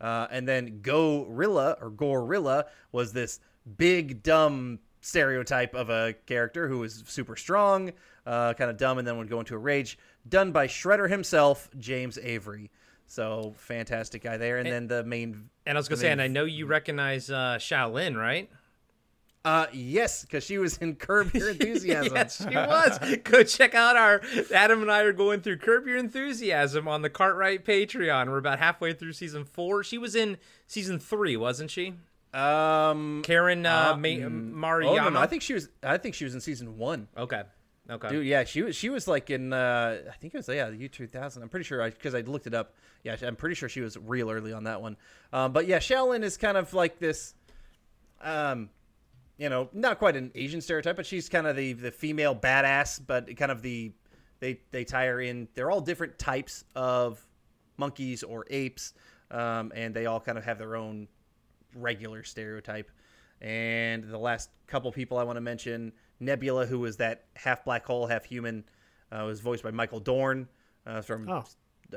Uh, 0.01 0.27
and 0.31 0.47
then 0.47 0.79
Gorilla 0.81 1.77
or 1.79 1.91
Gorilla 1.91 2.65
was 2.91 3.13
this 3.13 3.39
big 3.77 4.23
dumb 4.23 4.79
stereotype 5.01 5.73
of 5.75 5.89
a 5.89 6.13
character 6.25 6.67
who 6.67 6.79
was 6.79 7.03
super 7.07 7.35
strong, 7.35 7.91
uh, 8.25 8.53
kind 8.55 8.69
of 8.69 8.77
dumb, 8.77 8.97
and 8.97 9.07
then 9.07 9.17
would 9.17 9.29
go 9.29 9.39
into 9.39 9.55
a 9.55 9.59
rage. 9.59 9.97
Done 10.27 10.51
by 10.51 10.67
Shredder 10.67 11.09
himself, 11.09 11.69
James 11.77 12.17
Avery. 12.17 12.71
So 13.07 13.53
fantastic 13.57 14.23
guy 14.23 14.37
there. 14.37 14.57
And, 14.57 14.71
then 14.71 14.87
the 14.87 15.03
main, 15.03 15.49
And 15.65 15.77
I 15.77 15.79
was 15.79 15.87
gonna 15.87 15.99
say, 15.99 16.07
main- 16.07 16.11
and 16.13 16.21
I 16.21 16.27
know 16.27 16.45
you 16.45 16.65
recognize 16.65 17.29
uh, 17.29 17.57
Shaolin, 17.59 18.15
right? 18.15 18.49
Uh, 19.43 19.65
yes, 19.73 20.21
because 20.21 20.43
she 20.43 20.57
was 20.57 20.77
in 20.77 20.95
Curb 20.95 21.33
Your 21.33 21.49
Enthusiasm. 21.51 22.15
yes, 22.15 22.37
she 22.37 22.55
was. 22.55 22.99
Go 23.23 23.43
check 23.43 23.73
out 23.73 23.97
our. 23.97 24.21
Adam 24.53 24.81
and 24.81 24.91
I 24.91 25.01
are 25.01 25.13
going 25.13 25.41
through 25.41 25.57
Curb 25.57 25.87
Your 25.87 25.97
Enthusiasm 25.97 26.87
on 26.87 27.01
the 27.01 27.09
Cartwright 27.09 27.65
Patreon. 27.65 28.27
We're 28.27 28.37
about 28.37 28.59
halfway 28.59 28.93
through 28.93 29.13
season 29.13 29.45
four. 29.45 29.83
She 29.83 29.97
was 29.97 30.15
in 30.15 30.37
season 30.67 30.99
three, 30.99 31.35
wasn't 31.35 31.71
she? 31.71 31.95
Um, 32.33 33.21
Karen 33.23 33.65
uh, 33.65 33.93
Uh, 33.93 33.97
Ma- 33.97 34.07
mm, 34.07 34.85
oh 34.85 34.95
no, 34.95 35.09
no, 35.09 35.19
I 35.19 35.27
think 35.27 35.41
she 35.41 35.53
was. 35.53 35.69
I 35.83 35.97
think 35.97 36.15
she 36.15 36.23
was 36.23 36.33
in 36.33 36.41
season 36.41 36.77
one. 36.77 37.07
Okay. 37.17 37.41
Okay. 37.89 38.07
Dude, 38.09 38.25
yeah, 38.25 38.43
she 38.45 38.61
was. 38.61 38.75
She 38.75 38.89
was 38.89 39.07
like 39.07 39.29
in. 39.29 39.51
Uh, 39.51 39.97
I 40.07 40.15
think 40.17 40.33
it 40.33 40.37
was 40.37 40.47
yeah, 40.47 40.69
the 40.69 40.77
U 40.77 40.87
two 40.87 41.07
thousand. 41.07 41.43
I'm 41.43 41.49
pretty 41.49 41.65
sure 41.65 41.83
because 41.89 42.15
I, 42.15 42.21
looked 42.21 42.47
it 42.47 42.53
up. 42.53 42.75
Yeah, 43.03 43.17
I'm 43.21 43.35
pretty 43.35 43.55
sure 43.55 43.67
she 43.67 43.81
was 43.81 43.97
real 43.97 44.29
early 44.29 44.53
on 44.53 44.63
that 44.65 44.81
one. 44.81 44.95
Um, 45.33 45.51
but 45.51 45.67
yeah, 45.67 45.79
Shaolin 45.79 46.23
is 46.23 46.37
kind 46.37 46.57
of 46.57 46.73
like 46.73 46.99
this. 46.99 47.33
Um, 48.21 48.69
you 49.41 49.49
know, 49.49 49.69
not 49.73 49.97
quite 49.97 50.15
an 50.15 50.31
Asian 50.35 50.61
stereotype, 50.61 50.95
but 50.95 51.05
she's 51.05 51.27
kind 51.27 51.47
of 51.47 51.55
the 51.55 51.73
the 51.73 51.89
female 51.91 52.35
badass, 52.35 53.01
but 53.05 53.35
kind 53.37 53.51
of 53.51 53.63
the 53.63 53.91
they 54.39 54.59
they 54.69 54.83
tie 54.83 55.07
her 55.07 55.19
in. 55.19 55.47
They're 55.55 55.71
all 55.71 55.81
different 55.81 56.19
types 56.19 56.63
of 56.75 57.25
monkeys 57.77 58.21
or 58.21 58.45
apes, 58.51 58.93
um, 59.31 59.71
and 59.75 59.95
they 59.95 60.05
all 60.05 60.19
kind 60.19 60.37
of 60.37 60.43
have 60.43 60.59
their 60.59 60.75
own 60.75 61.07
regular 61.73 62.23
stereotype. 62.23 62.91
And 63.41 64.03
the 64.03 64.17
last 64.19 64.51
couple 64.67 64.91
people 64.91 65.17
I 65.17 65.23
want 65.23 65.37
to 65.37 65.41
mention, 65.41 65.91
Nebula, 66.19 66.67
who 66.67 66.79
was 66.79 66.97
that 66.97 67.23
half 67.35 67.65
black 67.65 67.83
hole, 67.83 68.05
half 68.05 68.23
human, 68.23 68.63
uh, 69.11 69.23
was 69.25 69.39
voiced 69.39 69.63
by 69.63 69.71
Michael 69.71 69.99
Dorn 69.99 70.47
uh, 70.85 71.01
from 71.01 71.27
Oh. 71.27 71.43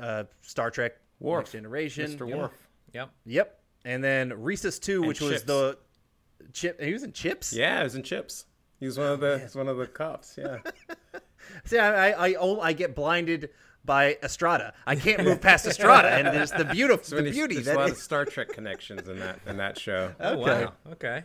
uh, 0.01 0.23
Star 0.41 0.71
Trek 0.71 0.93
Worf. 1.19 1.43
Next 1.43 1.51
Generation. 1.51 2.17
Mr. 2.17 2.27
Yep. 2.27 2.37
Worf. 2.37 2.51
Yep. 2.93 3.09
Yep. 3.27 3.59
And 3.85 4.03
then 4.03 4.33
Rhesus 4.41 4.79
2, 4.79 5.03
which 5.03 5.21
was 5.21 5.33
Chips. 5.33 5.43
the 5.43 5.77
chip. 6.53 6.81
He 6.81 6.93
was 6.93 7.03
in 7.03 7.11
Chips? 7.13 7.53
Yeah, 7.53 7.79
he 7.79 7.83
was 7.83 7.95
in 7.95 8.03
Chips. 8.03 8.45
He 8.79 8.85
was 8.85 8.97
one 8.97 9.07
of 9.07 9.19
the. 9.19 9.39
He's 9.39 9.55
one 9.55 9.67
of 9.67 9.77
the 9.77 9.87
cops. 9.87 10.37
Yeah. 10.37 10.57
See, 11.65 11.77
I, 11.77 12.09
I, 12.09 12.27
I, 12.29 12.33
oh, 12.39 12.59
I 12.59 12.73
get 12.73 12.95
blinded 12.95 13.49
by 13.85 14.17
Estrada. 14.23 14.73
I 14.85 14.95
can't 14.95 15.23
move 15.23 15.41
past 15.41 15.65
Estrada, 15.65 16.09
and 16.09 16.27
there's 16.27 16.51
the 16.51 16.65
beautiful, 16.65 17.03
So 17.03 17.15
the 17.17 17.23
when 17.23 17.31
beauty 17.31 17.55
There's 17.55 17.67
that 17.67 17.75
a 17.75 17.79
lot 17.79 17.85
is. 17.89 17.93
of 17.93 17.97
Star 17.99 18.25
Trek 18.25 18.49
connections 18.49 19.07
in 19.07 19.19
that 19.19 19.39
in 19.45 19.57
that 19.57 19.77
show. 19.79 20.13
Oh 20.19 20.37
wow. 20.37 20.73
Okay. 20.93 21.23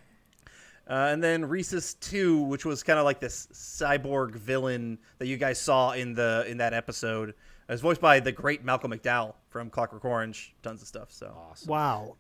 Uh, 0.89 1.09
and 1.13 1.23
then 1.23 1.45
Rhesus 1.45 1.95
Two, 1.95 2.43
which 2.43 2.65
was 2.65 2.83
kind 2.83 2.99
of 2.99 3.05
like 3.05 3.21
this 3.21 3.47
cyborg 3.53 4.35
villain 4.35 4.99
that 5.19 5.27
you 5.27 5.37
guys 5.37 5.61
saw 5.61 5.93
in 5.93 6.15
the 6.15 6.45
in 6.49 6.59
that 6.59 6.75
episode, 6.75 7.31
it 7.31 7.37
was 7.69 7.81
voiced 7.81 8.01
by 8.01 8.21
the 8.21 8.33
great 8.33 8.65
Malcolm 8.65 8.93
McDowell 8.93 9.35
from 9.49 9.71
Clockwork 9.71 10.05
Orange. 10.05 10.55
Tons 10.63 10.83
of 10.83 10.89
stuff. 10.89 11.13
So 11.13 11.35
awesome. 11.51 11.69
Wow. 11.69 12.17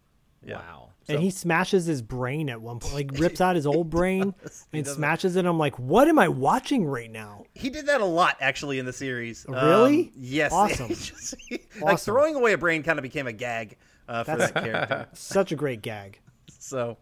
Wow. 0.46 0.90
and 1.08 1.20
he 1.20 1.30
smashes 1.30 1.84
his 1.86 2.00
brain 2.02 2.48
at 2.48 2.60
one 2.60 2.78
point, 2.78 2.94
like 2.94 3.10
rips 3.20 3.40
out 3.40 3.56
his 3.56 3.66
old 3.66 3.90
brain 3.90 4.34
and 4.72 4.84
does 4.84 4.94
smashes 4.94 5.36
it. 5.36 5.44
I'm 5.44 5.58
like, 5.58 5.78
what 5.78 6.08
am 6.08 6.18
I 6.18 6.28
watching 6.28 6.84
right 6.84 7.10
now? 7.10 7.44
he 7.54 7.68
did 7.68 7.86
that 7.86 8.00
a 8.00 8.04
lot 8.06 8.36
actually 8.40 8.78
in 8.78 8.86
the 8.86 8.92
series. 8.92 9.44
Really? 9.48 10.04
Um, 10.04 10.12
yes. 10.16 10.52
Awesome. 10.52 10.88
Just- 10.94 11.34
Like 11.50 11.94
Awesome. 11.94 12.14
throwing 12.14 12.34
away 12.36 12.52
a 12.54 12.58
brain 12.58 12.82
kind 12.82 12.98
of 12.98 13.02
became 13.02 13.26
a 13.26 13.32
gag 13.32 13.76
uh, 14.08 14.24
for 14.24 14.36
That's- 14.36 14.50
that 14.52 14.64
character. 14.64 15.08
Such 15.12 15.52
a 15.52 15.56
great 15.56 15.82
gag. 15.82 16.20
So, 16.58 16.96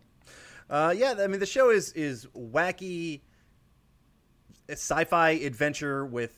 uh, 0.71 0.95
yeah, 0.97 1.15
I 1.19 1.27
mean, 1.29 1.39
the 1.41 1.47
show 1.47 1.71
is 1.71 1.93
is 1.93 2.27
wacky 2.37 3.21
sci-fi 4.69 5.31
adventure 5.31 6.05
with 6.07 6.37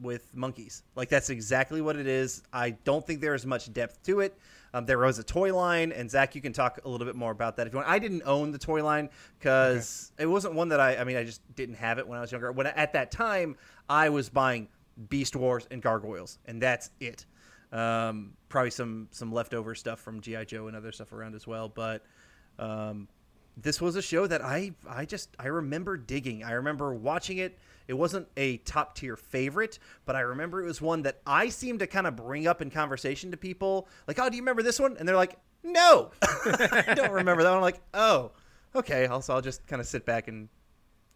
with 0.00 0.34
monkeys. 0.34 0.82
Like 0.96 1.08
that's 1.08 1.30
exactly 1.30 1.80
what 1.80 1.96
it 1.96 2.06
is. 2.06 2.42
I 2.52 2.70
don't 2.70 3.06
think 3.06 3.20
there 3.20 3.34
is 3.34 3.44
much 3.46 3.72
depth 3.72 4.02
to 4.04 4.20
it. 4.20 4.36
Um, 4.72 4.86
there 4.86 4.98
was 4.98 5.18
a 5.18 5.24
toy 5.24 5.54
line, 5.54 5.92
and 5.92 6.10
Zach, 6.10 6.34
you 6.34 6.40
can 6.40 6.52
talk 6.52 6.80
a 6.84 6.88
little 6.88 7.06
bit 7.06 7.16
more 7.16 7.32
about 7.32 7.56
that 7.56 7.66
if 7.66 7.72
you 7.72 7.78
want. 7.78 7.88
I 7.88 7.98
didn't 7.98 8.22
own 8.24 8.52
the 8.52 8.58
toy 8.58 8.84
line 8.84 9.08
because 9.38 10.12
it 10.18 10.26
wasn't 10.26 10.54
one 10.54 10.68
that 10.68 10.80
I. 10.80 10.96
I 10.96 11.04
mean, 11.04 11.16
I 11.16 11.24
just 11.24 11.42
didn't 11.56 11.76
have 11.76 11.98
it 11.98 12.06
when 12.06 12.18
I 12.18 12.20
was 12.20 12.30
younger. 12.30 12.52
When 12.52 12.66
at 12.66 12.92
that 12.92 13.10
time, 13.10 13.56
I 13.88 14.08
was 14.08 14.28
buying 14.28 14.68
Beast 15.08 15.34
Wars 15.34 15.66
and 15.70 15.82
Gargoyles, 15.82 16.38
and 16.46 16.62
that's 16.62 16.90
it. 17.00 17.26
Um, 17.72 18.32
probably 18.48 18.70
some 18.70 19.08
some 19.10 19.32
leftover 19.32 19.74
stuff 19.74 20.00
from 20.00 20.20
GI 20.20 20.44
Joe 20.46 20.68
and 20.68 20.76
other 20.76 20.92
stuff 20.92 21.12
around 21.12 21.34
as 21.34 21.46
well, 21.46 21.68
but 21.68 22.04
um, 22.58 23.08
this 23.56 23.80
was 23.80 23.96
a 23.96 24.02
show 24.02 24.26
that 24.26 24.42
I 24.42 24.72
I 24.88 25.04
just 25.04 25.30
I 25.38 25.48
remember 25.48 25.96
digging. 25.96 26.44
I 26.44 26.52
remember 26.52 26.94
watching 26.94 27.38
it. 27.38 27.58
It 27.90 27.98
wasn't 27.98 28.28
a 28.36 28.58
top 28.58 28.94
tier 28.94 29.16
favorite, 29.16 29.80
but 30.06 30.14
I 30.14 30.20
remember 30.20 30.62
it 30.62 30.66
was 30.66 30.80
one 30.80 31.02
that 31.02 31.20
I 31.26 31.48
seemed 31.48 31.80
to 31.80 31.88
kind 31.88 32.06
of 32.06 32.14
bring 32.14 32.46
up 32.46 32.62
in 32.62 32.70
conversation 32.70 33.32
to 33.32 33.36
people. 33.36 33.88
Like, 34.06 34.20
oh, 34.20 34.30
do 34.30 34.36
you 34.36 34.42
remember 34.42 34.62
this 34.62 34.78
one? 34.78 34.96
And 34.96 35.08
they're 35.08 35.16
like, 35.16 35.36
no, 35.64 36.12
I 36.22 36.94
don't 36.94 37.10
remember 37.10 37.42
that 37.42 37.48
one. 37.48 37.56
I'm 37.58 37.62
like, 37.62 37.80
oh, 37.92 38.30
okay. 38.76 39.06
Also, 39.06 39.34
I'll 39.34 39.40
just 39.40 39.66
kind 39.66 39.80
of 39.80 39.88
sit 39.88 40.06
back 40.06 40.28
and 40.28 40.48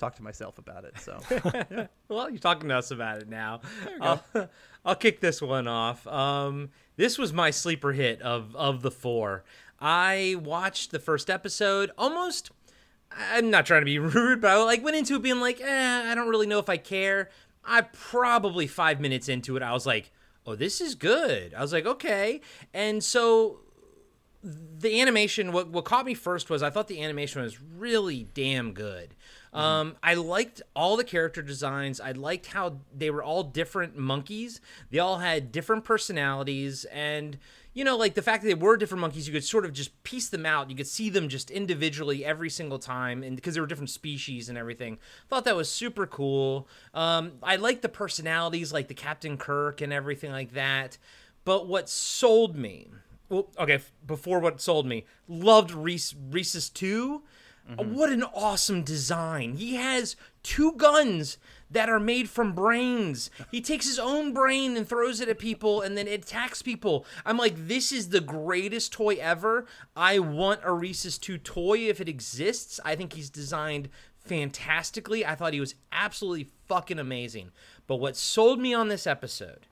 talk 0.01 0.17
to 0.17 0.23
myself 0.25 0.59
about 0.59 0.85
it. 0.85 0.99
So 0.99 1.21
Well, 2.09 2.29
you're 2.29 2.41
talking 2.41 2.69
to 2.71 2.77
us 2.77 2.91
about 2.91 3.19
it 3.23 3.29
now. 3.29 3.61
I'll, 4.01 4.25
I'll 4.85 4.97
kick 4.97 5.21
this 5.21 5.41
one 5.41 5.69
off. 5.69 6.05
Um, 6.09 6.71
this 6.97 7.19
was 7.19 7.33
my 7.33 7.53
sleeper 7.53 7.93
hit 7.93 8.21
of 8.21 8.57
of 8.57 8.83
the 8.83 8.91
four. 8.91 9.45
I 9.81 10.37
watched 10.43 10.91
the 10.91 10.99
first 10.99 11.31
episode 11.31 11.93
almost. 11.97 12.51
I'm 13.33 13.51
not 13.51 13.67
trying 13.67 13.83
to 13.83 13.87
be 13.87 13.99
rude, 14.01 14.41
but 14.41 14.51
I 14.51 14.63
like 14.63 14.83
went 14.83 14.97
into 14.97 15.17
it 15.17 15.23
being 15.23 15.41
like, 15.41 15.61
eh, 15.61 16.11
I 16.11 16.15
don't 16.15 16.29
really 16.29 16.47
know 16.47 16.59
if 16.59 16.69
I 16.69 16.77
care. 16.77 17.31
I 17.65 17.83
probably 17.83 18.67
five 18.67 19.01
minutes 19.01 19.29
into 19.29 19.57
it, 19.57 19.63
I 19.63 19.73
was 19.73 19.87
like, 19.87 20.13
oh, 20.47 20.55
this 20.55 20.81
is 20.81 20.95
good. 20.95 21.55
I 21.55 21.63
was 21.63 21.73
like, 21.73 21.87
okay, 21.87 22.41
and 22.75 23.03
so 23.03 23.61
the 24.45 25.01
animation 25.01 25.53
what 25.53 25.69
what 25.69 25.87
caught 25.87 26.05
me 26.05 26.13
first 26.13 26.51
was 26.51 26.63
I 26.63 26.69
thought 26.69 26.87
the 26.87 27.03
animation 27.03 27.41
was 27.43 27.61
really 27.61 28.29
damn 28.35 28.73
good. 28.73 29.15
Um, 29.55 29.97
I 30.03 30.15
liked 30.15 30.63
all 30.75 30.97
the 30.97 31.05
character 31.05 31.41
designs. 31.41 32.01
I 32.01 32.11
liked 32.11 32.47
how 32.47 32.81
they 32.93 33.09
were 33.11 33.23
all 33.23 33.45
different 33.45 33.97
monkeys. 33.97 34.61
They 34.91 34.99
all 34.99 35.19
had 35.19 35.53
different 35.53 35.85
personalities, 35.85 36.85
and 36.87 37.39
you 37.75 37.85
know, 37.85 37.97
like 37.97 38.15
the 38.15 38.23
fact 38.23 38.43
that 38.43 38.49
they 38.49 38.55
were 38.55 38.77
different 38.77 39.01
monkeys, 39.01 39.27
you 39.27 39.35
could 39.35 39.45
sort 39.45 39.65
of 39.65 39.73
just 39.73 40.03
piece 40.05 40.29
them 40.29 40.47
out. 40.47 40.71
You 40.71 40.77
could 40.77 40.87
see 40.87 41.11
them 41.11 41.29
just 41.29 41.51
individually 41.51 42.25
every 42.25 42.49
single 42.49 42.79
time, 42.79 43.23
and 43.23 43.37
because 43.37 43.55
they 43.55 43.61
were 43.61 43.67
different 43.67 43.91
species 43.91 44.49
and 44.49 44.57
everything. 44.57 44.99
Thought 45.29 45.45
that 45.45 45.57
was 45.57 45.69
super 45.69 46.07
cool. 46.07 46.69
Um, 46.95 47.33
I 47.43 47.57
liked 47.57 47.83
the 47.83 47.89
personalities, 47.89 48.73
like 48.73 48.89
the 48.89 48.95
Captain 48.95 49.37
Kirk 49.37 49.81
and 49.81 49.93
everything 49.93 50.31
like 50.31 50.53
that. 50.53 50.97
But 51.45 51.67
what 51.67 51.91
sold 51.91 52.57
me 52.57 52.89
well, 53.29 53.49
okay, 53.59 53.81
before 54.07 54.39
what 54.39 54.61
sold 54.61 54.87
me, 54.87 55.05
loved 55.29 55.73
Reese 55.73 56.15
Rhesus 56.31 56.69
2. 56.71 57.23
What 57.77 58.11
an 58.11 58.23
awesome 58.23 58.83
design. 58.83 59.55
He 59.55 59.77
has 59.77 60.17
two 60.43 60.73
guns 60.73 61.39
that 61.75 61.91
are 61.91 62.01
made 62.01 62.31
from 62.31 62.55
brains. 62.55 63.31
He 63.51 63.61
takes 63.61 63.87
his 63.87 63.99
own 63.99 64.33
brain 64.33 64.77
and 64.77 64.89
throws 64.89 65.21
it 65.21 65.29
at 65.29 65.39
people 65.39 65.83
and 65.83 65.99
then 65.99 66.09
it 66.09 66.23
attacks 66.25 66.63
people. 66.63 67.05
I'm 67.27 67.37
like, 67.37 67.69
this 67.69 67.93
is 67.93 68.09
the 68.09 68.21
greatest 68.21 68.93
toy 68.93 69.17
ever. 69.21 69.67
I 69.95 70.21
want 70.21 70.61
a 70.63 70.73
Rhesus 70.73 71.19
2 71.19 71.39
toy 71.39 71.81
if 71.81 72.01
it 72.01 72.09
exists. 72.09 72.81
I 72.85 72.95
think 72.95 73.13
he's 73.13 73.29
designed 73.29 73.91
fantastically. 74.19 75.27
I 75.27 75.35
thought 75.35 75.53
he 75.53 75.61
was 75.61 75.75
absolutely 75.93 76.51
fucking 76.67 76.99
amazing. 76.99 77.51
But 77.87 77.97
what 77.97 78.17
sold 78.17 78.61
me 78.61 78.73
on 78.73 78.89
this 78.89 79.07
episode, 79.07 79.67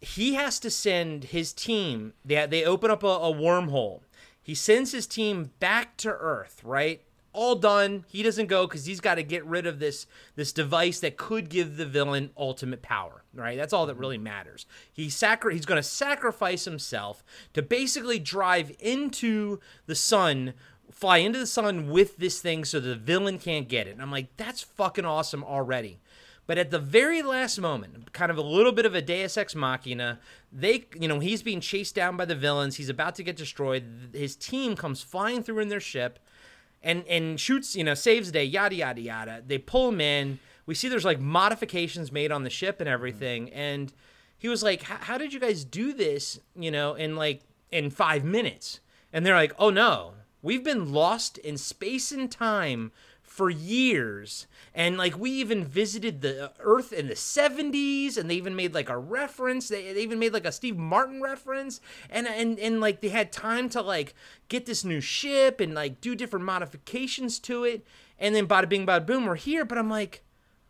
he 0.00 0.34
has 0.34 0.60
to 0.60 0.70
send 0.70 1.24
his 1.24 1.52
team, 1.52 2.12
they, 2.24 2.44
they 2.46 2.64
open 2.64 2.90
up 2.90 3.02
a, 3.02 3.06
a 3.06 3.32
wormhole. 3.32 4.02
He 4.42 4.54
sends 4.54 4.92
his 4.92 5.06
team 5.06 5.52
back 5.60 5.96
to 5.98 6.10
Earth, 6.10 6.62
right? 6.64 7.02
All 7.38 7.54
done. 7.54 8.04
He 8.08 8.24
doesn't 8.24 8.48
go 8.48 8.66
because 8.66 8.84
he's 8.84 9.00
got 9.00 9.14
to 9.14 9.22
get 9.22 9.46
rid 9.46 9.64
of 9.64 9.78
this 9.78 10.06
this 10.34 10.52
device 10.52 10.98
that 11.00 11.16
could 11.16 11.48
give 11.48 11.76
the 11.76 11.86
villain 11.86 12.30
ultimate 12.36 12.82
power. 12.82 13.22
Right? 13.32 13.56
That's 13.56 13.72
all 13.72 13.86
that 13.86 13.92
mm-hmm. 13.92 14.00
really 14.00 14.18
matters. 14.18 14.66
He 14.92 15.08
sacri- 15.08 15.54
He's 15.54 15.66
going 15.66 15.80
to 15.80 15.88
sacrifice 15.88 16.64
himself 16.64 17.22
to 17.54 17.62
basically 17.62 18.18
drive 18.18 18.72
into 18.80 19.60
the 19.86 19.94
sun, 19.94 20.54
fly 20.90 21.18
into 21.18 21.38
the 21.38 21.46
sun 21.46 21.88
with 21.88 22.16
this 22.16 22.40
thing, 22.40 22.64
so 22.64 22.80
the 22.80 22.96
villain 22.96 23.38
can't 23.38 23.68
get 23.68 23.86
it. 23.86 23.92
And 23.92 24.02
I'm 24.02 24.10
like, 24.10 24.36
that's 24.36 24.62
fucking 24.62 25.04
awesome 25.04 25.44
already. 25.44 26.00
But 26.48 26.58
at 26.58 26.70
the 26.70 26.78
very 26.78 27.22
last 27.22 27.60
moment, 27.60 28.12
kind 28.14 28.30
of 28.30 28.38
a 28.38 28.42
little 28.42 28.72
bit 28.72 28.86
of 28.86 28.94
a 28.94 29.02
Deus 29.02 29.36
Ex 29.36 29.54
Machina, 29.54 30.18
they, 30.50 30.86
you 30.98 31.06
know, 31.06 31.20
he's 31.20 31.42
being 31.42 31.60
chased 31.60 31.94
down 31.94 32.16
by 32.16 32.24
the 32.24 32.34
villains. 32.34 32.76
He's 32.76 32.88
about 32.88 33.14
to 33.16 33.22
get 33.22 33.36
destroyed. 33.36 34.10
His 34.14 34.34
team 34.34 34.74
comes 34.74 35.02
flying 35.02 35.42
through 35.42 35.60
in 35.60 35.68
their 35.68 35.78
ship 35.78 36.18
and 36.82 37.04
and 37.06 37.40
shoots, 37.40 37.74
you 37.76 37.84
know, 37.84 37.94
saves 37.94 38.28
the 38.28 38.32
day, 38.32 38.44
yada 38.44 38.74
yada 38.74 39.00
yada. 39.00 39.42
They 39.46 39.58
pull 39.58 39.88
him 39.88 40.00
in. 40.00 40.38
We 40.66 40.74
see 40.74 40.88
there's 40.88 41.04
like 41.04 41.20
modifications 41.20 42.12
made 42.12 42.30
on 42.30 42.44
the 42.44 42.50
ship 42.50 42.80
and 42.80 42.88
everything. 42.88 43.46
Mm. 43.46 43.52
And 43.54 43.92
he 44.38 44.48
was 44.48 44.62
like, 44.62 44.82
"How 44.82 45.18
did 45.18 45.32
you 45.32 45.40
guys 45.40 45.64
do 45.64 45.92
this? 45.92 46.38
You 46.54 46.70
know, 46.70 46.94
in 46.94 47.16
like 47.16 47.42
in 47.70 47.90
five 47.90 48.24
minutes?" 48.24 48.80
And 49.12 49.24
they're 49.24 49.34
like, 49.34 49.54
"Oh 49.58 49.70
no, 49.70 50.14
we've 50.42 50.64
been 50.64 50.92
lost 50.92 51.38
in 51.38 51.56
space 51.56 52.12
and 52.12 52.30
time 52.30 52.92
for 53.22 53.50
years. 53.50 54.46
And 54.74 54.98
like 54.98 55.16
we 55.16 55.30
even 55.30 55.64
visited 55.64 56.22
the 56.22 56.50
earth 56.58 56.92
in 56.92 57.06
the 57.06 57.14
70s 57.14 58.16
and 58.16 58.28
they 58.28 58.34
even 58.34 58.56
made 58.56 58.74
like 58.74 58.88
a 58.88 58.98
reference. 58.98 59.68
They, 59.68 59.92
they 59.92 60.02
even 60.02 60.18
made 60.18 60.32
like 60.32 60.44
a 60.44 60.52
steve 60.52 60.76
martin 60.76 61.22
reference. 61.22 61.80
And 62.10 62.26
and 62.26 62.58
and 62.58 62.80
like 62.80 63.00
they 63.00 63.10
had 63.10 63.30
time 63.30 63.68
to 63.70 63.80
like 63.82 64.14
get 64.48 64.66
this 64.66 64.84
new 64.84 65.00
ship 65.00 65.60
and 65.60 65.74
like 65.74 66.00
do 66.00 66.16
different 66.16 66.46
modifications 66.46 67.38
to 67.40 67.64
it. 67.64 67.86
And 68.18 68.34
then 68.34 68.48
bada 68.48 68.68
bing 68.68 68.86
bada 68.86 69.06
boom 69.06 69.26
we're 69.26 69.36
here. 69.36 69.64
But 69.64 69.78
i'm 69.78 69.90
like 69.90 70.24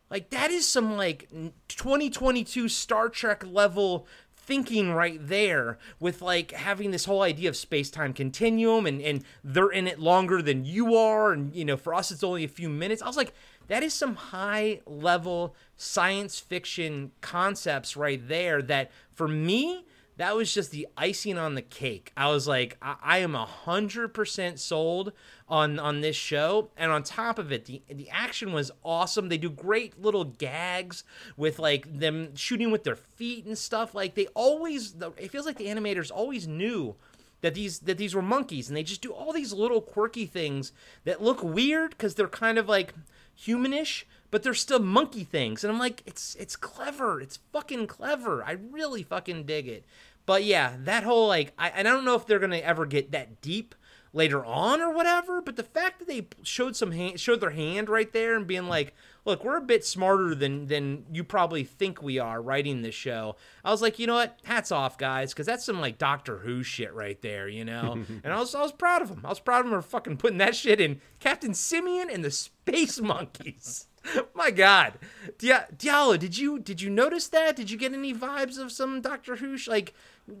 like 0.09 0.29
that 0.31 0.51
is 0.51 0.67
some 0.67 0.97
like 0.97 1.29
2022 1.69 2.67
star 2.67 3.09
trek 3.09 3.43
level 3.45 4.07
thinking 4.49 4.91
right 4.91 5.27
there 5.27 5.77
with 5.99 6.23
like 6.23 6.53
having 6.53 6.89
this 6.89 7.05
whole 7.05 7.21
idea 7.21 7.47
of 7.47 7.55
space-time 7.55 8.11
continuum 8.11 8.87
and 8.87 8.99
and 8.99 9.23
they're 9.43 9.69
in 9.69 9.87
it 9.87 9.99
longer 9.99 10.41
than 10.41 10.65
you 10.65 10.95
are 10.95 11.31
and 11.31 11.53
you 11.53 11.63
know 11.63 11.77
for 11.77 11.93
us 11.93 12.09
it's 12.09 12.23
only 12.23 12.43
a 12.43 12.47
few 12.47 12.67
minutes 12.67 12.99
i 13.03 13.05
was 13.05 13.15
like 13.15 13.31
that 13.67 13.83
is 13.83 13.93
some 13.93 14.15
high 14.15 14.81
level 14.87 15.55
science 15.77 16.39
fiction 16.39 17.11
concepts 17.21 17.95
right 17.95 18.27
there 18.27 18.59
that 18.59 18.89
for 19.13 19.27
me 19.27 19.85
that 20.17 20.35
was 20.35 20.51
just 20.53 20.71
the 20.71 20.85
icing 20.97 21.37
on 21.37 21.55
the 21.55 21.61
cake. 21.61 22.11
I 22.17 22.29
was 22.29 22.45
like, 22.45 22.75
I, 22.81 22.97
I 23.01 23.17
am 23.19 23.35
a 23.35 23.45
hundred 23.45 24.09
percent 24.09 24.59
sold 24.59 25.13
on 25.49 25.79
on 25.79 26.01
this 26.01 26.15
show, 26.15 26.69
and 26.77 26.91
on 26.91 27.03
top 27.03 27.39
of 27.39 27.51
it, 27.51 27.65
the 27.65 27.81
the 27.89 28.09
action 28.09 28.53
was 28.53 28.71
awesome. 28.83 29.29
They 29.29 29.37
do 29.37 29.49
great 29.49 29.99
little 29.99 30.23
gags 30.23 31.03
with 31.35 31.59
like 31.59 31.99
them 31.99 32.35
shooting 32.35 32.71
with 32.71 32.83
their 32.83 32.95
feet 32.95 33.45
and 33.45 33.57
stuff. 33.57 33.95
Like 33.95 34.15
they 34.15 34.27
always, 34.27 34.95
it 35.17 35.31
feels 35.31 35.45
like 35.45 35.57
the 35.57 35.67
animators 35.67 36.11
always 36.13 36.47
knew 36.47 36.95
that 37.41 37.55
these 37.55 37.79
that 37.79 37.97
these 37.97 38.13
were 38.13 38.21
monkeys, 38.21 38.67
and 38.67 38.77
they 38.77 38.83
just 38.83 39.01
do 39.01 39.11
all 39.11 39.33
these 39.33 39.53
little 39.53 39.81
quirky 39.81 40.25
things 40.25 40.71
that 41.03 41.21
look 41.21 41.43
weird 41.43 41.91
because 41.91 42.15
they're 42.15 42.27
kind 42.27 42.57
of 42.57 42.67
like 42.69 42.93
humanish, 43.37 44.03
but 44.29 44.43
they're 44.43 44.53
still 44.53 44.79
monkey 44.79 45.23
things. 45.23 45.63
And 45.63 45.73
I'm 45.73 45.79
like, 45.79 46.03
it's 46.05 46.35
it's 46.35 46.55
clever. 46.55 47.19
It's 47.19 47.39
fucking 47.51 47.87
clever. 47.87 48.43
I 48.43 48.51
really 48.51 49.03
fucking 49.03 49.45
dig 49.45 49.67
it. 49.67 49.85
But 50.25 50.43
yeah, 50.43 50.75
that 50.81 51.03
whole 51.03 51.27
like, 51.27 51.53
I, 51.57 51.69
and 51.69 51.87
I 51.87 51.91
don't 51.91 52.05
know 52.05 52.13
if 52.15 52.27
they're 52.27 52.37
gonna 52.39 52.57
ever 52.57 52.85
get 52.85 53.11
that 53.11 53.41
deep 53.41 53.73
later 54.13 54.43
on 54.43 54.81
or 54.81 54.91
whatever. 54.93 55.41
But 55.41 55.55
the 55.55 55.63
fact 55.63 55.99
that 55.99 56.07
they 56.07 56.27
showed 56.43 56.75
some 56.75 56.91
hand, 56.91 57.19
showed 57.19 57.41
their 57.41 57.51
hand 57.51 57.89
right 57.89 58.11
there 58.11 58.35
and 58.35 58.47
being 58.47 58.67
like, 58.67 58.93
"Look, 59.25 59.43
we're 59.43 59.57
a 59.57 59.61
bit 59.61 59.85
smarter 59.85 60.33
than 60.35 60.67
than 60.67 61.05
you 61.11 61.23
probably 61.23 61.63
think 61.63 62.01
we 62.01 62.19
are 62.19 62.41
writing 62.41 62.81
this 62.81 62.95
show." 62.95 63.35
I 63.63 63.71
was 63.71 63.81
like, 63.81 63.99
you 63.99 64.07
know 64.07 64.15
what? 64.15 64.39
Hats 64.43 64.71
off, 64.71 64.97
guys, 64.97 65.33
because 65.33 65.45
that's 65.45 65.65
some 65.65 65.79
like 65.81 65.97
Doctor 65.97 66.39
Who 66.39 66.63
shit 66.63 66.93
right 66.93 67.21
there, 67.21 67.47
you 67.47 67.65
know. 67.65 67.93
and 68.23 68.33
I 68.33 68.39
was 68.39 68.55
I 68.55 68.61
was 68.61 68.71
proud 68.71 69.01
of 69.01 69.09
them. 69.09 69.21
I 69.23 69.29
was 69.29 69.39
proud 69.39 69.65
of 69.65 69.71
them 69.71 69.81
for 69.81 69.87
fucking 69.87 70.17
putting 70.17 70.37
that 70.39 70.55
shit 70.55 70.81
in 70.81 71.01
Captain 71.19 71.53
Simian 71.53 72.09
and 72.09 72.23
the 72.23 72.31
Space 72.31 72.99
Monkeys. 73.01 73.85
My 74.33 74.49
God, 74.49 74.93
Dia- 75.37 75.67
Diallo, 75.75 76.17
did 76.17 76.37
you 76.37 76.57
did 76.57 76.81
you 76.81 76.89
notice 76.89 77.27
that? 77.27 77.55
Did 77.57 77.69
you 77.69 77.77
get 77.77 77.93
any 77.93 78.13
vibes 78.13 78.57
of 78.57 78.71
some 78.71 79.01
Doctor 79.01 79.35
Who 79.35 79.57
sh- 79.57 79.67
like 79.67 79.93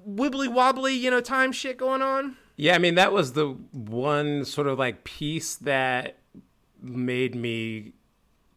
wibbly 0.07 0.47
wobbly, 0.47 0.93
you 0.93 1.11
know, 1.11 1.19
time 1.21 1.51
shit 1.51 1.77
going 1.77 2.01
on? 2.01 2.37
Yeah, 2.61 2.75
I 2.75 2.77
mean 2.77 2.95
that 2.95 3.13
was 3.13 3.31
the 3.31 3.55
one 3.71 4.43
sort 4.43 4.67
of 4.67 4.77
like 4.77 5.05
piece 5.05 5.55
that 5.55 6.17
made 6.81 7.33
me 7.33 7.93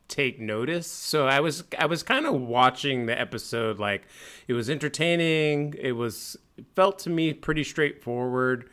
take 0.08 0.40
notice. 0.40 0.88
So 0.88 1.28
I 1.28 1.38
was 1.38 1.62
I 1.78 1.86
was 1.86 2.02
kind 2.02 2.26
of 2.26 2.34
watching 2.34 3.06
the 3.06 3.18
episode 3.18 3.78
like 3.78 4.02
it 4.48 4.54
was 4.54 4.68
entertaining. 4.68 5.76
It 5.78 5.92
was 5.92 6.36
it 6.56 6.64
felt 6.74 6.98
to 7.00 7.10
me 7.10 7.32
pretty 7.32 7.62
straightforward. 7.62 8.68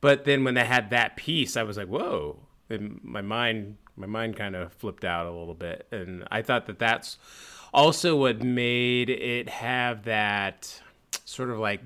But 0.00 0.24
then 0.24 0.44
when 0.44 0.54
they 0.54 0.64
had 0.64 0.90
that 0.90 1.16
piece, 1.16 1.56
I 1.56 1.64
was 1.64 1.76
like, 1.76 1.88
"Whoa!" 1.88 2.38
And 2.70 3.00
my 3.02 3.20
mind 3.20 3.78
my 3.96 4.06
mind 4.06 4.36
kind 4.36 4.54
of 4.54 4.72
flipped 4.72 5.04
out 5.04 5.26
a 5.26 5.32
little 5.32 5.54
bit, 5.54 5.88
and 5.90 6.22
I 6.30 6.42
thought 6.42 6.66
that 6.66 6.78
that's 6.78 7.18
also 7.74 8.14
what 8.14 8.44
made 8.44 9.10
it 9.10 9.48
have 9.48 10.04
that 10.04 10.80
sort 11.24 11.50
of 11.50 11.58
like 11.58 11.80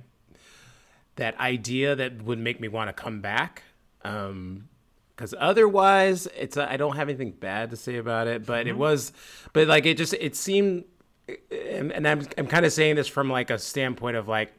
that 1.22 1.38
idea 1.38 1.94
that 1.94 2.22
would 2.24 2.40
make 2.40 2.60
me 2.60 2.66
want 2.66 2.88
to 2.88 2.92
come 2.92 3.20
back. 3.20 3.62
Um, 4.04 4.68
because 5.14 5.34
otherwise, 5.38 6.26
it's 6.36 6.56
I 6.56 6.76
don't 6.76 6.96
have 6.96 7.08
anything 7.08 7.30
bad 7.30 7.70
to 7.70 7.76
say 7.76 7.96
about 7.96 8.26
it. 8.26 8.44
But 8.44 8.66
it 8.66 8.76
was, 8.76 9.12
but 9.52 9.68
like 9.68 9.86
it 9.86 9.96
just 9.96 10.14
it 10.14 10.34
seemed, 10.34 10.84
and, 11.50 11.92
and 11.92 12.08
I'm 12.08 12.26
I'm 12.36 12.48
kind 12.48 12.66
of 12.66 12.72
saying 12.72 12.96
this 12.96 13.06
from 13.06 13.30
like 13.30 13.50
a 13.50 13.58
standpoint 13.58 14.16
of 14.16 14.26
like 14.26 14.52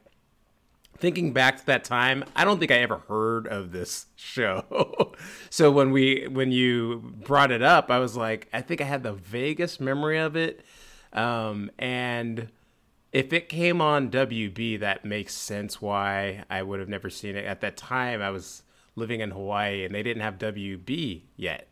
thinking 0.99 1.33
back 1.33 1.57
to 1.57 1.65
that 1.65 1.83
time, 1.83 2.23
I 2.33 2.45
don't 2.45 2.59
think 2.59 2.71
I 2.71 2.75
ever 2.75 2.99
heard 3.09 3.45
of 3.47 3.73
this 3.73 4.05
show. 4.15 5.13
so 5.49 5.69
when 5.69 5.91
we 5.91 6.27
when 6.31 6.53
you 6.53 7.13
brought 7.25 7.51
it 7.51 7.61
up, 7.61 7.91
I 7.91 7.99
was 7.99 8.15
like, 8.15 8.47
I 8.53 8.61
think 8.61 8.79
I 8.79 8.85
had 8.85 9.03
the 9.03 9.13
vaguest 9.13 9.81
memory 9.81 10.19
of 10.19 10.37
it. 10.37 10.63
Um, 11.11 11.71
and 11.77 12.47
if 13.13 13.31
it 13.31 13.47
came 13.47 13.79
on 13.79 14.09
WB, 14.09 14.79
that 14.79 15.05
makes 15.05 15.35
sense 15.35 15.79
why 15.79 16.43
I 16.49 16.63
would 16.63 16.79
have 16.79 16.89
never 16.89 17.11
seen 17.11 17.35
it. 17.35 17.45
At 17.45 17.61
that 17.61 17.77
time, 17.77 18.21
I 18.21 18.31
was 18.31 18.63
living 18.95 19.19
in 19.19 19.31
Hawaii 19.31 19.85
and 19.85 19.93
they 19.93 20.01
didn't 20.01 20.23
have 20.23 20.39
WB 20.39 21.21
yet. 21.37 21.67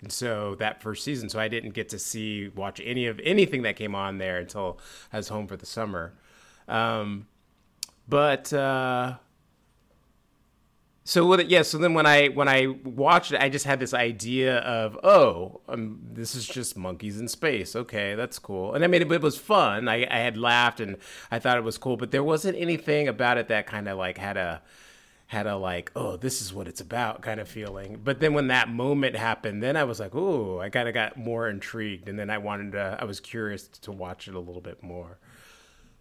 And 0.00 0.12
so 0.12 0.54
that 0.56 0.80
first 0.80 1.02
season, 1.02 1.28
so 1.28 1.40
I 1.40 1.48
didn't 1.48 1.74
get 1.74 1.88
to 1.88 1.98
see 1.98 2.48
watch 2.48 2.80
any 2.84 3.06
of 3.06 3.20
anything 3.24 3.62
that 3.62 3.74
came 3.74 3.96
on 3.96 4.18
there 4.18 4.38
until 4.38 4.78
I 5.12 5.16
was 5.16 5.28
home 5.28 5.48
for 5.48 5.56
the 5.56 5.66
summer. 5.66 6.12
Um, 6.68 7.26
but 8.08 8.52
uh, 8.52 9.16
so 11.08 11.24
what? 11.24 11.48
Yeah. 11.48 11.62
So 11.62 11.78
then 11.78 11.94
when 11.94 12.04
I 12.04 12.26
when 12.26 12.48
I 12.48 12.66
watched 12.82 13.30
it, 13.30 13.40
I 13.40 13.48
just 13.48 13.64
had 13.64 13.78
this 13.78 13.94
idea 13.94 14.58
of 14.58 14.98
oh, 15.04 15.60
um, 15.68 16.00
this 16.12 16.34
is 16.34 16.44
just 16.44 16.76
monkeys 16.76 17.20
in 17.20 17.28
space. 17.28 17.76
Okay, 17.76 18.16
that's 18.16 18.40
cool. 18.40 18.74
And 18.74 18.82
I 18.82 18.88
mean, 18.88 19.02
it, 19.02 19.12
it 19.12 19.22
was 19.22 19.38
fun. 19.38 19.86
I, 19.88 20.04
I 20.10 20.18
had 20.18 20.36
laughed 20.36 20.80
and 20.80 20.96
I 21.30 21.38
thought 21.38 21.58
it 21.58 21.64
was 21.64 21.78
cool, 21.78 21.96
but 21.96 22.10
there 22.10 22.24
wasn't 22.24 22.58
anything 22.58 23.06
about 23.06 23.38
it 23.38 23.46
that 23.46 23.68
kind 23.68 23.86
of 23.86 23.96
like 23.96 24.18
had 24.18 24.36
a 24.36 24.62
had 25.28 25.46
a 25.46 25.56
like 25.56 25.90
oh 25.96 26.16
this 26.16 26.40
is 26.40 26.54
what 26.54 26.68
it's 26.68 26.80
about 26.80 27.20
kind 27.20 27.40
of 27.40 27.48
feeling 27.48 28.00
but 28.04 28.20
then 28.20 28.32
when 28.32 28.46
that 28.46 28.68
moment 28.68 29.16
happened 29.16 29.60
then 29.60 29.76
i 29.76 29.82
was 29.82 29.98
like 29.98 30.14
oh 30.14 30.60
i 30.60 30.68
kind 30.68 30.86
of 30.86 30.94
got 30.94 31.16
more 31.16 31.48
intrigued 31.48 32.08
and 32.08 32.16
then 32.16 32.30
i 32.30 32.38
wanted 32.38 32.70
to 32.70 32.96
i 33.00 33.04
was 33.04 33.18
curious 33.18 33.66
to 33.66 33.90
watch 33.90 34.28
it 34.28 34.36
a 34.36 34.38
little 34.38 34.60
bit 34.60 34.80
more 34.84 35.18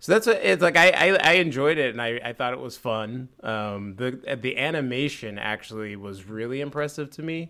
so 0.05 0.11
that's 0.11 0.27
a, 0.27 0.51
it's 0.51 0.61
like 0.61 0.77
I, 0.77 0.91
I, 0.91 1.07
I 1.15 1.31
enjoyed 1.37 1.79
it 1.79 1.89
and 1.89 1.99
I, 1.99 2.21
I 2.23 2.33
thought 2.33 2.53
it 2.53 2.59
was 2.59 2.77
fun. 2.77 3.27
Um, 3.41 3.95
the 3.95 4.37
the 4.39 4.55
animation 4.55 5.39
actually 5.39 5.95
was 5.95 6.25
really 6.25 6.61
impressive 6.61 7.09
to 7.09 7.23
me. 7.23 7.49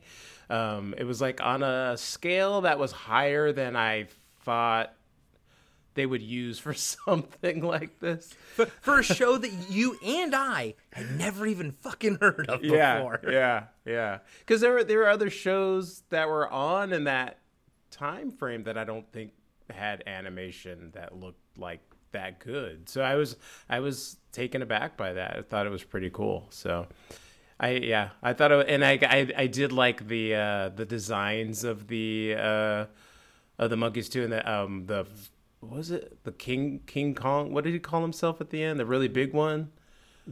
Um, 0.50 0.96
it 0.98 1.04
was 1.04 1.20
like 1.20 1.42
on 1.44 1.64
a 1.64 1.98
scale 1.98 2.62
that 2.62 2.80
was 2.80 2.94
higher 2.94 3.52
than 3.52 3.76
I 3.76 4.08
thought 4.46 4.94
they 5.96 6.06
would 6.06 6.22
use 6.22 6.58
for 6.58 6.74
something 6.74 7.62
like 7.62 8.00
this. 8.00 8.34
For, 8.54 8.68
for 8.68 9.00
a 9.00 9.04
show 9.04 9.38
that 9.38 9.52
you 9.70 10.00
and 10.02 10.34
I 10.34 10.76
had 10.94 11.12
never 11.12 11.46
even 11.46 11.74
fucking 11.74 12.20
heard 12.22 12.48
of 12.48 12.62
before. 12.62 13.20
Yeah, 13.22 13.32
yeah, 13.32 13.64
yeah. 13.86 14.20
Because 14.40 14.62
there 14.62 14.72
were 14.72 14.86
there 14.86 15.00
were 15.00 15.10
other 15.10 15.30
shows 15.30 16.04
that 16.10 16.30
were 16.30 16.50
on 16.50 16.94
in 16.94 17.04
that 17.04 17.40
time 17.92 18.32
frame 18.32 18.64
that 18.64 18.78
I 18.78 18.86
don't 18.86 19.12
think 19.12 19.34
had 19.70 20.04
animation 20.08 20.92
that 20.94 21.20
looked 21.20 21.58
like 21.58 21.82
that 22.16 22.40
good. 22.40 22.90
So 22.90 23.02
I 23.02 23.16
was 23.16 23.36
I 23.70 23.80
was 23.80 24.18
taken 24.32 24.62
aback 24.62 24.98
by 24.98 25.14
that. 25.14 25.38
I 25.38 25.42
thought 25.42 25.66
it 25.68 25.70
was 25.70 25.84
pretty 25.84 26.10
cool. 26.10 26.48
So 26.50 26.88
I 27.60 27.72
yeah, 27.72 28.10
I 28.24 28.34
thought 28.34 28.52
it, 28.52 28.68
and 28.70 28.84
I, 28.84 29.00
I 29.02 29.32
I 29.38 29.48
did 29.48 29.72
like 29.72 30.08
the 30.08 30.36
uh 30.36 30.70
the 30.70 30.86
designs 30.86 31.64
of 31.64 31.88
the 31.88 32.36
uh 32.38 32.86
of 33.58 33.70
the 33.70 33.78
monkeys 33.78 34.10
too 34.10 34.24
and 34.24 34.32
the 34.32 34.52
um 34.52 34.86
the 34.88 35.06
what 35.60 35.78
was 35.78 35.92
it? 35.92 36.24
The 36.24 36.32
King 36.32 36.82
King 36.86 37.16
Kong. 37.16 37.54
What 37.54 37.64
did 37.64 37.74
he 37.74 37.80
call 37.80 38.02
himself 38.02 38.42
at 38.42 38.50
the 38.50 38.64
end? 38.64 38.80
The 38.80 38.86
really 38.86 39.08
big 39.08 39.34
one? 39.34 39.72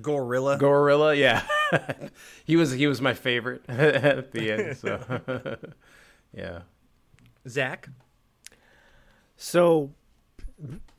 Gorilla. 0.01 0.57
Gorilla, 0.57 1.13
yeah. 1.15 1.43
he 2.45 2.55
was 2.55 2.71
he 2.71 2.87
was 2.87 3.01
my 3.01 3.13
favorite 3.13 3.63
at 3.69 4.31
the 4.31 4.51
end. 4.51 4.77
So 4.77 5.57
yeah. 6.33 6.61
Zach. 7.47 7.89
So, 9.35 9.91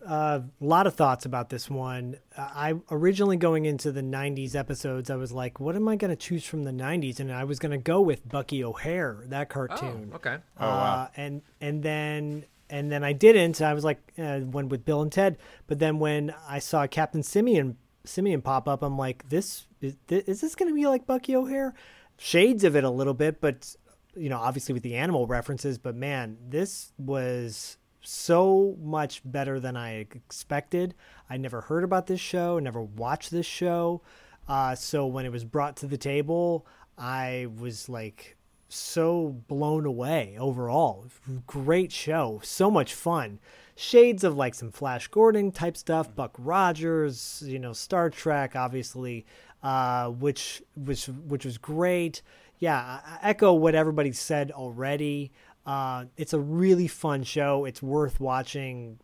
a 0.05 0.09
uh, 0.09 0.41
lot 0.61 0.87
of 0.87 0.95
thoughts 0.95 1.25
about 1.25 1.49
this 1.49 1.71
one. 1.71 2.17
I 2.37 2.75
originally 2.91 3.37
going 3.37 3.65
into 3.65 3.93
the 3.93 4.03
'90s 4.03 4.55
episodes, 4.55 5.11
I 5.11 5.17
was 5.17 5.33
like, 5.33 5.61
"What 5.61 5.77
am 5.77 5.89
I 5.89 5.97
going 5.97 6.11
to 6.11 6.17
choose 6.17 6.45
from 6.45 6.65
the 6.65 6.73
'90s?" 6.73 7.21
And 7.21 7.33
I 7.33 7.45
was 7.45 7.59
going 7.59 7.73
to 7.73 7.79
go 7.79 8.01
with 8.01 8.29
Bucky 8.29 8.63
O'Hare, 8.63 9.25
that 9.29 9.49
cartoon. 9.49 10.11
Oh, 10.13 10.17
okay. 10.17 10.39
Oh 10.59 10.67
wow. 10.67 11.09
and 11.17 11.43
and 11.61 11.83
then 11.83 12.45
and 12.71 12.91
then 12.91 13.05
I 13.05 13.13
didn't. 13.13 13.61
I 13.63 13.75
was 13.75 13.85
like, 13.85 14.01
uh, 14.19 14.41
went 14.43 14.69
with 14.69 14.85
Bill 14.85 15.03
and 15.03 15.13
Ted. 15.13 15.39
But 15.67 15.79
then 15.79 15.99
when 15.99 16.35
I 16.49 16.59
saw 16.59 16.87
Captain 16.87 17.23
Simian 17.23 17.77
Simian 18.05 18.43
pop 18.43 18.69
up, 18.69 18.83
I'm 18.83 18.99
like, 18.99 19.29
this 19.29 19.67
is, 19.81 19.97
is 20.09 20.41
this 20.41 20.55
going 20.55 20.71
to 20.71 20.75
be 20.75 20.87
like 20.87 21.07
Bucky 21.07 21.35
O'Hare? 21.35 21.75
Shades 22.19 22.65
of 22.65 22.77
it 22.77 22.85
a 22.85 22.91
little 22.91 23.15
bit, 23.15 23.41
but 23.41 23.75
you 24.17 24.29
know, 24.29 24.39
obviously 24.39 24.73
with 24.73 24.83
the 24.83 24.95
animal 24.95 25.27
references. 25.27 25.79
But 25.79 25.97
man, 25.97 26.37
this 26.49 26.93
was 26.99 27.79
so 28.07 28.77
much 28.81 29.23
better 29.25 29.59
than 29.59 29.77
I 29.77 29.95
expected. 29.95 30.95
I 31.29 31.37
never 31.37 31.63
heard 31.63 31.85
about 31.85 32.07
this 32.07 32.21
show, 32.21 32.59
never 32.59 32.83
watched 32.83 33.31
this 33.31 33.47
show. 33.47 34.03
Uh, 34.47 34.75
so 34.75 35.07
when 35.07 35.25
it 35.25 35.33
was 35.33 35.45
brought 35.45 35.77
to 35.77 35.87
the 35.87 35.97
table, 35.97 36.67
I 36.99 37.49
was 37.59 37.89
like 37.89 38.37
so 38.69 39.43
blown 39.49 39.87
away 39.87 40.37
overall. 40.39 41.07
Great 41.47 41.93
show, 41.93 42.41
so 42.43 42.71
much 42.71 42.95
fun. 42.95 43.39
Shades 43.77 44.23
of 44.23 44.37
like 44.37 44.55
some 44.55 44.71
Flash 44.71 45.09
Gordon 45.09 45.51
type 45.51 45.77
stuff, 45.77 46.15
Buck 46.15 46.35
Rogers, 46.39 47.43
you 47.47 47.59
know, 47.59 47.73
Star 47.73 48.11
Trek, 48.11 48.55
obviously, 48.55 49.27
uh, 49.63 50.11
which 50.11 50.63
which 50.77 51.07
which 51.07 51.45
was 51.45 51.59
great. 51.59 52.23
Yeah, 52.59 53.01
I 53.05 53.19
echo 53.23 53.53
what 53.53 53.75
everybody 53.75 54.13
said 54.13 54.53
already. 54.53 55.33
Uh, 55.67 56.05
it's 56.17 56.33
a 56.33 56.41
really 56.41 56.89
fun 56.89 57.23
show. 57.23 57.65
It's 57.65 57.83
worth 57.83 58.21
watching, 58.21 58.99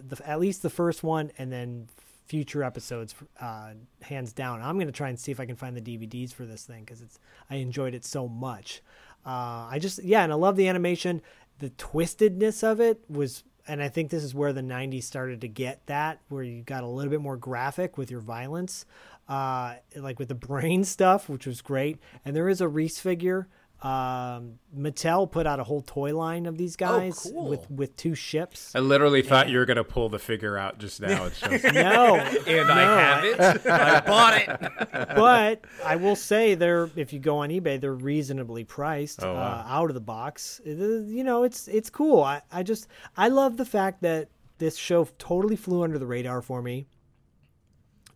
the, 0.00 0.20
at 0.28 0.40
least 0.40 0.62
the 0.62 0.70
first 0.70 1.02
one, 1.02 1.32
and 1.38 1.52
then 1.52 1.88
future 2.26 2.62
episodes, 2.62 3.14
uh, 3.40 3.72
hands 4.00 4.32
down. 4.32 4.62
I'm 4.62 4.78
gonna 4.78 4.92
try 4.92 5.08
and 5.08 5.18
see 5.18 5.32
if 5.32 5.40
I 5.40 5.46
can 5.46 5.56
find 5.56 5.76
the 5.76 5.80
DVDs 5.80 6.32
for 6.32 6.46
this 6.46 6.64
thing 6.64 6.84
because 6.84 7.02
it's 7.02 7.18
I 7.50 7.56
enjoyed 7.56 7.94
it 7.94 8.04
so 8.04 8.28
much. 8.28 8.82
Uh, 9.26 9.68
I 9.70 9.78
just 9.78 10.02
yeah, 10.02 10.22
and 10.22 10.32
I 10.32 10.36
love 10.36 10.56
the 10.56 10.68
animation. 10.68 11.20
The 11.58 11.70
twistedness 11.70 12.64
of 12.64 12.80
it 12.80 13.04
was, 13.08 13.44
and 13.68 13.82
I 13.82 13.88
think 13.88 14.10
this 14.10 14.24
is 14.24 14.34
where 14.34 14.52
the 14.52 14.62
'90s 14.62 15.02
started 15.02 15.40
to 15.42 15.48
get 15.48 15.86
that, 15.86 16.20
where 16.28 16.42
you 16.42 16.62
got 16.62 16.84
a 16.84 16.86
little 16.86 17.10
bit 17.10 17.20
more 17.20 17.36
graphic 17.36 17.98
with 17.98 18.10
your 18.10 18.20
violence, 18.20 18.86
uh, 19.28 19.74
like 19.96 20.18
with 20.18 20.28
the 20.28 20.34
brain 20.34 20.84
stuff, 20.96 21.28
which 21.28 21.46
was 21.46 21.60
great. 21.60 21.98
And 22.24 22.34
there 22.34 22.48
is 22.48 22.60
a 22.60 22.68
Reese 22.68 22.98
figure 22.98 23.48
um, 23.82 24.60
Mattel 24.76 25.28
put 25.30 25.44
out 25.46 25.58
a 25.58 25.64
whole 25.64 25.82
toy 25.82 26.14
line 26.16 26.46
of 26.46 26.56
these 26.56 26.76
guys 26.76 27.18
cool. 27.32 27.48
with 27.48 27.68
with 27.70 27.96
two 27.96 28.14
ships. 28.14 28.72
I 28.76 28.78
literally 28.78 29.22
thought 29.22 29.48
you 29.48 29.58
were 29.58 29.64
gonna 29.64 29.82
pull 29.82 30.08
the 30.08 30.20
figure 30.20 30.56
out 30.56 30.78
just 30.78 31.00
now. 31.00 31.24
It 31.24 31.34
shows- 31.34 31.64
No, 31.72 32.16
And 32.16 32.68
no, 32.68 32.74
I 32.74 32.80
have 32.82 33.24
it. 33.24 33.66
I 33.66 34.00
bought 34.06 34.40
it. 34.40 35.08
but 35.16 35.64
I 35.84 35.96
will 35.96 36.14
say 36.16 36.54
they're 36.54 36.90
if 36.94 37.12
you 37.12 37.18
go 37.18 37.38
on 37.38 37.48
eBay, 37.50 37.80
they're 37.80 37.92
reasonably 37.94 38.62
priced 38.62 39.22
Oh, 39.24 39.34
wow. 39.34 39.40
uh, 39.40 39.64
out 39.68 39.90
of 39.90 39.94
the 39.94 40.00
box. 40.00 40.60
It 40.64 40.78
is- 40.78 41.10
you 41.10 41.24
know, 41.24 41.42
it's 41.42 41.66
it's 41.66 41.90
cool. 41.90 42.22
I 42.22 42.42
I 42.52 42.62
just 42.62 42.86
I 43.16 43.28
love 43.28 43.56
the 43.56 43.64
fact 43.66 44.02
that 44.02 44.28
this 44.58 44.76
show 44.76 45.08
totally 45.18 45.56
flew 45.56 45.82
under 45.82 45.98
the 45.98 46.06
radar 46.06 46.40
for 46.40 46.62
me. 46.62 46.86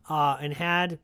Uh, 0.08 0.36
and 0.40 0.52
had, 0.52 1.00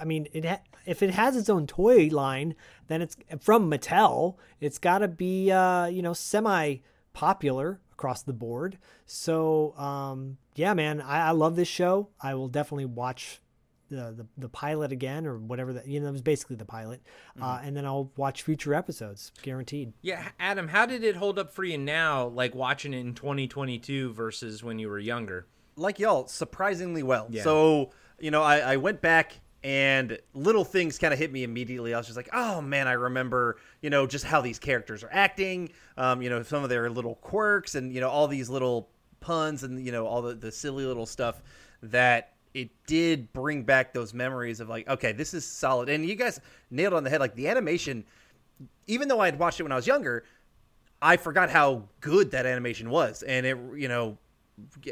I 0.00 0.06
mean, 0.06 0.26
it 0.32 0.46
ha- 0.46 0.62
if 0.86 1.02
it 1.02 1.10
has 1.10 1.36
its 1.36 1.48
own 1.48 1.66
toy 1.66 2.08
line, 2.10 2.54
then 2.88 3.02
it's 3.02 3.16
from 3.40 3.70
Mattel. 3.70 4.36
It's 4.60 4.78
got 4.78 4.98
to 4.98 5.08
be 5.08 5.50
uh, 5.50 5.86
you 5.86 6.02
know 6.02 6.12
semi 6.12 6.76
popular 7.12 7.80
across 7.92 8.22
the 8.22 8.32
board. 8.32 8.78
So 9.06 9.76
um, 9.76 10.38
yeah, 10.54 10.74
man, 10.74 11.00
I, 11.00 11.28
I 11.28 11.30
love 11.30 11.56
this 11.56 11.68
show. 11.68 12.08
I 12.20 12.34
will 12.34 12.48
definitely 12.48 12.86
watch 12.86 13.40
the, 13.88 14.12
the 14.12 14.26
the 14.38 14.48
pilot 14.48 14.90
again 14.90 15.26
or 15.26 15.38
whatever 15.38 15.72
that 15.74 15.86
you 15.86 16.00
know 16.00 16.08
it 16.08 16.12
was 16.12 16.22
basically 16.22 16.56
the 16.56 16.64
pilot, 16.64 17.02
uh, 17.40 17.60
and 17.62 17.76
then 17.76 17.84
I'll 17.84 18.10
watch 18.16 18.42
future 18.42 18.74
episodes, 18.74 19.32
guaranteed. 19.42 19.92
Yeah, 20.00 20.28
Adam, 20.40 20.68
how 20.68 20.86
did 20.86 21.04
it 21.04 21.16
hold 21.16 21.38
up 21.38 21.52
for 21.52 21.64
you 21.64 21.78
now, 21.78 22.26
like 22.26 22.54
watching 22.54 22.94
it 22.94 22.98
in 22.98 23.14
2022 23.14 24.12
versus 24.12 24.62
when 24.62 24.78
you 24.78 24.88
were 24.88 24.98
younger? 24.98 25.46
like 25.76 25.98
y'all, 25.98 26.26
surprisingly 26.26 27.02
well. 27.02 27.26
Yeah. 27.30 27.42
So, 27.42 27.90
you 28.18 28.30
know, 28.30 28.42
I, 28.42 28.58
I 28.58 28.76
went 28.76 29.00
back 29.00 29.40
and 29.64 30.18
little 30.34 30.64
things 30.64 30.98
kind 30.98 31.12
of 31.12 31.18
hit 31.18 31.32
me 31.32 31.44
immediately. 31.44 31.94
I 31.94 31.98
was 31.98 32.06
just 32.06 32.16
like, 32.16 32.30
oh 32.32 32.60
man, 32.60 32.88
I 32.88 32.92
remember, 32.92 33.58
you 33.80 33.90
know, 33.90 34.06
just 34.06 34.24
how 34.24 34.40
these 34.40 34.58
characters 34.58 35.04
are 35.04 35.10
acting, 35.12 35.70
um, 35.96 36.20
you 36.20 36.30
know, 36.30 36.42
some 36.42 36.64
of 36.64 36.68
their 36.68 36.90
little 36.90 37.14
quirks 37.16 37.74
and, 37.74 37.92
you 37.92 38.00
know, 38.00 38.08
all 38.08 38.26
these 38.26 38.50
little 38.50 38.88
puns 39.20 39.62
and, 39.62 39.84
you 39.84 39.92
know, 39.92 40.06
all 40.06 40.22
the, 40.22 40.34
the 40.34 40.50
silly 40.50 40.84
little 40.84 41.06
stuff 41.06 41.42
that 41.82 42.32
it 42.54 42.70
did 42.86 43.32
bring 43.32 43.62
back 43.62 43.94
those 43.94 44.12
memories 44.12 44.60
of 44.60 44.68
like, 44.68 44.88
okay, 44.88 45.12
this 45.12 45.32
is 45.32 45.44
solid. 45.44 45.88
And 45.88 46.04
you 46.04 46.14
guys 46.16 46.40
nailed 46.70 46.92
on 46.94 47.04
the 47.04 47.10
head. 47.10 47.20
Like 47.20 47.34
the 47.34 47.48
animation, 47.48 48.04
even 48.86 49.08
though 49.08 49.20
I 49.20 49.26
had 49.26 49.38
watched 49.38 49.60
it 49.60 49.62
when 49.62 49.72
I 49.72 49.76
was 49.76 49.86
younger, 49.86 50.24
I 51.00 51.16
forgot 51.16 51.50
how 51.50 51.84
good 52.00 52.32
that 52.32 52.46
animation 52.46 52.90
was. 52.90 53.22
And 53.22 53.46
it, 53.46 53.56
you 53.76 53.88
know, 53.88 54.18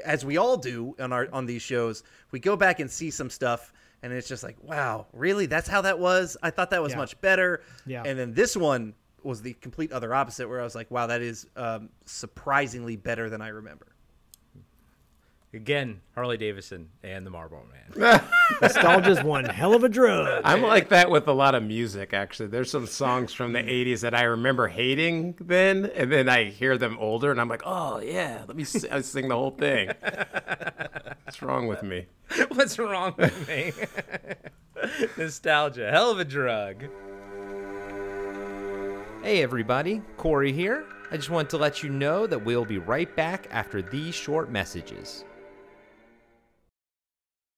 as 0.04 0.24
we 0.24 0.38
all 0.38 0.56
do 0.56 0.96
on 0.98 1.12
our 1.12 1.28
on 1.32 1.46
these 1.46 1.62
shows, 1.62 2.02
we 2.30 2.40
go 2.40 2.56
back 2.56 2.80
and 2.80 2.90
see 2.90 3.10
some 3.10 3.28
stuff 3.28 3.72
and 4.02 4.12
it's 4.12 4.28
just 4.28 4.42
like, 4.42 4.56
wow, 4.62 5.06
really? 5.12 5.46
That's 5.46 5.68
how 5.68 5.82
that 5.82 5.98
was? 5.98 6.36
I 6.42 6.50
thought 6.50 6.70
that 6.70 6.82
was 6.82 6.92
Yeah. 6.92 6.98
much 6.98 7.20
better. 7.20 7.62
Yeah. 7.86 8.02
And 8.04 8.18
then 8.18 8.32
this 8.32 8.56
one 8.56 8.94
was 9.22 9.42
the 9.42 9.52
complete 9.54 9.92
other 9.92 10.14
opposite 10.14 10.48
where 10.48 10.60
I 10.60 10.64
was 10.64 10.74
like, 10.74 10.90
wow, 10.90 11.06
that 11.06 11.20
is 11.20 11.46
um, 11.56 11.90
surprisingly 12.06 12.96
better 12.96 13.28
than 13.28 13.42
I 13.42 13.48
remember. 13.48 13.86
Again, 15.52 16.00
Harley 16.14 16.36
Davidson 16.36 16.90
and 17.02 17.26
the 17.26 17.30
Marlboro 17.30 17.64
Man. 17.96 18.22
Nostalgia's 18.62 19.20
one 19.20 19.44
hell 19.46 19.74
of 19.74 19.82
a 19.82 19.88
drug. 19.88 20.42
I'm 20.44 20.62
like 20.62 20.90
that 20.90 21.10
with 21.10 21.26
a 21.26 21.32
lot 21.32 21.56
of 21.56 21.64
music. 21.64 22.14
Actually, 22.14 22.50
there's 22.50 22.70
some 22.70 22.86
songs 22.86 23.32
from 23.32 23.52
the 23.52 23.58
'80s 23.58 24.00
that 24.02 24.14
I 24.14 24.22
remember 24.22 24.68
hating 24.68 25.34
then, 25.40 25.86
and 25.96 26.10
then 26.12 26.28
I 26.28 26.44
hear 26.44 26.78
them 26.78 26.96
older, 27.00 27.32
and 27.32 27.40
I'm 27.40 27.48
like, 27.48 27.62
oh 27.66 27.98
yeah, 27.98 28.44
let 28.46 28.56
me 28.56 28.62
s- 28.62 28.84
I 28.92 29.00
sing 29.00 29.26
the 29.28 29.34
whole 29.34 29.50
thing. 29.50 29.90
What's 31.24 31.42
wrong 31.42 31.66
with 31.66 31.82
me? 31.82 32.06
What's 32.52 32.78
wrong 32.78 33.14
with 33.16 33.48
me? 33.48 33.72
Nostalgia, 35.18 35.90
hell 35.90 36.12
of 36.12 36.20
a 36.20 36.24
drug. 36.24 36.84
Hey 39.24 39.42
everybody, 39.42 40.00
Corey 40.16 40.52
here. 40.52 40.84
I 41.10 41.16
just 41.16 41.28
want 41.30 41.50
to 41.50 41.56
let 41.58 41.82
you 41.82 41.90
know 41.90 42.28
that 42.28 42.44
we'll 42.44 42.64
be 42.64 42.78
right 42.78 43.14
back 43.16 43.48
after 43.50 43.82
these 43.82 44.14
short 44.14 44.48
messages. 44.48 45.24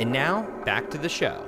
And 0.00 0.12
now, 0.12 0.48
back 0.64 0.88
to 0.92 0.98
the 0.98 1.10
show. 1.10 1.46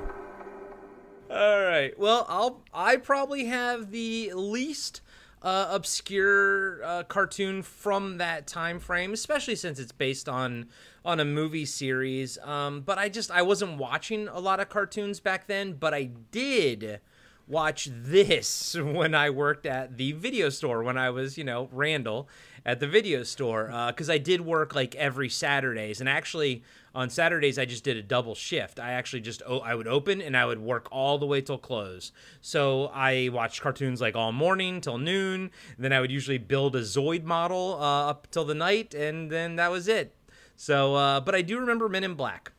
All 1.27 1.63
right. 1.63 1.97
Well, 1.97 2.23
I'll 2.29 2.61
I 2.71 2.97
probably 2.97 3.45
have 3.45 3.89
the 3.89 4.31
least 4.35 5.01
uh, 5.41 5.69
obscure 5.71 6.83
uh, 6.83 7.01
cartoon 7.01 7.63
from 7.63 8.19
that 8.19 8.45
time 8.45 8.77
frame, 8.77 9.11
especially 9.11 9.55
since 9.55 9.79
it's 9.79 9.91
based 9.91 10.29
on 10.29 10.67
on 11.03 11.19
a 11.19 11.25
movie 11.25 11.65
series. 11.65 12.37
Um, 12.43 12.81
but 12.81 12.99
I 12.99 13.09
just 13.09 13.31
I 13.31 13.41
wasn't 13.41 13.79
watching 13.79 14.27
a 14.27 14.39
lot 14.39 14.59
of 14.59 14.69
cartoons 14.69 15.19
back 15.19 15.47
then, 15.47 15.73
but 15.73 15.95
I 15.95 16.11
did 16.29 16.99
watch 17.47 17.89
this 17.91 18.75
when 18.79 19.15
I 19.15 19.31
worked 19.31 19.65
at 19.65 19.97
the 19.97 20.11
video 20.11 20.49
store 20.49 20.83
when 20.83 20.97
I 20.99 21.09
was, 21.09 21.39
you 21.39 21.43
know, 21.43 21.69
Randall 21.71 22.29
at 22.65 22.79
the 22.79 22.87
video 22.87 23.23
store 23.23 23.65
because 23.87 24.09
I 24.09 24.17
did 24.17 24.41
work 24.41 24.75
like 24.75 24.95
every 24.95 25.29
Saturdays 25.29 25.99
and 25.99 26.07
actually 26.07 26.63
on 26.95 27.09
Saturdays 27.09 27.57
I 27.57 27.65
just 27.65 27.83
did 27.83 27.97
a 27.97 28.01
double 28.01 28.35
shift. 28.35 28.79
I 28.79 28.91
actually 28.91 29.21
just 29.21 29.41
I 29.45 29.75
would 29.75 29.87
open 29.87 30.21
and 30.21 30.37
I 30.37 30.45
would 30.45 30.59
work 30.59 30.87
all 30.91 31.17
the 31.17 31.25
way 31.25 31.41
till 31.41 31.57
close. 31.57 32.11
So 32.41 32.91
I 32.93 33.29
watched 33.33 33.61
cartoons 33.61 33.99
like 33.99 34.15
all 34.15 34.31
morning 34.31 34.81
till 34.81 34.97
noon. 34.97 35.51
Then 35.77 35.93
I 35.93 35.99
would 35.99 36.11
usually 36.11 36.37
build 36.37 36.75
a 36.75 36.81
Zoid 36.81 37.23
model 37.23 37.77
uh, 37.79 38.09
up 38.09 38.27
till 38.31 38.45
the 38.45 38.55
night, 38.55 38.93
and 38.93 39.31
then 39.31 39.55
that 39.55 39.71
was 39.71 39.87
it. 39.87 40.15
So, 40.55 40.95
uh, 40.95 41.19
but 41.19 41.35
I 41.35 41.41
do 41.41 41.59
remember 41.59 41.89
Men 41.89 42.03
in 42.03 42.13
Black. 42.13 42.51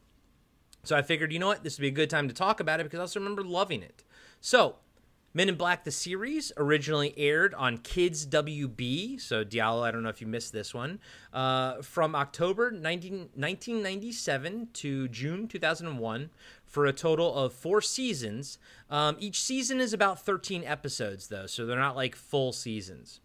So 0.83 0.97
I 0.97 1.03
figured, 1.03 1.33
you 1.33 1.39
know 1.39 1.47
what, 1.47 1.65
this 1.65 1.79
would 1.79 1.83
be 1.83 1.89
a 1.89 1.93
good 1.93 2.11
time 2.11 2.29
to 2.29 2.35
talk 2.35 2.61
about 2.61 2.81
it 2.81 2.85
because 2.85 2.99
I 2.99 3.03
also 3.03 3.21
remember 3.21 3.43
loving 3.43 3.83
it. 3.83 4.05
So, 4.41 4.77
Men 5.37 5.49
in 5.49 5.57
Black 5.57 5.83
the 5.83 5.91
series 5.91 6.53
originally 6.57 7.13
aired 7.17 7.55
on 7.55 7.79
Kids 7.79 8.25
WB. 8.25 9.21
So 9.21 9.45
Diallo, 9.45 9.83
I 9.83 9.91
don't 9.91 10.05
know 10.05 10.09
if 10.09 10.21
you 10.21 10.29
missed 10.29 10.53
this 10.53 10.73
one. 10.73 11.01
Uh, 11.33 11.83
from 11.83 12.15
October 12.15 12.71
19, 12.71 13.31
1997 13.35 14.69
to 14.75 15.09
June 15.09 15.49
2001 15.49 16.31
for 16.65 16.87
a 16.87 16.93
total 16.93 17.35
of 17.35 17.53
four 17.53 17.81
seasons. 17.81 18.59
Um, 18.89 19.17
each 19.19 19.43
season 19.43 19.81
is 19.81 19.93
about 19.93 20.21
13 20.21 20.63
episodes, 20.65 21.27
though, 21.27 21.47
so 21.47 21.67
they're 21.67 21.79
not 21.79 21.97
like 21.97 22.15
full 22.15 22.53
seasons. 22.53 23.19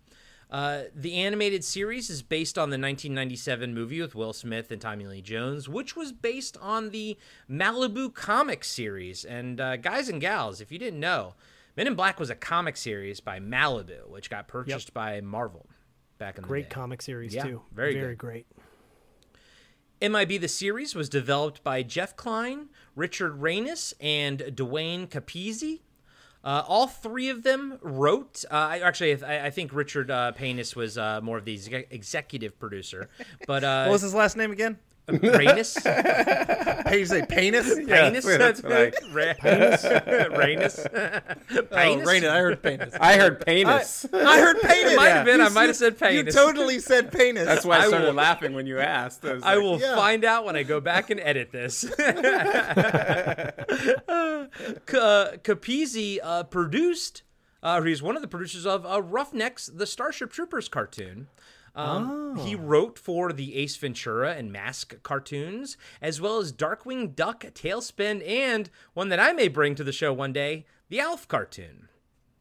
Uh, 0.49 0.85
the 0.95 1.13
animated 1.13 1.63
series 1.63 2.09
is 2.09 2.23
based 2.23 2.57
on 2.57 2.71
the 2.71 2.73
1997 2.73 3.71
movie 3.71 4.01
with 4.01 4.15
Will 4.15 4.33
Smith 4.33 4.71
and 4.71 4.81
Tommy 4.81 5.05
Lee 5.05 5.21
Jones, 5.21 5.69
which 5.69 5.95
was 5.95 6.11
based 6.11 6.57
on 6.59 6.89
the 6.89 7.17
Malibu 7.47 8.11
comic 8.11 8.63
series. 8.63 9.23
And 9.23 9.61
uh, 9.61 9.77
guys 9.77 10.09
and 10.09 10.19
gals, 10.19 10.59
if 10.59 10.71
you 10.71 10.79
didn't 10.79 10.99
know, 10.99 11.35
Men 11.77 11.87
in 11.87 11.95
Black 11.95 12.19
was 12.19 12.29
a 12.29 12.35
comic 12.35 12.75
series 12.77 13.19
by 13.19 13.39
Malibu, 13.39 14.07
which 14.09 14.29
got 14.29 14.47
purchased 14.47 14.93
by 14.93 15.21
Marvel 15.21 15.65
back 16.17 16.37
in 16.37 16.41
the 16.41 16.47
day. 16.47 16.49
Great 16.49 16.69
comic 16.69 17.01
series 17.01 17.33
Yeah, 17.33 17.43
too. 17.43 17.61
very 17.73 17.93
very 17.93 18.09
good. 18.13 18.17
great. 18.17 18.47
MIB 20.01 20.39
the 20.39 20.47
series 20.47 20.95
was 20.95 21.09
developed 21.09 21.63
by 21.63 21.83
Jeff 21.83 22.15
Kline, 22.15 22.69
Richard 22.95 23.41
Raynis, 23.41 23.93
and 23.99 24.55
Duane 24.55 25.07
Capizzi. 25.07 25.81
Uh, 26.41 26.63
all 26.65 26.87
three 26.87 27.27
of 27.27 27.43
them 27.43 27.77
wrote. 27.81 28.45
Uh, 28.49 28.55
I- 28.55 28.79
actually, 28.79 29.21
I, 29.21 29.47
I 29.47 29.49
think 29.49 29.73
Richard 29.73 30.09
uh, 30.09 30.31
Paynes 30.37 30.73
was 30.73 30.97
uh, 30.97 31.19
more 31.21 31.37
of 31.37 31.43
the 31.43 31.53
exec- 31.53 31.87
executive 31.91 32.57
producer, 32.57 33.09
but 33.45 33.63
uh, 33.65 33.85
What 33.85 33.91
was 33.93 34.01
his 34.03 34.13
last 34.13 34.37
name 34.37 34.51
again? 34.51 34.79
Raynis. 35.09 36.87
Hey, 36.87 36.99
you 36.99 37.05
say 37.05 37.25
penis? 37.25 37.67
Paynes. 37.79 38.37
that's 38.37 38.61
what 38.63 38.71
I- 38.73 38.85
Ra- 39.11 39.33
Raynis. 40.37 41.23
Oh, 41.51 41.61
Paynes? 41.63 42.23
I 42.27 42.39
heard 42.39 42.61
penis. 42.63 42.93
I 42.99 43.17
heard 43.17 43.45
penis. 43.45 44.05
I 44.13 44.39
heard 44.39 44.61
penis. 44.61 44.93
It 44.93 44.95
might 44.95 45.09
have 45.09 45.25
been. 45.25 45.39
You 45.39 45.45
I 45.45 45.49
might 45.49 45.67
have 45.67 45.75
said 45.75 45.97
penis. 45.97 46.13
You 46.15 46.19
penis. 46.23 46.35
totally 46.35 46.79
said 46.79 47.11
penis. 47.11 47.45
That's 47.45 47.65
why 47.65 47.77
I 47.77 47.83
I 47.83 47.87
started 47.87 48.07
will- 48.07 48.13
laughing 48.13 48.53
when 48.53 48.65
you 48.67 48.79
asked. 48.79 49.25
I, 49.25 49.33
was 49.33 49.43
I 49.43 49.55
like, 49.55 49.63
will 49.63 49.79
Yeah. 49.79 49.95
find 49.95 50.23
out 50.25 50.45
when 50.45 50.55
I 50.55 50.63
go 50.63 50.79
back 50.79 51.09
and 51.09 51.19
edit 51.19 51.51
this. 51.51 51.85
K- 54.85 55.37
Capizzi 55.43 56.19
uh, 56.23 56.43
produced, 56.43 57.23
uh, 57.63 57.81
he's 57.81 58.01
one 58.01 58.15
of 58.15 58.21
the 58.21 58.27
producers 58.27 58.65
of 58.65 58.85
uh, 58.85 59.01
Roughnecks, 59.01 59.67
the 59.67 59.85
Starship 59.85 60.31
Troopers 60.31 60.67
cartoon. 60.69 61.27
Um, 61.75 62.37
He 62.37 62.55
wrote 62.55 62.97
for 62.97 63.31
the 63.33 63.55
Ace 63.55 63.75
Ventura 63.77 64.33
and 64.35 64.51
Mask 64.51 65.01
cartoons, 65.03 65.77
as 66.01 66.19
well 66.19 66.37
as 66.37 66.53
Darkwing 66.53 67.15
Duck, 67.15 67.41
TaleSpin, 67.43 68.27
and 68.27 68.69
one 68.93 69.09
that 69.09 69.19
I 69.19 69.33
may 69.33 69.47
bring 69.47 69.75
to 69.75 69.83
the 69.83 69.91
show 69.91 70.13
one 70.13 70.33
day, 70.33 70.65
the 70.89 70.99
Alf 70.99 71.27
cartoon. 71.27 71.89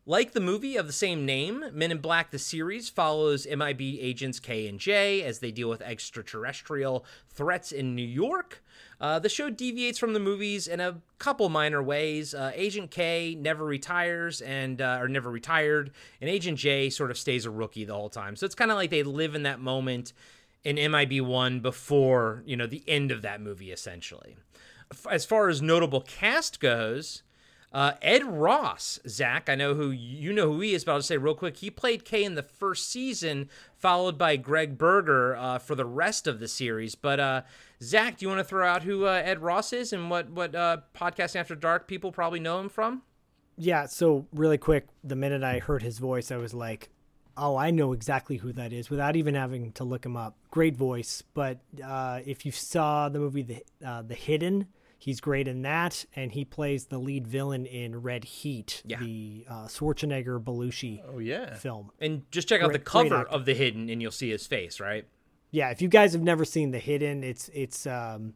Like 0.07 0.33
the 0.33 0.41
movie 0.41 0.77
of 0.77 0.87
the 0.87 0.93
same 0.95 1.27
name, 1.27 1.65
Men 1.73 1.91
in 1.91 1.99
Black 1.99 2.31
the 2.31 2.39
series 2.39 2.89
follows 2.89 3.47
MIB 3.47 3.81
agents 4.01 4.41
K 4.41 4.67
and 4.67 4.81
J 4.81 5.23
as 5.23 5.41
they 5.41 5.51
deal 5.51 5.69
with 5.69 5.83
extraterrestrial 5.83 7.05
threats 7.29 7.73
in 7.73 7.95
New 7.95 8.07
York. 8.07 8.65
Uh, 9.01 9.19
the 9.19 9.29
show 9.29 9.49
deviates 9.49 9.99
from 9.99 10.13
the 10.13 10.21
movies 10.21 10.67
in 10.67 10.81
a 10.81 11.01
couple 11.19 11.49
minor 11.49 11.83
ways. 11.83 12.35
Uh, 12.35 12.51
Agent 12.55 12.91
K 12.91 13.37
never 13.39 13.65
retires 13.65 14.41
and 14.41 14.81
uh, 14.81 14.99
or 15.01 15.09
never 15.09 15.31
retired, 15.31 15.93
and 16.21 16.29
Agent 16.29 16.59
J 16.59 16.91
sort 16.91 17.11
of 17.11 17.19
stays 17.19 17.47
a 17.47 17.51
rookie 17.51 17.85
the 17.85 17.95
whole 17.95 18.09
time. 18.09 18.35
So 18.35 18.45
it's 18.45 18.57
kind 18.57 18.71
of 18.71 18.77
like 18.77 18.91
they 18.91 19.05
live 19.05 19.35
in 19.35 19.45
that 19.45 19.61
moment 19.61 20.13
in 20.65 20.77
MIB 20.91 21.21
one 21.21 21.61
before 21.61 22.43
you 22.45 22.57
know 22.57 22.67
the 22.67 22.83
end 22.89 23.13
of 23.13 23.23
that 23.23 23.41
movie, 23.41 23.71
essentially. 23.71 24.37
As 25.09 25.25
far 25.25 25.49
as 25.49 25.63
notable 25.63 26.01
cast 26.01 26.61
goes, 26.61 27.23
uh, 27.71 27.93
Ed 28.01 28.23
O'Ross, 28.23 28.99
Zach, 29.07 29.51
I 29.51 29.55
know 29.55 29.75
who 29.75 29.91
you 29.91 30.33
know 30.33 30.53
who 30.53 30.61
he 30.61 30.73
is, 30.73 30.85
but 30.85 30.93
I'll 30.93 30.99
just 30.99 31.09
say 31.09 31.19
real 31.19 31.35
quick, 31.35 31.59
he 31.59 31.71
played 31.71 32.05
K 32.05 32.25
in 32.25 32.35
the 32.35 32.43
first 32.43 32.89
season, 32.89 33.51
followed 33.77 34.17
by 34.17 34.37
Gregg 34.37 34.79
Berger 34.79 35.37
uh, 35.37 35.59
for 35.59 35.75
the 35.75 35.85
rest 35.85 36.27
of 36.27 36.41
the 36.41 36.49
series. 36.49 36.95
But 36.95 37.21
uh, 37.21 37.43
Zach, 37.83 38.19
do 38.19 38.25
you 38.25 38.29
want 38.29 38.41
to 38.41 38.45
throw 38.45 38.67
out 38.67 38.83
who 38.83 39.05
uh, 39.07 39.23
Ed 39.25 39.39
O'Ross 39.39 39.73
is 39.73 39.93
and 39.93 40.11
what 40.11 40.31
what 40.31 40.55
uh, 40.55 40.79
podcast 40.95 41.37
After 41.37 41.55
Dark 41.55 41.87
people 41.87 42.11
probably 42.13 42.41
know 42.41 42.59
him 42.61 42.69
from? 42.69 43.03
Yeah, 43.57 43.87
so 43.87 44.27
really 44.33 44.59
quick, 44.59 44.87
the 45.03 45.17
minute 45.17 45.43
I 45.43 45.59
heard 45.59 45.83
his 45.83 45.99
voice, 45.99 46.31
I 46.31 46.37
was 46.37 46.55
like, 46.55 46.91
"Oh, 47.37 47.57
I 47.57 47.71
know 47.71 47.93
exactly 47.93 48.37
who 48.39 48.53
that 48.53 48.73
is," 48.73 48.91
without 48.91 49.17
even 49.17 49.35
having 49.35 49.73
to 49.73 49.85
look 49.85 50.05
him 50.07 50.17
up. 50.17 50.37
Great 50.51 50.77
voice, 50.77 51.23
but 51.35 51.59
uh, 51.85 52.21
if 52.25 52.45
you 52.47 52.53
saw 52.53 53.09
the 53.09 53.19
movie 53.19 53.43
The 53.43 53.63
uh, 53.85 54.03
The 54.03 54.15
Hidden, 54.15 54.67
he's 54.99 55.21
great 55.21 55.47
in 55.49 55.63
that, 55.63 56.05
and 56.17 56.33
he 56.33 56.45
plays 56.45 56.87
the 56.87 56.99
lead 56.99 57.27
villain 57.29 57.65
in 57.67 58.01
Red 58.03 58.25
Heat, 58.25 58.83
Yeah. 58.85 58.99
the 59.01 59.45
uh, 59.49 59.67
Schwarzenegger 59.67 60.43
Belushi 60.43 61.01
Oh 61.13 61.19
yeah. 61.19 61.55
film. 61.55 61.91
And 62.01 62.31
just 62.33 62.49
check 62.49 62.61
out 62.61 62.73
the 62.73 62.79
Great- 62.79 63.09
great 63.09 63.11
cover 63.11 63.29
of 63.29 63.45
The 63.45 63.55
Hidden, 63.55 63.89
and 63.89 64.01
you'll 64.03 64.11
see 64.13 64.31
his 64.31 64.47
face, 64.49 64.79
right? 64.81 65.07
Yeah, 65.51 65.71
if 65.71 65.81
you 65.81 65.89
guys 65.89 66.13
have 66.13 66.23
never 66.23 66.45
seen 66.45 66.71
The 66.73 66.79
Hidden, 66.79 67.25
it's 67.25 67.49
it's 67.55 67.87
um, 67.87 68.35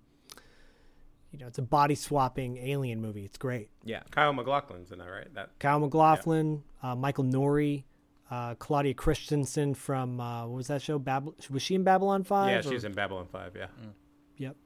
you 1.31 1.39
know, 1.39 1.47
it's 1.47 1.59
a 1.59 1.63
body 1.63 1.95
swapping 1.95 2.59
alien 2.59 3.01
movie. 3.01 3.25
It's 3.25 3.39
great. 3.39 3.71
Yeah. 3.85 4.01
Kyle 4.11 4.33
MacLachlan's 4.33 4.93
in 4.93 4.99
that, 4.99 5.09
right? 5.09 5.33
That 5.35 5.51
Kyle 5.59 5.79
MacLachlan, 5.81 6.63
uh, 6.83 6.95
Michael 6.95 7.25
Nouri, 7.25 7.85
uh, 8.31 8.55
Claudia 8.57 8.95
Christensen 8.95 9.75
from 9.75 10.21
uh, 10.21 10.47
what 10.47 10.57
was 10.57 10.67
that 10.69 10.81
show? 10.83 10.99
Bab- 10.99 11.35
was 11.51 11.63
she 11.63 11.75
in 11.75 11.85
Babylon 11.85 12.23
Five? 12.25 12.51
yeah, 12.51 12.59
or- 12.59 12.63
she's 12.63 12.85
in 12.85 12.93
Babylon 12.93 13.27
Five. 13.31 13.55
Yeah. 13.57 13.67
Yep. 14.39 14.57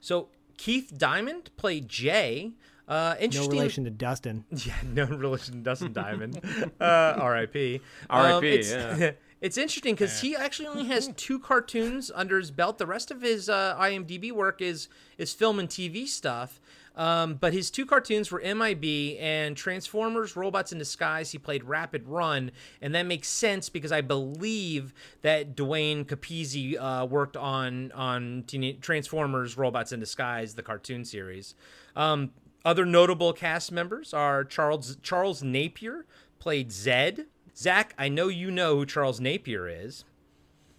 So 0.00 0.28
Keith 0.56 0.92
Diamond 0.96 1.50
played 1.56 1.88
Jay. 1.88 2.52
Uh, 2.86 3.14
No 3.18 3.20
interesting. 3.24 3.50
relation 3.52 3.84
to 3.84 3.90
Dustin. 3.90 4.44
Yeah, 4.50 4.74
no 4.82 5.04
relation 5.04 5.54
to 5.56 5.60
Dustin 5.60 5.92
Diamond. 5.92 6.40
uh, 6.80 6.84
R.I.P. 7.18 7.80
R.I.P., 8.08 8.46
it's, 8.48 8.70
yeah. 8.72 9.10
it's 9.40 9.56
interesting 9.56 9.94
because 9.94 10.20
he 10.20 10.34
actually 10.34 10.68
only 10.68 10.86
has 10.86 11.10
two 11.16 11.38
cartoons 11.38 12.10
under 12.14 12.38
his 12.38 12.50
belt. 12.50 12.78
The 12.78 12.86
rest 12.86 13.10
of 13.10 13.22
his 13.22 13.48
uh, 13.48 13.76
IMDb 13.78 14.32
work 14.32 14.60
is 14.60 14.88
is 15.16 15.32
film 15.32 15.58
and 15.58 15.68
TV 15.68 16.06
stuff. 16.06 16.60
Um, 16.96 17.34
but 17.34 17.52
his 17.52 17.70
two 17.70 17.86
cartoons 17.86 18.32
were 18.32 18.40
MIB 18.40 19.16
and 19.20 19.56
Transformers: 19.56 20.34
Robots 20.34 20.72
in 20.72 20.78
Disguise. 20.78 21.30
He 21.30 21.38
played 21.38 21.62
Rapid 21.62 22.08
Run, 22.08 22.50
and 22.82 22.92
that 22.96 23.06
makes 23.06 23.28
sense 23.28 23.68
because 23.68 23.92
I 23.92 24.00
believe 24.00 24.92
that 25.22 25.54
Duane 25.54 26.04
Capizzi 26.04 26.76
uh, 26.76 27.06
worked 27.06 27.36
on 27.36 27.92
on 27.92 28.44
Transformers: 28.80 29.56
Robots 29.56 29.92
in 29.92 30.00
Disguise, 30.00 30.56
the 30.56 30.62
cartoon 30.62 31.04
series. 31.04 31.54
Um, 31.94 32.32
other 32.64 32.84
notable 32.84 33.32
cast 33.32 33.70
members 33.70 34.12
are 34.12 34.42
Charles 34.44 34.96
Charles 35.00 35.40
Napier 35.40 36.04
played 36.40 36.72
Zed. 36.72 37.26
Zach, 37.58 37.92
I 37.98 38.08
know 38.08 38.28
you 38.28 38.50
know 38.50 38.76
who 38.76 38.86
Charles 38.86 39.20
Napier 39.20 39.66
is. 39.68 40.04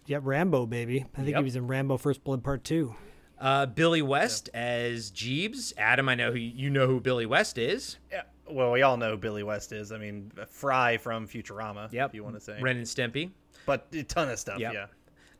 Yep, 0.06 0.22
Rambo 0.24 0.66
baby. 0.66 1.04
I 1.14 1.18
think 1.18 1.30
Yep. 1.30 1.38
he 1.38 1.44
was 1.44 1.56
in 1.56 1.66
Rambo 1.66 1.98
First 1.98 2.24
Blood 2.24 2.42
Part 2.42 2.64
Two. 2.64 2.94
Uh, 3.38 3.66
Billy 3.66 4.02
West 4.02 4.48
as 4.54 5.10
Jeebs. 5.10 5.72
Adam, 5.78 6.08
I 6.08 6.14
know 6.14 6.32
who 6.32 6.38
you 6.38 6.70
know 6.70 6.86
who 6.86 7.00
Billy 7.00 7.26
West 7.26 7.58
is. 7.58 7.98
Yeah. 8.10 8.22
Well, 8.48 8.72
we 8.72 8.82
all 8.82 8.96
know 8.96 9.12
who 9.12 9.16
Billy 9.16 9.42
West 9.42 9.72
is. 9.72 9.92
I 9.92 9.98
mean, 9.98 10.32
Fry 10.48 10.96
from 10.96 11.28
Futurama. 11.28 11.92
Yep. 11.92 12.10
If 12.10 12.14
you 12.14 12.24
want 12.24 12.34
to 12.36 12.40
say. 12.40 12.60
Ren 12.60 12.76
and 12.76 12.86
Stimpy. 12.86 13.30
But 13.66 13.86
a 13.92 14.02
ton 14.02 14.28
of 14.28 14.38
stuff. 14.38 14.58
Yep. 14.58 14.72
Yeah. 14.72 14.86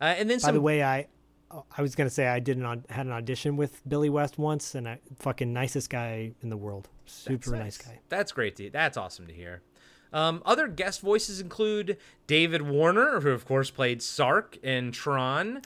Uh, 0.00 0.04
and 0.04 0.30
then 0.30 0.36
By 0.38 0.42
some 0.42 0.54
the 0.54 0.60
way, 0.60 0.82
I 0.84 1.08
I 1.76 1.82
was 1.82 1.94
gonna 1.94 2.10
say 2.10 2.28
I 2.28 2.38
did 2.38 2.58
an 2.58 2.84
had 2.90 3.06
an 3.06 3.12
audition 3.12 3.56
with 3.56 3.82
Billy 3.88 4.08
West 4.08 4.38
once, 4.38 4.74
and 4.74 4.88
I 4.88 5.00
fucking 5.18 5.52
nicest 5.52 5.90
guy 5.90 6.32
in 6.42 6.48
the 6.50 6.56
world. 6.56 6.88
Super 7.06 7.56
nice 7.56 7.76
guy. 7.76 7.98
That's 8.08 8.30
great. 8.30 8.56
To, 8.56 8.70
that's 8.70 8.96
awesome 8.96 9.26
to 9.26 9.32
hear. 9.32 9.62
Um, 10.12 10.42
other 10.44 10.66
guest 10.68 11.00
voices 11.00 11.40
include 11.40 11.96
David 12.26 12.62
Warner, 12.62 13.20
who 13.20 13.30
of 13.30 13.44
course 13.44 13.70
played 13.70 14.02
Sark 14.02 14.56
in 14.62 14.92
Tron. 14.92 15.62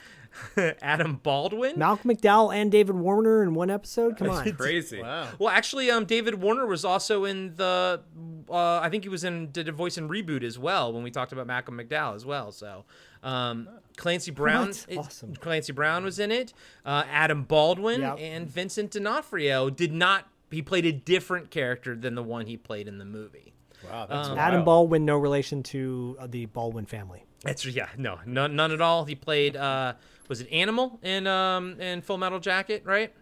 Adam 0.81 1.15
Baldwin. 1.23 1.79
Malcolm 1.79 2.11
McDowell 2.11 2.53
and 2.53 2.69
David 2.69 2.95
Warner 2.95 3.41
in 3.41 3.53
one 3.53 3.69
episode. 3.69 4.17
Come 4.17 4.29
on. 4.29 4.51
Crazy. 4.57 5.01
Wow. 5.01 5.29
Well, 5.39 5.47
actually, 5.49 5.89
um, 5.89 6.03
David 6.03 6.35
Warner 6.41 6.65
was 6.65 6.83
also 6.83 7.23
in 7.23 7.55
the. 7.55 8.01
Uh, 8.49 8.79
I 8.79 8.89
think 8.89 9.03
he 9.03 9.09
was 9.09 9.23
in 9.23 9.51
did 9.51 9.69
a 9.69 9.71
voice 9.71 9.97
in 9.97 10.09
reboot 10.09 10.43
as 10.43 10.59
well 10.59 10.91
when 10.93 11.03
we 11.03 11.09
talked 11.11 11.31
about 11.31 11.47
Malcolm 11.47 11.77
McDowell 11.79 12.15
as 12.15 12.25
well. 12.25 12.51
So, 12.51 12.83
um, 13.23 13.69
Clancy 13.95 14.31
Brown. 14.31 14.67
What? 14.67 14.85
it- 14.89 14.97
Awesome. 14.97 15.35
Clancy 15.37 15.71
Brown 15.71 16.03
was 16.03 16.19
in 16.19 16.31
it. 16.31 16.53
Uh, 16.85 17.03
Adam 17.09 17.43
Baldwin 17.43 18.01
Yep. 18.01 18.17
and 18.19 18.47
Vincent 18.47 18.91
D'Onofrio 18.91 19.69
did 19.69 19.93
not 19.93 20.27
he 20.51 20.61
played 20.61 20.85
a 20.85 20.91
different 20.91 21.49
character 21.49 21.95
than 21.95 22.15
the 22.15 22.23
one 22.23 22.45
he 22.45 22.55
played 22.57 22.87
in 22.87 22.97
the 22.97 23.05
movie. 23.05 23.53
Wow, 23.91 24.05
that's 24.07 24.29
Adam. 24.29 24.63
Baldwin, 24.65 25.05
no 25.05 25.17
relation 25.17 25.63
to 25.63 26.15
uh, 26.19 26.27
the 26.27 26.45
Baldwin 26.47 26.85
family. 26.85 27.25
That's 27.43 27.65
yeah, 27.65 27.87
no, 27.97 28.19
none, 28.25 28.55
none 28.55 28.71
at 28.71 28.81
all. 28.81 29.05
He 29.05 29.15
played 29.15 29.55
uh, 29.55 29.93
was 30.27 30.41
it 30.41 30.47
Animal 30.51 30.99
in 31.03 31.27
um 31.27 31.79
in 31.79 32.01
Full 32.01 32.17
Metal 32.17 32.39
Jacket, 32.39 32.83
right? 32.85 33.13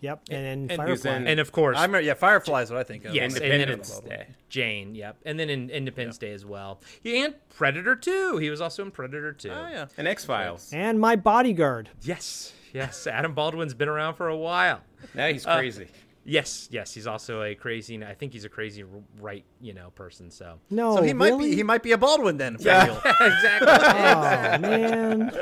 Yep, 0.00 0.22
and, 0.30 0.68
and- 0.68 0.76
Firefly. 0.76 1.10
And 1.12 1.38
of 1.38 1.52
course, 1.52 1.76
I 1.78 1.82
remember, 1.82 2.00
yeah, 2.00 2.14
Firefly 2.14 2.62
is 2.62 2.70
what 2.70 2.80
I 2.80 2.82
think 2.82 3.04
of. 3.04 3.14
Yes, 3.14 3.34
and 3.34 3.42
then 3.44 3.52
Independence 3.52 3.90
it's 3.90 4.00
Day. 4.00 4.26
Jane. 4.48 4.96
Yep, 4.96 5.18
and 5.24 5.38
then 5.38 5.48
in 5.48 5.70
Independence 5.70 6.18
Day 6.18 6.32
as 6.32 6.44
well. 6.44 6.80
Yeah, 7.04 7.26
and 7.26 7.34
Predator 7.50 7.94
2. 7.94 8.38
He 8.38 8.50
was 8.50 8.60
also 8.60 8.82
in 8.82 8.90
Predator 8.90 9.32
2. 9.32 9.48
Oh, 9.50 9.68
yeah. 9.70 9.86
And 9.96 10.08
X 10.08 10.24
Files. 10.24 10.70
and 10.72 10.98
my 10.98 11.14
bodyguard. 11.14 11.88
Yes, 12.02 12.52
yes. 12.72 13.06
Adam 13.06 13.32
Baldwin's 13.32 13.74
been 13.74 13.88
around 13.88 14.14
for 14.14 14.28
a 14.28 14.36
while. 14.36 14.80
Now 15.14 15.28
he's 15.28 15.46
Uh, 15.46 15.56
crazy. 15.56 15.86
Yes, 16.24 16.68
yes. 16.70 16.94
He's 16.94 17.06
also 17.06 17.42
a 17.42 17.54
crazy. 17.54 18.02
I 18.04 18.14
think 18.14 18.32
he's 18.32 18.44
a 18.44 18.48
crazy 18.48 18.84
right, 19.20 19.44
you 19.60 19.74
know, 19.74 19.90
person. 19.90 20.30
So 20.30 20.60
No, 20.70 20.96
So 20.96 21.02
he 21.02 21.12
might 21.12 21.36
be 21.38 21.54
he 21.54 21.62
might 21.62 21.82
be 21.82 21.92
a 21.92 21.98
Baldwin 21.98 22.36
then. 22.36 22.56
yeah, 22.60 23.00
exactly. 23.20 23.68
Oh 23.72 24.58
man. 24.58 25.32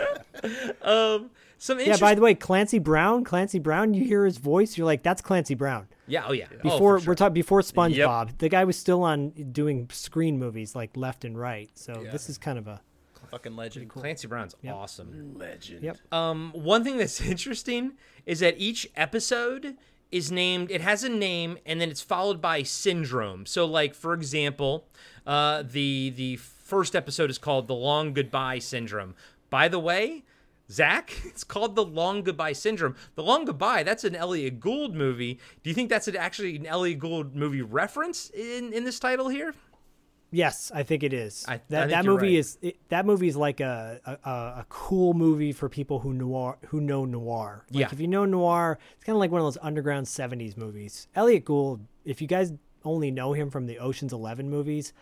um, 0.83 1.31
some 1.59 1.79
Yeah. 1.81 1.97
By 1.99 2.15
the 2.15 2.23
way, 2.23 2.35
Clancy 2.35 2.79
Brown. 2.79 3.25
Clancy 3.25 3.59
Brown. 3.59 3.93
You 3.93 4.05
hear 4.05 4.25
his 4.25 4.39
voice, 4.39 4.79
you're 4.79 4.87
like, 4.87 5.03
that's 5.03 5.21
Clancy 5.21 5.55
Brown. 5.55 5.87
yeah, 6.07 6.25
oh 6.27 6.33
yeah. 6.33 6.47
Oh, 6.51 6.63
Before 6.63 6.99
for 6.99 7.05
sure. 7.05 7.11
we're 7.11 7.15
talking 7.17 7.35
before 7.35 7.61
SpongeBob, 7.61 8.39
the 8.39 8.49
guy 8.49 8.65
was 8.65 8.77
still 8.77 9.03
on 9.03 9.31
doing 9.53 9.89
screen 9.93 10.39
movies 10.39 10.75
like 10.75 10.97
left 10.97 11.25
and 11.25 11.39
right. 11.39 11.69
So 11.75 11.93
this 12.11 12.31
is 12.31 12.39
kind 12.39 12.59
of 12.59 12.67
a 12.67 12.81
Fucking 13.31 13.55
legend. 13.55 13.89
Clancy 13.89 14.27
Brown's 14.27 14.57
awesome. 14.69 15.35
Legend. 15.39 15.85
Yep. 15.85 15.99
Um, 16.11 16.51
one 16.53 16.83
thing 16.83 16.97
that's 16.97 17.21
interesting 17.21 17.93
is 18.27 18.41
that 18.41 18.57
each 18.59 18.89
episode 18.97 19.77
is 20.11 20.31
named. 20.31 20.71
It 20.71 20.81
has 20.81 21.05
a 21.05 21.09
name, 21.09 21.59
and 21.65 21.81
then 21.81 21.91
it's 21.91 22.03
followed 22.03 22.41
by 22.41 22.63
syndrome. 22.63 23.47
So, 23.47 23.65
like 23.65 23.95
for 23.95 24.15
example, 24.15 24.87
uh, 25.27 25.63
the 25.63 26.13
the 26.15 26.37
first 26.37 26.97
episode 26.97 27.31
is 27.31 27.39
called 27.39 27.69
"The 27.69 27.75
Long 27.75 28.13
Goodbye 28.13 28.59
Syndrome." 28.59 29.15
By 29.49 29.69
the 29.69 29.79
way. 29.79 30.25
Zach, 30.73 31.13
it's 31.25 31.43
called 31.43 31.75
the 31.75 31.85
Long 31.85 32.23
Goodbye 32.23 32.53
Syndrome. 32.53 32.95
The 33.17 33.25
Long 33.25 33.45
Goodbye, 33.45 33.83
that's 33.83 34.05
an 34.05 34.15
Elliott 34.15 34.61
Gould 34.61 34.95
movie. 34.95 35.41
Do 35.65 35.71
you 35.71 35.75
think 35.75 35.91
that's 35.91 36.07
an, 36.07 36.15
actually 36.15 36.55
an 36.55 36.65
Elliott 36.65 37.01
Gould 37.01 37.35
movie 37.35 37.61
reference 37.61 38.31
in, 38.31 38.73
in 38.73 38.85
this 38.85 39.01
title 39.01 39.29
here? 39.29 39.53
Yes, 40.33 40.71
I 40.75 40.83
think 40.85 41.03
it 41.03 41.13
is. 41.13 41.45
I- 41.49 41.55
I 41.55 41.57
that 41.57 41.63
think 41.69 41.91
that 41.91 42.05
you're 42.05 42.13
movie 42.15 42.27
right. 42.35 42.39
is 42.39 42.59
it, 42.63 42.77
that 42.89 43.05
movie 43.07 43.27
is 43.29 43.37
like 43.37 43.61
a, 43.61 44.01
a 44.25 44.29
a 44.61 44.67
cool 44.69 45.13
movie 45.15 45.53
for 45.53 45.69
people 45.69 45.99
who 46.01 46.13
noir 46.13 46.59
who 46.69 46.81
know 46.81 47.05
noir. 47.05 47.65
Like 47.71 47.81
Yeah. 47.81 47.89
if 47.93 48.01
you 48.01 48.07
know 48.09 48.25
noir, 48.25 48.79
it's 48.95 49.05
kind 49.05 49.17
of 49.17 49.21
like 49.21 49.31
one 49.31 49.41
of 49.41 49.47
those 49.47 49.59
underground 49.63 50.07
'70s 50.07 50.57
movies. 50.57 51.09
Elliott 51.15 51.45
Gould, 51.45 51.81
if 52.05 52.21
you 52.23 52.29
guys 52.29 52.53
only 52.85 53.11
know 53.11 53.33
him 53.33 53.51
from 53.51 53.67
the 53.67 53.79
Ocean's 53.79 54.13
Eleven 54.13 54.49
movies, 54.49 54.93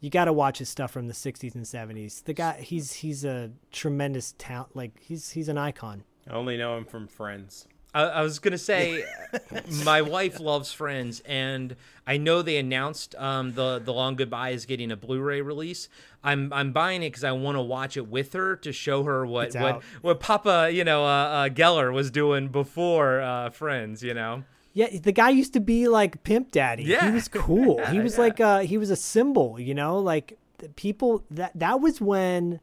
you 0.00 0.10
got 0.10 0.26
to 0.26 0.32
watch 0.32 0.58
his 0.58 0.68
stuff 0.68 0.90
from 0.90 1.06
the 1.08 1.14
'60s 1.14 1.54
and 1.54 1.64
'70s. 1.64 2.22
The 2.24 2.34
guy, 2.34 2.60
he's 2.60 2.92
he's 2.92 3.24
a 3.24 3.50
tremendous 3.72 4.34
talent. 4.38 4.76
Like 4.76 4.92
he's 5.00 5.30
he's 5.30 5.48
an 5.48 5.56
icon. 5.58 6.04
I 6.28 6.34
only 6.34 6.56
know 6.58 6.76
him 6.76 6.84
from 6.84 7.06
Friends. 7.08 7.66
I, 7.94 8.02
I 8.02 8.22
was 8.22 8.38
gonna 8.38 8.58
say, 8.58 9.04
my 9.84 10.02
wife 10.02 10.38
loves 10.40 10.72
Friends, 10.72 11.20
and 11.20 11.76
I 12.06 12.16
know 12.18 12.42
they 12.42 12.58
announced 12.58 13.14
um, 13.16 13.54
the 13.54 13.78
the 13.78 13.92
Long 13.92 14.16
Goodbye 14.16 14.50
is 14.50 14.66
getting 14.66 14.90
a 14.92 14.96
Blu-ray 14.96 15.40
release. 15.40 15.88
I'm 16.22 16.52
I'm 16.52 16.72
buying 16.72 17.02
it 17.02 17.10
because 17.10 17.24
I 17.24 17.32
want 17.32 17.56
to 17.56 17.62
watch 17.62 17.96
it 17.96 18.08
with 18.08 18.32
her 18.32 18.56
to 18.56 18.72
show 18.72 19.04
her 19.04 19.24
what 19.26 19.54
what 19.54 19.82
what 20.02 20.20
Papa 20.20 20.70
you 20.72 20.84
know 20.84 21.04
uh, 21.04 21.08
uh, 21.08 21.48
Geller 21.48 21.92
was 21.92 22.10
doing 22.10 22.48
before 22.48 23.20
uh, 23.20 23.50
Friends. 23.50 24.02
You 24.02 24.14
know. 24.14 24.44
Yeah, 24.72 24.88
the 24.98 25.12
guy 25.12 25.30
used 25.30 25.54
to 25.54 25.60
be 25.60 25.88
like 25.88 26.22
Pimp 26.22 26.50
Daddy. 26.50 26.82
Yeah. 26.82 27.06
He 27.08 27.12
was 27.12 27.28
cool. 27.28 27.82
he 27.86 27.98
was 27.98 28.18
like 28.18 28.40
uh 28.40 28.58
he 28.60 28.76
was 28.76 28.90
a 28.90 28.96
symbol, 28.96 29.58
you 29.58 29.74
know, 29.74 29.98
like 29.98 30.38
people 30.76 31.24
that 31.30 31.52
that 31.54 31.80
was 31.80 31.98
when 31.98 32.60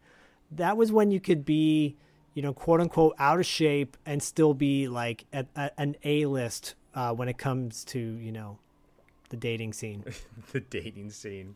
that 0.51 0.77
was 0.77 0.91
when 0.91 1.09
you 1.09 1.19
could 1.19 1.43
be, 1.43 1.97
you 2.33 2.41
know, 2.41 2.53
quote 2.53 2.81
unquote 2.81 3.15
out 3.19 3.39
of 3.39 3.45
shape 3.45 3.97
and 4.05 4.21
still 4.21 4.53
be 4.53 4.87
like 4.87 5.25
at, 5.33 5.47
at 5.55 5.73
an 5.77 5.95
A-list 6.03 6.75
uh 6.95 7.13
when 7.13 7.27
it 7.27 7.37
comes 7.37 7.83
to, 7.85 7.99
you 7.99 8.31
know, 8.31 8.59
the 9.29 9.37
dating 9.37 9.73
scene. 9.73 10.03
the 10.51 10.59
dating 10.59 11.11
scene. 11.11 11.55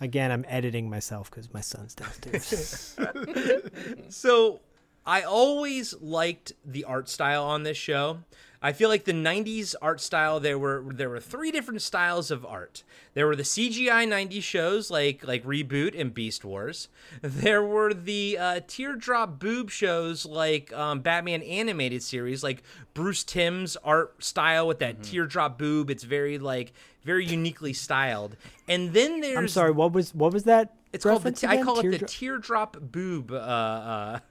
Again, 0.00 0.32
I'm 0.32 0.44
editing 0.48 0.90
myself 0.90 1.30
cuz 1.30 1.52
my 1.52 1.60
son's 1.60 1.94
downstairs. 1.94 2.96
So 4.08 4.60
I 5.06 5.22
always 5.22 5.94
liked 6.00 6.52
the 6.64 6.84
art 6.84 7.08
style 7.08 7.44
on 7.44 7.62
this 7.62 7.76
show. 7.76 8.18
I 8.62 8.72
feel 8.72 8.88
like 8.88 9.04
the 9.04 9.12
'90s 9.12 9.74
art 9.82 10.00
style 10.00 10.38
there 10.40 10.58
were 10.58 10.84
there 10.92 11.10
were 11.10 11.20
three 11.20 11.50
different 11.50 11.82
styles 11.82 12.30
of 12.30 12.46
art. 12.46 12.84
There 13.14 13.26
were 13.26 13.36
the 13.36 13.42
CGI 13.42 14.06
'90s 14.06 14.42
shows 14.42 14.90
like 14.90 15.26
like 15.26 15.44
Reboot 15.44 15.98
and 15.98 16.14
Beast 16.14 16.44
Wars. 16.44 16.88
There 17.20 17.62
were 17.62 17.92
the 17.92 18.38
uh, 18.38 18.60
teardrop 18.66 19.38
boob 19.38 19.70
shows 19.70 20.24
like 20.24 20.72
um, 20.72 21.00
Batman 21.00 21.42
animated 21.42 22.02
series, 22.02 22.42
like 22.42 22.62
Bruce 22.94 23.24
Timm's 23.24 23.76
art 23.76 24.22
style 24.22 24.66
with 24.66 24.78
that 24.78 25.02
teardrop 25.02 25.58
boob. 25.58 25.90
It's 25.90 26.04
very 26.04 26.38
like 26.38 26.72
very 27.04 27.26
uniquely 27.26 27.72
styled. 27.72 28.36
And 28.68 28.92
then 28.92 29.20
there's 29.20 29.38
I'm 29.38 29.48
sorry, 29.48 29.72
what 29.72 29.92
was 29.92 30.14
what 30.14 30.32
was 30.32 30.44
that? 30.44 30.74
It's 30.92 31.04
called 31.04 31.22
the 31.22 31.32
t- 31.32 31.46
I 31.46 31.54
again? 31.54 31.64
call 31.64 31.78
it 31.80 31.82
the 31.82 31.98
Teardrop- 32.06 32.10
teardrop 32.10 32.76
boob. 32.80 33.32
Uh, 33.32 33.34
uh, 33.34 34.18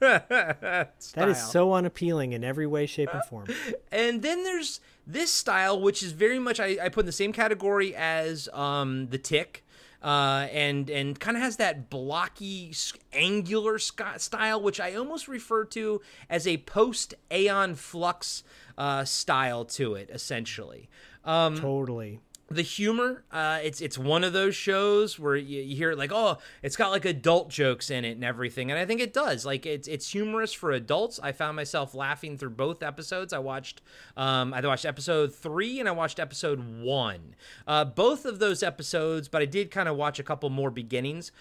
That 1.14 1.28
is 1.28 1.42
so 1.42 1.72
unappealing 1.74 2.32
in 2.32 2.44
every 2.44 2.66
way, 2.66 2.86
shape, 2.86 3.10
and 3.12 3.24
form. 3.24 3.46
And 3.92 4.22
then 4.22 4.44
there's 4.44 4.80
this 5.06 5.30
style, 5.30 5.80
which 5.80 6.02
is 6.02 6.12
very 6.12 6.38
much 6.38 6.60
I, 6.60 6.78
I 6.82 6.88
put 6.88 7.00
in 7.00 7.06
the 7.06 7.12
same 7.12 7.32
category 7.32 7.94
as 7.94 8.48
um, 8.52 9.08
the 9.08 9.18
Tick, 9.18 9.64
uh, 10.02 10.46
and 10.52 10.88
and 10.90 11.18
kind 11.20 11.36
of 11.36 11.42
has 11.42 11.56
that 11.56 11.90
blocky, 11.90 12.72
angular 13.12 13.78
style, 13.78 14.60
which 14.62 14.80
I 14.80 14.94
almost 14.94 15.28
refer 15.28 15.64
to 15.66 16.00
as 16.30 16.46
a 16.46 16.58
post 16.58 17.14
Aeon 17.30 17.74
Flux 17.74 18.42
uh, 18.78 19.04
style 19.04 19.64
to 19.66 19.94
it, 19.94 20.10
essentially. 20.10 20.88
Um, 21.24 21.56
Totally. 21.56 22.18
The 22.54 22.62
humor 22.62 23.24
uh, 23.32 23.58
it's 23.62 23.80
it's 23.80 23.98
one 23.98 24.24
of 24.24 24.32
those 24.32 24.54
shows 24.54 25.18
where 25.18 25.36
you, 25.36 25.60
you 25.60 25.76
hear 25.76 25.94
like 25.94 26.12
oh 26.12 26.38
it's 26.62 26.76
got 26.76 26.90
like 26.90 27.04
adult 27.04 27.48
jokes 27.50 27.90
in 27.90 28.04
it 28.04 28.12
and 28.12 28.24
everything 28.24 28.70
and 28.70 28.78
i 28.78 28.86
think 28.86 29.00
it 29.00 29.12
does. 29.12 29.44
Like 29.44 29.66
it's 29.66 29.88
it's 29.88 30.10
humorous 30.10 30.52
for 30.52 30.72
adults. 30.72 31.18
I 31.22 31.32
found 31.32 31.56
myself 31.56 31.94
laughing 31.94 32.38
through 32.38 32.50
both 32.50 32.82
episodes. 32.82 33.32
I 33.32 33.38
watched 33.38 33.80
um, 34.16 34.54
i 34.54 34.60
watched 34.60 34.84
episode 34.84 35.34
three 35.34 35.80
and 35.80 35.88
i 35.88 35.92
watched 35.92 36.18
episode 36.18 36.60
one. 36.80 37.34
Uh, 37.66 37.84
both 37.84 38.24
of 38.24 38.38
those 38.38 38.62
episodes 38.62 39.28
but 39.28 39.42
i 39.42 39.44
did 39.44 39.70
kind 39.70 39.88
of 39.88 39.96
watch 39.96 40.18
a 40.18 40.22
couple 40.22 40.50
more 40.50 40.70
beginnings 40.70 41.32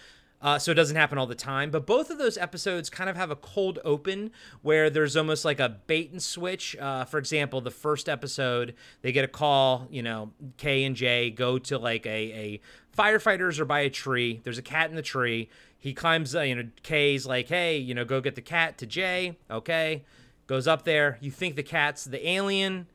uh, 0.42 0.58
so 0.58 0.72
it 0.72 0.76
doesn't 0.76 0.96
happen 0.96 1.18
all 1.18 1.28
the 1.28 1.36
time. 1.36 1.70
But 1.70 1.86
both 1.86 2.10
of 2.10 2.18
those 2.18 2.38
episodes 2.38 2.90
kind 2.90 3.10
of 3.10 3.16
have 3.16 3.30
a 3.30 3.36
cold 3.36 3.80
open 3.86 4.32
where 4.62 4.90
there's 4.90 5.16
almost 5.16 5.46
like 5.46 5.60
a 5.60 5.70
bait 5.70 6.12
and 6.12 6.22
switch. 6.22 6.76
Uh, 6.78 7.06
for 7.06 7.18
example, 7.18 7.62
the 7.62 7.72
first 7.72 8.10
episode, 8.10 8.74
they 9.02 9.12
get 9.12 9.24
a 9.24 9.28
call, 9.28 9.88
you 9.92 10.02
know, 10.02 10.32
K 10.58 10.84
and 10.84 10.96
J 10.96 11.30
go 11.30 11.60
to 11.60 11.78
like 11.78 12.06
a, 12.06 12.10
a 12.10 12.62
firefighters 12.98 13.60
are 13.60 13.66
by 13.66 13.82
a 13.82 13.90
tree. 13.90 14.42
There's 14.44 14.58
a 14.58 14.64
cat 14.64 14.90
in 14.90 14.96
the 14.96 15.02
tree. 15.02 15.50
He 15.78 15.94
climbs, 15.94 16.36
uh, 16.36 16.42
you 16.42 16.56
know, 16.56 16.70
K's 16.84 17.26
like, 17.26 17.48
hey, 17.48 17.78
you 17.78 17.94
know, 17.94 18.06
go 18.06 18.22
get 18.22 18.36
the 18.36 18.42
cat 18.42 18.78
to 18.80 18.86
Jay. 18.86 19.38
Okay. 19.50 20.04
Goes 20.48 20.68
up 20.68 20.84
there. 20.84 21.18
You 21.22 21.32
think 21.32 21.56
the 21.56 21.64
cat's 21.64 22.06
the 22.06 22.28
alien. 22.28 22.88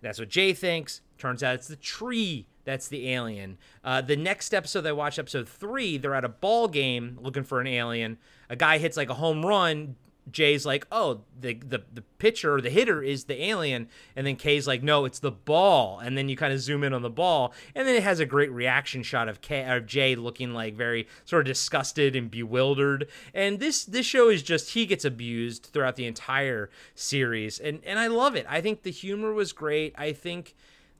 That's 0.00 0.18
what 0.18 0.28
Jay 0.28 0.52
thinks. 0.52 1.00
Turns 1.16 1.42
out 1.42 1.54
it's 1.54 1.68
the 1.68 1.76
tree 1.76 2.46
that's 2.64 2.88
the 2.88 3.10
alien. 3.10 3.58
Uh, 3.82 4.00
the 4.00 4.16
next 4.16 4.54
episode 4.54 4.86
I 4.86 4.92
watched, 4.92 5.18
episode 5.18 5.48
three, 5.48 5.96
they're 5.98 6.14
at 6.14 6.24
a 6.24 6.28
ball 6.28 6.68
game 6.68 7.18
looking 7.20 7.44
for 7.44 7.60
an 7.60 7.66
alien. 7.66 8.18
A 8.48 8.56
guy 8.56 8.78
hits 8.78 8.96
like 8.96 9.10
a 9.10 9.14
home 9.14 9.44
run. 9.44 9.96
Jay's 10.30 10.64
like, 10.64 10.86
oh, 10.90 11.20
the 11.38 11.54
the 11.54 11.82
the 11.92 12.00
pitcher 12.16 12.54
or 12.54 12.60
the 12.62 12.70
hitter 12.70 13.02
is 13.02 13.24
the 13.24 13.44
alien, 13.44 13.88
and 14.16 14.26
then 14.26 14.36
Kay's 14.36 14.66
like, 14.66 14.82
no, 14.82 15.04
it's 15.04 15.18
the 15.18 15.30
ball, 15.30 15.98
and 15.98 16.16
then 16.16 16.30
you 16.30 16.36
kind 16.36 16.52
of 16.52 16.60
zoom 16.60 16.82
in 16.82 16.94
on 16.94 17.02
the 17.02 17.10
ball, 17.10 17.52
and 17.74 17.86
then 17.86 17.94
it 17.94 18.02
has 18.02 18.20
a 18.20 18.26
great 18.26 18.50
reaction 18.50 19.02
shot 19.02 19.28
of 19.28 19.42
K 19.42 19.64
of 19.64 19.84
Jay 19.84 20.14
looking 20.14 20.54
like 20.54 20.76
very 20.76 21.06
sort 21.26 21.40
of 21.40 21.46
disgusted 21.46 22.16
and 22.16 22.30
bewildered, 22.30 23.06
and 23.34 23.60
this 23.60 23.84
this 23.84 24.06
show 24.06 24.30
is 24.30 24.42
just 24.42 24.70
he 24.70 24.86
gets 24.86 25.04
abused 25.04 25.68
throughout 25.72 25.96
the 25.96 26.06
entire 26.06 26.70
series, 26.94 27.58
and 27.58 27.80
and 27.84 27.98
I 27.98 28.06
love 28.06 28.34
it. 28.34 28.46
I 28.48 28.62
think 28.62 28.82
the 28.82 28.90
humor 28.90 29.34
was 29.34 29.52
great. 29.52 29.94
I 29.98 30.12
think 30.12 30.54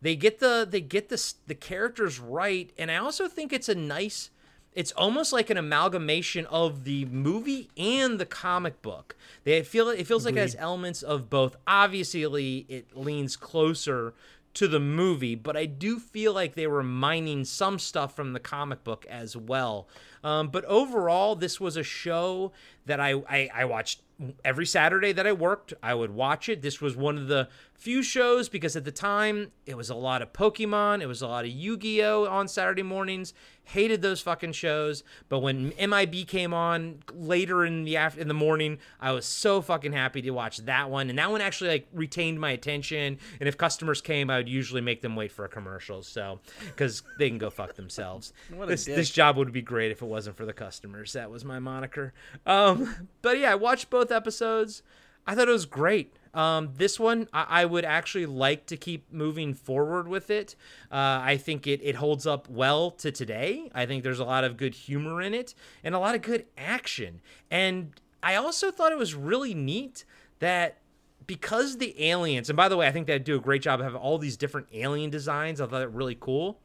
they 0.04 0.16
get 0.16 0.38
the 0.38 0.68
they 0.70 0.82
get 0.82 1.08
the 1.08 1.34
the 1.46 1.54
characters 1.54 2.20
right, 2.20 2.70
and 2.76 2.90
I 2.90 2.96
also 2.96 3.26
think 3.26 3.54
it's 3.54 3.70
a 3.70 3.74
nice 3.74 4.30
it's 4.74 4.92
almost 4.92 5.32
like 5.32 5.48
an 5.48 5.56
amalgamation 5.56 6.44
of 6.46 6.84
the 6.84 7.06
movie 7.06 7.70
and 7.78 8.18
the 8.18 8.26
comic 8.26 8.82
book. 8.82 9.16
They 9.44 9.62
feel 9.62 9.88
it 9.88 10.06
feels 10.06 10.26
like 10.26 10.36
it 10.36 10.40
has 10.40 10.56
elements 10.58 11.02
of 11.02 11.30
both. 11.30 11.56
Obviously, 11.66 12.66
it 12.68 12.94
leans 12.94 13.34
closer 13.34 14.12
to 14.52 14.68
the 14.68 14.80
movie, 14.80 15.36
but 15.36 15.56
I 15.56 15.64
do 15.64 15.98
feel 15.98 16.34
like 16.34 16.54
they 16.54 16.66
were 16.66 16.82
mining 16.82 17.46
some 17.46 17.78
stuff 17.78 18.14
from 18.14 18.34
the 18.34 18.40
comic 18.40 18.84
book 18.84 19.06
as 19.08 19.34
well. 19.34 19.88
Um, 20.22 20.48
but 20.48 20.66
overall, 20.66 21.34
this 21.34 21.58
was 21.58 21.78
a 21.78 21.82
show 21.82 22.52
that 22.84 23.00
I, 23.00 23.14
I 23.26 23.48
I 23.54 23.64
watched 23.64 24.02
every 24.44 24.66
Saturday 24.66 25.12
that 25.12 25.26
I 25.26 25.32
worked, 25.32 25.74
I 25.82 25.94
would 25.94 26.10
watch 26.10 26.48
it. 26.48 26.62
This 26.62 26.80
was 26.80 26.96
one 26.96 27.18
of 27.18 27.28
the 27.28 27.48
few 27.74 28.02
shows 28.02 28.48
because 28.48 28.76
at 28.76 28.84
the 28.84 28.92
time 28.92 29.50
it 29.66 29.76
was 29.76 29.90
a 29.90 29.94
lot 29.94 30.22
of 30.22 30.32
Pokemon, 30.32 31.02
it 31.02 31.06
was 31.06 31.20
a 31.22 31.26
lot 31.26 31.44
of 31.44 31.50
Yu 31.50 31.76
Gi 31.76 32.02
Oh 32.04 32.24
on 32.26 32.48
Saturday 32.48 32.82
mornings. 32.82 33.34
Hated 33.68 34.02
those 34.02 34.20
fucking 34.20 34.52
shows, 34.52 35.04
but 35.30 35.38
when 35.38 35.72
MIB 35.80 36.26
came 36.28 36.52
on 36.52 36.98
later 37.14 37.64
in 37.64 37.84
the 37.84 37.94
af- 37.94 38.18
in 38.18 38.28
the 38.28 38.34
morning, 38.34 38.76
I 39.00 39.12
was 39.12 39.24
so 39.24 39.62
fucking 39.62 39.94
happy 39.94 40.20
to 40.20 40.30
watch 40.32 40.58
that 40.66 40.90
one, 40.90 41.08
and 41.08 41.18
that 41.18 41.30
one 41.30 41.40
actually 41.40 41.70
like 41.70 41.88
retained 41.94 42.38
my 42.38 42.50
attention. 42.50 43.18
And 43.40 43.48
if 43.48 43.56
customers 43.56 44.02
came, 44.02 44.28
I 44.28 44.36
would 44.36 44.50
usually 44.50 44.82
make 44.82 45.00
them 45.00 45.16
wait 45.16 45.32
for 45.32 45.46
a 45.46 45.48
commercial, 45.48 46.02
so 46.02 46.40
because 46.66 47.02
they 47.18 47.30
can 47.30 47.38
go 47.38 47.48
fuck 47.48 47.72
themselves. 47.74 48.34
This 48.66 48.84
dick. 48.84 48.96
this 48.96 49.08
job 49.08 49.38
would 49.38 49.50
be 49.50 49.62
great 49.62 49.90
if 49.90 50.02
it 50.02 50.06
wasn't 50.06 50.36
for 50.36 50.44
the 50.44 50.52
customers. 50.52 51.14
That 51.14 51.30
was 51.30 51.42
my 51.42 51.58
moniker. 51.58 52.12
Um, 52.44 53.08
but 53.22 53.38
yeah, 53.38 53.52
I 53.52 53.54
watched 53.54 53.88
both 53.88 54.10
episodes. 54.14 54.82
I 55.26 55.34
thought 55.34 55.48
it 55.48 55.52
was 55.52 55.66
great. 55.66 56.16
Um, 56.34 56.70
this 56.76 56.98
one, 56.98 57.28
I, 57.32 57.46
I 57.48 57.64
would 57.64 57.84
actually 57.84 58.26
like 58.26 58.66
to 58.66 58.76
keep 58.76 59.12
moving 59.12 59.54
forward 59.54 60.08
with 60.08 60.30
it. 60.30 60.56
Uh, 60.90 61.20
I 61.22 61.36
think 61.36 61.66
it, 61.66 61.80
it 61.82 61.96
holds 61.96 62.26
up 62.26 62.48
well 62.48 62.90
to 62.92 63.12
today. 63.12 63.70
I 63.74 63.86
think 63.86 64.02
there's 64.02 64.18
a 64.18 64.24
lot 64.24 64.44
of 64.44 64.56
good 64.56 64.74
humor 64.74 65.22
in 65.22 65.32
it 65.32 65.54
and 65.82 65.94
a 65.94 65.98
lot 65.98 66.14
of 66.14 66.22
good 66.22 66.46
action. 66.58 67.20
And 67.50 67.92
I 68.22 68.34
also 68.34 68.70
thought 68.70 68.92
it 68.92 68.98
was 68.98 69.14
really 69.14 69.54
neat 69.54 70.04
that 70.40 70.78
because 71.26 71.78
the 71.78 71.94
aliens, 72.04 72.50
and 72.50 72.56
by 72.56 72.68
the 72.68 72.76
way, 72.76 72.86
I 72.86 72.92
think 72.92 73.06
they 73.06 73.18
do 73.18 73.36
a 73.36 73.40
great 73.40 73.62
job 73.62 73.80
of 73.80 73.84
having 73.84 74.00
all 74.00 74.18
these 74.18 74.36
different 74.36 74.68
alien 74.72 75.10
designs. 75.10 75.60
I 75.60 75.66
thought 75.66 75.82
it 75.82 75.90
really 75.90 76.16
cool. 76.18 76.60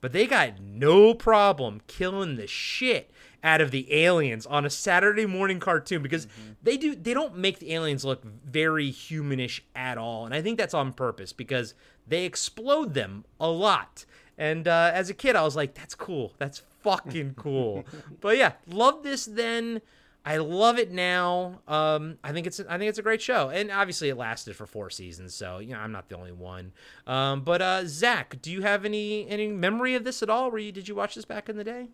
But 0.00 0.12
they 0.12 0.26
got 0.26 0.60
no 0.60 1.14
problem 1.14 1.80
killing 1.86 2.36
the 2.36 2.46
shit 2.46 3.10
out 3.44 3.60
of 3.60 3.70
the 3.70 3.92
aliens 3.94 4.46
on 4.46 4.64
a 4.64 4.70
Saturday 4.70 5.26
morning 5.26 5.60
cartoon 5.60 6.02
because 6.02 6.26
they 6.62 6.78
do 6.78 6.96
they 6.96 7.12
don't 7.12 7.36
make 7.36 7.58
the 7.58 7.74
aliens 7.74 8.04
look 8.04 8.24
very 8.24 8.90
humanish 8.90 9.60
at 9.76 9.98
all. 9.98 10.24
And 10.24 10.34
I 10.34 10.40
think 10.40 10.56
that's 10.58 10.74
on 10.74 10.94
purpose 10.94 11.32
because 11.32 11.74
they 12.08 12.24
explode 12.24 12.94
them 12.94 13.24
a 13.38 13.48
lot. 13.48 14.06
And 14.36 14.66
uh, 14.66 14.90
as 14.92 15.10
a 15.10 15.14
kid, 15.14 15.36
I 15.36 15.42
was 15.42 15.54
like, 15.54 15.74
"That's 15.74 15.94
cool. 15.94 16.32
That's 16.38 16.62
fucking 16.82 17.34
cool." 17.34 17.84
but 18.20 18.36
yeah, 18.36 18.52
love 18.66 19.04
this 19.04 19.26
then. 19.26 19.80
I 20.26 20.38
love 20.38 20.78
it 20.78 20.90
now. 20.90 21.60
Um, 21.68 22.16
I 22.24 22.32
think 22.32 22.46
it's 22.46 22.58
I 22.58 22.78
think 22.78 22.88
it's 22.88 22.98
a 22.98 23.02
great 23.02 23.20
show, 23.20 23.50
and 23.50 23.70
obviously 23.70 24.08
it 24.08 24.16
lasted 24.16 24.56
for 24.56 24.66
four 24.66 24.88
seasons, 24.88 25.34
so 25.34 25.58
you 25.58 25.74
know 25.74 25.78
I'm 25.78 25.92
not 25.92 26.08
the 26.08 26.16
only 26.16 26.32
one. 26.32 26.72
Um, 27.06 27.42
but 27.42 27.60
uh, 27.60 27.82
Zach, 27.84 28.40
do 28.40 28.50
you 28.50 28.62
have 28.62 28.86
any 28.86 29.28
any 29.28 29.48
memory 29.48 29.94
of 29.94 30.02
this 30.02 30.22
at 30.22 30.30
all? 30.30 30.50
Were 30.50 30.58
you 30.58 30.72
did 30.72 30.88
you 30.88 30.94
watch 30.94 31.14
this 31.14 31.26
back 31.26 31.48
in 31.50 31.58
the 31.58 31.64
day? 31.64 31.90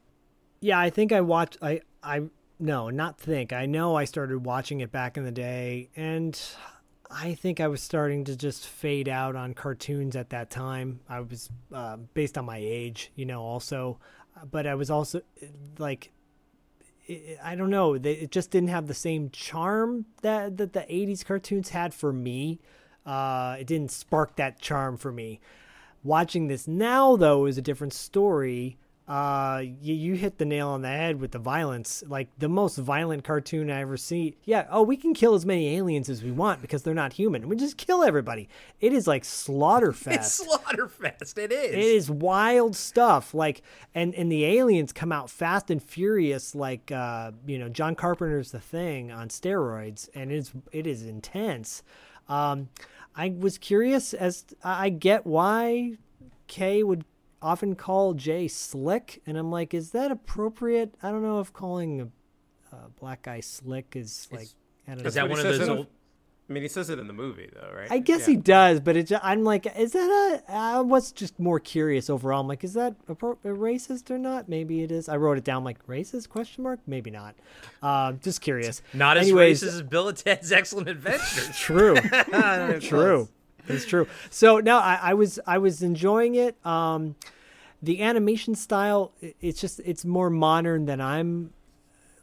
Yeah, 0.61 0.79
I 0.79 0.91
think 0.91 1.13
I 1.13 1.21
watched. 1.21 1.57
I 1.63 1.81
I 2.03 2.23
no, 2.59 2.91
not 2.91 3.19
think. 3.19 3.53
I 3.53 3.67
know 3.67 3.97
I 3.97 4.05
started 4.05 4.45
watching 4.45 4.81
it 4.81 4.93
back 4.93 5.17
in 5.17 5.25
the 5.25 5.33
day, 5.33 5.89
and 5.97 6.39
I 7.11 7.35
think 7.35 7.61
I 7.61 7.69
was 7.69 7.83
starting 7.83 8.25
to 8.25 8.37
just 8.37 8.67
fade 8.67 9.09
out 9.09 9.37
on 9.37 9.55
cartoons 9.55 10.17
at 10.17 10.31
that 10.31 10.51
time. 10.51 11.01
I 11.09 11.21
was 11.21 11.49
uh, 11.73 11.97
based 12.15 12.37
on 12.37 12.45
my 12.45 12.59
age, 12.59 13.11
you 13.15 13.25
know, 13.25 13.41
also, 13.43 13.99
but 14.51 14.67
I 14.67 14.75
was 14.75 14.91
also 14.91 15.23
like. 15.79 16.11
I- 17.43 17.57
don't 17.57 17.71
know. 17.71 17.95
It 17.95 18.31
just 18.31 18.53
didn't 18.53 18.69
have 18.69 18.87
the 18.87 18.95
same 18.95 19.31
charm 19.31 20.07
that 20.23 20.59
that 20.59 20.75
the 20.75 20.87
'80s 20.89 21.25
cartoons 21.25 21.71
had 21.71 21.93
for 21.93 22.13
me. 22.13 22.61
Uh, 23.05 23.57
it 23.59 23.67
didn't 23.67 23.91
spark 23.91 24.37
that 24.37 24.61
charm 24.61 24.97
for 24.97 25.11
me. 25.11 25.41
Watching 26.05 26.47
this 26.47 26.69
now, 26.69 27.17
though, 27.17 27.47
is 27.47 27.59
a 27.59 27.63
different 27.63 27.95
story. 27.95 28.79
Uh, 29.11 29.65
you, 29.81 29.93
you 29.93 30.15
hit 30.15 30.39
the 30.39 30.45
nail 30.45 30.69
on 30.69 30.83
the 30.83 30.89
head 30.89 31.21
with 31.21 31.33
the 31.33 31.39
violence. 31.41 32.05
Like 32.07 32.29
the 32.39 32.49
most 32.49 32.79
violent 32.79 33.25
cartoon 33.25 33.69
I 33.69 33.81
ever 33.81 33.97
see. 33.97 34.37
Yeah. 34.45 34.69
Oh, 34.71 34.85
we 34.85 34.97
can 34.97 35.15
kill 35.15 35.35
as 35.35 35.45
many 35.45 35.77
aliens 35.77 36.09
as 36.09 36.23
we 36.23 36.31
want 36.31 36.63
because 36.63 36.85
they're 36.85 36.95
not 36.95 37.15
human. 37.15 37.49
We 37.49 37.57
just 37.57 37.77
kill 37.77 38.05
everybody. 38.05 38.49
It 38.81 38.93
is 38.93 39.09
like 39.09 39.25
Slaughterfest. 39.25 40.13
It's 40.21 40.41
Slaughterfest. 40.47 41.39
It 41.39 41.51
is. 41.51 41.73
It 41.73 41.79
is 41.81 42.09
wild 42.09 42.77
stuff. 42.77 43.35
Like, 43.35 43.63
and 43.97 44.15
and 44.15 44.31
the 44.31 44.45
aliens 44.45 44.93
come 44.93 45.11
out 45.11 45.29
fast 45.29 45.73
and 45.73 45.83
furious, 45.83 46.55
like 46.55 46.93
uh, 46.93 47.33
you 47.45 47.59
know 47.59 47.69
John 47.69 47.97
Carpenter's 47.97 48.53
The 48.53 48.61
Thing 48.61 49.11
on 49.11 49.29
steroids, 49.29 50.09
and 50.15 50.31
it's 50.31 50.53
it 50.71 50.87
is 50.87 51.05
intense. 51.05 51.83
Um, 52.29 52.69
I 53.17 53.35
was 53.37 53.59
curious 53.59 54.15
as 54.15 54.45
I 54.63 54.91
get 54.91 55.27
why 55.27 55.97
Kay 56.47 56.85
would 56.85 57.05
often 57.43 57.75
call 57.75 58.15
Jay 58.15 58.49
slick, 58.49 59.23
and 59.27 59.37
I'm 59.39 59.51
like, 59.51 59.75
is 59.75 59.91
that 59.93 60.11
appropriate? 60.11 60.95
I 61.03 61.11
don't 61.11 61.23
know 61.23 61.41
if 61.41 61.53
calling 61.53 62.01
a, 62.73 62.77
a 62.77 62.89
black 62.99 63.23
guy 63.23 63.41
slick 63.41 63.95
is 63.97 64.29
like. 64.33 64.49
I 64.89 64.95
don't 64.95 65.07
Is 65.07 65.15
know. 65.15 65.23
that 65.23 65.31
one 65.31 65.39
of 65.39 65.45
those 65.45 65.69
old? 65.69 65.87
I 66.49 66.53
mean, 66.53 66.65
he 66.65 66.69
says 66.69 66.91
it 66.91 66.99
in 66.99 67.07
the 67.07 67.13
movie, 67.13 67.49
though, 67.55 67.71
right? 67.73 67.89
I 67.93 67.99
guess 68.01 68.23
Yeah. 68.23 68.27
he 68.27 68.37
does, 68.37 68.81
but 68.81 68.97
it's 68.97 69.13
I'm 69.23 69.45
like, 69.45 69.67
is 69.79 69.93
that 69.93 70.43
a? 70.49 70.53
I 70.53 70.81
was 70.81 71.13
just 71.13 71.39
more 71.39 71.61
curious 71.61 72.11
overall. 72.11 72.41
I'm 72.41 72.49
like, 72.49 72.65
is 72.65 72.73
that 72.75 72.97
appro- 73.07 73.37
racist 73.45 74.11
or 74.11 74.19
not? 74.19 74.49
Maybe 74.49 74.83
it 74.83 74.91
is. 74.91 75.09
I 75.09 75.17
wrote 75.17 75.39
it 75.39 75.45
down 75.45 75.63
like 75.63 75.87
racist 75.87 76.29
question 76.29 76.65
mark. 76.65 76.81
Maybe 76.89 77.09
not. 77.13 77.37
Um, 77.85 78.19
just 78.21 78.41
curious. 78.41 78.83
Not 78.93 79.17
as 79.17 79.27
Anyways, 79.29 79.63
racist 79.63 79.67
as 79.69 79.83
Bill 79.83 80.09
and 80.09 80.17
Ted's 80.19 80.51
Excellent 80.51 80.89
Adventure. 80.95 81.53
True. 81.53 81.95
true. 82.81 83.29
It's 83.69 83.85
true. 83.85 84.07
So 84.31 84.59
no, 84.59 84.79
I, 84.79 84.99
I 85.03 85.15
was 85.15 85.39
I 85.47 85.59
was 85.59 85.83
enjoying 85.83 86.35
it. 86.35 86.57
Um, 86.67 87.17
the 87.83 88.03
animation 88.03 88.55
style, 88.55 89.13
it's 89.41 89.61
just 89.61 89.81
it's 89.81 90.05
more 90.05 90.31
modern 90.31 90.85
than 90.87 91.01
I'm 91.01 91.53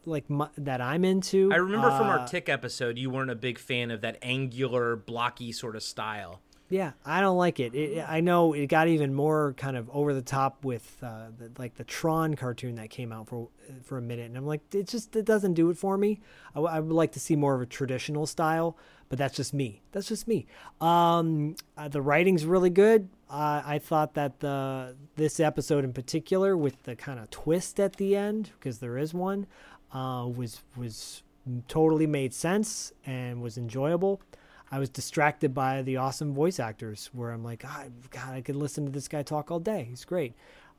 like 0.05 0.29
mo- 0.29 0.51
that 0.57 0.81
I'm 0.81 1.03
into. 1.03 1.51
I 1.51 1.57
remember 1.57 1.89
from 1.91 2.07
Uh, 2.07 2.11
our 2.17 2.27
Tick 2.27 2.47
episode, 2.49 2.97
you 2.97 3.09
weren't 3.09 3.31
a 3.31 3.35
big 3.35 3.57
fan 3.59 3.91
of 3.91 4.01
that 4.01 4.17
angular, 4.21 4.95
blocky 4.95 5.51
sort 5.51 5.75
of 5.75 5.83
style. 5.83 6.41
Yeah, 6.69 6.91
I 7.05 7.21
don't 7.21 7.37
like 7.37 7.61
it. 7.61 7.73
it. 7.73 8.05
I 8.05 8.19
know 8.19 8.51
it 8.51 8.67
got 8.67 8.89
even 8.89 9.13
more 9.13 9.53
kind 9.53 9.77
of 9.77 9.89
over 9.89 10.13
the 10.13 10.21
top 10.21 10.65
with 10.65 10.97
uh, 11.01 11.27
the, 11.37 11.49
like 11.57 11.75
the 11.75 11.85
Tron 11.85 12.35
cartoon 12.35 12.75
that 12.75 12.89
came 12.89 13.13
out 13.13 13.27
for 13.29 13.47
for 13.83 13.97
a 13.97 14.01
minute, 14.01 14.25
and 14.27 14.37
I'm 14.37 14.45
like, 14.45 14.59
it 14.75 14.85
just 14.87 15.15
it 15.15 15.23
doesn't 15.23 15.53
do 15.53 15.69
it 15.69 15.77
for 15.77 15.97
me. 15.97 16.19
I, 16.51 16.55
w- 16.55 16.73
I 16.75 16.81
would 16.81 16.91
like 16.91 17.13
to 17.13 17.21
see 17.21 17.37
more 17.37 17.55
of 17.55 17.61
a 17.61 17.65
traditional 17.65 18.25
style, 18.25 18.77
but 19.09 19.17
that's 19.17 19.35
just 19.35 19.53
me. 19.53 19.81
That's 19.91 20.07
just 20.07 20.27
me. 20.27 20.45
Um, 20.81 21.55
uh, 21.77 21.87
the 21.87 22.01
writing's 22.01 22.45
really 22.45 22.69
good. 22.69 23.09
Uh, 23.29 23.61
I 23.65 23.79
thought 23.79 24.13
that 24.15 24.39
the 24.39 24.95
this 25.15 25.39
episode 25.39 25.83
in 25.83 25.93
particular, 25.93 26.55
with 26.55 26.81
the 26.83 26.95
kind 26.95 27.19
of 27.19 27.29
twist 27.29 27.79
at 27.79 27.97
the 27.97 28.15
end, 28.15 28.51
because 28.59 28.79
there 28.79 28.97
is 28.97 29.13
one, 29.13 29.47
uh, 29.93 30.27
was 30.33 30.61
was 30.75 31.23
totally 31.67 32.07
made 32.07 32.33
sense 32.33 32.91
and 33.05 33.41
was 33.41 33.57
enjoyable. 33.57 34.21
I 34.69 34.79
was 34.79 34.89
distracted 34.89 35.53
by 35.53 35.81
the 35.81 35.95
awesome 35.95 36.33
voice 36.33 36.59
actors, 36.59 37.09
where 37.13 37.31
I'm 37.31 37.43
like, 37.43 37.59
God, 37.59 37.91
God, 38.09 38.33
I 38.33 38.41
could 38.41 38.57
listen 38.57 38.85
to 38.85 38.91
this 38.91 39.07
guy 39.07 39.23
talk 39.23 39.49
all 39.49 39.59
day. 39.61 39.85
He's 39.89 40.03
great. 40.03 40.33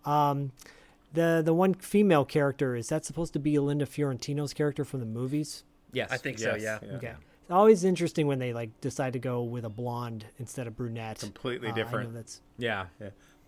Um, 0.05 0.53
the 1.13 1.43
the 1.45 1.55
one 1.55 1.75
female 1.75 2.25
character 2.25 2.77
is 2.77 2.89
that 2.89 3.05
supposed 3.05 3.33
to 3.33 3.39
be 3.39 3.59
Linda 3.59 3.87
Fiorentino's 3.87 4.53
character 4.53 4.85
from 4.85 5.01
the 5.01 5.07
movies? 5.07 5.65
Yes, 5.93 6.11
I 6.11 6.19
think 6.19 6.39
so. 6.39 6.55
Yes, 6.59 6.81
Yeah. 6.83 6.97
Okay. 6.97 7.15
It's 7.49 7.55
always 7.55 7.83
interesting 7.83 8.27
when 8.27 8.39
they 8.39 8.53
like 8.53 8.79
decide 8.83 9.15
to 9.15 9.19
go 9.19 9.43
with 9.43 9.65
a 9.65 9.71
blonde 9.71 10.27
instead 10.39 10.67
of 10.67 10.77
brunette. 10.77 11.21
Completely 11.21 11.71
Uh, 11.71 11.75
different. 11.75 12.13
that's 12.13 12.43
Yeah. 12.59 12.87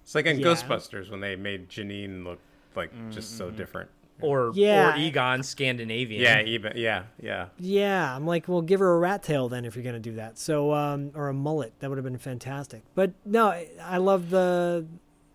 It's 0.03 0.15
like 0.15 0.25
in 0.25 0.39
Yeah. 0.41 0.47
Ghostbusters 0.47 1.11
when 1.11 1.21
they 1.21 1.37
made 1.37 1.69
Janine 1.69 2.25
look 2.25 2.39
like 2.75 2.91
just 3.11 3.37
so 3.37 3.51
different. 3.51 3.91
Or 4.23 4.53
Yeah. 4.55 4.95
or 4.95 4.97
Egon 4.99 5.43
Scandinavian. 5.43 6.23
Yeah, 6.23 6.41
even 6.41 6.73
yeah, 6.77 7.03
yeah. 7.21 7.49
Yeah, 7.59 8.17
I'm 8.17 8.27
like, 8.27 8.49
well, 8.49 8.63
give 8.63 8.81
her 8.81 8.95
a 8.95 8.99
rat 8.99 9.23
tail 9.23 9.51
then 9.51 9.67
if 9.67 9.77
you're 9.77 9.85
gonna 9.85 9.99
do 10.01 10.15
that. 10.15 10.39
So, 10.39 10.73
um, 10.73 11.11
or 11.15 11.29
a 11.29 11.35
mullet, 11.35 11.75
that 11.81 11.91
would 11.91 11.99
have 11.99 12.05
been 12.05 12.17
fantastic. 12.17 12.81
But 12.95 13.13
no, 13.27 13.49
I, 13.49 13.69
I 13.83 13.99
love 13.99 14.31
the. 14.31 14.87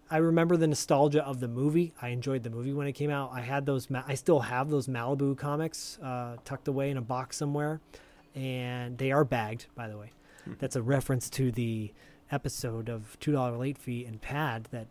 I 0.10 0.18
remember 0.18 0.58
the 0.58 0.68
nostalgia 0.68 1.24
of 1.24 1.40
the 1.40 1.48
movie. 1.48 1.94
I 2.02 2.08
enjoyed 2.10 2.42
the 2.42 2.50
movie 2.52 2.74
when 2.74 2.88
it 2.88 2.94
came 2.94 3.12
out. 3.12 3.30
I 3.32 3.42
had 3.42 3.68
those. 3.68 3.92
Ma- 3.92 4.04
I 4.08 4.16
still 4.16 4.40
have 4.40 4.72
those 4.72 4.88
Malibu 4.88 5.38
comics 5.38 6.00
uh, 6.02 6.38
tucked 6.46 6.68
away 6.68 6.90
in 6.90 6.98
a 6.98 7.02
box 7.02 7.38
somewhere, 7.38 7.80
and 8.36 8.98
they 8.98 9.12
are 9.12 9.24
bagged, 9.24 9.68
by 9.76 9.88
the 9.88 9.98
way. 9.98 10.12
That's 10.60 10.76
a 10.76 10.82
reference 10.82 11.30
to 11.32 11.52
the 11.52 11.91
episode 12.32 12.90
of 12.90 13.18
Two 13.20 13.32
Dollar 13.32 13.57
Late 13.57 13.78
Fee 13.78 14.06
and 14.06 14.22
Pad 14.22 14.68
that 14.72 14.88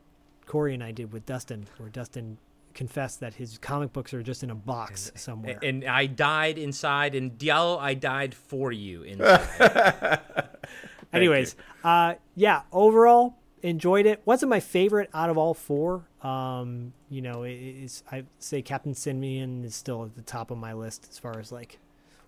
Corey 0.47 0.75
and 0.75 0.83
I 0.83 0.91
did 0.91 1.13
with 1.13 1.25
Dustin, 1.27 1.67
where 1.79 1.89
Dustin 1.89 2.39
confessed 2.75 3.21
that 3.21 3.35
his 3.35 3.57
comic 3.59 3.93
books 3.93 4.13
are 4.13 4.23
just 4.23 4.43
in 4.43 4.51
a 4.51 4.55
box 4.55 5.13
somewhere. 5.15 5.59
And 5.63 5.85
I 5.85 6.07
died 6.07 6.59
inside, 6.59 7.15
and 7.15 7.39
Diallo, 7.39 7.79
I 7.79 7.95
died 7.95 8.35
for 8.35 8.73
you 8.73 9.03
inside. 9.03 10.21
Anyways, 11.13 11.55
uh, 11.85 12.15
yeah, 12.35 12.63
overall 12.73 13.37
enjoyed 13.63 14.07
it. 14.07 14.21
Wasn't 14.25 14.51
my 14.51 14.61
favorite 14.61 15.09
out 15.15 15.31
of 15.31 15.39
all 15.39 15.55
four. 15.55 16.09
Um, 16.23 16.93
you 17.09 17.23
know, 17.23 17.45
it, 17.45 17.53
it's 17.53 18.03
I 18.11 18.25
say 18.39 18.61
Captain 18.61 18.95
Simian 18.95 19.65
is 19.65 19.75
still 19.75 20.05
at 20.05 20.17
the 20.17 20.23
top 20.23 20.51
of 20.51 20.59
my 20.59 20.73
list 20.73 21.07
as 21.11 21.19
far 21.19 21.39
as 21.39 21.53
like 21.53 21.79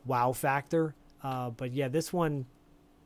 wow 0.04 0.32
factor. 0.32 0.94
Uh, 1.22 1.50
but 1.50 1.72
yeah, 1.72 1.88
this 1.88 2.12
one 2.12 2.46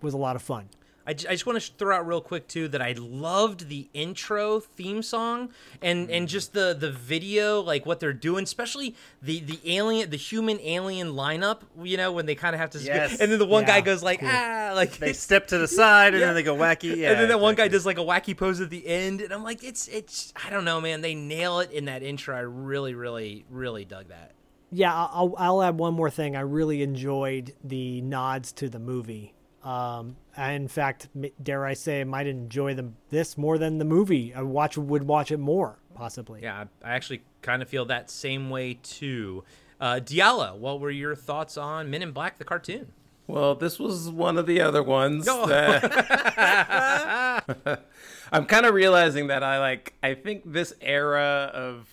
was 0.02 0.14
a 0.14 0.18
lot 0.18 0.36
of 0.36 0.42
fun. 0.42 0.68
I, 1.06 1.14
just 1.14 1.44
want 1.44 1.60
to 1.60 1.72
throw 1.76 1.96
out 1.96 2.06
real 2.06 2.20
quick 2.20 2.46
too 2.46 2.68
that 2.68 2.80
I 2.80 2.92
loved 2.96 3.68
the 3.68 3.88
intro 3.94 4.60
theme 4.60 5.02
song 5.02 5.48
and 5.82 6.08
and 6.08 6.28
just 6.28 6.52
the 6.52 6.76
the 6.78 6.92
video 6.92 7.60
like 7.62 7.84
what 7.84 7.98
they're 7.98 8.12
doing, 8.12 8.44
especially 8.44 8.94
the 9.20 9.40
the 9.40 9.58
alien 9.64 10.10
the 10.10 10.16
human 10.18 10.60
alien 10.60 11.14
lineup. 11.14 11.62
You 11.82 11.96
know 11.96 12.12
when 12.12 12.26
they 12.26 12.36
kind 12.36 12.54
of 12.54 12.60
have 12.60 12.70
to 12.70 12.78
Yes. 12.78 13.18
and 13.18 13.32
then 13.32 13.40
the 13.40 13.46
one 13.46 13.64
guy 13.64 13.80
goes 13.80 14.04
like 14.04 14.20
ah 14.22 14.72
like 14.76 14.98
They 14.98 15.12
step 15.14 15.48
to 15.48 15.58
the 15.58 15.66
side 15.66 16.12
and 16.14 16.20
Yeah. 16.20 16.26
then 16.26 16.34
they 16.36 16.42
go 16.44 16.54
wacky. 16.54 16.94
Yeah, 16.96 17.10
and 17.12 17.20
then 17.20 17.28
that 17.30 17.40
one 17.40 17.56
guy 17.56 17.66
does 17.66 17.84
like 17.86 17.98
a 17.98 18.02
wacky 18.04 18.36
pose 18.36 18.60
at 18.60 18.70
the 18.70 18.86
end, 18.86 19.20
and 19.20 19.32
I'm 19.32 19.42
like, 19.42 19.64
it's 19.64 19.88
it's 19.88 20.32
I 20.46 20.50
don't 20.50 20.66
know, 20.66 20.80
man. 20.80 21.00
They 21.00 21.14
nail 21.16 21.58
it 21.58 21.72
in 21.72 21.86
that 21.86 22.04
intro. 22.04 22.36
I 22.36 22.40
really, 22.40 22.94
really, 22.94 23.44
really 23.50 23.84
dug 23.84 24.08
that. 24.08 24.32
Yeah, 24.72 24.94
I'll, 24.94 25.34
I'll 25.36 25.62
add 25.62 25.78
one 25.78 25.94
more 25.94 26.10
thing. 26.10 26.36
I 26.36 26.40
really 26.40 26.82
enjoyed 26.82 27.54
the 27.64 28.00
nods 28.02 28.52
to 28.52 28.68
the 28.68 28.78
movie. 28.78 29.34
Um, 29.64 30.16
I, 30.36 30.52
in 30.52 30.68
fact, 30.68 31.08
dare 31.42 31.66
I 31.66 31.74
say, 31.74 32.00
I 32.00 32.04
might 32.04 32.26
enjoy 32.26 32.74
them 32.74 32.96
this 33.10 33.36
more 33.36 33.58
than 33.58 33.78
the 33.78 33.84
movie. 33.84 34.32
I 34.34 34.42
watch 34.42 34.78
would 34.78 35.02
watch 35.02 35.30
it 35.32 35.38
more 35.38 35.78
possibly. 35.94 36.40
Yeah, 36.42 36.64
I, 36.82 36.90
I 36.90 36.94
actually 36.94 37.22
kind 37.42 37.60
of 37.62 37.68
feel 37.68 37.84
that 37.86 38.10
same 38.10 38.48
way 38.48 38.78
too. 38.82 39.44
Uh, 39.80 40.00
Diallo, 40.02 40.56
what 40.56 40.80
were 40.80 40.90
your 40.90 41.14
thoughts 41.14 41.56
on 41.58 41.90
Men 41.90 42.02
in 42.02 42.12
Black 42.12 42.38
the 42.38 42.44
cartoon? 42.44 42.92
Well, 43.26 43.54
this 43.54 43.78
was 43.78 44.08
one 44.08 44.38
of 44.38 44.46
the 44.46 44.60
other 44.60 44.82
ones. 44.82 45.24
Go. 45.26 45.46
that- 45.46 45.82
I'm 48.32 48.46
kind 48.46 48.66
of 48.66 48.74
realizing 48.74 49.26
that 49.28 49.42
I 49.42 49.58
like. 49.58 49.94
I 50.02 50.14
think 50.14 50.42
this 50.52 50.72
era 50.80 51.50
of 51.52 51.88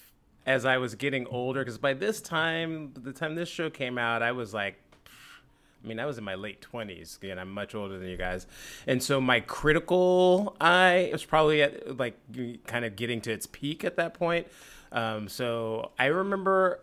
as 0.48 0.65
I 0.65 0.78
was 0.78 0.95
getting 0.95 1.28
older, 1.28 1.60
because 1.60 1.78
by 1.78 1.94
this 1.94 2.22
time, 2.22 2.94
the 2.95 3.11
time 3.11 3.36
this 3.36 3.49
show 3.49 3.69
came 3.69 3.98
out, 3.98 4.24
I 4.24 4.32
was 4.32 4.53
like, 4.53 4.80
I 5.06 5.88
mean, 5.88 5.99
I 5.99 6.06
was 6.06 6.18
in 6.18 6.24
my 6.24 6.36
late 6.36 6.65
20s. 6.74 7.19
and 7.30 7.40
I'm 7.40 7.52
much 7.52 7.76
older 7.76 7.99
than 7.99 8.07
you 8.07 8.18
guys, 8.18 8.48
and 8.88 9.03
so 9.03 9.22
my 9.22 9.41
critical 9.41 10.56
eye 10.60 11.10
was 11.11 11.24
probably 11.26 11.61
at 11.61 11.98
like 11.98 12.18
kind 12.65 12.86
of 12.86 12.95
getting 12.95 13.22
to 13.22 13.32
its 13.32 13.45
peak 13.45 13.84
at 13.84 13.98
that 13.98 14.14
point. 14.14 14.48
Um, 14.91 15.28
so 15.28 15.91
I 15.99 16.06
remember. 16.06 16.80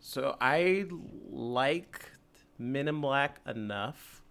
So 0.00 0.36
I 0.38 0.84
liked 1.30 2.10
Men 2.58 2.88
in 2.88 3.00
Black 3.00 3.40
enough 3.46 4.22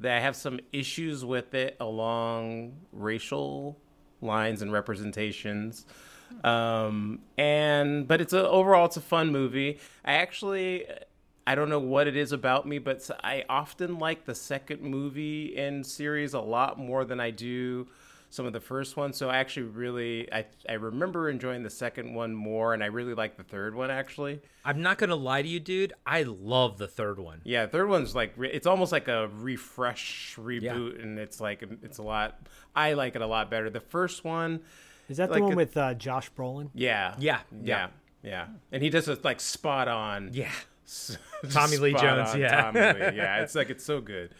that 0.00 0.16
I 0.16 0.20
have 0.20 0.34
some 0.34 0.58
issues 0.72 1.24
with 1.24 1.54
it 1.54 1.76
along 1.78 2.72
racial 2.92 3.78
lines 4.20 4.60
and 4.60 4.72
representations. 4.72 5.86
Um, 6.42 7.20
and 7.38 8.08
but 8.08 8.20
it's 8.20 8.32
a 8.32 8.48
overall 8.48 8.86
it's 8.86 8.96
a 8.96 9.02
fun 9.02 9.30
movie. 9.30 9.78
I 10.04 10.14
actually 10.14 10.86
I 11.46 11.54
don't 11.54 11.68
know 11.68 11.78
what 11.78 12.06
it 12.06 12.16
is 12.16 12.32
about 12.32 12.66
me, 12.66 12.78
but 12.78 13.08
I 13.22 13.44
often 13.48 13.98
like 13.98 14.24
the 14.24 14.34
second 14.34 14.82
movie 14.82 15.56
in 15.56 15.84
series 15.84 16.34
a 16.34 16.40
lot 16.40 16.78
more 16.78 17.04
than 17.04 17.20
I 17.20 17.30
do 17.30 17.86
some 18.30 18.46
of 18.46 18.52
the 18.52 18.60
first 18.60 18.96
ones. 18.96 19.16
So 19.16 19.30
I 19.30 19.36
actually 19.36 19.66
really 19.66 20.32
I 20.32 20.46
I 20.68 20.74
remember 20.74 21.28
enjoying 21.28 21.62
the 21.62 21.70
second 21.70 22.14
one 22.14 22.34
more, 22.34 22.74
and 22.74 22.82
I 22.82 22.86
really 22.86 23.14
like 23.14 23.36
the 23.36 23.44
third 23.44 23.74
one 23.74 23.90
actually. 23.90 24.40
I'm 24.64 24.82
not 24.82 24.98
gonna 24.98 25.16
lie 25.16 25.42
to 25.42 25.48
you, 25.48 25.60
dude. 25.60 25.92
I 26.04 26.24
love 26.24 26.78
the 26.78 26.88
third 26.88 27.18
one. 27.20 27.42
Yeah, 27.44 27.66
third 27.66 27.88
one's 27.88 28.14
like 28.14 28.34
it's 28.38 28.66
almost 28.66 28.90
like 28.90 29.08
a 29.08 29.28
refresh 29.38 30.36
reboot, 30.36 31.02
and 31.02 31.18
it's 31.18 31.40
like 31.40 31.62
it's 31.82 31.98
a 31.98 32.02
lot. 32.02 32.48
I 32.74 32.94
like 32.94 33.14
it 33.14 33.22
a 33.22 33.26
lot 33.26 33.50
better. 33.50 33.70
The 33.70 33.80
first 33.80 34.24
one, 34.24 34.60
Is 35.08 35.18
that 35.18 35.30
Like 35.30 35.38
the 35.38 35.44
one 35.44 35.52
a- 35.52 35.56
with 35.56 35.76
uh, 35.76 35.94
Josh 35.94 36.30
Brolin? 36.32 36.70
yeah, 36.74 37.14
Yeah, 37.18 37.40
yeah, 37.62 37.88
yeah, 38.22 38.46
and 38.72 38.82
he 38.82 38.90
does 38.90 39.08
it 39.08 39.24
like 39.24 39.40
spot 39.40 39.88
on. 39.88 40.30
Yeah. 40.32 40.50
Tommy 41.50 41.76
Lee 41.78 41.94
Jones, 41.94 42.34
yeah. 42.36 42.60
Tommy 42.62 42.80
Lee. 42.80 43.16
yeah, 43.16 43.42
it's 43.42 43.54
like 43.54 43.70
it's 43.70 43.84
so 43.84 44.00
good. 44.00 44.30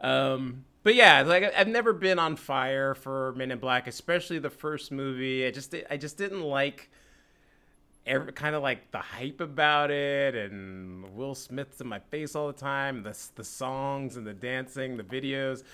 Um, 0.00 0.64
but 0.82 0.94
yeah, 0.94 1.22
like 1.22 1.42
I- 1.44 1.52
I've 1.58 1.68
never 1.68 1.92
been 1.92 2.18
on 2.18 2.36
fire 2.36 2.94
for 2.94 3.32
Men 3.36 3.50
in 3.50 3.58
Black, 3.58 3.86
especially 3.86 4.38
the 4.38 4.50
first 4.50 4.92
movie. 4.92 5.46
I 5.46 5.50
just 5.50 5.74
I 5.90 5.96
just 5.96 6.16
didn't 6.18 6.42
like. 6.42 6.90
Every, 8.08 8.32
kind 8.32 8.54
of 8.54 8.62
like 8.62 8.92
the 8.92 8.98
hype 8.98 9.40
about 9.40 9.90
it, 9.90 10.36
and 10.36 11.12
Will 11.16 11.34
Smith's 11.34 11.80
in 11.80 11.88
my 11.88 11.98
face 11.98 12.36
all 12.36 12.46
the 12.46 12.52
time. 12.52 13.02
The 13.02 13.18
the 13.34 13.42
songs 13.42 14.16
and 14.16 14.24
the 14.24 14.32
dancing, 14.32 14.96
the 14.96 15.02
videos. 15.02 15.64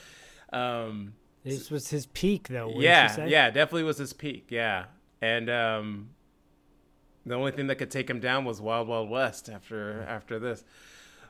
Um, 0.51 1.12
This 1.44 1.70
was 1.70 1.89
his 1.90 2.06
peak, 2.06 2.48
though. 2.48 2.73
yeah, 2.77 3.09
say? 3.09 3.28
yeah, 3.28 3.51
definitely 3.51 3.82
was 3.82 3.98
his 3.98 4.12
peak. 4.12 4.47
Yeah, 4.51 4.85
and 5.20 5.51
um, 5.51 6.10
the 7.27 7.35
only 7.35 7.52
thing 7.52 7.66
that 7.66 7.77
could 7.77 7.90
take 7.90 8.09
him 8.09 8.20
down 8.20 8.44
was 8.44 8.60
Wild 8.60 8.89
Wild 8.89 9.10
West 9.10 9.48
after 9.48 10.02
after 10.09 10.39
this. 10.39 10.64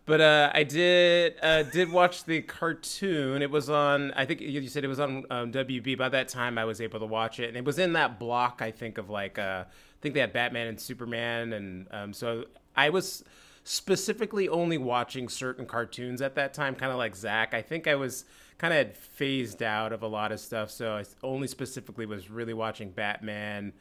But 0.04 0.20
uh, 0.20 0.50
I 0.52 0.64
did 0.64 1.36
uh, 1.42 1.62
did 1.62 1.90
watch 1.90 2.24
the 2.24 2.42
cartoon. 2.42 3.40
It 3.40 3.50
was 3.50 3.70
on. 3.70 4.10
I 4.12 4.26
think 4.26 4.40
you 4.40 4.66
said 4.68 4.84
it 4.84 4.88
was 4.88 5.00
on 5.00 5.24
um, 5.30 5.52
WB. 5.52 5.96
By 5.96 6.08
that 6.08 6.28
time, 6.28 6.58
I 6.58 6.64
was 6.64 6.80
able 6.80 6.98
to 7.00 7.06
watch 7.06 7.38
it, 7.38 7.48
and 7.48 7.56
it 7.56 7.64
was 7.64 7.78
in 7.78 7.92
that 7.92 8.18
block. 8.18 8.60
I 8.60 8.72
think 8.72 8.98
of 8.98 9.10
like 9.10 9.38
uh, 9.38 9.64
I 9.66 9.98
think 10.00 10.14
they 10.14 10.20
had 10.20 10.32
Batman 10.32 10.66
and 10.66 10.80
Superman, 10.80 11.52
and 11.52 11.86
um, 11.92 12.12
so 12.12 12.44
I 12.76 12.90
was 12.90 13.24
specifically 13.64 14.48
only 14.48 14.76
watching 14.76 15.28
certain 15.28 15.66
cartoons 15.66 16.20
at 16.20 16.34
that 16.34 16.52
time, 16.52 16.74
kind 16.74 16.90
of 16.90 16.98
like 16.98 17.14
Zach. 17.14 17.54
I 17.54 17.62
think 17.62 17.86
I 17.86 17.94
was 17.94 18.24
kind 18.62 18.72
of 18.72 18.96
phased 18.96 19.60
out 19.60 19.92
of 19.92 20.02
a 20.04 20.06
lot 20.06 20.30
of 20.30 20.38
stuff, 20.38 20.70
so 20.70 20.92
I 20.92 21.04
only 21.24 21.48
specifically 21.48 22.06
was 22.06 22.30
really 22.30 22.54
watching 22.54 22.92
Batman 22.92 23.72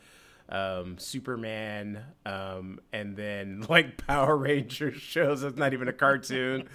um, 0.52 0.98
Superman, 0.98 2.04
um, 2.26 2.80
and 2.92 3.16
then 3.16 3.66
like 3.70 4.06
Power 4.06 4.38
Rangers 4.38 5.02
shows. 5.02 5.44
It's 5.44 5.58
not 5.58 5.74
even 5.74 5.88
a 5.88 5.94
cartoon. 5.94 6.68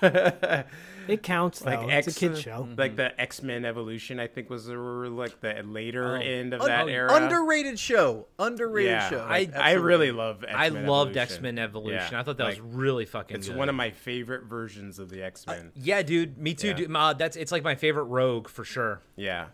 It 1.08 1.22
counts, 1.22 1.60
though. 1.60 1.70
like 1.70 1.88
it's 1.88 2.14
a 2.14 2.20
kid 2.20 2.36
show. 2.36 2.68
Like 2.76 2.96
the 2.96 3.18
X 3.18 3.42
Men 3.42 3.64
Evolution, 3.64 4.20
I 4.20 4.26
think 4.26 4.50
was 4.50 4.68
like 4.68 5.40
the 5.40 5.62
later 5.64 6.16
Oh. 6.16 6.20
end 6.20 6.52
of 6.52 6.60
Un- 6.60 6.68
that 6.68 6.88
era. 6.88 7.14
Underrated 7.14 7.78
show. 7.78 8.26
Underrated 8.38 8.90
yeah, 8.92 9.08
show. 9.08 9.20
I, 9.26 9.48
I 9.56 9.72
really 9.72 10.12
love. 10.12 10.44
I 10.46 10.66
X-Men 10.66 10.84
I 10.84 10.88
loved 10.88 11.16
X 11.16 11.40
Men 11.40 11.58
Evolution. 11.58 12.08
Yeah, 12.12 12.20
I 12.20 12.22
thought 12.22 12.36
that 12.36 12.44
like, 12.44 12.62
was 12.62 12.74
really 12.74 13.06
fucking. 13.06 13.38
It's 13.38 13.48
good. 13.48 13.56
one 13.56 13.70
of 13.70 13.74
my 13.74 13.90
favorite 13.90 14.44
versions 14.44 14.98
of 14.98 15.08
the 15.08 15.22
X 15.22 15.46
Men. 15.46 15.72
Yeah, 15.74 16.02
dude. 16.02 16.36
Me 16.36 16.52
too. 16.52 16.68
Yeah. 16.68 16.74
Dude. 16.74 16.94
Uh, 16.94 17.14
that's 17.14 17.36
it's 17.36 17.52
like 17.52 17.64
my 17.64 17.74
favorite 17.74 18.04
Rogue 18.04 18.48
for 18.48 18.64
sure. 18.64 19.00
Yeah. 19.16 19.46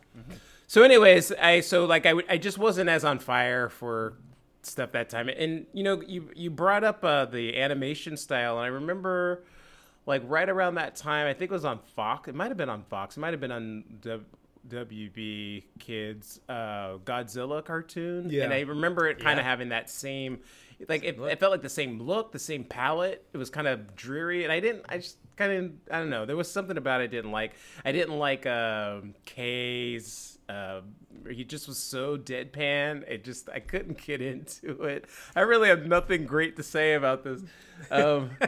So, 0.67 0.83
anyways, 0.83 1.33
I 1.33 1.61
so 1.61 1.85
like 1.85 2.07
I 2.07 2.15
I 2.29 2.39
just 2.39 2.59
wasn't 2.59 2.89
as 2.91 3.05
on 3.05 3.19
fire 3.19 3.69
for 3.69 4.15
stuff 4.63 4.93
that 4.93 5.11
time, 5.11 5.29
and 5.29 5.67
you 5.73 5.83
know 5.83 6.01
you 6.01 6.31
you 6.35 6.51
brought 6.51 6.85
up 6.85 7.05
uh, 7.05 7.27
the 7.27 7.59
animation 7.61 8.17
style, 8.17 8.57
and 8.59 8.65
I 8.65 8.69
remember 8.69 9.45
like 10.07 10.23
right 10.27 10.49
around 10.49 10.77
that 10.77 10.97
time, 10.97 11.27
I 11.27 11.35
think 11.35 11.51
it 11.51 11.55
was 11.55 11.65
on 11.65 11.79
Fox. 11.97 12.29
It 12.29 12.35
might 12.35 12.49
have 12.49 12.57
been 12.57 12.69
on 12.69 12.83
Fox. 12.85 13.17
It 13.17 13.21
might 13.21 13.33
have 13.33 13.41
been 13.41 13.53
on 13.53 13.85
w- 14.03 14.25
WB 14.69 15.65
Kids 15.79 16.41
uh, 16.49 16.99
Godzilla 17.05 17.65
cartoon. 17.65 18.29
Yeah. 18.31 18.45
And 18.45 18.53
I 18.53 18.61
remember 18.61 19.09
it 19.09 19.19
kind 19.19 19.39
of 19.39 19.45
having 19.45 19.71
that 19.71 19.91
same. 19.91 20.41
Like 20.89 21.05
it, 21.05 21.19
it 21.19 21.41
felt 21.41 21.53
like 21.53 21.63
the 21.63 21.69
same 21.69 22.01
look, 22.01 22.33
the 22.33 22.39
same 22.39 22.65
palette. 22.65 23.25
It 23.33 23.39
was 23.39 23.51
kind 23.51 23.67
of 23.67 23.95
dreary, 23.97 24.45
and 24.45 24.53
I 24.53 24.61
didn't. 24.61 24.85
I 24.89 24.99
just 24.99 25.17
kind 25.37 25.53
of. 25.53 25.95
I 25.95 25.99
don't 26.01 26.11
know. 26.11 26.27
There 26.27 26.37
was 26.37 26.51
something 26.51 26.77
about 26.77 27.01
it 27.01 27.05
I 27.05 27.07
didn't 27.09 27.33
like. 27.33 27.53
I 27.85 27.93
didn't 27.93 28.19
like 28.19 28.47
um, 28.47 29.15
K's. 29.25 30.34
Uh, 30.49 30.81
he 31.31 31.45
just 31.45 31.67
was 31.69 31.79
so 31.79 32.19
deadpan. 32.19 33.09
It 33.09 33.25
just 33.25 33.49
I 33.49 33.61
couldn't 33.61 34.05
get 34.05 34.21
into 34.21 34.83
it. 34.83 35.07
I 35.35 35.41
really 35.41 35.69
have 35.69 35.87
nothing 35.87 36.27
great 36.27 36.57
to 36.57 36.63
say 36.63 36.95
about 36.95 37.25
this. 37.25 37.43
Um, 37.91 38.31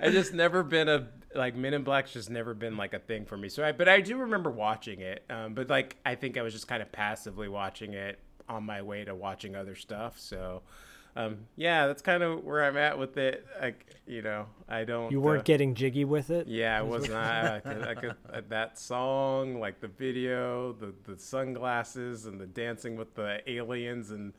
I 0.00 0.10
just 0.10 0.32
never 0.32 0.62
been 0.62 0.88
a 0.88 1.08
like 1.34 1.54
Men 1.56 1.74
in 1.74 1.82
Black's 1.82 2.12
just 2.12 2.30
never 2.30 2.54
been 2.54 2.76
like 2.76 2.94
a 2.94 2.98
thing 2.98 3.24
for 3.24 3.36
me. 3.36 3.48
So 3.48 3.64
I 3.64 3.72
but 3.72 3.88
I 3.88 4.00
do 4.00 4.16
remember 4.16 4.50
watching 4.50 5.00
it. 5.00 5.24
Um, 5.30 5.54
but 5.54 5.70
like 5.70 5.96
I 6.04 6.14
think 6.14 6.36
I 6.36 6.42
was 6.42 6.52
just 6.52 6.68
kind 6.68 6.82
of 6.82 6.90
passively 6.90 7.48
watching 7.48 7.94
it 7.94 8.18
on 8.48 8.64
my 8.64 8.82
way 8.82 9.04
to 9.04 9.14
watching 9.14 9.54
other 9.54 9.74
stuff. 9.74 10.18
So 10.18 10.62
um, 11.14 11.38
yeah, 11.56 11.86
that's 11.86 12.02
kind 12.02 12.22
of 12.22 12.42
where 12.44 12.64
I'm 12.64 12.76
at 12.76 12.98
with 12.98 13.16
it. 13.18 13.46
Like 13.60 13.86
you 14.06 14.22
know, 14.22 14.46
I 14.68 14.84
don't. 14.84 15.12
You 15.12 15.20
weren't 15.20 15.40
uh, 15.40 15.44
getting 15.44 15.74
jiggy 15.74 16.04
with 16.04 16.30
it? 16.30 16.48
yeah, 16.48 16.78
I 16.78 16.82
was 16.82 17.08
not. 17.08 17.44
I 17.44 17.60
could, 17.60 17.82
I 17.82 17.94
could, 17.94 18.10
uh, 18.32 18.40
that 18.48 18.78
song, 18.78 19.60
like 19.60 19.80
the 19.80 19.88
video, 19.88 20.72
the 20.72 20.94
the 21.04 21.18
sunglasses, 21.18 22.26
and 22.26 22.40
the 22.40 22.46
dancing 22.46 22.96
with 22.96 23.14
the 23.14 23.40
aliens, 23.46 24.10
and 24.10 24.32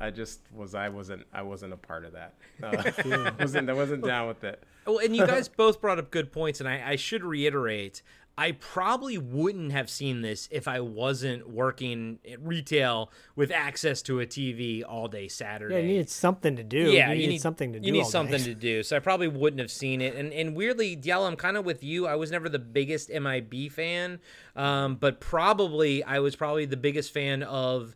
I 0.00 0.10
just 0.10 0.40
was. 0.52 0.74
I 0.74 0.88
wasn't. 0.88 1.26
I 1.32 1.42
wasn't 1.42 1.72
a 1.72 1.76
part 1.76 2.04
of 2.04 2.12
that. 2.12 2.34
Uh, 2.62 3.32
wasn't. 3.40 3.68
I 3.68 3.72
wasn't 3.72 4.04
down 4.04 4.28
with 4.28 4.44
it. 4.44 4.62
Well, 4.86 4.98
and 4.98 5.16
you 5.16 5.26
guys 5.26 5.48
both 5.48 5.80
brought 5.80 5.98
up 5.98 6.10
good 6.10 6.32
points, 6.32 6.60
and 6.60 6.68
I, 6.68 6.90
I 6.90 6.96
should 6.96 7.24
reiterate. 7.24 8.02
I 8.36 8.52
probably 8.52 9.16
wouldn't 9.16 9.70
have 9.70 9.88
seen 9.88 10.22
this 10.22 10.48
if 10.50 10.66
I 10.66 10.80
wasn't 10.80 11.48
working 11.48 12.18
at 12.28 12.44
retail 12.44 13.12
with 13.36 13.52
access 13.52 14.02
to 14.02 14.18
a 14.20 14.26
TV 14.26 14.82
all 14.86 15.06
day 15.06 15.28
Saturday. 15.28 15.74
Yeah, 15.74 15.80
you 15.80 15.86
needed 15.86 16.10
something 16.10 16.56
to 16.56 16.64
do. 16.64 16.90
Yeah, 16.90 17.12
you 17.12 17.28
need 17.28 17.40
something 17.40 17.72
to 17.72 17.78
do. 17.78 17.86
You 17.86 17.92
need 17.92 18.00
all 18.00 18.04
day. 18.06 18.10
something 18.10 18.42
to 18.44 18.54
do. 18.54 18.82
So 18.82 18.96
I 18.96 18.98
probably 18.98 19.28
wouldn't 19.28 19.60
have 19.60 19.70
seen 19.70 20.00
it. 20.00 20.16
And 20.16 20.32
and 20.32 20.56
weirdly, 20.56 20.96
Diallo, 20.96 21.28
I'm 21.28 21.36
kind 21.36 21.56
of 21.56 21.64
with 21.64 21.84
you. 21.84 22.06
I 22.08 22.16
was 22.16 22.32
never 22.32 22.48
the 22.48 22.58
biggest 22.58 23.08
MIB 23.08 23.70
fan, 23.70 24.18
um, 24.56 24.96
but 24.96 25.20
probably 25.20 26.02
I 26.02 26.18
was 26.18 26.34
probably 26.34 26.64
the 26.64 26.76
biggest 26.76 27.12
fan 27.12 27.44
of 27.44 27.94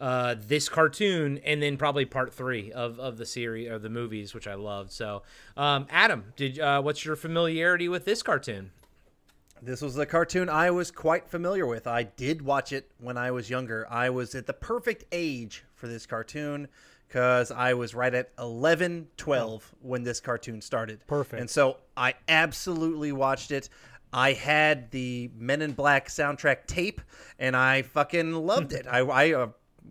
uh, 0.00 0.36
this 0.38 0.68
cartoon, 0.68 1.40
and 1.44 1.62
then 1.62 1.76
probably 1.76 2.04
part 2.04 2.32
three 2.32 2.70
of, 2.72 3.00
of 3.00 3.16
the 3.16 3.26
series 3.26 3.68
or 3.68 3.78
the 3.78 3.88
movies, 3.88 4.34
which 4.34 4.46
I 4.46 4.54
loved. 4.54 4.92
So, 4.92 5.22
um, 5.56 5.86
Adam, 5.90 6.32
did 6.36 6.58
uh, 6.58 6.80
what's 6.82 7.04
your 7.04 7.16
familiarity 7.16 7.88
with 7.88 8.04
this 8.04 8.22
cartoon? 8.22 8.70
This 9.62 9.82
was 9.82 9.96
a 9.98 10.06
cartoon 10.06 10.48
I 10.48 10.70
was 10.70 10.90
quite 10.90 11.28
familiar 11.28 11.66
with. 11.66 11.86
I 11.86 12.04
did 12.04 12.42
watch 12.42 12.72
it 12.72 12.90
when 12.98 13.16
I 13.16 13.30
was 13.30 13.50
younger. 13.50 13.86
I 13.90 14.10
was 14.10 14.34
at 14.34 14.46
the 14.46 14.52
perfect 14.52 15.04
age 15.12 15.64
for 15.74 15.88
this 15.88 16.06
cartoon 16.06 16.68
because 17.06 17.50
I 17.50 17.74
was 17.74 17.94
right 17.94 18.12
at 18.14 18.30
11, 18.38 19.08
12 19.16 19.74
when 19.80 20.02
this 20.02 20.20
cartoon 20.20 20.60
started. 20.60 21.06
Perfect. 21.06 21.40
And 21.40 21.50
so 21.50 21.78
I 21.96 22.14
absolutely 22.28 23.12
watched 23.12 23.50
it. 23.50 23.68
I 24.12 24.32
had 24.32 24.90
the 24.90 25.30
Men 25.36 25.62
in 25.62 25.72
Black 25.72 26.08
soundtrack 26.08 26.66
tape, 26.66 27.00
and 27.38 27.54
I 27.56 27.82
fucking 27.82 28.32
loved 28.34 28.72
it. 28.72 28.86
I, 28.86 29.00
I 29.00 29.32
uh, 29.34 29.48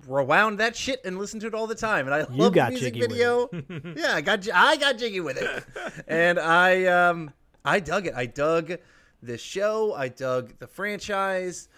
rewound 0.07 0.59
that 0.59 0.75
shit 0.75 1.01
and 1.05 1.19
listened 1.19 1.41
to 1.41 1.47
it 1.47 1.53
all 1.53 1.67
the 1.67 1.75
time, 1.75 2.07
and 2.07 2.15
I 2.15 2.19
You 2.21 2.25
love 2.43 2.53
got 2.53 2.67
the 2.67 2.79
music 2.79 2.95
video. 2.95 3.49
yeah, 3.95 4.15
I 4.15 4.21
got 4.21 4.47
I 4.51 4.75
got 4.77 4.97
jiggy 4.97 5.19
with 5.19 5.37
it, 5.37 5.63
and 6.07 6.39
I 6.39 6.85
um 6.85 7.31
I 7.63 7.79
dug 7.79 8.07
it. 8.07 8.13
I 8.15 8.25
dug 8.25 8.77
the 9.21 9.37
show. 9.37 9.93
I 9.93 10.09
dug 10.09 10.53
the 10.59 10.67
franchise, 10.67 11.69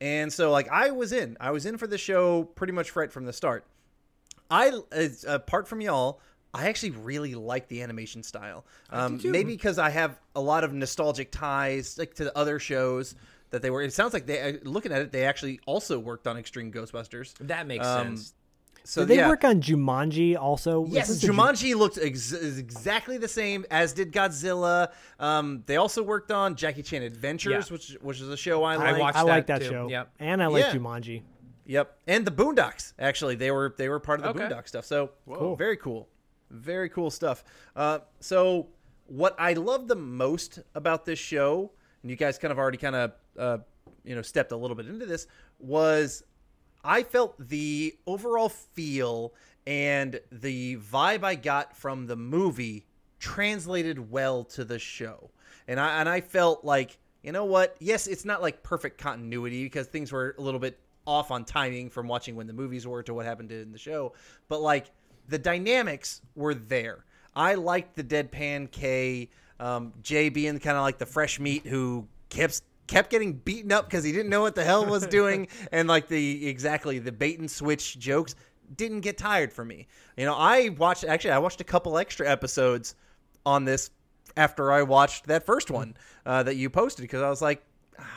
and 0.00 0.32
so 0.32 0.50
like 0.50 0.68
I 0.68 0.90
was 0.90 1.12
in. 1.12 1.36
I 1.40 1.50
was 1.50 1.66
in 1.66 1.78
for 1.78 1.86
the 1.86 1.98
show 1.98 2.44
pretty 2.44 2.72
much 2.72 2.94
right 2.96 3.10
from 3.12 3.24
the 3.24 3.32
start. 3.32 3.64
I 4.50 4.72
as- 4.92 5.24
apart 5.24 5.68
from 5.68 5.80
y'all, 5.80 6.20
I 6.52 6.68
actually 6.68 6.90
really 6.90 7.34
like 7.34 7.68
the 7.68 7.82
animation 7.82 8.22
style. 8.22 8.64
Um, 8.90 9.20
maybe 9.24 9.52
because 9.52 9.78
I 9.78 9.90
have 9.90 10.18
a 10.36 10.40
lot 10.40 10.64
of 10.64 10.72
nostalgic 10.72 11.30
ties 11.30 11.98
like 11.98 12.14
to 12.14 12.24
the 12.24 12.38
other 12.38 12.58
shows 12.58 13.14
that 13.50 13.62
they 13.62 13.70
were. 13.70 13.82
It 13.82 13.92
sounds 13.92 14.12
like 14.12 14.26
they 14.26 14.40
uh, 14.40 14.52
looking 14.64 14.92
at 14.92 15.00
it, 15.02 15.12
they 15.12 15.24
actually 15.24 15.60
also 15.66 15.98
worked 15.98 16.26
on 16.26 16.36
Extreme 16.36 16.72
Ghostbusters. 16.72 17.34
That 17.40 17.66
makes 17.66 17.86
Um, 17.86 18.16
sense. 18.16 18.34
So 18.86 19.00
Did 19.00 19.08
they 19.08 19.16
yeah. 19.16 19.28
work 19.28 19.44
on 19.44 19.62
Jumanji 19.62 20.36
also? 20.36 20.84
Yes, 20.86 21.08
Wasn't 21.08 21.22
Ju- 21.22 21.32
Jumanji 21.32 21.74
looked 21.74 21.96
ex- 21.96 22.32
is 22.32 22.58
exactly 22.58 23.16
the 23.16 23.28
same 23.28 23.64
as 23.70 23.94
did 23.94 24.12
Godzilla. 24.12 24.92
Um, 25.18 25.62
they 25.64 25.76
also 25.76 26.02
worked 26.02 26.30
on 26.30 26.54
Jackie 26.54 26.82
Chan 26.82 27.02
Adventures, 27.02 27.66
Yeah. 27.68 27.72
which 27.72 27.96
which 28.02 28.20
is 28.20 28.28
a 28.28 28.36
show 28.36 28.62
I 28.62 28.74
I 28.74 28.90
like. 28.92 29.00
watched 29.00 29.16
I 29.18 29.22
like 29.22 29.46
that 29.46 29.60
that 29.60 29.66
too. 29.66 29.72
show. 29.72 29.88
Yep. 29.88 30.10
And 30.18 30.42
I 30.42 30.46
like 30.48 30.64
Yeah. 30.64 30.74
Jumanji. 30.74 31.22
Yep, 31.66 31.96
and 32.06 32.26
the 32.26 32.30
Boondocks. 32.30 32.92
Actually, 32.98 33.36
they 33.36 33.50
were 33.50 33.74
they 33.78 33.88
were 33.88 33.98
part 34.00 34.20
of 34.20 34.24
the 34.36 34.42
Okay. 34.44 34.54
Boondock 34.54 34.68
stuff. 34.68 34.84
So 34.84 35.12
very 35.56 35.78
cool, 35.78 36.08
very 36.50 36.90
cool 36.90 37.10
stuff. 37.10 37.42
Uh, 37.74 38.00
so 38.20 38.68
what 39.06 39.34
I 39.38 39.54
love 39.54 39.88
the 39.88 39.96
most 39.96 40.58
about 40.74 41.06
this 41.06 41.18
show, 41.18 41.72
and 42.02 42.10
you 42.10 42.16
guys 42.18 42.36
kind 42.36 42.52
of 42.52 42.58
already 42.58 42.76
kind 42.76 42.96
of 42.96 43.12
uh, 43.38 43.58
you 44.04 44.14
know 44.14 44.20
stepped 44.20 44.52
a 44.52 44.56
little 44.58 44.76
bit 44.76 44.86
into 44.88 45.06
this, 45.06 45.26
was 45.58 46.22
I 46.84 47.02
felt 47.02 47.34
the 47.38 47.96
overall 48.06 48.50
feel 48.50 49.32
and 49.66 50.20
the 50.30 50.76
vibe 50.76 51.24
I 51.24 51.34
got 51.34 51.76
from 51.76 52.06
the 52.06 52.16
movie 52.16 52.86
translated 53.18 54.10
well 54.10 54.44
to 54.44 54.64
the 54.64 54.78
show. 54.78 55.30
And 55.66 55.80
I 55.80 56.00
and 56.00 56.08
I 56.08 56.20
felt 56.20 56.64
like, 56.64 56.98
you 57.22 57.32
know 57.32 57.46
what? 57.46 57.76
Yes, 57.80 58.06
it's 58.06 58.26
not 58.26 58.42
like 58.42 58.62
perfect 58.62 58.98
continuity 58.98 59.64
because 59.64 59.86
things 59.86 60.12
were 60.12 60.34
a 60.38 60.42
little 60.42 60.60
bit 60.60 60.78
off 61.06 61.30
on 61.30 61.44
timing 61.44 61.88
from 61.90 62.06
watching 62.06 62.36
when 62.36 62.46
the 62.46 62.52
movies 62.52 62.86
were 62.86 63.02
to 63.02 63.14
what 63.14 63.24
happened 63.26 63.50
in 63.50 63.72
the 63.72 63.78
show, 63.78 64.12
but 64.48 64.60
like 64.60 64.90
the 65.28 65.38
dynamics 65.38 66.20
were 66.34 66.54
there. 66.54 67.04
I 67.34 67.54
liked 67.54 67.96
the 67.96 68.04
deadpan 68.04 68.70
K, 68.70 69.30
um, 69.58 69.92
Jay 70.02 70.28
being 70.28 70.58
kind 70.60 70.76
of 70.76 70.82
like 70.82 70.98
the 70.98 71.06
fresh 71.06 71.40
meat 71.40 71.66
who 71.66 72.06
kept 72.28 72.62
kept 72.86 73.10
getting 73.10 73.32
beaten 73.34 73.72
up 73.72 73.86
because 73.86 74.04
he 74.04 74.12
didn't 74.12 74.28
know 74.30 74.40
what 74.42 74.54
the 74.54 74.64
hell 74.64 74.84
was 74.86 75.06
doing, 75.06 75.48
and 75.72 75.88
like 75.88 76.08
the 76.08 76.46
exactly 76.48 76.98
the 76.98 77.12
bait 77.12 77.38
and 77.38 77.50
switch 77.50 77.98
jokes 77.98 78.34
didn't 78.76 79.00
get 79.00 79.18
tired 79.18 79.52
for 79.52 79.64
me. 79.64 79.86
You 80.16 80.24
know, 80.26 80.34
I 80.34 80.70
watched 80.70 81.04
actually 81.04 81.32
I 81.32 81.38
watched 81.38 81.60
a 81.60 81.64
couple 81.64 81.98
extra 81.98 82.28
episodes 82.30 82.94
on 83.46 83.64
this 83.64 83.90
after 84.36 84.72
I 84.72 84.82
watched 84.82 85.26
that 85.26 85.44
first 85.46 85.70
one 85.70 85.96
uh, 86.26 86.42
that 86.44 86.56
you 86.56 86.70
posted 86.70 87.02
because 87.02 87.22
I 87.22 87.30
was 87.30 87.42
like. 87.42 87.62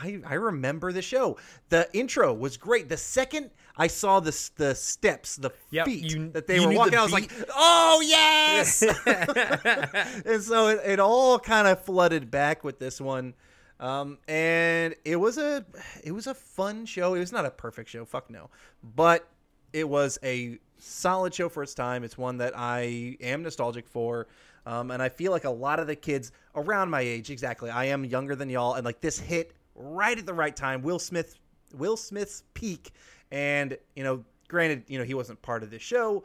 I, 0.02 0.19
I 0.26 0.34
remember 0.34 0.91
the 0.91 1.03
show. 1.03 1.38
The 1.69 1.88
intro 1.94 2.34
was 2.34 2.57
great. 2.57 2.89
The 2.89 2.98
second 2.98 3.52
I 3.77 3.85
saw 3.85 4.19
the 4.19 4.31
the 4.56 4.73
steps, 4.73 5.35
the 5.35 5.52
Yep, 5.69 5.85
feet 5.85 6.11
you- 6.11 6.31
that 6.31 6.48
they 6.48 6.60
were 6.60 6.65
knew 6.65 6.72
the 6.73 6.77
walking, 6.80 6.98
I 6.98 7.03
was 7.03 7.11
like, 7.14 7.31
"Oh 7.56 8.02
yes!" 8.03 8.81
and 10.26 10.41
so 10.41 10.69
it, 10.69 10.80
it 10.84 10.99
all 10.99 11.38
kind 11.38 11.68
of 11.68 11.84
flooded 11.85 12.31
back 12.31 12.64
with 12.64 12.80
this 12.80 12.99
one, 12.99 13.35
um, 13.80 14.18
and 14.28 14.95
it 15.06 15.18
was 15.18 15.38
a 15.38 15.66
it 16.04 16.12
was 16.12 16.28
a 16.28 16.34
fun 16.34 16.86
show. 16.86 17.14
It 17.14 17.20
was 17.20 17.32
not 17.32 17.45
a 17.45 17.52
perfect 17.52 17.90
show, 17.90 18.06
fuck 18.06 18.30
no, 18.30 18.49
but 18.95 19.28
it 19.74 19.88
was 19.88 20.18
a 20.24 20.60
solid 20.78 21.34
show 21.34 21.49
for 21.49 21.64
its 21.64 21.74
time. 21.74 22.04
It's 22.04 22.18
one 22.18 22.38
that 22.38 22.54
I 22.56 23.18
am 23.22 23.44
nostalgic 23.44 23.88
for. 23.88 24.28
Um, 24.66 24.91
and 24.91 25.02
I 25.02 25.08
feel 25.08 25.32
like 25.32 25.45
a 25.45 25.49
lot 25.49 25.80
of 25.80 25.88
the 25.88 25.95
kids 25.95 26.34
around 26.54 26.90
my 26.90 26.99
age, 26.99 27.30
exactly, 27.30 27.70
I 27.70 27.86
am 27.86 28.04
younger 28.04 28.36
than 28.36 28.49
y'all, 28.49 28.74
and 28.74 28.84
like 28.84 28.99
this 28.99 29.18
hit 29.18 29.54
right 29.76 30.18
at 30.18 30.26
the 30.26 30.34
right 30.34 30.56
time. 30.56 30.82
Will 30.82 30.99
Smith, 30.99 31.36
Will 31.74 31.95
Smith's 31.95 32.44
peak, 32.54 32.91
and 33.32 33.78
you 33.95 34.04
know, 34.04 34.26
granted, 34.49 34.84
you 34.88 34.98
know, 34.98 35.06
he 35.06 35.14
wasn't 35.14 35.41
part 35.41 35.64
of 35.64 35.70
this 35.70 35.82
show, 35.82 36.24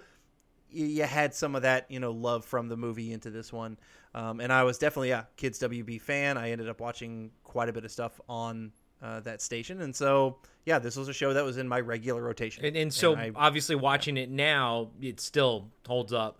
you, 0.73 1.05
had 1.05 1.35
some 1.35 1.55
of 1.55 1.62
that 1.62 1.91
you 1.91 2.01
know 2.01 2.11
love 2.11 2.45
from 2.45 2.69
the 2.69 2.77
movie 2.77 3.12
into 3.12 3.31
this 3.31 3.53
one 3.53 3.77
um, 4.14 4.40
and 4.40 4.52
i 4.52 4.62
was 4.62 4.78
definitely 4.78 5.10
a 5.10 5.26
kids 5.36 5.59
wb 5.59 6.01
fan. 6.01 6.36
I 6.39 6.51
ended 6.51 6.68
up 6.68 6.80
watching 6.80 7.30
quite 7.44 7.68
a 7.68 7.72
bit 7.72 7.84
of 7.84 7.90
stuff 7.90 8.20
on 8.28 8.72
uh, 9.02 9.20
that 9.20 9.43
station. 9.43 9.80
And 9.82 9.94
so 9.94 10.39
yeah 10.64 10.78
this 10.78 10.97
was 10.97 11.09
a 11.09 11.12
show 11.12 11.32
that 11.34 11.44
was 11.44 11.56
in 11.59 11.66
my 11.68 11.80
regular 11.80 12.22
rotation. 12.22 12.64
And, 12.64 12.76
and 12.76 12.93
so 12.93 13.16
I- 13.16 13.32
obviously 13.34 13.74
watching 13.76 14.16
it 14.16 14.30
now, 14.30 14.90
it 15.01 15.18
still 15.20 15.68
holds 15.86 16.12
up. 16.12 16.39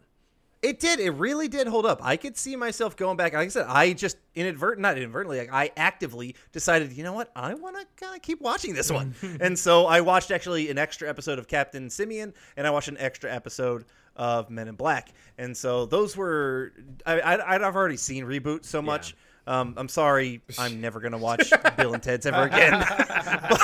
it 0.63 0.79
did. 0.79 1.01
It 1.01 1.11
really 1.11 1.49
did 1.49 1.67
hold 1.67 1.85
up. 1.87 1.99
I 2.05 2.17
could 2.17 2.37
see 2.37 2.55
myself 2.55 2.97
going 2.97 3.17
back. 3.17 3.33
Like 3.33 3.47
i 3.47 3.49
said 3.49 3.67
i 3.69 3.93
just 3.95 4.17
inadvertent 4.37 4.81
not 4.83 4.97
inadvertently 4.97 5.39
like 5.39 5.53
i 5.53 5.71
actively 5.77 6.37
decided 6.53 6.93
you 6.93 7.03
know 7.05 7.13
what? 7.15 7.31
I 7.35 7.55
want 7.55 7.77
to 7.81 7.87
kind 8.03 8.15
of 8.15 8.23
keep 8.23 8.41
watching 8.41 8.75
this 8.75 8.91
one. 8.93 9.15
And 9.41 9.59
so 9.59 9.87
i 9.87 10.01
watched 10.01 10.31
actually 10.31 10.71
an 10.71 10.79
extra 10.79 11.09
episode 11.09 11.39
of 11.41 11.49
captain 11.49 11.91
simian 11.91 12.33
and 12.57 12.67
i 12.67 12.71
watched 12.71 12.89
an 12.89 12.97
extra 12.99 13.33
episode 13.35 13.85
of 14.17 14.51
men 14.51 14.69
in 14.69 14.75
black. 14.75 15.13
And 15.39 15.57
so 15.57 15.87
those 15.87 16.17
were 16.17 16.73
i, 17.07 17.21
I 17.21 17.67
i've 17.67 17.77
already 17.77 17.97
seen 17.97 18.25
reboot 18.25 18.65
so 18.65 18.83
much 18.83 19.17
um, 19.47 19.75
I'm 19.77 19.89
sorry. 19.89 20.41
I'm 20.59 20.81
never 20.81 21.01
gonna 21.01 21.19
watch 21.19 21.53
Bill 21.77 21.95
and 21.95 22.03
Ted's 22.03 22.27
ever 22.27 22.45
again. 22.45 22.85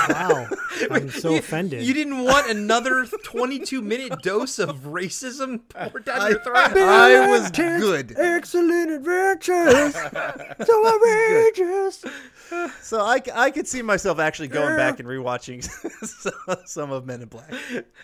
Wow. 0.08 0.46
I'm 0.90 1.10
so 1.10 1.36
offended. 1.36 1.82
You 1.82 1.92
didn't 1.92 2.22
want 2.24 2.48
another 2.48 3.04
22 3.24 3.82
minute 3.82 4.22
dose 4.22 4.58
of 4.58 4.80
racism 4.84 5.60
poured 5.68 6.04
down 6.04 6.30
your 6.30 6.40
throat? 6.40 6.56
I 6.76 7.28
was 7.28 7.50
good. 7.50 8.14
Excellent 8.18 8.90
adventures. 8.90 9.94
so 10.66 10.86
outrageous. 10.86 12.04
So 12.80 13.00
I, 13.00 13.20
I 13.34 13.50
could 13.50 13.66
see 13.68 13.82
myself 13.82 14.18
actually 14.18 14.48
going 14.48 14.76
back 14.76 14.98
and 15.00 15.08
rewatching 15.08 15.62
some- 16.06 16.56
some 16.64 16.90
of 16.92 17.04
Men 17.06 17.22
in 17.22 17.28
Black. 17.28 17.52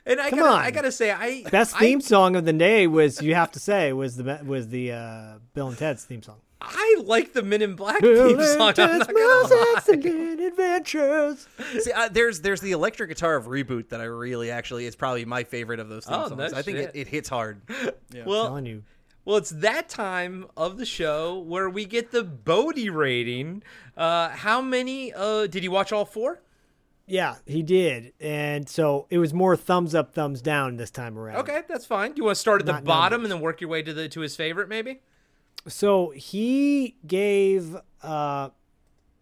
And 0.04 0.20
I 0.20 0.30
Come 0.30 0.40
gotta, 0.40 0.52
on. 0.58 0.62
I 0.62 0.70
gotta 0.70 0.92
say, 0.92 1.10
I 1.10 1.44
Best 1.50 1.74
I- 1.76 1.80
theme 1.80 2.00
song 2.00 2.36
of 2.36 2.44
the 2.44 2.52
day 2.52 2.86
was 2.86 3.22
you 3.22 3.34
have 3.34 3.50
to 3.52 3.60
say 3.60 3.92
was 3.92 4.16
the 4.16 4.40
was 4.44 4.68
the 4.68 4.92
uh, 4.92 5.34
Bill 5.54 5.68
and 5.68 5.78
Ted's 5.78 6.04
theme 6.04 6.22
song. 6.22 6.36
I 6.60 6.96
like 7.04 7.32
the 7.34 7.42
Men 7.42 7.60
in 7.62 7.74
Black 7.76 8.00
theme 8.00 8.16
song. 8.16 8.38
I'm 8.38 8.58
not 8.58 8.76
gonna 8.76 8.98
lie. 8.98 9.74
excellent 9.76 10.40
adventures. 10.40 11.46
See, 11.80 11.92
uh, 11.92 12.08
there's 12.10 12.40
there's 12.40 12.60
the 12.60 12.72
electric 12.72 13.10
guitar 13.10 13.36
of 13.36 13.46
Reboot 13.46 13.90
that 13.90 14.00
I 14.00 14.04
really 14.04 14.50
actually 14.50 14.86
is 14.86 14.96
probably 14.96 15.24
my 15.24 15.44
favorite 15.44 15.80
of 15.80 15.88
those 15.88 16.06
theme 16.06 16.14
Oh, 16.18 16.28
songs. 16.28 16.52
I 16.52 16.62
think 16.62 16.78
it, 16.78 16.82
shit. 16.94 16.96
it 16.96 17.08
hits 17.08 17.28
hard. 17.28 17.60
Well, 18.24 18.46
telling 18.46 18.66
you. 18.66 18.82
Well, 19.24 19.36
it's 19.38 19.50
that 19.50 19.88
time 19.88 20.46
of 20.56 20.76
the 20.78 20.86
show 20.86 21.38
where 21.38 21.68
we 21.68 21.84
get 21.84 22.10
the 22.12 22.22
Bodie 22.22 22.90
rating. 22.90 23.62
Uh, 23.96 24.28
how 24.30 24.60
many? 24.62 25.12
Uh, 25.12 25.46
did 25.46 25.64
you 25.64 25.70
watch 25.70 25.92
all 25.92 26.04
four? 26.04 26.40
Yeah, 27.06 27.36
he 27.44 27.62
did, 27.62 28.12
and 28.20 28.66
so 28.68 29.06
it 29.10 29.18
was 29.18 29.34
more 29.34 29.56
thumbs 29.56 29.94
up, 29.94 30.14
thumbs 30.14 30.40
down 30.40 30.76
this 30.76 30.90
time 30.90 31.18
around. 31.18 31.36
Okay, 31.38 31.62
that's 31.68 31.84
fine. 31.84 32.12
Do 32.12 32.18
you 32.20 32.24
want 32.24 32.36
to 32.36 32.40
start 32.40 32.62
at 32.62 32.66
the 32.66 32.72
Not 32.72 32.84
bottom 32.84 33.16
numbers. 33.20 33.32
and 33.32 33.38
then 33.40 33.44
work 33.44 33.60
your 33.60 33.68
way 33.68 33.82
to 33.82 33.92
the 33.92 34.08
to 34.08 34.20
his 34.20 34.36
favorite, 34.36 34.68
maybe? 34.70 35.00
So 35.66 36.10
he 36.10 36.96
gave 37.06 37.76
uh 38.02 38.50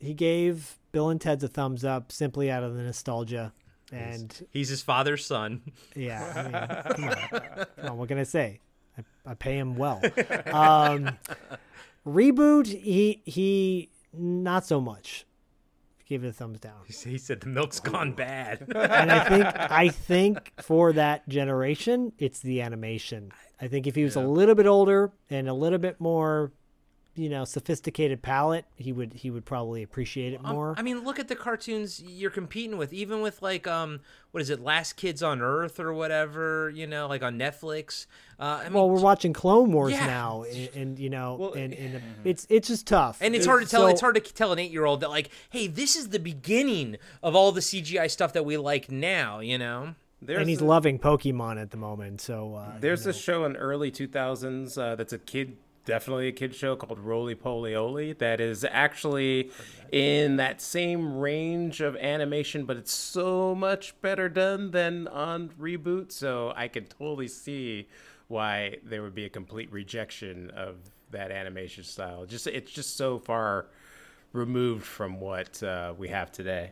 he 0.01 0.15
gave 0.15 0.79
Bill 0.91 1.11
and 1.11 1.21
Ted's 1.21 1.45
a 1.45 1.49
thumbs 1.49 1.85
up 1.85 2.11
simply 2.13 2.51
out 2.51 2.63
of 2.65 2.75
the 2.75 2.83
nostalgia. 2.83 3.53
And 3.93 4.47
He's 4.51 4.69
his 4.71 4.81
father's 4.83 5.25
son. 5.27 5.61
yeah, 5.95 6.33
I 6.35 6.93
mean, 6.99 7.13
come 7.31 7.41
on. 7.41 7.67
Come 7.77 7.91
on, 7.91 7.99
what 7.99 8.09
can 8.09 8.19
I 8.19 8.23
say? 8.25 8.61
I, 8.99 9.31
I 9.31 9.35
pay 9.35 9.57
him 9.59 9.77
well. 9.77 10.01
Um 10.47 11.17
reboot 12.07 12.67
he 12.67 13.23
he 13.25 13.91
not 14.13 14.65
so 14.67 14.81
much. 14.81 15.27
Give 16.13 16.25
it 16.25 16.29
a 16.29 16.33
thumbs 16.35 16.61
down. 16.61 16.75
He 16.87 17.17
said 17.17 17.41
the 17.41 17.47
milk's 17.47 17.81
gone 17.81 18.13
bad. 18.13 18.67
And 18.77 19.11
I 19.11 19.27
think 19.31 19.47
I 19.47 19.89
think 19.89 20.53
for 20.61 20.93
that 20.93 21.27
generation, 21.27 22.13
it's 22.19 22.41
the 22.41 22.61
animation. 22.61 23.33
I 23.59 23.69
think 23.69 23.87
if 23.87 23.95
he 23.95 24.05
was 24.05 24.15
a 24.15 24.21
little 24.21 24.55
bit 24.55 24.67
older 24.67 25.11
and 25.31 25.49
a 25.49 25.55
little 25.55 25.79
bit 25.79 25.99
more 26.03 26.53
you 27.15 27.29
know 27.29 27.45
sophisticated 27.45 28.23
palate, 28.23 28.65
he 28.77 28.93
would 28.93 29.13
he 29.13 29.31
would 29.31 29.45
probably 29.45 29.83
appreciate 29.83 30.33
it 30.33 30.41
Um, 30.45 30.55
more. 30.55 30.75
I 30.79 30.83
mean, 30.83 31.05
look 31.05 31.19
at 31.19 31.29
the 31.29 31.37
cartoons 31.37 32.03
you're 32.03 32.31
competing 32.31 32.77
with. 32.79 32.93
Even 32.93 33.21
with 33.21 33.43
like, 33.43 33.67
um, 33.67 34.01
what 34.31 34.41
is 34.41 34.49
it, 34.51 34.61
Last 34.61 34.95
Kids 34.95 35.23
on 35.23 35.43
Earth 35.43 35.79
or 35.79 35.93
whatever, 35.93 36.71
you 36.75 36.87
know, 36.87 37.07
like 37.09 37.23
on 37.23 37.39
Netflix. 37.39 38.07
Uh, 38.41 38.61
I 38.61 38.65
mean, 38.65 38.73
well, 38.73 38.89
we're 38.91 39.01
watching 39.01 39.33
Clone 39.33 39.73
Wars 39.73 39.93
Yeah. 39.93 40.07
now, 40.07 40.45
and, 40.45 40.69
and 40.75 40.99
you 40.99 41.11
know, 41.11 41.37
Well, 41.39 41.53
and, 41.53 41.73
and 41.75 42.03
it's 42.25 42.47
it's 42.49 42.69
just 42.69 42.87
tough. 42.87 43.19
and 43.21 43.35
it's 43.35 43.47
hard 43.47 43.63
to 43.63 43.69
tell. 43.69 43.83
So- 43.83 43.87
it's 43.89 44.01
hard 44.01 44.15
to 44.15 44.21
tell 44.35 44.53
an 44.53 44.59
eight-year-old 44.59 45.01
that, 45.01 45.11
like, 45.11 45.31
hey, 45.51 45.67
this 45.67 45.97
is 45.97 46.09
the 46.09 46.19
beginning 46.19 46.97
of 47.23 47.35
all 47.37 47.53
the 47.53 47.61
CGI 47.61 48.11
stuff 48.11 48.33
that 48.33 48.45
we 48.45 48.57
like 48.57 48.91
now. 48.91 49.41
You 49.41 49.59
know. 49.59 49.95
There's 50.25 50.39
and 50.41 50.49
he's 50.49 50.61
a- 50.61 50.65
loving 50.65 50.99
Pokemon 51.01 51.61
at 51.61 51.73
the 51.73 51.77
moment. 51.77 52.21
So 52.21 52.55
uh, 52.55 52.79
There's 52.81 53.07
a 53.07 53.13
show 53.13 53.45
in 53.45 53.57
early 53.57 53.91
2000s 53.91 54.79
uh, 54.79 54.95
that's 54.95 55.13
a 55.13 55.19
kid, 55.19 55.57
definitely 55.85 56.29
a 56.29 56.33
kid 56.33 56.55
show 56.55 56.77
called 56.77 56.99
Rolie 56.99 57.35
Polie 57.35 57.75
Olie 57.75 58.13
that 58.19 58.41
is 58.41 58.65
actually 58.65 59.51
in 59.91 60.37
that 60.37 60.61
same 60.61 61.19
range 61.19 61.81
of 61.81 61.97
animation, 61.97 62.65
but 62.65 62.77
it's 62.77 62.93
so 62.93 63.55
much 63.55 64.01
better 64.01 64.29
done 64.29 64.71
than 64.71 65.09
on 65.09 65.51
reboot. 65.61 66.13
So 66.13 66.53
I 66.57 66.69
can 66.69 66.85
totally 66.87 67.29
see 67.29 67.89
why 68.29 68.77
there 68.85 69.03
would 69.03 69.15
be 69.15 69.25
a 69.25 69.31
complete 69.31 69.71
rejection 69.73 70.51
of 70.51 70.77
that 71.11 71.31
animation 71.31 71.85
style. 71.85 72.27
Just 72.27 72.47
it's 72.47 72.73
just 72.73 72.97
so 72.97 73.19
far 73.19 73.67
removed 74.33 74.85
from 74.85 75.21
what 75.21 75.63
uh, 75.63 75.93
we 75.97 76.09
have 76.09 76.33
today. 76.33 76.71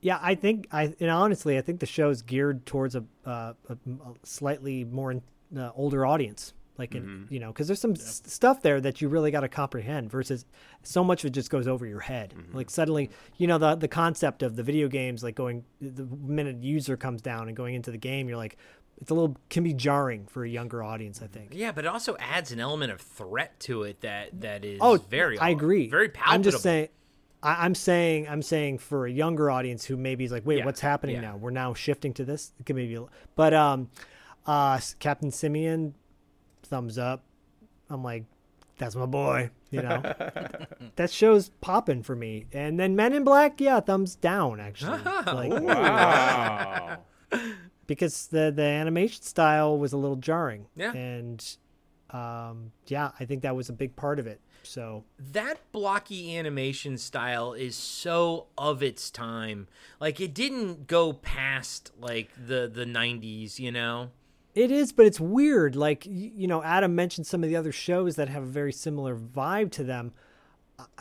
Yeah, 0.00 0.18
I 0.22 0.34
think 0.34 0.68
I 0.70 0.94
and 1.00 1.10
honestly, 1.10 1.58
I 1.58 1.60
think 1.60 1.80
the 1.80 1.86
show 1.86 2.10
is 2.10 2.22
geared 2.22 2.66
towards 2.66 2.94
a, 2.94 3.04
uh, 3.24 3.54
a, 3.68 3.76
slightly 4.22 4.84
more 4.84 5.20
uh, 5.56 5.70
older 5.74 6.06
audience. 6.06 6.54
Like, 6.78 6.94
in, 6.94 7.26
you 7.28 7.40
know, 7.40 7.48
because 7.48 7.66
there's 7.66 7.80
some 7.80 7.92
s- 7.94 8.22
stuff 8.26 8.62
there 8.62 8.80
that 8.80 9.00
you 9.02 9.08
really 9.08 9.32
got 9.32 9.40
to 9.40 9.48
comprehend. 9.48 10.10
Versus, 10.12 10.44
so 10.84 11.02
much 11.02 11.24
of 11.24 11.28
it 11.28 11.32
just 11.32 11.50
goes 11.50 11.66
over 11.66 11.84
your 11.86 11.98
head. 12.00 12.32
Like 12.52 12.70
suddenly, 12.70 13.10
you 13.36 13.46
know, 13.48 13.58
the 13.58 13.74
the 13.74 13.88
concept 13.88 14.42
of 14.44 14.54
the 14.54 14.62
video 14.62 14.86
games, 14.88 15.22
like 15.24 15.34
going 15.34 15.64
the 15.80 16.04
minute 16.06 16.62
user 16.62 16.96
comes 16.96 17.20
down 17.20 17.48
and 17.48 17.56
going 17.56 17.74
into 17.74 17.90
the 17.90 17.98
game, 17.98 18.28
you're 18.28 18.36
like, 18.36 18.56
it's 19.00 19.10
a 19.10 19.14
little 19.14 19.36
can 19.50 19.64
be 19.64 19.74
jarring 19.74 20.26
for 20.26 20.44
a 20.44 20.48
younger 20.48 20.82
audience. 20.82 21.20
I 21.20 21.26
think. 21.26 21.52
Yeah, 21.52 21.72
but 21.72 21.84
it 21.84 21.88
also 21.88 22.16
adds 22.20 22.52
an 22.52 22.60
element 22.60 22.92
of 22.92 23.00
threat 23.00 23.58
to 23.60 23.82
it 23.82 24.00
that 24.02 24.40
that 24.40 24.64
is 24.64 24.78
Oh, 24.80 24.96
very. 25.10 25.36
I 25.38 25.50
agree. 25.50 25.88
Very 25.88 26.08
palpable. 26.10 26.34
I'm 26.34 26.42
just 26.44 26.62
saying. 26.62 26.88
I, 27.42 27.64
I'm 27.64 27.74
saying. 27.74 28.28
I'm 28.28 28.42
saying 28.42 28.78
for 28.78 29.04
a 29.06 29.10
younger 29.10 29.50
audience 29.50 29.84
who 29.84 29.96
maybe 29.96 30.24
is 30.24 30.30
like, 30.32 30.46
wait, 30.46 30.58
Yeah, 30.58 30.64
what's 30.64 30.80
happening 30.80 31.16
yeah. 31.16 31.22
now? 31.22 31.36
We're 31.36 31.50
now 31.50 31.74
shifting 31.74 32.12
to 32.14 32.24
this. 32.24 32.52
It 32.60 32.66
could 32.66 32.76
maybe, 32.76 32.98
but 33.36 33.52
um, 33.54 33.90
uh, 34.46 34.80
Captain 34.98 35.30
Simian, 35.30 35.94
thumbs 36.68 36.98
up. 36.98 37.24
I'm 37.90 38.02
like, 38.02 38.24
that's 38.78 38.94
my 38.94 39.06
boy. 39.06 39.50
You 39.70 39.82
know, 39.82 40.00
that 40.96 41.10
show's 41.10 41.50
popping 41.60 42.02
for 42.02 42.14
me. 42.14 42.46
And 42.52 42.78
then 42.78 42.96
Men 42.96 43.12
in 43.12 43.24
Black, 43.24 43.60
yeah, 43.60 43.80
thumbs 43.80 44.14
down 44.14 44.60
actually. 44.60 45.00
like, 45.26 45.52
Wow. 45.52 46.98
because 47.86 48.28
the 48.28 48.52
the 48.54 48.62
animation 48.62 49.22
style 49.22 49.76
was 49.76 49.92
a 49.92 49.96
little 49.96 50.16
jarring. 50.16 50.66
Yeah. 50.76 50.92
And 50.92 51.44
um, 52.10 52.72
yeah, 52.86 53.10
I 53.18 53.24
think 53.24 53.42
that 53.42 53.54
was 53.54 53.68
a 53.68 53.72
big 53.72 53.96
part 53.96 54.18
of 54.18 54.26
it. 54.26 54.40
So 54.62 55.04
that 55.32 55.60
blocky 55.72 56.36
animation 56.36 56.98
style 56.98 57.52
is 57.52 57.74
so 57.74 58.46
of 58.56 58.82
its 58.82 59.10
time. 59.10 59.66
Like 60.00 60.20
it 60.20 60.34
didn't 60.34 60.86
go 60.86 61.12
past 61.12 61.92
like 61.98 62.30
the 62.36 62.70
the 62.72 62.84
90s, 62.84 63.58
you 63.58 63.72
know. 63.72 64.10
It 64.54 64.70
is, 64.70 64.92
but 64.92 65.06
it's 65.06 65.20
weird. 65.20 65.76
Like 65.76 66.06
you 66.06 66.46
know, 66.46 66.62
Adam 66.62 66.94
mentioned 66.94 67.26
some 67.26 67.42
of 67.44 67.48
the 67.48 67.56
other 67.56 67.72
shows 67.72 68.16
that 68.16 68.28
have 68.28 68.42
a 68.42 68.46
very 68.46 68.72
similar 68.72 69.16
vibe 69.16 69.70
to 69.72 69.84
them. 69.84 70.12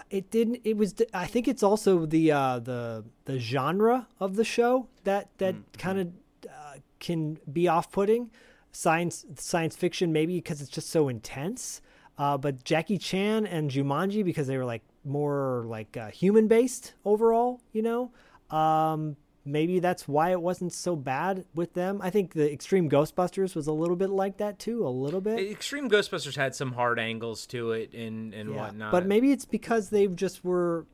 It 0.10 0.32
didn't. 0.32 0.62
It 0.64 0.78
was. 0.78 0.96
I 1.14 1.26
think 1.26 1.48
it's 1.48 1.64
also 1.64 2.06
the 2.06 2.32
uh, 2.32 2.60
the 2.60 3.04
the 3.26 3.40
genre 3.40 4.08
of 4.20 4.36
the 4.36 4.44
show 4.44 4.88
that 5.04 5.30
that 5.38 5.56
kind 5.78 6.00
of 6.00 6.08
uh, 6.50 6.76
can 7.00 7.40
be 7.52 7.68
off-putting. 7.68 8.32
Science 8.72 9.26
science 9.38 9.76
fiction 9.76 10.12
maybe 10.12 10.36
because 10.36 10.62
it's 10.62 10.70
just 10.70 10.90
so 10.90 11.10
intense. 11.10 11.82
Uh, 12.18 12.38
but 12.38 12.64
Jackie 12.64 12.98
Chan 12.98 13.46
and 13.48 13.72
Jumanji 13.72 14.24
because 14.24 14.48
they 14.48 14.58
were 14.58 14.66
like 14.66 14.84
more 15.04 15.64
like 15.68 15.96
uh, 15.98 16.10
human 16.10 16.48
based 16.48 16.94
overall. 17.06 17.62
You 17.72 17.82
know. 17.82 18.12
Um, 18.56 19.16
maybe 19.48 19.80
that's 19.80 20.08
why 20.08 20.32
it 20.32 20.42
wasn't 20.42 20.74
so 20.74 20.96
bad 20.96 21.46
with 21.56 21.74
them. 21.74 22.00
I 22.04 22.10
think 22.10 22.34
the 22.34 22.52
Extreme 22.52 22.90
Ghostbusters 22.90 23.56
was 23.56 23.68
a 23.68 23.72
little 23.72 23.96
bit 23.96 24.10
like 24.10 24.38
that 24.38 24.60
too, 24.60 24.86
a 24.86 24.90
little 24.90 25.22
bit. 25.22 25.40
Extreme 25.40 25.90
Ghostbusters 25.90 26.36
had 26.36 26.54
some 26.54 26.74
hard 26.74 27.00
angles 27.00 27.48
to 27.48 27.72
it 27.72 27.94
and 27.94 28.34
and 28.34 28.54
Yeah, 28.54 28.56
whatnot. 28.56 28.92
But 28.92 29.06
maybe 29.06 29.32
it's 29.32 29.46
because 29.46 29.90
they 29.90 30.08
just 30.08 30.44
were, 30.44 30.86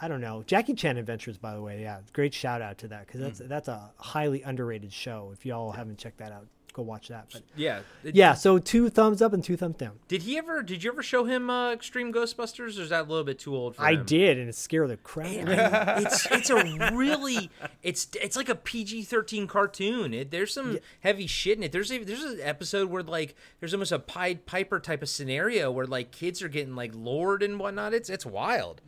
I 0.00 0.08
don't 0.08 0.20
know. 0.20 0.42
Jackie 0.46 0.74
Chan 0.74 0.96
Adventures, 0.96 1.38
by 1.38 1.54
the 1.54 1.62
way, 1.62 1.82
yeah, 1.82 2.00
great 2.12 2.34
shout 2.34 2.60
out 2.60 2.78
to 2.78 2.88
that 2.88 3.06
because 3.06 3.20
that's 3.20 3.40
mm. 3.40 3.48
that's 3.48 3.68
a 3.68 3.92
highly 3.96 4.42
underrated 4.42 4.92
show. 4.92 5.30
If 5.32 5.46
y'all 5.46 5.72
haven't 5.72 5.98
checked 5.98 6.18
that 6.18 6.32
out, 6.32 6.46
go 6.72 6.82
watch 6.82 7.08
that. 7.08 7.26
But 7.32 7.42
yeah. 7.56 7.80
It- 8.04 8.14
yeah, 8.14 8.34
so 8.34 8.58
two 8.58 8.88
thumbs 8.90 9.20
up 9.22 9.32
and 9.32 9.42
two 9.42 9.56
thumbs 9.56 9.76
down. 9.76 9.98
Did 10.08 10.22
he 10.22 10.38
ever? 10.38 10.62
Did 10.62 10.82
you 10.84 10.90
ever 10.92 11.02
show 11.02 11.24
him 11.24 11.50
uh, 11.50 11.72
Extreme 11.72 12.12
Ghostbusters, 12.12 12.78
or 12.78 12.82
is 12.82 12.88
that 12.90 13.00
a 13.02 13.08
little 13.08 13.24
bit 13.24 13.38
too 13.38 13.54
old 13.54 13.76
for 13.76 13.82
I 13.82 13.92
him? 13.94 14.04
did, 14.04 14.38
and 14.38 14.48
it 14.48 14.54
scared 14.54 14.88
the 14.90 14.96
crap. 14.96 15.26
out 15.26 15.36
of 15.36 15.48
me. 15.48 16.04
it's 16.06 16.26
it's 16.30 16.50
a 16.50 16.90
really 16.94 17.50
it's 17.82 18.08
it's 18.20 18.36
like 18.36 18.48
a 18.48 18.54
PG 18.54 19.02
thirteen 19.04 19.46
cartoon. 19.46 20.12
It, 20.14 20.30
there's 20.30 20.52
some 20.54 20.78
heavy 21.00 21.26
shit 21.26 21.56
in 21.58 21.64
it. 21.64 21.72
There's 21.72 21.90
a, 21.92 22.02
there's 22.04 22.22
an 22.24 22.38
episode 22.42 22.90
where 22.90 23.02
like 23.02 23.34
there's 23.60 23.74
almost 23.74 23.92
a 23.92 23.98
Pied 23.98 24.46
Piper 24.46 24.80
type 24.80 25.02
of 25.02 25.08
scenario 25.08 25.70
where 25.70 25.86
like 25.86 26.10
kids 26.10 26.42
are 26.42 26.48
getting 26.48 26.74
like 26.76 26.92
lured 26.94 27.42
and 27.42 27.58
whatnot. 27.58 27.94
It's 27.94 28.08
it's 28.10 28.26
wild. 28.26 28.80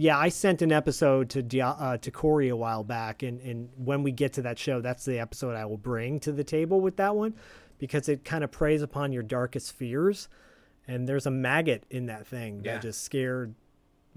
Yeah, 0.00 0.16
I 0.16 0.28
sent 0.28 0.62
an 0.62 0.70
episode 0.70 1.28
to 1.30 1.60
uh, 1.60 1.96
to 1.98 2.10
Corey 2.12 2.48
a 2.50 2.56
while 2.56 2.84
back, 2.84 3.24
and, 3.24 3.40
and 3.40 3.68
when 3.76 4.04
we 4.04 4.12
get 4.12 4.32
to 4.34 4.42
that 4.42 4.56
show, 4.56 4.80
that's 4.80 5.04
the 5.04 5.18
episode 5.18 5.56
I 5.56 5.64
will 5.64 5.76
bring 5.76 6.20
to 6.20 6.30
the 6.30 6.44
table 6.44 6.80
with 6.80 6.96
that 6.98 7.16
one, 7.16 7.34
because 7.78 8.08
it 8.08 8.24
kind 8.24 8.44
of 8.44 8.52
preys 8.52 8.80
upon 8.80 9.10
your 9.12 9.24
darkest 9.24 9.72
fears, 9.72 10.28
and 10.86 11.08
there's 11.08 11.26
a 11.26 11.32
maggot 11.32 11.82
in 11.90 12.06
that 12.06 12.28
thing 12.28 12.62
Yeah. 12.64 12.74
that 12.74 12.82
just 12.82 13.02
scared 13.02 13.54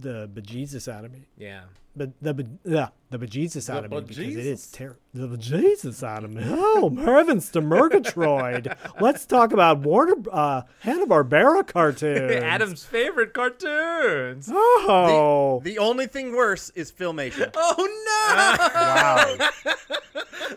the 0.02 0.30
bejesus 0.34 0.92
out 0.92 1.06
of 1.06 1.12
me. 1.12 1.26
Yeah. 1.38 1.62
But 1.94 2.12
the 2.22 2.34
be- 2.34 2.48
yeah, 2.64 2.88
the 3.10 3.20
bejesus 3.20 3.70
out 3.70 3.82
The 3.90 3.98
of 3.98 4.04
me 4.08 4.08
because 4.08 4.18
it 4.38 4.46
is 4.46 4.68
terrible. 4.68 5.02
The 5.14 5.28
bejesus 5.28 6.02
out 6.08 6.24
of 6.24 6.32
me. 6.32 6.42
Oh, 6.46 6.90
heavens 7.04 7.50
to 7.50 7.60
Murgatroyd. 7.60 8.74
Let's 9.02 9.26
talk 9.26 9.52
about 9.52 9.80
Warner 9.80 10.16
uh, 10.32 10.62
Hanna 10.80 11.06
Barbera 11.06 11.68
cartoons. 11.68 12.32
Adam's 12.44 12.86
favorite 12.86 13.34
cartoons. 13.34 14.48
Oh, 14.50 15.60
The 15.66 15.80
only 15.80 16.08
thing 16.08 16.34
worse 16.34 16.70
is 16.76 16.92
filmation. 16.94 17.52
Oh 17.58 17.76
no! 17.78 19.38
wow. 19.44 19.50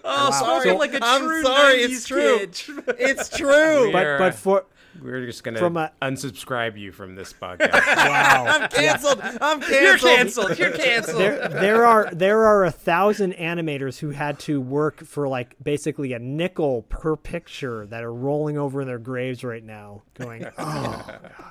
Oh, 0.05 0.31
spoken 0.31 0.73
So- 0.75 0.77
like 0.79 0.95
a 0.95 1.01
I'm 1.03 1.21
true 1.23 1.43
sorry, 1.43 1.79
90s 1.79 1.85
it's 1.91 2.07
true. 2.07 2.39
kid. 2.39 2.95
it's 2.99 3.29
true. 3.29 3.91
but 3.93 4.19
but 4.19 4.35
for 4.35 4.67
We're 5.03 5.27
just 5.27 5.43
gonna 5.45 5.59
From 5.59 5.77
a- 5.77 5.93
unsubscribe 6.03 6.79
you 6.79 6.93
from 6.93 7.15
this 7.15 7.33
podcast. 7.41 7.73
wow. 7.73 8.45
I'm 8.47 8.69
canceled. 8.69 9.21
I'm 9.41 9.61
canceled. 9.61 9.69
You're 9.71 9.99
canceled. 10.17 10.59
You're 10.59 10.71
canceled. 10.73 11.21
there 11.21 11.49
there 11.49 11.87
are 11.87 12.09
there 12.13 12.45
are 12.45 12.65
a 12.65 12.71
thousand 12.71 13.35
animators 13.35 13.99
who 13.99 14.11
had 14.11 14.39
to 14.41 14.61
work 14.61 15.05
for 15.05 15.29
like 15.29 15.57
basically 15.63 16.13
a 16.13 16.19
nickel 16.19 16.83
per 16.83 17.17
picture 17.17 17.87
that 17.87 18.03
are 18.05 18.13
rolling 18.15 18.57
over 18.59 18.81
in 18.81 18.87
their 18.87 18.99
graves 18.99 19.45
right 19.45 19.65
now, 19.65 20.03
going, 20.19 20.47
"Oh, 20.59 21.05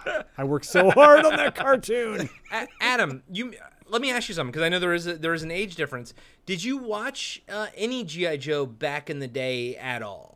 God, 0.05 0.25
I 0.37 0.43
worked 0.43 0.65
so 0.65 0.89
hard 0.91 1.25
on 1.25 1.35
that 1.35 1.55
cartoon." 1.55 2.29
A- 2.51 2.67
Adam, 2.81 3.23
you 3.31 3.53
let 3.87 4.01
me 4.01 4.09
ask 4.11 4.29
you 4.29 4.33
something 4.35 4.51
because 4.51 4.63
I 4.63 4.69
know 4.69 4.79
there 4.79 4.93
is 4.93 5.05
a, 5.07 5.17
there 5.17 5.33
is 5.33 5.43
an 5.43 5.51
age 5.51 5.75
difference. 5.75 6.13
Did 6.45 6.63
you 6.63 6.77
watch 6.77 7.41
uh, 7.49 7.67
any 7.75 8.03
GI 8.03 8.37
Joe 8.37 8.65
back 8.65 9.09
in 9.09 9.19
the 9.19 9.27
day 9.27 9.75
at 9.75 10.01
all? 10.01 10.32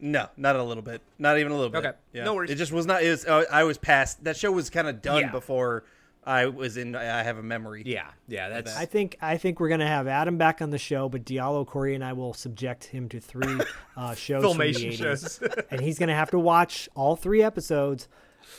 No, 0.00 0.28
not 0.36 0.56
a 0.56 0.62
little 0.62 0.82
bit. 0.82 1.00
Not 1.18 1.38
even 1.38 1.52
a 1.52 1.54
little 1.54 1.70
bit. 1.70 1.78
Okay. 1.84 1.96
Yeah. 2.12 2.24
No 2.24 2.34
worries. 2.34 2.50
It 2.50 2.56
just 2.56 2.72
was 2.72 2.86
not. 2.86 3.02
It 3.02 3.10
was. 3.10 3.24
Uh, 3.24 3.44
I 3.50 3.64
was 3.64 3.78
past. 3.78 4.24
That 4.24 4.36
show 4.36 4.52
was 4.52 4.68
kind 4.70 4.88
of 4.88 5.00
done 5.00 5.22
Yeah. 5.22 5.30
before 5.30 5.84
I 6.24 6.46
was 6.46 6.76
in. 6.76 6.94
I 6.94 7.22
have 7.22 7.38
a 7.38 7.42
memory. 7.42 7.82
Yeah, 7.86 8.10
yeah, 8.28 8.48
that's 8.48 8.76
I 8.76 8.84
think 8.84 9.16
I 9.22 9.36
think 9.38 9.58
we're 9.60 9.68
gonna 9.68 9.86
have 9.86 10.06
Adam 10.08 10.36
back 10.38 10.60
on 10.60 10.70
the 10.70 10.78
show, 10.78 11.08
but 11.08 11.24
Diallo, 11.24 11.66
Corey, 11.66 11.94
and 11.94 12.04
I 12.04 12.12
will 12.14 12.34
subject 12.34 12.84
him 12.84 13.08
to 13.10 13.20
three 13.20 13.60
uh, 13.96 14.14
shows 14.16 14.42
from 14.44 14.58
the 14.58 14.64
Filmation 14.64 14.92
80s. 14.92 14.98
shows. 14.98 15.40
and 15.70 15.80
he's 15.80 15.98
gonna 15.98 16.14
have 16.16 16.30
to 16.32 16.38
watch 16.38 16.88
all 16.94 17.14
three 17.16 17.42
episodes, 17.42 18.08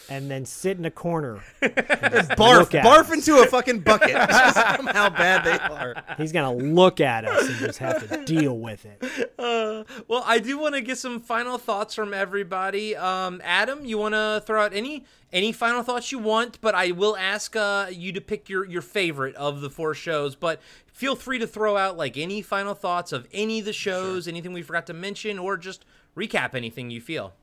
and 0.09 0.29
then 0.31 0.45
sit 0.45 0.77
in 0.77 0.85
a 0.85 0.91
corner. 0.91 1.43
Barf, 1.61 2.69
barf 2.69 2.99
us. 2.99 3.11
into 3.11 3.37
a 3.41 3.45
fucking 3.47 3.79
bucket. 3.79 4.09
Just 4.29 4.55
tell 4.55 4.79
'em 4.79 4.87
how 4.87 5.09
bad 5.09 5.43
they 5.43 5.57
are. 5.73 5.95
He's 6.17 6.31
gonna 6.31 6.53
look 6.53 7.01
at 7.01 7.25
us 7.25 7.47
and 7.47 7.55
just 7.57 7.79
have 7.79 8.07
to 8.07 8.25
deal 8.25 8.57
with 8.57 8.85
it. 8.85 9.33
Uh, 9.37 9.83
well, 10.07 10.23
I 10.25 10.39
do 10.39 10.57
want 10.57 10.75
to 10.75 10.81
get 10.81 10.97
some 10.97 11.19
final 11.19 11.57
thoughts 11.57 11.93
from 11.93 12.13
everybody. 12.13 12.95
Um, 12.95 13.41
Adam, 13.43 13.85
you 13.85 13.97
want 13.97 14.13
to 14.15 14.43
throw 14.45 14.63
out 14.63 14.73
any 14.73 15.05
any 15.33 15.51
final 15.51 15.83
thoughts 15.83 16.11
you 16.11 16.19
want, 16.19 16.59
but 16.61 16.73
I 16.73 16.91
will 16.91 17.17
ask 17.17 17.55
uh, 17.55 17.87
you 17.91 18.11
to 18.13 18.21
pick 18.21 18.49
your 18.49 18.65
your 18.65 18.81
favorite 18.81 19.35
of 19.35 19.61
the 19.61 19.69
four 19.69 19.93
shows. 19.93 20.35
But 20.35 20.61
feel 20.91 21.15
free 21.15 21.39
to 21.39 21.47
throw 21.47 21.77
out 21.77 21.97
like 21.97 22.17
any 22.17 22.41
final 22.41 22.73
thoughts 22.73 23.11
of 23.11 23.27
any 23.33 23.59
of 23.59 23.65
the 23.65 23.73
shows, 23.73 24.27
anything 24.27 24.53
we 24.53 24.61
forgot 24.61 24.87
to 24.87 24.93
mention, 24.93 25.37
or 25.37 25.57
just 25.57 25.85
recap 26.15 26.55
anything 26.55 26.89
you 26.89 27.01
feel. 27.01 27.33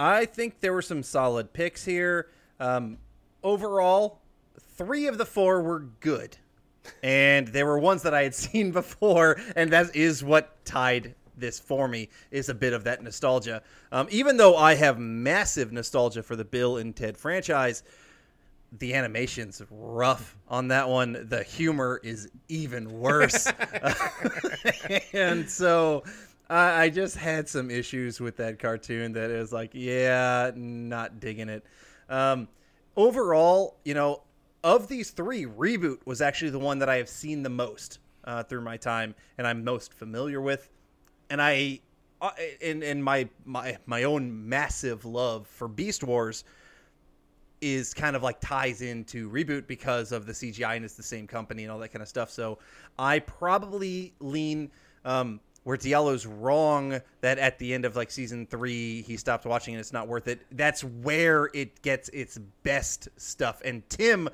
I 0.00 0.24
think 0.24 0.60
there 0.60 0.72
were 0.72 0.82
some 0.82 1.02
solid 1.02 1.52
picks 1.52 1.84
here. 1.84 2.28
Um, 2.58 2.96
overall, 3.42 4.20
three 4.76 5.06
of 5.06 5.18
the 5.18 5.26
four 5.26 5.62
were 5.62 5.80
good, 6.00 6.38
and 7.02 7.48
there 7.48 7.66
were 7.66 7.78
ones 7.78 8.02
that 8.02 8.14
I 8.14 8.22
had 8.22 8.34
seen 8.46 8.70
before, 8.70 9.38
and 9.54 9.70
that 9.72 9.94
is 9.94 10.24
what 10.24 10.64
tied 10.64 11.14
this 11.36 11.60
for 11.60 11.86
me 11.88 12.08
is 12.30 12.48
a 12.48 12.54
bit 12.54 12.72
of 12.72 12.84
that 12.84 13.02
nostalgia. 13.02 13.62
Um, 13.92 14.08
even 14.10 14.36
though 14.36 14.56
I 14.56 14.74
have 14.74 14.98
massive 14.98 15.72
nostalgia 15.72 16.22
for 16.22 16.36
the 16.36 16.44
Bill 16.44 16.78
and 16.78 16.96
Ted 16.96 17.16
franchise, 17.16 17.82
the 18.78 18.94
animation's 18.94 19.62
rough 19.70 20.36
on 20.48 20.68
that 20.68 20.88
one. 20.88 21.26
The 21.28 21.42
humor 21.42 22.00
is 22.02 22.30
even 22.48 23.00
worse. 23.00 23.46
and 25.12 25.48
so 25.50 26.04
I, 26.50 26.82
I 26.82 26.88
just 26.90 27.16
had 27.16 27.48
some 27.48 27.70
issues 27.70 28.20
with 28.20 28.36
that 28.38 28.58
cartoon 28.58 29.12
that 29.12 29.30
is 29.30 29.52
like, 29.52 29.70
yeah, 29.72 30.50
not 30.54 31.20
digging 31.20 31.48
it. 31.48 31.64
Um, 32.08 32.48
overall, 32.96 33.78
you 33.84 33.94
know, 33.94 34.22
of 34.64 34.88
these 34.88 35.10
three, 35.10 35.46
Reboot 35.46 35.98
was 36.04 36.20
actually 36.20 36.50
the 36.50 36.58
one 36.58 36.80
that 36.80 36.88
I 36.88 36.96
have 36.96 37.08
seen 37.08 37.42
the 37.42 37.48
most 37.48 38.00
uh, 38.24 38.42
through 38.42 38.62
my 38.62 38.76
time 38.76 39.14
and 39.38 39.46
I'm 39.46 39.64
most 39.64 39.94
familiar 39.94 40.40
with. 40.40 40.68
And 41.30 41.40
I, 41.40 41.80
uh, 42.20 42.32
in, 42.60 42.82
in 42.82 43.00
my, 43.02 43.28
my, 43.46 43.78
my 43.86 44.02
own 44.02 44.48
massive 44.48 45.04
love 45.04 45.46
for 45.46 45.68
Beast 45.68 46.02
Wars, 46.02 46.44
is 47.60 47.92
kind 47.92 48.16
of 48.16 48.22
like 48.22 48.40
ties 48.40 48.80
into 48.80 49.30
reboot 49.30 49.66
because 49.66 50.12
of 50.12 50.24
the 50.24 50.32
CGI 50.32 50.76
and 50.76 50.84
it's 50.84 50.94
the 50.94 51.02
same 51.02 51.26
company 51.26 51.64
and 51.64 51.70
all 51.70 51.78
that 51.78 51.90
kind 51.90 52.00
of 52.00 52.08
stuff. 52.08 52.30
So 52.30 52.58
I 52.98 53.18
probably 53.18 54.14
lean 54.18 54.70
um, 55.04 55.40
where 55.64 55.76
Diallo's 55.76 56.26
wrong 56.26 57.00
that 57.20 57.38
at 57.38 57.58
the 57.58 57.74
end 57.74 57.84
of 57.84 57.96
like 57.96 58.10
season 58.10 58.46
three 58.46 59.02
he 59.02 59.16
stopped 59.16 59.44
watching 59.44 59.74
and 59.74 59.80
it's 59.80 59.92
not 59.92 60.08
worth 60.08 60.28
it. 60.28 60.40
That's 60.52 60.82
where 60.82 61.50
it 61.54 61.82
gets 61.82 62.08
its 62.10 62.38
best 62.62 63.08
stuff. 63.16 63.60
And 63.64 63.88
Tim, 63.88 64.28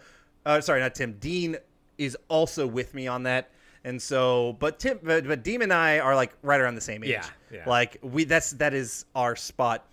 uh, 0.44 0.61
sorry, 0.61 0.81
not 0.81 0.94
Tim, 0.94 1.15
Dean 1.15 1.57
is 1.98 2.16
also 2.28 2.66
with 2.66 2.94
me 2.94 3.07
on 3.07 3.24
that. 3.24 3.51
And 3.85 4.03
so, 4.03 4.57
but 4.59 4.78
Tim, 4.81 4.98
but, 5.03 5.27
but 5.27 5.44
Dean 5.44 5.62
and 5.62 5.73
I 5.73 6.01
are 6.01 6.16
like 6.16 6.32
right 6.43 6.61
around 6.61 6.74
the 6.74 6.81
same 6.81 7.05
age. 7.05 7.11
Yeah, 7.11 7.27
yeah. 7.53 7.65
Like 7.66 7.98
we, 8.03 8.24
that's 8.24 8.51
that 8.53 8.74
is 8.74 9.05
our 9.15 9.36
spot. 9.36 9.86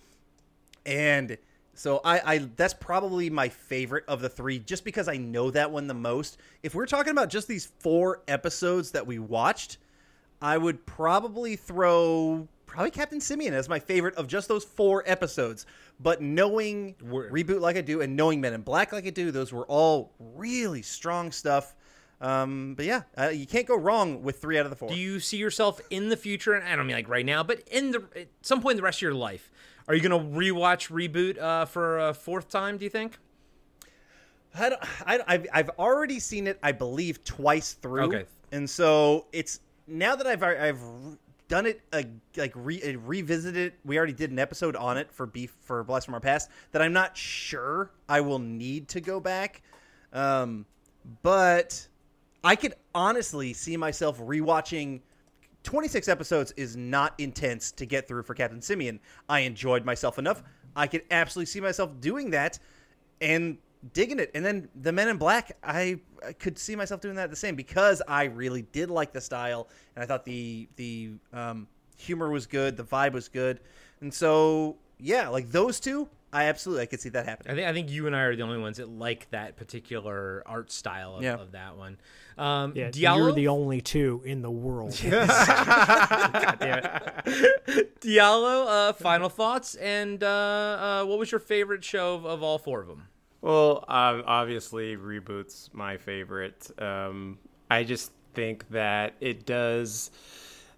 And 0.84 1.38
so 1.74 2.00
I, 2.04 2.34
I 2.34 2.38
that's 2.56 2.74
probably 2.74 3.30
my 3.30 3.48
favorite 3.48 4.04
of 4.08 4.20
the 4.20 4.28
three, 4.28 4.58
just 4.58 4.84
because 4.84 5.08
I 5.08 5.16
know 5.16 5.50
that 5.52 5.70
one 5.70 5.86
the 5.86 5.94
most. 5.94 6.38
If 6.62 6.74
we're 6.74 6.86
talking 6.86 7.12
about 7.12 7.28
just 7.30 7.46
these 7.46 7.66
four 7.78 8.22
episodes 8.26 8.90
that 8.92 9.06
we 9.06 9.20
watched, 9.20 9.78
I 10.44 10.58
would 10.58 10.84
probably 10.84 11.56
throw 11.56 12.46
probably 12.66 12.90
Captain 12.90 13.18
Simian 13.18 13.54
as 13.54 13.66
my 13.66 13.78
favorite 13.78 14.14
of 14.16 14.26
just 14.26 14.46
those 14.46 14.62
four 14.62 15.02
episodes. 15.06 15.64
But 16.00 16.20
knowing 16.20 16.96
reboot 17.02 17.60
like 17.60 17.76
I 17.76 17.80
do 17.80 18.02
and 18.02 18.14
knowing 18.14 18.42
Men 18.42 18.52
in 18.52 18.60
Black 18.60 18.92
like 18.92 19.06
I 19.06 19.10
do, 19.10 19.30
those 19.30 19.54
were 19.54 19.64
all 19.66 20.12
really 20.18 20.82
strong 20.82 21.32
stuff. 21.32 21.74
Um, 22.20 22.74
but 22.74 22.84
yeah, 22.84 23.02
uh, 23.18 23.28
you 23.28 23.46
can't 23.46 23.66
go 23.66 23.76
wrong 23.76 24.22
with 24.22 24.38
three 24.38 24.58
out 24.58 24.66
of 24.66 24.70
the 24.70 24.76
four. 24.76 24.90
Do 24.90 24.96
you 24.96 25.18
see 25.18 25.38
yourself 25.38 25.80
in 25.88 26.10
the 26.10 26.16
future? 26.16 26.52
And 26.52 26.68
I 26.68 26.76
don't 26.76 26.86
mean 26.86 26.96
like 26.96 27.08
right 27.08 27.24
now, 27.24 27.42
but 27.42 27.60
in 27.70 27.92
the 27.92 28.04
at 28.14 28.28
some 28.42 28.60
point 28.60 28.72
in 28.72 28.76
the 28.76 28.82
rest 28.82 28.98
of 28.98 29.02
your 29.02 29.14
life, 29.14 29.50
are 29.88 29.94
you 29.94 30.06
going 30.06 30.22
to 30.22 30.38
rewatch 30.38 30.90
reboot 30.90 31.40
uh, 31.40 31.64
for 31.64 31.98
a 31.98 32.12
fourth 32.12 32.50
time? 32.50 32.76
Do 32.76 32.84
you 32.84 32.90
think? 32.90 33.16
I 34.54 34.68
don't, 34.68 34.82
I, 35.06 35.20
I've, 35.26 35.46
I've 35.54 35.70
already 35.78 36.20
seen 36.20 36.46
it, 36.46 36.58
I 36.62 36.72
believe, 36.72 37.24
twice 37.24 37.72
through. 37.72 38.04
Okay. 38.04 38.24
And 38.52 38.68
so 38.68 39.26
it's 39.32 39.60
now 39.86 40.16
that 40.16 40.26
I've 40.26 40.42
I've 40.42 40.80
done 41.48 41.66
it 41.66 41.80
uh, 41.92 42.02
like 42.36 42.52
re, 42.54 42.96
revisited 42.96 43.72
it. 43.72 43.78
We 43.84 43.98
already 43.98 44.12
did 44.12 44.30
an 44.30 44.38
episode 44.38 44.76
on 44.76 44.96
it 44.96 45.12
for 45.12 45.26
beef 45.26 45.54
for 45.60 45.84
Blast 45.84 46.06
from 46.06 46.14
Our 46.14 46.20
Past. 46.20 46.50
That 46.72 46.82
I'm 46.82 46.92
not 46.92 47.16
sure 47.16 47.90
I 48.08 48.20
will 48.20 48.38
need 48.38 48.88
to 48.88 49.00
go 49.00 49.20
back. 49.20 49.62
Um, 50.12 50.64
but 51.22 51.86
I 52.42 52.56
could 52.56 52.74
honestly 52.94 53.52
see 53.52 53.76
myself 53.76 54.18
rewatching. 54.18 55.00
26 55.64 56.08
episodes 56.08 56.52
is 56.56 56.76
not 56.76 57.14
intense 57.18 57.72
to 57.72 57.86
get 57.86 58.06
through 58.06 58.22
for 58.22 58.34
Captain 58.34 58.60
Simian. 58.60 59.00
I 59.28 59.40
enjoyed 59.40 59.84
myself 59.84 60.18
enough. 60.18 60.42
I 60.76 60.86
could 60.86 61.02
absolutely 61.10 61.46
see 61.46 61.60
myself 61.60 62.00
doing 62.00 62.30
that 62.30 62.58
and 63.20 63.58
digging 63.92 64.18
it. 64.18 64.30
And 64.34 64.44
then 64.44 64.68
the 64.74 64.92
Men 64.92 65.08
in 65.08 65.16
Black, 65.16 65.56
I, 65.62 66.00
I 66.28 66.32
could 66.32 66.58
see 66.58 66.76
myself 66.76 67.00
doing 67.00 67.16
that 67.16 67.30
the 67.30 67.36
same 67.36 67.54
because 67.56 68.02
I 68.08 68.24
really 68.24 68.62
did 68.62 68.90
like 68.90 69.12
the 69.12 69.20
style 69.20 69.68
and 69.94 70.02
I 70.02 70.06
thought 70.06 70.24
the 70.24 70.68
the 70.76 71.12
um, 71.32 71.66
humor 71.96 72.30
was 72.30 72.46
good, 72.46 72.76
the 72.76 72.84
vibe 72.84 73.12
was 73.12 73.28
good, 73.28 73.60
and 74.00 74.12
so 74.12 74.76
yeah, 74.98 75.28
like 75.28 75.50
those 75.50 75.80
two, 75.80 76.08
I 76.32 76.44
absolutely 76.44 76.82
I 76.82 76.86
could 76.86 77.00
see 77.00 77.08
that 77.10 77.26
happening. 77.26 77.52
I 77.52 77.54
think 77.56 77.68
I 77.68 77.72
think 77.72 77.90
you 77.90 78.06
and 78.06 78.14
I 78.16 78.20
are 78.22 78.36
the 78.36 78.42
only 78.42 78.58
ones 78.58 78.76
that 78.78 78.88
like 78.88 79.28
that 79.30 79.56
particular 79.56 80.42
art 80.46 80.70
style 80.72 81.16
of, 81.16 81.22
Yeah. 81.22 81.34
of 81.34 81.52
that 81.52 81.76
one. 81.76 81.98
Um, 82.36 82.72
Yeah, 82.74 82.90
Diallo, 82.90 83.16
you're 83.16 83.32
the 83.32 83.48
only 83.48 83.80
two 83.80 84.20
in 84.24 84.42
the 84.42 84.50
world. 84.50 84.98
God 85.08 86.56
damn 86.60 86.78
it, 86.78 88.00
Diallo, 88.00 88.66
uh, 88.66 88.92
final 88.94 89.28
thoughts, 89.28 89.74
and 89.76 90.22
uh, 90.22 90.26
uh, 90.26 91.04
what 91.06 91.18
was 91.18 91.30
your 91.30 91.38
favorite 91.38 91.84
show 91.84 92.14
of, 92.14 92.24
of 92.26 92.42
all 92.42 92.58
four 92.58 92.80
of 92.80 92.88
them? 92.88 93.08
Well, 93.44 93.84
um, 93.88 94.24
obviously, 94.26 94.96
reboot's 94.96 95.68
my 95.74 95.98
favorite. 95.98 96.70
Um, 96.80 97.36
I 97.70 97.84
just 97.84 98.10
think 98.32 98.66
that 98.70 99.16
it 99.20 99.44
does 99.44 100.10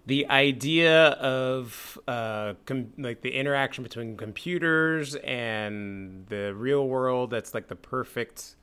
the 0.05 0.27
idea 0.27 1.11
of 1.11 1.97
uh, 2.09 2.55
com- 2.65 2.91
like 2.97 3.21
the 3.21 3.31
interaction 3.31 3.85
between 3.85 4.17
computers 4.17 5.15
and 5.15 6.27
the 6.27 6.53
real 6.55 6.89
world. 6.89 7.29
That's 7.29 7.53
like 7.53 7.69
the 7.69 7.77
perfect 7.77 8.57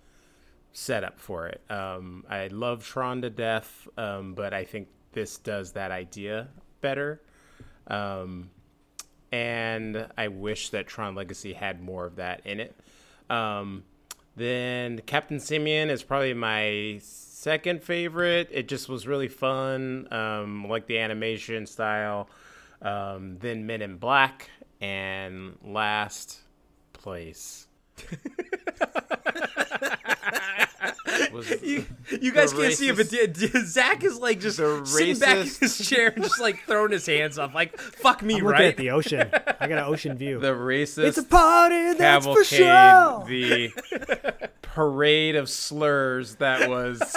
setup 0.75 1.19
for 1.19 1.47
it. 1.47 1.63
Um, 1.71 2.27
I 2.29 2.49
love 2.49 2.85
Tron 2.85 3.23
to 3.23 3.31
death, 3.31 3.89
um, 3.97 4.35
but 4.35 4.53
I 4.53 4.65
think 4.65 4.89
this 5.13 5.39
does 5.39 5.73
that 5.73 5.91
idea 5.91 6.49
better. 6.83 7.23
Um, 7.87 8.51
and 9.33 10.09
I 10.19 10.29
wish 10.29 10.69
that 10.71 10.89
Tron 10.89 11.15
Legacy 11.15 11.55
had 11.55 11.81
more 11.81 12.05
of 12.05 12.17
that 12.17 12.43
in 12.45 12.61
it. 12.61 12.77
Then 14.37 15.01
Captain 15.07 15.39
Simian 15.39 15.91
is 15.91 16.03
probably 16.03 16.35
my 16.35 16.99
second 17.03 17.83
favorite. 17.83 18.49
It 18.51 18.69
just 18.69 18.89
was 18.89 19.07
really 19.07 19.29
fun, 19.29 20.09
um, 20.13 20.67
like 20.69 20.87
the 20.87 20.99
animation 20.99 21.67
style. 21.67 22.29
Um, 22.83 23.39
then 23.39 23.67
Men 23.67 23.81
in 23.83 23.97
Black, 23.97 24.51
and 24.81 25.57
last 25.63 26.41
place. 26.93 27.67
was 31.35 31.51
You, 31.63 31.85
you 32.21 32.33
guys 32.33 32.53
can't 32.53 32.73
see 32.73 32.89
it, 32.89 32.97
but 32.97 33.11
D- 33.11 33.27
D- 33.27 33.49
Zach 33.65 34.03
is 34.05 34.19
like 34.19 34.41
just 34.41 34.57
The 34.59 34.83
sitting 34.87 35.19
back 35.19 35.37
in 35.39 35.43
racist- 35.45 35.61
his 35.61 35.89
chair 35.89 36.09
and 36.15 36.23
just 36.25 36.41
like 36.41 36.61
throwing 36.67 36.93
his 36.93 37.05
hands 37.05 37.39
up, 37.39 37.53
like 37.55 37.79
"fuck 37.79 38.23
me," 38.23 38.35
I'm 38.37 38.45
looking 38.45 38.53
right? 38.53 38.65
at 38.69 38.77
the 38.79 38.91
ocean. 38.91 39.29
I 39.33 39.67
got 39.69 39.73
an 39.73 39.79
ocean 39.81 40.17
view. 40.17 40.39
the 40.41 40.53
racist 40.53 41.05
it's 41.05 41.19
a 41.19 41.23
party, 41.25 41.93
that's 41.95 42.25
for 42.25 42.43
cavalcade, 42.45 43.73
sure. 43.73 43.99
the 43.99 44.49
parade 44.63 45.37
of 45.37 45.51
slurs 45.51 46.37
that 46.37 46.69
was 46.71 46.99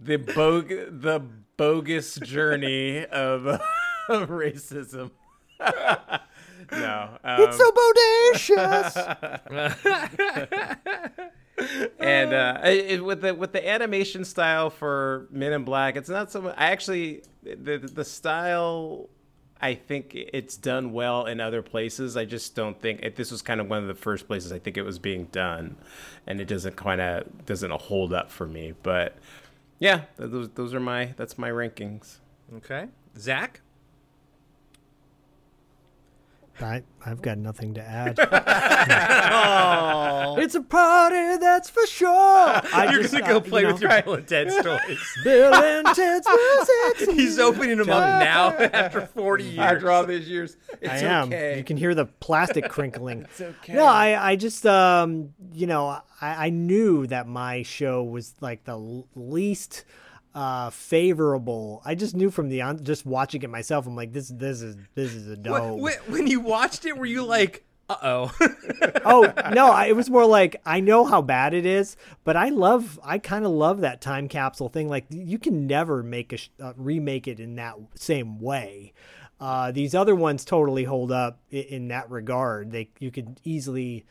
the 0.00 0.16
bog- 0.16 0.68
the 0.68 1.22
bogus 1.56 2.14
journey 2.16 3.04
of, 3.06 3.46
of 3.46 4.28
racism. 4.28 5.10
no, 5.60 7.18
um, 7.22 7.40
It's 7.42 7.58
so 7.58 7.70
bodacious. 8.56 8.94
and 11.98 12.32
uh, 12.32 12.60
it, 12.64 12.90
it- 12.90 13.04
with 13.04 13.20
the 13.22 13.34
with 13.34 13.52
the 13.52 13.66
animation 13.68 14.24
style 14.24 14.70
for 14.70 15.26
Men 15.30 15.52
in 15.52 15.64
Black, 15.64 15.96
it's 15.96 16.08
not 16.08 16.30
so 16.30 16.40
much. 16.42 16.54
I 16.58 16.66
actually 16.70 17.22
the 17.42 17.78
the 17.78 18.04
style. 18.04 19.08
I 19.62 19.74
think 19.74 20.12
it's 20.14 20.56
done 20.56 20.92
well 20.92 21.26
in 21.26 21.38
other 21.38 21.60
places. 21.60 22.16
I 22.16 22.24
just 22.24 22.54
don't 22.54 22.80
think 22.80 23.00
it, 23.02 23.16
this 23.16 23.30
was 23.30 23.42
kind 23.42 23.60
of 23.60 23.68
one 23.68 23.82
of 23.82 23.88
the 23.88 23.94
first 23.94 24.26
places 24.26 24.52
I 24.52 24.58
think 24.58 24.78
it 24.78 24.82
was 24.84 24.98
being 24.98 25.24
done, 25.26 25.76
and 26.26 26.40
it 26.40 26.46
doesn't 26.46 26.76
kind 26.76 26.98
of 27.00 27.44
doesn't 27.44 27.70
hold 27.70 28.14
up 28.14 28.30
for 28.30 28.46
me. 28.46 28.72
But 28.82 29.16
yeah, 29.78 30.02
those 30.16 30.48
those 30.50 30.72
are 30.72 30.80
my 30.80 31.12
that's 31.18 31.36
my 31.36 31.50
rankings. 31.50 32.16
Okay, 32.56 32.86
Zach. 33.18 33.60
I, 36.60 36.82
I've 37.04 37.22
got 37.22 37.38
nothing 37.38 37.74
to 37.74 37.82
add. 37.82 38.18
It's 40.38 40.54
a 40.54 40.62
party, 40.62 41.38
that's 41.38 41.70
for 41.70 41.86
sure. 41.86 42.08
I 42.10 42.88
You're 42.92 43.02
gonna 43.04 43.26
go 43.26 43.36
uh, 43.38 43.40
play 43.40 43.62
you 43.62 43.68
with 43.68 43.80
your 43.80 44.02
Bill 44.02 44.14
and 44.14 44.28
Ted 44.28 44.50
stories. 44.52 44.98
Bill 45.24 45.54
and 45.54 45.86
Ted's 45.94 46.26
music. 46.98 47.14
He's 47.14 47.38
opening 47.38 47.78
them 47.78 47.90
up 47.90 48.22
now 48.22 48.50
after 48.50 49.06
40 49.06 49.44
years. 49.44 49.58
After 49.58 49.90
all 49.90 50.04
these 50.04 50.28
years, 50.28 50.56
it's 50.80 51.02
I 51.02 51.06
am. 51.06 51.28
okay. 51.28 51.58
You 51.58 51.64
can 51.64 51.76
hear 51.76 51.94
the 51.94 52.06
plastic 52.06 52.68
crinkling. 52.68 53.22
It's 53.22 53.40
okay. 53.40 53.74
No, 53.74 53.84
I, 53.84 54.30
I 54.32 54.36
just, 54.36 54.66
um, 54.66 55.30
you 55.52 55.66
know, 55.66 56.00
I, 56.20 56.46
I 56.46 56.50
knew 56.50 57.06
that 57.08 57.26
my 57.26 57.62
show 57.62 58.02
was 58.04 58.34
like 58.40 58.64
the 58.64 58.72
l- 58.72 59.06
least 59.14 59.84
uh 60.34 60.70
favorable. 60.70 61.82
I 61.84 61.94
just 61.94 62.14
knew 62.14 62.30
from 62.30 62.48
the 62.48 62.62
on, 62.62 62.84
just 62.84 63.04
watching 63.04 63.42
it 63.42 63.50
myself. 63.50 63.86
I'm 63.86 63.96
like, 63.96 64.12
this, 64.12 64.28
this 64.28 64.62
is, 64.62 64.76
this 64.94 65.14
is 65.14 65.26
a 65.28 65.36
dope. 65.36 65.78
when, 65.78 65.94
when 66.08 66.26
you 66.26 66.40
watched 66.40 66.84
it, 66.86 66.96
were 66.96 67.06
you 67.06 67.24
like, 67.24 67.64
Uh 67.88 67.96
oh. 68.02 68.32
oh 69.04 69.32
no, 69.52 69.72
I, 69.72 69.86
it 69.86 69.96
was 69.96 70.08
more 70.08 70.24
like 70.26 70.60
I 70.64 70.78
know 70.78 71.04
how 71.04 71.20
bad 71.22 71.54
it 71.54 71.66
is, 71.66 71.96
but 72.22 72.36
I 72.36 72.50
love, 72.50 73.00
I 73.02 73.18
kind 73.18 73.44
of 73.44 73.50
love 73.50 73.80
that 73.80 74.00
time 74.00 74.28
capsule 74.28 74.68
thing. 74.68 74.88
Like 74.88 75.06
you 75.10 75.38
can 75.38 75.66
never 75.66 76.02
make 76.02 76.32
a 76.32 76.36
sh- 76.36 76.50
uh, 76.62 76.72
remake 76.76 77.26
it 77.26 77.40
in 77.40 77.56
that 77.56 77.74
same 77.96 78.38
way. 78.38 78.92
Uh, 79.40 79.72
these 79.72 79.94
other 79.94 80.14
ones 80.14 80.44
totally 80.44 80.84
hold 80.84 81.10
up 81.10 81.40
in, 81.50 81.62
in 81.64 81.88
that 81.88 82.08
regard. 82.10 82.70
They 82.70 82.90
you 83.00 83.10
could 83.10 83.40
easily 83.42 84.04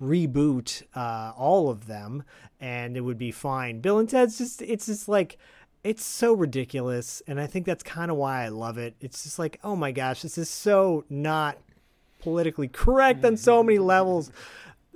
reboot 0.00 0.82
uh, 0.94 1.32
all 1.36 1.70
of 1.70 1.86
them, 1.86 2.24
and 2.60 2.96
it 2.96 3.00
would 3.00 3.18
be 3.18 3.30
fine. 3.30 3.80
Bill 3.80 3.98
and 3.98 4.08
Ted's 4.08 4.38
just 4.38 4.62
it's 4.62 4.86
just 4.86 5.08
like 5.08 5.38
it's 5.82 6.04
so 6.04 6.32
ridiculous, 6.32 7.22
and 7.26 7.40
I 7.40 7.46
think 7.46 7.66
that's 7.66 7.82
kind 7.82 8.10
of 8.10 8.16
why 8.16 8.44
I 8.44 8.48
love 8.48 8.78
it. 8.78 8.94
It's 9.00 9.22
just 9.22 9.38
like 9.38 9.58
oh 9.64 9.76
my 9.76 9.92
gosh, 9.92 10.22
this 10.22 10.38
is 10.38 10.50
so 10.50 11.04
not 11.08 11.58
politically 12.20 12.68
correct 12.68 13.24
on 13.24 13.36
so 13.36 13.62
many 13.62 13.78
levels 13.78 14.30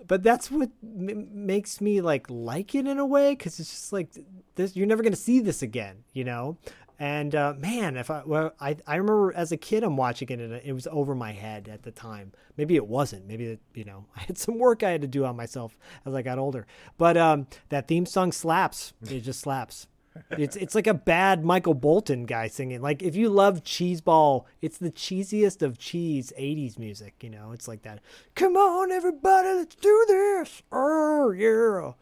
but 0.06 0.22
that's 0.22 0.50
what 0.50 0.70
m- 0.82 1.28
makes 1.32 1.80
me 1.80 2.00
like 2.00 2.28
like 2.28 2.74
it 2.74 2.86
in 2.86 2.98
a 2.98 3.06
way 3.06 3.32
because 3.32 3.58
it's 3.58 3.70
just 3.70 3.92
like 3.92 4.10
this 4.54 4.76
you're 4.76 4.86
never 4.86 5.02
going 5.02 5.12
to 5.12 5.18
see 5.18 5.40
this 5.40 5.62
again 5.62 5.96
you 6.12 6.24
know 6.24 6.56
and 6.98 7.34
uh, 7.34 7.54
man 7.58 7.96
if 7.96 8.10
i 8.10 8.22
well 8.24 8.52
I, 8.60 8.76
I 8.86 8.96
remember 8.96 9.32
as 9.34 9.52
a 9.52 9.56
kid 9.56 9.82
i'm 9.82 9.96
watching 9.96 10.28
it 10.28 10.40
and 10.40 10.52
it 10.52 10.72
was 10.72 10.86
over 10.90 11.14
my 11.14 11.32
head 11.32 11.68
at 11.68 11.82
the 11.82 11.90
time 11.90 12.32
maybe 12.56 12.76
it 12.76 12.86
wasn't 12.86 13.26
maybe 13.26 13.46
it, 13.46 13.60
you 13.74 13.84
know 13.84 14.06
i 14.16 14.20
had 14.20 14.38
some 14.38 14.58
work 14.58 14.82
i 14.82 14.90
had 14.90 15.02
to 15.02 15.08
do 15.08 15.24
on 15.24 15.36
myself 15.36 15.78
as 16.06 16.14
i 16.14 16.22
got 16.22 16.38
older 16.38 16.66
but 16.98 17.16
um, 17.16 17.46
that 17.68 17.88
theme 17.88 18.06
song 18.06 18.32
slaps 18.32 18.92
it 19.08 19.20
just 19.20 19.40
slaps 19.40 19.86
it's 20.30 20.56
it's 20.56 20.74
like 20.74 20.86
a 20.86 20.94
bad 20.94 21.44
Michael 21.44 21.74
Bolton 21.74 22.24
guy 22.24 22.48
singing. 22.48 22.80
Like 22.80 23.02
if 23.02 23.16
you 23.16 23.28
love 23.28 23.64
Cheeseball, 23.64 24.44
it's 24.62 24.78
the 24.78 24.90
cheesiest 24.90 25.62
of 25.62 25.78
cheese 25.78 26.32
'80s 26.38 26.78
music. 26.78 27.14
You 27.20 27.30
know, 27.30 27.52
it's 27.52 27.66
like 27.66 27.82
that. 27.82 28.00
Come 28.34 28.56
on, 28.56 28.92
everybody, 28.92 29.48
let's 29.48 29.74
do 29.74 30.04
this. 30.06 30.62
Oh 30.70 31.30
yeah, 31.30 31.92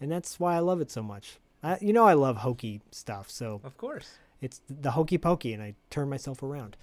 and 0.00 0.10
that's 0.10 0.40
why 0.40 0.56
I 0.56 0.60
love 0.60 0.80
it 0.80 0.90
so 0.90 1.02
much. 1.02 1.38
I, 1.62 1.78
you 1.80 1.92
know, 1.92 2.04
I 2.04 2.14
love 2.14 2.38
hokey 2.38 2.80
stuff, 2.90 3.30
so 3.30 3.60
of 3.64 3.76
course. 3.76 4.18
It's 4.40 4.60
the 4.68 4.92
hokey 4.92 5.18
pokey, 5.18 5.52
and 5.52 5.62
I 5.62 5.74
turn 5.90 6.08
myself 6.08 6.42
around. 6.42 6.76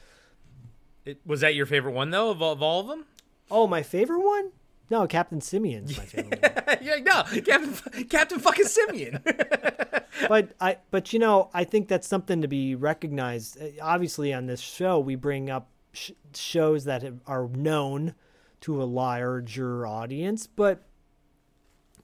It, 1.06 1.20
was 1.26 1.42
that 1.42 1.56
your 1.56 1.66
favorite 1.66 1.94
one 1.94 2.10
though 2.10 2.32
of 2.32 2.42
all, 2.42 2.54
of 2.54 2.62
all 2.62 2.80
of 2.82 2.88
them? 2.88 3.06
Oh, 3.52 3.68
my 3.68 3.84
favorite 3.84 4.22
one? 4.22 4.52
No, 4.90 5.08
Captain 5.08 5.42
Simian's 5.42 5.98
my 5.98 6.06
favorite 6.06 6.42
one. 6.42 6.78
yeah, 6.82 6.98
no, 6.98 7.24
Captain 7.42 8.06
Captain 8.06 8.40
fucking 8.40 8.66
Simian. 8.66 9.20
but 10.28 10.54
I 10.62 10.78
but 10.92 11.12
you 11.12 11.18
know 11.18 11.50
I 11.54 11.64
think 11.64 11.88
that's 11.88 12.08
something 12.08 12.42
to 12.42 12.48
be 12.48 12.76
recognized. 12.76 13.60
Uh, 13.60 13.70
Obviously, 13.82 14.32
on 14.34 14.46
this 14.46 14.60
show, 14.60 15.00
we 15.00 15.16
bring 15.16 15.50
up 15.50 15.70
sh- 15.94 16.12
shows 16.36 16.86
that 16.86 17.02
have, 17.02 17.20
are 17.26 17.48
known 17.48 18.14
to 18.62 18.82
a 18.82 18.86
larger 18.86 19.88
audience, 19.88 20.46
but 20.46 20.84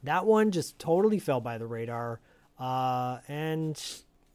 that 0.03 0.25
one 0.25 0.49
just 0.49 0.79
totally 0.79 1.19
fell 1.19 1.41
by 1.41 1.57
the 1.59 1.67
radar. 1.67 2.19
Uh, 2.57 3.19
and 3.27 3.81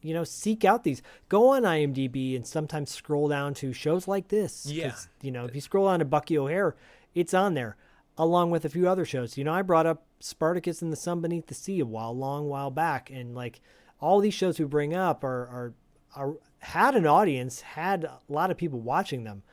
you 0.01 0.13
know, 0.13 0.23
seek 0.23 0.63
out 0.65 0.83
these. 0.83 1.01
Go 1.29 1.49
on 1.49 1.63
IMDb 1.63 2.35
and 2.35 2.45
sometimes 2.45 2.91
scroll 2.91 3.27
down 3.27 3.53
to 3.55 3.73
shows 3.73 4.07
like 4.07 4.27
this. 4.27 4.65
Yeah. 4.65 4.95
You 5.21 5.31
know, 5.31 5.45
if 5.45 5.55
you 5.55 5.61
scroll 5.61 5.87
on 5.87 5.99
to 5.99 6.05
Bucky 6.05 6.37
O'Hare, 6.37 6.75
it's 7.15 7.33
on 7.33 7.53
there 7.53 7.77
along 8.17 8.49
with 8.51 8.65
a 8.65 8.69
few 8.69 8.87
other 8.87 9.05
shows. 9.05 9.37
You 9.37 9.43
know, 9.43 9.53
I 9.53 9.61
brought 9.61 9.85
up 9.85 10.05
Spartacus 10.19 10.81
and 10.81 10.91
the 10.91 10.97
Sun 10.97 11.21
Beneath 11.21 11.47
the 11.47 11.53
Sea 11.53 11.79
a 11.79 11.85
while, 11.85 12.15
long 12.15 12.47
while 12.49 12.71
back, 12.71 13.09
and 13.09 13.35
like 13.35 13.61
all 13.99 14.19
these 14.19 14.33
shows 14.33 14.59
we 14.59 14.65
bring 14.65 14.93
up 14.93 15.23
are 15.23 15.47
are, 15.47 15.73
are 16.15 16.33
had 16.59 16.95
an 16.95 17.05
audience, 17.05 17.61
had 17.61 18.03
a 18.03 18.19
lot 18.27 18.51
of 18.51 18.57
people 18.57 18.79
watching 18.79 19.23
them. 19.23 19.43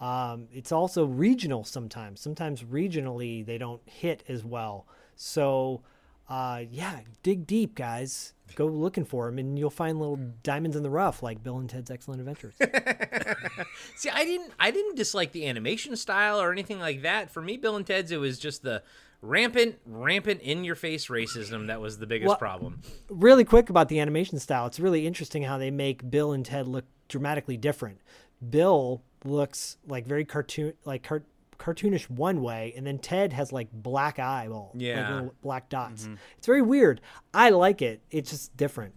Um, 0.00 0.48
it's 0.52 0.72
also 0.72 1.04
regional 1.04 1.64
sometimes. 1.64 2.20
Sometimes 2.20 2.62
regionally 2.62 3.44
they 3.44 3.58
don't 3.58 3.82
hit 3.84 4.24
as 4.28 4.44
well. 4.44 4.86
So, 5.14 5.82
uh, 6.28 6.62
yeah, 6.70 7.00
dig 7.22 7.46
deep, 7.46 7.74
guys. 7.74 8.32
Go 8.56 8.66
looking 8.66 9.04
for 9.04 9.26
them, 9.26 9.38
and 9.38 9.58
you'll 9.58 9.70
find 9.70 9.98
little 9.98 10.18
diamonds 10.42 10.76
in 10.76 10.82
the 10.82 10.90
rough, 10.90 11.22
like 11.22 11.42
Bill 11.42 11.58
and 11.58 11.68
Ted's 11.68 11.90
Excellent 11.90 12.20
Adventures. 12.20 12.54
See, 13.96 14.10
I 14.10 14.24
didn't 14.24 14.52
I 14.60 14.70
didn't 14.70 14.96
dislike 14.96 15.32
the 15.32 15.46
animation 15.46 15.96
style 15.96 16.40
or 16.40 16.52
anything 16.52 16.78
like 16.78 17.02
that. 17.02 17.30
For 17.30 17.40
me, 17.42 17.56
Bill 17.56 17.76
and 17.76 17.86
Ted's 17.86 18.12
it 18.12 18.18
was 18.18 18.38
just 18.38 18.62
the 18.62 18.82
rampant, 19.22 19.78
rampant 19.86 20.40
in 20.42 20.64
your 20.64 20.74
face 20.74 21.06
racism 21.08 21.66
that 21.68 21.80
was 21.80 21.98
the 21.98 22.06
biggest 22.06 22.28
Well- 22.28 22.36
problem. 22.36 22.80
really 23.08 23.44
quick 23.44 23.70
about 23.70 23.88
the 23.88 23.98
animation 24.00 24.38
style. 24.38 24.66
It's 24.66 24.78
really 24.80 25.06
interesting 25.06 25.42
how 25.42 25.58
they 25.58 25.70
make 25.70 26.08
Bill 26.10 26.32
and 26.32 26.44
Ted 26.44 26.68
look 26.68 26.84
dramatically 27.08 27.56
different. 27.56 28.00
Bill 28.50 29.02
looks 29.24 29.78
like 29.86 30.06
very 30.06 30.24
cartoon, 30.24 30.74
like 30.84 31.02
car- 31.02 31.22
cartoonish 31.58 32.08
one 32.10 32.42
way, 32.42 32.72
and 32.76 32.86
then 32.86 32.98
Ted 32.98 33.32
has 33.32 33.52
like 33.52 33.68
black 33.72 34.18
eyeballs, 34.18 34.74
like 34.74 34.82
Yeah. 34.82 35.14
little 35.14 35.34
black 35.42 35.68
dots. 35.68 36.04
Mm-hmm. 36.04 36.14
It's 36.38 36.46
very 36.46 36.62
weird. 36.62 37.00
I 37.32 37.50
like 37.50 37.82
it. 37.82 38.00
It's 38.10 38.30
just 38.30 38.56
different, 38.56 38.94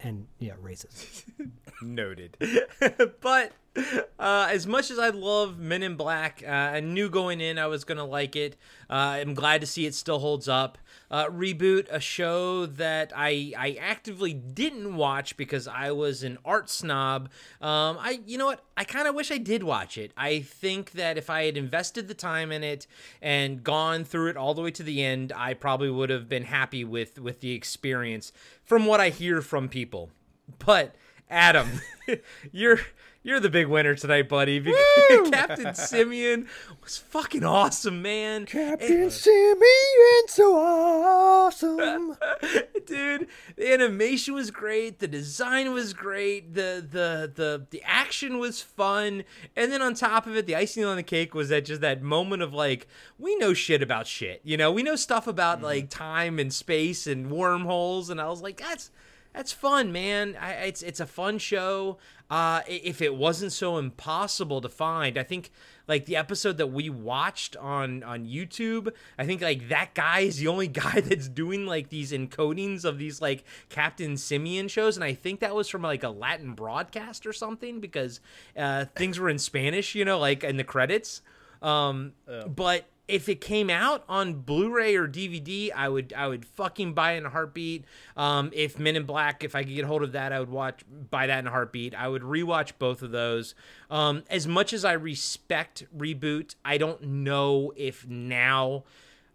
and 0.00 0.26
yeah, 0.38 0.54
racist. 0.62 1.24
Noted. 1.82 2.36
but 3.20 3.52
uh, 4.18 4.48
as 4.50 4.66
much 4.66 4.90
as 4.90 4.98
I 4.98 5.08
love 5.08 5.58
Men 5.58 5.82
in 5.82 5.96
Black, 5.96 6.42
uh, 6.46 6.50
I 6.50 6.80
knew 6.80 7.08
going 7.08 7.40
in 7.40 7.58
I 7.58 7.66
was 7.66 7.84
to 7.84 8.04
like 8.04 8.36
it. 8.36 8.56
Uh, 8.90 9.16
I'm 9.20 9.32
glad 9.32 9.62
to 9.62 9.66
see 9.66 9.86
it 9.86 9.94
still 9.94 10.18
holds 10.18 10.46
up. 10.46 10.76
Uh, 11.10 11.26
reboot 11.26 11.88
a 11.90 12.00
show 12.00 12.66
that 12.66 13.12
I 13.16 13.52
I 13.56 13.78
actively 13.80 14.34
didn't 14.34 14.96
watch 14.96 15.36
because 15.36 15.66
I 15.66 15.90
was 15.92 16.22
an 16.22 16.38
art 16.44 16.68
snob. 16.68 17.30
Um, 17.60 17.98
I 17.98 18.20
you 18.26 18.36
know 18.36 18.46
what 18.46 18.64
I 18.76 18.84
kind 18.84 19.08
of 19.08 19.14
wish 19.14 19.30
I 19.30 19.38
did 19.38 19.62
watch 19.62 19.96
it. 19.96 20.12
I 20.16 20.40
think 20.40 20.92
that 20.92 21.16
if 21.16 21.30
I 21.30 21.44
had 21.44 21.56
invested 21.56 22.08
the 22.08 22.14
time 22.14 22.52
in 22.52 22.62
it 22.62 22.86
and 23.22 23.64
gone 23.64 24.04
through 24.04 24.28
it 24.30 24.36
all 24.36 24.52
the 24.52 24.62
way 24.62 24.70
to 24.72 24.82
the 24.82 25.02
end, 25.02 25.32
I 25.34 25.54
probably 25.54 25.90
would 25.90 26.10
have 26.10 26.28
been 26.28 26.44
happy 26.44 26.84
with 26.84 27.18
with 27.18 27.40
the 27.40 27.52
experience. 27.52 28.32
From 28.64 28.84
what 28.84 29.00
I 29.00 29.08
hear 29.08 29.40
from 29.40 29.68
people, 29.68 30.10
but 30.58 30.94
Adam, 31.32 31.80
you're 32.52 32.80
you're 33.22 33.40
the 33.40 33.50
big 33.50 33.68
winner 33.68 33.94
tonight, 33.94 34.28
buddy. 34.28 34.60
Captain 35.30 35.74
Simian 35.74 36.48
was 36.82 36.98
fucking 36.98 37.44
awesome, 37.44 38.02
man. 38.02 38.46
Captain 38.46 39.10
Simian, 39.10 40.26
so 40.26 40.56
awesome. 40.56 42.16
Dude, 42.86 43.28
the 43.56 43.72
animation 43.72 44.34
was 44.34 44.50
great, 44.50 44.98
the 44.98 45.06
design 45.06 45.72
was 45.72 45.92
great, 45.92 46.54
the 46.54 46.84
the 46.88 47.30
the 47.32 47.66
the 47.70 47.82
action 47.84 48.38
was 48.38 48.60
fun, 48.60 49.22
and 49.54 49.70
then 49.70 49.82
on 49.82 49.94
top 49.94 50.26
of 50.26 50.36
it, 50.36 50.46
the 50.46 50.56
icing 50.56 50.84
on 50.84 50.96
the 50.96 51.02
cake 51.02 51.32
was 51.32 51.48
that 51.50 51.64
just 51.64 51.80
that 51.80 52.02
moment 52.02 52.42
of 52.42 52.52
like, 52.52 52.88
we 53.18 53.36
know 53.36 53.54
shit 53.54 53.82
about 53.82 54.08
shit. 54.08 54.40
You 54.42 54.56
know, 54.56 54.72
we 54.72 54.82
know 54.82 54.96
stuff 54.96 55.28
about 55.28 55.58
mm-hmm. 55.58 55.66
like 55.66 55.90
time 55.90 56.40
and 56.40 56.52
space 56.52 57.06
and 57.06 57.30
wormholes, 57.30 58.10
and 58.10 58.20
I 58.20 58.28
was 58.28 58.42
like, 58.42 58.58
that's 58.58 58.90
that's 59.32 59.52
fun, 59.52 59.92
man. 59.92 60.36
I, 60.40 60.52
it's 60.52 60.82
it's 60.82 61.00
a 61.00 61.06
fun 61.06 61.38
show. 61.38 61.98
Uh, 62.30 62.62
if 62.66 63.02
it 63.02 63.14
wasn't 63.14 63.52
so 63.52 63.76
impossible 63.76 64.60
to 64.62 64.68
find, 64.68 65.18
I 65.18 65.22
think 65.22 65.50
like 65.86 66.06
the 66.06 66.16
episode 66.16 66.56
that 66.58 66.68
we 66.68 66.90
watched 66.90 67.56
on 67.56 68.02
on 68.02 68.26
YouTube, 68.26 68.92
I 69.18 69.26
think 69.26 69.42
like 69.42 69.68
that 69.68 69.94
guy 69.94 70.20
is 70.20 70.38
the 70.38 70.48
only 70.48 70.68
guy 70.84 71.00
that's 71.00 71.28
doing 71.28 71.66
like 71.66 71.88
these 71.88 72.12
encodings 72.12 72.84
of 72.84 72.98
these 72.98 73.20
like 73.20 73.44
Captain 73.68 74.16
Simian 74.16 74.68
shows, 74.68 74.96
and 74.96 75.04
I 75.04 75.14
think 75.14 75.40
that 75.40 75.54
was 75.54 75.68
from 75.68 75.82
like 75.82 76.02
a 76.02 76.10
Latin 76.10 76.52
broadcast 76.54 77.26
or 77.26 77.32
something 77.32 77.80
because 77.80 78.20
uh, 78.56 78.86
things 78.96 79.18
were 79.18 79.28
in 79.28 79.38
Spanish, 79.38 79.94
you 79.94 80.04
know, 80.04 80.18
like 80.18 80.44
in 80.44 80.56
the 80.56 80.64
credits. 80.64 81.22
Um, 81.62 82.12
but 82.48 82.86
if 83.08 83.28
it 83.28 83.40
came 83.40 83.68
out 83.68 84.04
on 84.08 84.34
Blu-ray 84.34 84.94
or 84.94 85.08
DVD, 85.08 85.70
I 85.74 85.88
would 85.88 86.12
I 86.16 86.28
would 86.28 86.44
fucking 86.44 86.94
buy 86.94 87.12
it 87.12 87.18
in 87.18 87.26
a 87.26 87.30
heartbeat. 87.30 87.84
Um, 88.16 88.50
if 88.54 88.78
Men 88.78 88.96
in 88.96 89.04
Black, 89.04 89.44
if 89.44 89.54
I 89.54 89.64
could 89.64 89.74
get 89.74 89.84
hold 89.84 90.02
of 90.02 90.12
that, 90.12 90.32
I 90.32 90.40
would 90.40 90.50
watch 90.50 90.82
buy 91.10 91.26
that 91.26 91.40
in 91.40 91.46
a 91.46 91.50
heartbeat. 91.50 91.94
I 91.94 92.08
would 92.08 92.22
rewatch 92.22 92.72
both 92.78 93.02
of 93.02 93.10
those. 93.10 93.54
Um, 93.90 94.22
as 94.30 94.46
much 94.46 94.72
as 94.72 94.84
I 94.84 94.92
respect 94.92 95.84
reboot, 95.96 96.54
I 96.64 96.78
don't 96.78 97.02
know 97.02 97.72
if 97.76 98.06
now. 98.06 98.84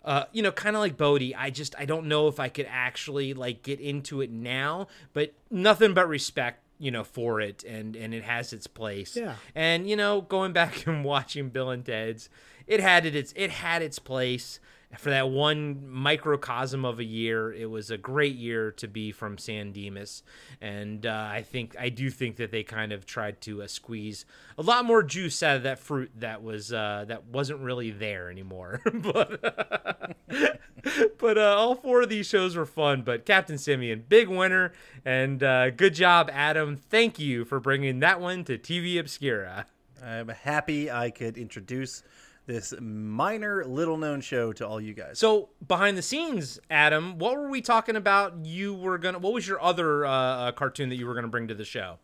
Uh, 0.04 0.24
you 0.32 0.42
know, 0.42 0.54
kind 0.54 0.76
of 0.78 0.80
like 0.80 0.96
Bodhi, 0.96 1.36
I 1.36 1.50
just 1.50 1.76
I 1.78 1.84
don't 1.84 2.08
know 2.08 2.30
if 2.30 2.40
I 2.40 2.48
could 2.48 2.68
actually 2.70 3.34
like 3.34 3.62
get 3.62 3.82
into 3.82 4.22
it 4.22 4.32
now, 4.32 4.88
but 5.12 5.34
nothing 5.52 5.94
but 5.94 6.08
respect, 6.08 6.64
you 6.80 6.92
know, 6.92 7.04
for 7.04 7.42
it, 7.42 7.66
and 7.66 7.98
and 7.98 8.14
it 8.14 8.24
has 8.24 8.54
its 8.54 8.68
place. 8.68 9.18
Yeah. 9.18 9.36
And 9.54 9.90
you 9.90 9.98
know, 9.98 10.22
going 10.22 10.54
back 10.54 10.88
and 10.88 11.04
watching 11.04 11.50
Bill 11.50 11.72
and 11.72 11.86
Ted's, 11.86 12.30
it 12.68 12.80
had 12.80 13.06
it 13.06 13.16
its 13.16 13.34
it 13.36 13.50
had 13.50 13.82
its 13.82 14.00
place 14.00 14.60
for 14.98 15.10
that 15.10 15.30
one 15.30 15.90
microcosm 15.90 16.86
of 16.86 17.00
a 17.00 17.04
year. 17.04 17.52
It 17.52 17.70
was 17.70 17.92
a 17.92 17.98
great 17.98 18.36
year 18.36 18.72
to 18.74 18.88
be 18.88 19.12
from 19.12 19.38
San 19.38 19.72
Dimas, 19.72 20.24
and 20.62 21.06
uh, 21.06 21.28
I 21.30 21.42
think 21.42 21.76
I 21.78 21.90
do 21.90 22.10
think 22.10 22.38
that 22.38 22.52
they 22.52 22.64
kind 22.64 22.94
of 22.94 23.06
tried 23.06 23.42
to 23.42 23.64
uh, 23.64 23.68
squeeze 23.68 24.26
a 24.58 24.62
lot 24.62 24.86
more 24.86 25.04
juice 25.04 25.44
out 25.44 25.58
of 25.58 25.64
that 25.64 25.80
fruit 25.80 26.12
that 26.20 26.42
was 26.42 26.72
uh, 26.72 27.06
that 27.08 27.26
wasn't 27.26 27.60
really 27.60 27.92
there 27.92 28.30
anymore. 28.32 28.82
but 28.94 30.16
but 31.18 31.38
uh, 31.38 31.56
all 31.58 31.76
four 31.76 32.04
of 32.04 32.10
these 32.10 32.28
shows 32.28 32.56
were 32.56 32.66
fun. 32.66 33.02
But 33.02 33.26
Captain 33.26 33.58
Simian, 33.58 34.06
big 34.08 34.30
winner, 34.30 34.72
and 35.04 35.44
uh, 35.44 35.72
good 35.72 35.96
job, 35.96 36.30
Adam. 36.32 36.78
Thank 36.78 37.20
you 37.20 37.44
for 37.44 37.60
bringing 37.60 38.00
that 38.00 38.22
one 38.22 38.46
to 38.46 38.58
TV 38.58 39.00
Obscura. 39.00 39.66
I'm 40.04 40.30
happy 40.30 40.92
I 40.92 41.10
could 41.10 41.38
introduce 41.38 42.04
this 42.48 42.74
minor, 42.80 43.64
little 43.66 43.98
known 43.98 44.22
show 44.22 44.52
to 44.54 44.66
all 44.68 44.82
you 44.82 44.94
guys. 44.94 45.20
So 45.20 45.50
behind 45.68 45.98
the 45.98 46.02
scenes, 46.02 46.60
Adam, 46.72 47.20
what 47.20 47.36
were 47.36 47.50
we 47.50 47.62
talking 47.62 47.96
about? 47.96 48.46
You 48.46 48.74
were 48.74 48.98
gonna. 48.98 49.20
What 49.20 49.34
was 49.34 49.48
your 49.48 49.62
other 49.62 50.06
uh, 50.06 50.12
uh, 50.12 50.52
cartoon 50.54 50.90
that 50.90 50.96
you 50.96 51.06
were 51.06 51.14
gonna 51.14 51.28
bring 51.28 51.50
to 51.50 51.56
the 51.56 51.66
show? 51.66 52.00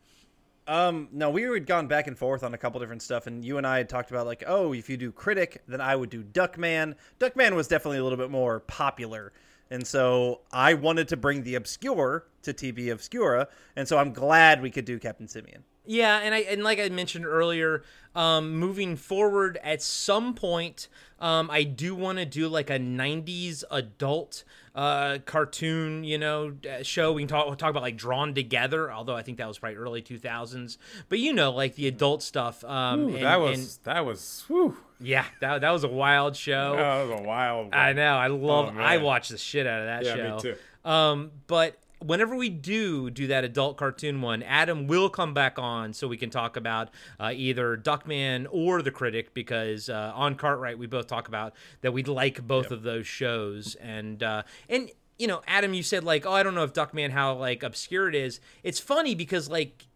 Um, 0.68 1.10
no, 1.11 1.30
we 1.30 1.44
had 1.44 1.65
gone 1.65 1.88
back 1.88 2.07
and 2.07 2.18
forth 2.18 2.44
on 2.44 2.53
a 2.53 2.57
couple 2.57 2.80
different 2.80 3.02
stuff, 3.02 3.26
and 3.26 3.44
you 3.44 3.57
and 3.57 3.65
I 3.65 3.78
had 3.78 3.90
talked 3.90 4.11
about 4.11 4.26
like, 4.26 4.44
oh, 4.45 4.74
if 4.74 4.90
you 4.90 4.95
do 4.95 5.11
Critic, 5.11 5.61
then 5.68 5.82
I 5.82 5.95
would 5.95 6.10
do 6.10 6.24
Duckman. 6.24 6.95
Duckman 7.20 7.56
was 7.56 7.68
definitely 7.68 7.98
a 7.98 8.03
little 8.03 8.18
bit 8.18 8.30
more 8.30 8.60
popular, 8.61 9.34
and 9.72 9.86
so 9.88 10.41
I 10.52 10.74
wanted 10.74 11.07
to 11.10 11.18
bring 11.18 11.44
the 11.44 11.56
obscure 11.56 12.28
to 12.44 12.53
TV 12.53 12.91
Obscura, 12.91 13.48
and 13.76 13.88
so 13.88 13.98
I'm 13.98 14.14
glad 14.14 14.61
we 14.61 14.72
could 14.72 14.86
do 14.86 14.99
Captain 14.99 15.28
Simian. 15.28 15.64
Yeah, 15.86 16.20
and 16.20 16.34
I 16.34 16.40
and 16.40 16.64
like 16.64 16.80
I 16.80 16.90
mentioned 16.90 17.26
earlier, 17.26 17.84
um, 18.16 18.58
moving 18.58 18.96
forward 18.96 19.60
at 19.64 19.82
some 19.82 20.34
point, 20.34 20.88
um, 21.20 21.50
I 21.52 21.64
do 21.64 21.94
want 21.96 22.20
to 22.20 22.26
do 22.26 22.48
like 22.48 22.70
a 22.70 22.80
'90s 22.80 23.64
adult 23.70 24.44
uh, 24.76 25.18
cartoon, 25.26 26.04
you 26.04 26.18
know, 26.18 26.54
show. 26.84 27.12
We 27.12 27.22
can 27.24 27.28
talk 27.28 27.48
we'll 27.48 27.56
talk 27.56 27.70
about 27.70 27.84
like 27.84 27.98
Drawn 27.98 28.34
Together, 28.34 28.92
although 28.92 29.16
I 29.16 29.24
think 29.24 29.38
that 29.40 29.48
was 29.48 29.60
probably 29.60 29.76
early 29.78 30.02
2000s. 30.02 30.78
But 31.10 31.20
you 31.20 31.34
know, 31.34 31.52
like 31.52 31.76
the 31.76 31.88
adult 31.88 32.24
stuff. 32.24 32.64
Um, 32.64 33.02
Ooh, 33.02 33.08
and- 33.16 33.26
that 33.26 33.40
was 33.42 33.60
and- 33.60 33.78
that 33.84 34.06
was 34.06 34.46
whew, 34.48 34.78
yeah, 35.02 35.26
that 35.42 35.62
that 35.62 35.72
was 35.72 35.84
a 35.84 35.90
wild 35.90 36.36
show. 36.38 36.76
that 36.78 37.08
was 37.10 37.20
a 37.20 37.24
wild. 37.24 37.66
One. 37.66 37.74
I 37.74 37.92
know. 37.94 38.16
I 38.16 38.28
love. 38.28 38.74
Oh. 38.78 38.82
I 38.82 38.98
watched 38.98 39.32
the 39.32 39.38
shit 39.38 39.68
out 39.68 39.82
of 39.82 39.86
that 39.88 40.06
show. 40.06 40.16
Yeah, 40.16 40.30
show. 40.30 40.36
me 40.36 40.42
too. 40.42 40.56
Um, 40.90 41.32
but 41.48 41.78
whenever 42.04 42.36
we 42.36 42.50
do 42.50 43.10
do 43.10 43.28
that 43.28 43.44
adult 43.44 43.78
cartoon 43.78 44.22
one, 44.22 44.44
Adam 44.44 44.88
will 44.88 45.10
come 45.10 45.34
back 45.34 45.58
on 45.58 45.94
so 45.94 46.08
we 46.08 46.18
can 46.18 46.30
talk 46.30 46.56
about 46.58 46.90
uh, 47.20 47.32
either 47.34 47.78
Duckman 47.78 48.48
or 48.52 48.82
The 48.82 48.92
Critic 48.92 49.34
because 49.34 49.90
uh, 49.90 50.12
on 50.16 50.36
Cartwright 50.36 50.78
we 50.78 50.88
both 50.88 51.08
talk 51.08 51.28
about 51.28 51.54
that 51.82 51.94
we'd 51.94 52.08
like 52.08 52.46
both 52.46 52.72
of 52.72 52.84
those 52.84 53.08
shows 53.08 53.76
and 53.76 54.22
uh, 54.24 54.44
and 54.70 54.92
you 55.18 55.28
know 55.28 55.42
Adam 55.48 55.74
you 55.74 55.84
said 55.84 56.04
like 56.04 56.26
oh 56.26 56.32
I 56.34 56.44
don't 56.44 56.56
know 56.56 56.64
if 56.64 56.74
Duckman 56.74 57.12
how 57.12 57.34
like 57.36 57.64
obscure 57.64 58.10
it 58.10 58.16
is. 58.16 58.40
It's 58.64 58.80
funny 58.80 59.16
because 59.16 59.50
like 59.50 59.88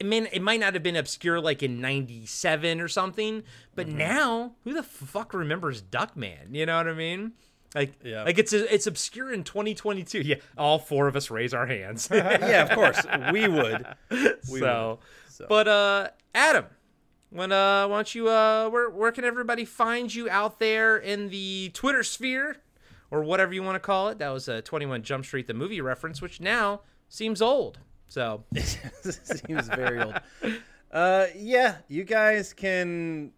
it 0.00 0.06
may 0.06 0.18
it 0.32 0.42
might 0.42 0.58
not 0.58 0.74
have 0.74 0.82
been 0.82 0.96
obscure 0.96 1.40
like 1.40 1.62
in 1.62 1.80
97 1.80 2.80
or 2.80 2.88
something 2.88 3.42
but 3.74 3.86
Mm-hmm. 3.86 3.98
now 3.98 4.52
who 4.64 4.74
the 4.74 4.82
fuck 4.82 5.32
remembers 5.34 5.80
duckman 5.82 6.54
you 6.54 6.66
know 6.66 6.78
what 6.78 6.88
i 6.88 6.92
mean 6.94 7.32
like 7.74 7.92
Yeah. 8.04 8.24
like 8.24 8.38
it's 8.38 8.52
it's 8.52 8.86
obscure 8.86 9.32
in 9.32 9.44
2022 9.44 10.20
yeah 10.20 10.36
all 10.58 10.78
four 10.78 11.08
of 11.08 11.16
us 11.16 11.30
raise 11.30 11.54
our 11.54 11.66
hands 11.66 12.08
yeah, 12.12 12.62
of 12.64 12.70
course 12.70 13.00
we 13.32 13.48
would. 13.48 13.86
We 14.10 14.60
so, 14.60 14.98
would. 15.00 15.32
So. 15.32 15.46
but 15.48 15.68
uh 15.68 16.08
adam 16.34 16.66
when 17.30 17.52
uh 17.52 17.88
why 17.88 17.96
don't 17.96 18.14
you 18.14 18.28
uh 18.28 18.68
where 18.68 18.90
where 18.90 19.12
can 19.12 19.24
everybody 19.24 19.64
find 19.64 20.14
you 20.14 20.28
out 20.28 20.58
there 20.58 20.96
in 20.96 21.28
the 21.30 21.70
twitter 21.74 22.02
sphere 22.02 22.56
or 23.10 23.22
whatever 23.22 23.54
you 23.54 23.62
want 23.62 23.76
to 23.76 23.80
call 23.80 24.08
it 24.08 24.18
that 24.18 24.28
was 24.30 24.48
a 24.48 24.60
21 24.62 25.02
jump 25.02 25.24
street 25.24 25.46
the 25.46 25.54
movie 25.54 25.80
reference 25.80 26.20
which 26.20 26.40
now 26.40 26.80
seems 27.08 27.40
old 27.40 27.78
so 28.08 28.44
Seems 28.54 29.68
very 29.68 30.02
old. 30.02 30.20
Uh, 30.92 31.26
yeah, 31.34 31.76
you 31.88 32.04
guys 32.04 32.52
can. 32.52 33.32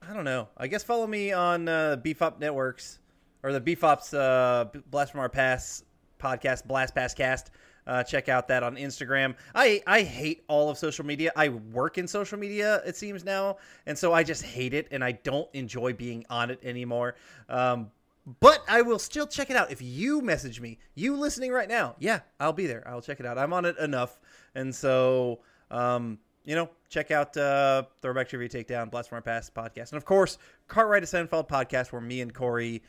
I 0.00 0.14
don't 0.14 0.24
know. 0.24 0.48
I 0.56 0.68
guess 0.68 0.82
follow 0.82 1.06
me 1.06 1.32
on 1.32 1.68
uh, 1.68 1.96
Beef 1.96 2.22
Up 2.22 2.40
Networks 2.40 2.98
or 3.42 3.52
the 3.52 3.60
Beef 3.60 3.84
Ops 3.84 4.14
uh, 4.14 4.66
Blast 4.90 5.12
from 5.12 5.20
Our 5.20 5.28
Pass 5.28 5.84
podcast, 6.18 6.66
Blast 6.66 6.94
Pass 6.94 7.14
Cast. 7.14 7.50
Uh, 7.86 8.02
check 8.02 8.28
out 8.28 8.46
that 8.48 8.62
on 8.62 8.76
Instagram. 8.76 9.34
I 9.54 9.82
I 9.86 10.02
hate 10.02 10.44
all 10.48 10.68
of 10.68 10.78
social 10.78 11.04
media. 11.04 11.32
I 11.34 11.48
work 11.48 11.98
in 11.98 12.06
social 12.06 12.38
media. 12.38 12.82
It 12.86 12.94
seems 12.96 13.24
now, 13.24 13.56
and 13.86 13.96
so 13.96 14.12
I 14.12 14.22
just 14.22 14.42
hate 14.42 14.74
it, 14.74 14.86
and 14.90 15.02
I 15.02 15.12
don't 15.12 15.48
enjoy 15.54 15.94
being 15.94 16.24
on 16.30 16.50
it 16.50 16.60
anymore. 16.62 17.16
Um, 17.48 17.90
but 18.38 18.62
I 18.68 18.82
will 18.82 18.98
still 18.98 19.26
check 19.26 19.50
it 19.50 19.56
out. 19.56 19.72
If 19.72 19.80
you 19.80 20.20
message 20.20 20.60
me, 20.60 20.78
you 20.94 21.16
listening 21.16 21.52
right 21.52 21.68
now, 21.68 21.96
yeah, 21.98 22.20
I'll 22.38 22.52
be 22.52 22.66
there. 22.66 22.86
I'll 22.86 23.00
check 23.00 23.18
it 23.18 23.26
out. 23.26 23.38
I'm 23.38 23.52
on 23.52 23.64
it 23.64 23.78
enough, 23.78 24.20
and 24.54 24.74
so 24.74 25.40
um, 25.70 26.18
you 26.44 26.54
know, 26.54 26.68
check 26.88 27.10
out 27.10 27.36
uh, 27.36 27.84
Throwback 28.02 28.28
Trivia 28.28 28.48
Takedown, 28.48 28.90
Blast 28.90 29.08
from 29.08 29.16
Our 29.16 29.22
Past 29.22 29.54
podcast, 29.54 29.92
and 29.92 29.94
of 29.94 30.04
course, 30.04 30.38
Cartwright 30.68 31.02
to 31.02 31.08
Seinfeld 31.08 31.48
podcast, 31.48 31.92
where 31.92 32.00
me 32.00 32.20
and 32.20 32.32
Corey 32.32 32.82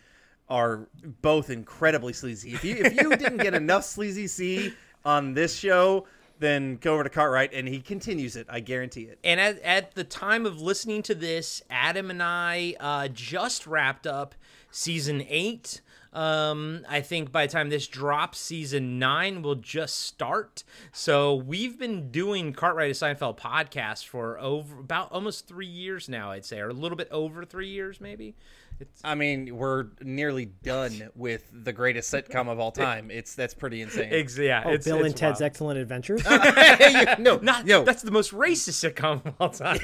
are 0.51 0.89
both 1.21 1.49
incredibly 1.49 2.11
sleazy. 2.11 2.53
If 2.53 2.65
you 2.65 2.75
if 2.75 2.93
you 3.01 3.09
didn't 3.15 3.37
get 3.37 3.53
enough 3.53 3.85
sleazy 3.85 4.27
C 4.27 4.73
on 5.05 5.33
this 5.33 5.55
show, 5.55 6.05
then 6.39 6.75
go 6.75 6.95
over 6.95 7.03
to 7.03 7.09
Cartwright, 7.09 7.53
and 7.53 7.67
he 7.67 7.79
continues 7.79 8.35
it. 8.35 8.47
I 8.49 8.59
guarantee 8.59 9.03
it. 9.03 9.17
And 9.23 9.39
at, 9.39 9.59
at 9.61 9.95
the 9.95 10.03
time 10.03 10.45
of 10.45 10.61
listening 10.61 11.03
to 11.03 11.15
this, 11.15 11.61
Adam 11.69 12.09
and 12.09 12.21
I 12.21 12.75
uh, 12.81 13.07
just 13.07 13.65
wrapped 13.65 14.05
up 14.05 14.35
season 14.69 15.23
eight. 15.29 15.81
Um, 16.11 16.85
I 16.89 16.99
think 16.99 17.31
by 17.31 17.45
the 17.45 17.53
time 17.53 17.69
this 17.69 17.87
drops, 17.87 18.37
season 18.37 18.99
nine 18.99 19.41
will 19.43 19.55
just 19.55 20.01
start. 20.01 20.65
So 20.91 21.33
we've 21.33 21.79
been 21.79 22.11
doing 22.11 22.51
Cartwright 22.51 22.93
to 22.93 23.05
Seinfeld 23.05 23.37
podcast 23.37 24.05
for 24.05 24.37
over 24.37 24.81
about 24.81 25.13
almost 25.13 25.47
three 25.47 25.67
years 25.67 26.09
now, 26.09 26.31
I'd 26.31 26.43
say, 26.43 26.59
or 26.59 26.67
a 26.67 26.73
little 26.73 26.97
bit 26.97 27.07
over 27.09 27.45
three 27.45 27.69
years, 27.69 28.01
maybe. 28.01 28.35
It's 28.81 28.99
I 29.03 29.13
mean, 29.15 29.55
we're 29.55 29.85
nearly 30.01 30.45
done 30.45 31.09
with 31.15 31.43
the 31.53 31.71
greatest 31.71 32.11
sitcom 32.11 32.49
of 32.49 32.59
all 32.59 32.71
time. 32.87 33.11
It's 33.11 33.35
that's 33.35 33.53
pretty 33.53 33.81
insane. 33.81 34.09
ex- 34.11 34.37
yeah, 34.37 34.63
Oh, 34.65 34.71
it's, 34.71 34.85
Bill 34.85 34.97
it's 34.97 35.05
and 35.07 35.15
Ted's 35.17 35.39
wild. 35.39 35.49
Excellent 35.51 35.79
Adventures. 35.79 36.23
no, 37.19 37.37
Not 37.41 37.67
yo, 37.67 37.83
that's 37.83 38.01
the 38.01 38.11
most 38.11 38.31
racist 38.31 38.91
sitcom 38.93 39.23
of 39.25 39.33
all 39.39 39.49
time. 39.49 39.77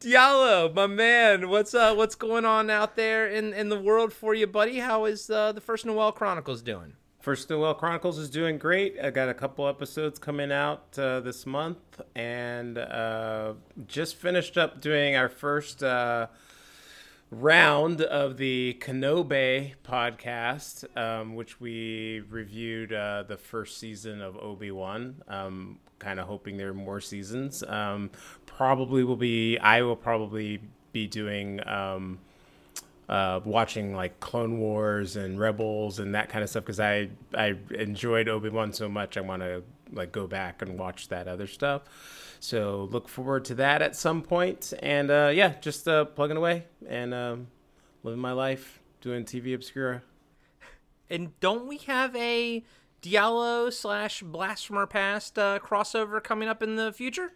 Diallo, 0.00 0.72
my 0.74 0.86
man, 0.86 1.48
what's 1.48 1.74
uh 1.74 1.94
what's 1.94 2.14
going 2.14 2.44
on 2.44 2.70
out 2.70 2.96
there 2.96 3.26
in 3.28 3.52
in 3.54 3.68
the 3.68 3.78
world 3.80 4.12
for 4.12 4.34
you, 4.34 4.46
buddy? 4.46 4.78
How 4.78 5.04
is 5.06 5.28
uh, 5.30 5.52
the 5.52 5.60
first 5.60 5.84
Noel 5.86 6.12
Chronicles 6.12 6.62
doing? 6.62 6.94
First 7.24 7.48
Noel 7.48 7.72
Chronicles 7.72 8.18
is 8.18 8.28
doing 8.28 8.58
great. 8.58 8.96
I 9.02 9.08
got 9.08 9.30
a 9.30 9.34
couple 9.34 9.66
episodes 9.66 10.18
coming 10.18 10.52
out 10.52 10.98
uh, 10.98 11.20
this 11.20 11.46
month, 11.46 11.78
and 12.14 12.76
uh, 12.76 13.54
just 13.86 14.16
finished 14.16 14.58
up 14.58 14.82
doing 14.82 15.16
our 15.16 15.30
first 15.30 15.82
uh, 15.82 16.26
round 17.30 18.02
of 18.02 18.36
the 18.36 18.76
Kenobi 18.78 19.72
podcast, 19.82 20.84
um, 20.98 21.34
which 21.34 21.62
we 21.62 22.22
reviewed 22.28 22.92
uh, 22.92 23.22
the 23.26 23.38
first 23.38 23.78
season 23.78 24.20
of 24.20 24.36
Obi 24.36 24.70
Wan. 24.70 25.22
Um, 25.26 25.78
kind 25.98 26.20
of 26.20 26.26
hoping 26.26 26.58
there 26.58 26.68
are 26.68 26.74
more 26.74 27.00
seasons. 27.00 27.62
Um, 27.62 28.10
probably 28.44 29.02
will 29.02 29.16
be. 29.16 29.56
I 29.56 29.80
will 29.80 29.96
probably 29.96 30.60
be 30.92 31.06
doing. 31.06 31.66
Um, 31.66 32.18
uh, 33.08 33.40
watching 33.44 33.94
like 33.94 34.20
Clone 34.20 34.58
Wars 34.58 35.16
and 35.16 35.38
Rebels 35.38 35.98
and 35.98 36.14
that 36.14 36.28
kind 36.28 36.42
of 36.42 36.50
stuff 36.50 36.64
because 36.64 36.80
I 36.80 37.10
I 37.34 37.56
enjoyed 37.70 38.28
Obi 38.28 38.48
Wan 38.48 38.72
so 38.72 38.88
much 38.88 39.16
I 39.16 39.20
want 39.20 39.42
to 39.42 39.62
like 39.92 40.12
go 40.12 40.26
back 40.26 40.62
and 40.62 40.78
watch 40.78 41.08
that 41.08 41.28
other 41.28 41.46
stuff. 41.46 41.82
So 42.40 42.88
look 42.90 43.08
forward 43.08 43.44
to 43.46 43.54
that 43.56 43.82
at 43.82 43.96
some 43.96 44.22
point. 44.22 44.72
And 44.82 45.10
uh, 45.10 45.30
yeah, 45.34 45.54
just 45.60 45.88
uh, 45.88 46.04
plugging 46.04 46.36
away 46.36 46.64
and 46.86 47.14
um, 47.14 47.46
living 48.02 48.20
my 48.20 48.32
life 48.32 48.80
doing 49.00 49.24
TV 49.24 49.54
Obscura. 49.54 50.02
And 51.10 51.38
don't 51.40 51.66
we 51.66 51.78
have 51.78 52.16
a 52.16 52.64
Diallo 53.02 53.72
slash 53.72 54.22
Blast 54.22 54.66
from 54.66 54.78
Our 54.78 54.86
Past 54.86 55.38
uh, 55.38 55.58
crossover 55.58 56.22
coming 56.22 56.48
up 56.48 56.62
in 56.62 56.76
the 56.76 56.92
future? 56.92 57.32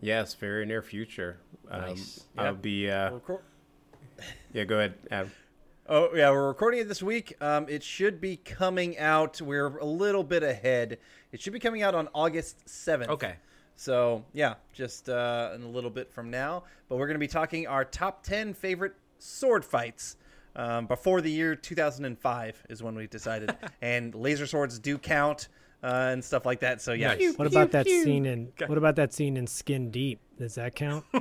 Yes, 0.00 0.34
very 0.34 0.66
near 0.66 0.82
future. 0.82 1.38
Um, 1.70 1.80
Nice. 1.82 2.24
I'll 2.36 2.54
be. 2.54 2.90
Uh, 2.90 3.18
yeah, 4.52 4.64
go 4.64 4.76
ahead, 4.76 4.94
Adam. 5.10 5.30
Oh 5.88 6.10
yeah, 6.14 6.30
we're 6.30 6.46
recording 6.46 6.80
it 6.80 6.88
this 6.88 7.02
week. 7.02 7.34
Um, 7.40 7.66
it 7.68 7.82
should 7.82 8.20
be 8.20 8.36
coming 8.36 8.96
out. 8.98 9.40
We're 9.40 9.76
a 9.78 9.84
little 9.84 10.22
bit 10.22 10.42
ahead. 10.42 10.98
It 11.32 11.40
should 11.40 11.52
be 11.52 11.58
coming 11.58 11.82
out 11.82 11.94
on 11.94 12.08
August 12.14 12.68
seventh. 12.68 13.10
Okay. 13.10 13.34
So 13.74 14.24
yeah, 14.32 14.54
just 14.72 15.08
uh, 15.08 15.50
in 15.54 15.62
a 15.62 15.68
little 15.68 15.90
bit 15.90 16.12
from 16.12 16.30
now. 16.30 16.64
But 16.88 16.96
we're 16.96 17.06
going 17.06 17.16
to 17.16 17.20
be 17.20 17.28
talking 17.28 17.66
our 17.66 17.84
top 17.84 18.22
ten 18.22 18.54
favorite 18.54 18.94
sword 19.18 19.64
fights. 19.64 20.16
Um, 20.56 20.86
before 20.86 21.20
the 21.20 21.30
year 21.30 21.54
2005 21.54 22.66
is 22.68 22.82
when 22.82 22.96
we 22.96 23.06
decided, 23.06 23.54
and 23.82 24.12
laser 24.14 24.46
swords 24.46 24.80
do 24.80 24.98
count 24.98 25.48
uh, 25.82 26.10
and 26.12 26.24
stuff 26.24 26.44
like 26.44 26.60
that. 26.60 26.82
So 26.82 26.92
yeah, 26.92 27.14
Nice. 27.14 27.36
What 27.36 27.46
about 27.46 27.70
that 27.72 27.86
scene 27.86 28.26
in 28.26 28.52
What 28.66 28.78
about 28.78 28.96
that 28.96 29.12
scene 29.12 29.36
in 29.36 29.46
Skin 29.46 29.90
Deep? 29.90 30.20
Does 30.38 30.56
that 30.56 30.74
count? 30.74 31.04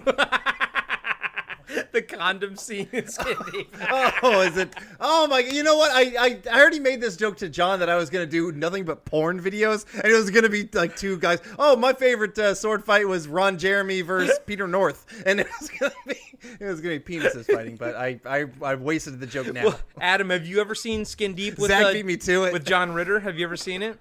the 1.92 2.02
condom 2.02 2.56
scene 2.56 2.88
is 2.92 3.16
Skinny. 3.16 3.68
oh, 4.24 4.42
is 4.42 4.58
it? 4.58 4.74
Oh 5.00 5.28
my! 5.28 5.40
You 5.40 5.64
know 5.64 5.78
what? 5.78 5.92
I, 5.92 6.14
I 6.20 6.40
I 6.52 6.60
already 6.60 6.80
made 6.80 7.02
this 7.02 7.16
joke 7.16 7.38
to 7.38 7.50
John 7.50 7.80
that 7.80 7.90
I 7.90 7.96
was 7.96 8.10
gonna 8.10 8.26
do 8.26 8.52
nothing 8.52 8.86
but 8.86 9.06
porn 9.06 9.42
videos, 9.42 9.86
and 9.94 10.06
it 10.06 10.16
was 10.16 10.30
gonna 10.32 10.50
be 10.50 10.68
like 10.74 10.96
two 10.96 11.18
guys. 11.18 11.40
Oh, 11.58 11.76
my 11.76 11.94
favorite 11.94 12.38
uh, 12.38 12.56
sword 12.56 12.84
fight 12.84 13.08
was 13.08 13.28
Ron 13.28 13.58
Jeremy 13.58 14.02
versus 14.02 14.40
Peter 14.46 14.68
North, 14.68 15.06
and 15.26 15.40
it 15.40 15.48
was 15.60 15.70
gonna 15.70 15.94
be 16.08 16.16
it 16.60 16.66
was 16.66 16.82
gonna 16.82 17.00
be 17.00 17.20
penises 17.20 17.46
fighting. 17.46 17.76
But 17.76 17.96
I 17.96 18.20
I 18.26 18.46
I 18.62 18.76
wasted 18.76 19.20
the 19.20 19.28
joke 19.28 19.54
now. 19.54 19.66
Well, 19.66 19.80
Adam, 20.00 20.30
have 20.30 20.46
you 20.46 20.62
ever 20.62 20.76
seen 20.76 21.06
Skin 21.06 21.34
Deep 21.34 21.58
with 21.58 21.70
Zach 21.70 21.86
uh, 21.86 21.94
beat 21.94 22.06
me 22.06 22.18
to 22.18 22.46
it. 22.46 22.54
with 22.54 22.66
John 22.66 22.94
Ritter? 22.94 23.20
Have 23.20 23.38
you 23.38 23.46
ever 23.46 23.58
seen 23.58 23.82
it, 23.82 24.00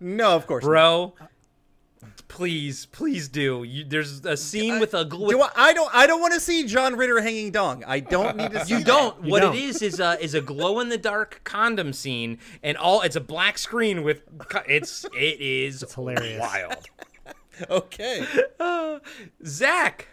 no, 0.00 0.36
of 0.36 0.46
course, 0.46 0.64
not. 1.18 1.28
Bro? 2.04 2.12
Please, 2.28 2.86
please 2.86 3.28
do. 3.28 3.62
You, 3.62 3.84
there's 3.84 4.24
a 4.24 4.36
scene 4.36 4.78
with 4.80 4.94
a 4.94 5.04
gl- 5.04 5.28
Do 5.28 5.40
I, 5.42 5.50
I 5.56 5.72
don't. 5.72 5.94
I 5.94 6.06
don't 6.06 6.20
want 6.20 6.34
to 6.34 6.40
see 6.40 6.64
John 6.66 6.96
Ritter 6.96 7.20
hanging 7.20 7.50
dong. 7.52 7.84
I 7.86 8.00
don't 8.00 8.36
need 8.36 8.50
to 8.52 8.64
see. 8.66 8.74
You 8.78 8.84
don't. 8.84 9.22
what 9.22 9.40
don't. 9.40 9.54
it 9.54 9.62
is 9.62 9.82
is 9.82 10.00
a 10.00 10.18
is 10.22 10.34
a 10.34 10.40
glow 10.40 10.80
in 10.80 10.88
the 10.88 10.98
dark 10.98 11.40
condom 11.44 11.92
scene, 11.92 12.38
and 12.62 12.76
all 12.76 13.02
it's 13.02 13.16
a 13.16 13.20
black 13.20 13.58
screen 13.58 14.02
with 14.02 14.22
it's 14.66 15.04
it 15.14 15.40
is 15.40 15.82
It's 15.82 15.94
hilarious. 15.94 16.40
wild. 16.40 16.76
Okay. 17.70 18.26
Zach, 19.46 20.08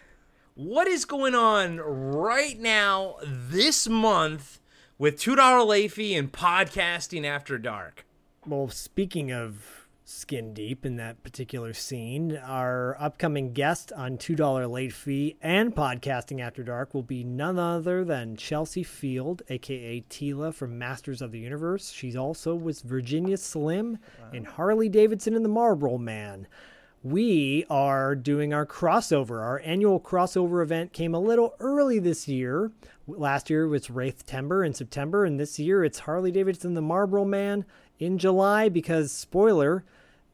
what 0.54 0.86
is 0.86 1.04
going 1.04 1.34
on 1.34 1.78
right 1.78 2.58
now 2.58 3.16
this 3.24 3.88
month 3.88 4.60
with 4.98 5.18
two 5.18 5.34
dollar 5.34 5.64
late 5.64 5.92
fee 5.92 6.14
and 6.14 6.30
podcasting 6.32 7.24
after 7.24 7.58
dark? 7.58 8.04
Well, 8.46 8.68
speaking 8.68 9.32
of 9.32 9.81
skin 10.12 10.52
deep 10.52 10.84
in 10.84 10.96
that 10.96 11.22
particular 11.22 11.72
scene, 11.72 12.36
our 12.36 12.96
upcoming 13.00 13.52
guest 13.52 13.92
on 13.92 14.18
$2 14.18 14.70
late 14.70 14.92
fee 14.92 15.36
and 15.40 15.74
podcasting 15.74 16.40
after 16.40 16.62
dark 16.62 16.92
will 16.92 17.02
be 17.02 17.24
none 17.24 17.58
other 17.58 18.04
than 18.04 18.36
Chelsea 18.36 18.82
Field, 18.82 19.42
aka 19.48 20.04
Teela 20.10 20.52
from 20.52 20.78
Masters 20.78 21.22
of 21.22 21.32
the 21.32 21.38
Universe. 21.38 21.90
She's 21.90 22.14
also 22.14 22.54
with 22.54 22.82
Virginia 22.82 23.36
Slim 23.36 23.98
and 24.32 24.46
Harley 24.46 24.88
Davidson 24.88 25.34
in 25.34 25.42
the 25.42 25.48
Marlboro 25.48 25.98
Man. 25.98 26.46
We 27.02 27.64
are 27.68 28.14
doing 28.14 28.54
our 28.54 28.66
crossover. 28.66 29.42
Our 29.42 29.60
annual 29.64 29.98
crossover 29.98 30.62
event 30.62 30.92
came 30.92 31.14
a 31.14 31.20
little 31.20 31.54
early 31.58 31.98
this 31.98 32.28
year. 32.28 32.70
Last 33.08 33.50
year 33.50 33.66
was 33.66 33.90
Wraith 33.90 34.24
Timber 34.24 34.62
in 34.62 34.74
September, 34.74 35.24
and 35.24 35.40
this 35.40 35.58
year 35.58 35.84
it's 35.84 36.00
Harley 36.00 36.30
Davidson 36.30 36.74
the 36.74 36.82
Marlboro 36.82 37.24
Man 37.24 37.64
in 37.98 38.18
July 38.18 38.68
because, 38.68 39.10
spoiler, 39.10 39.84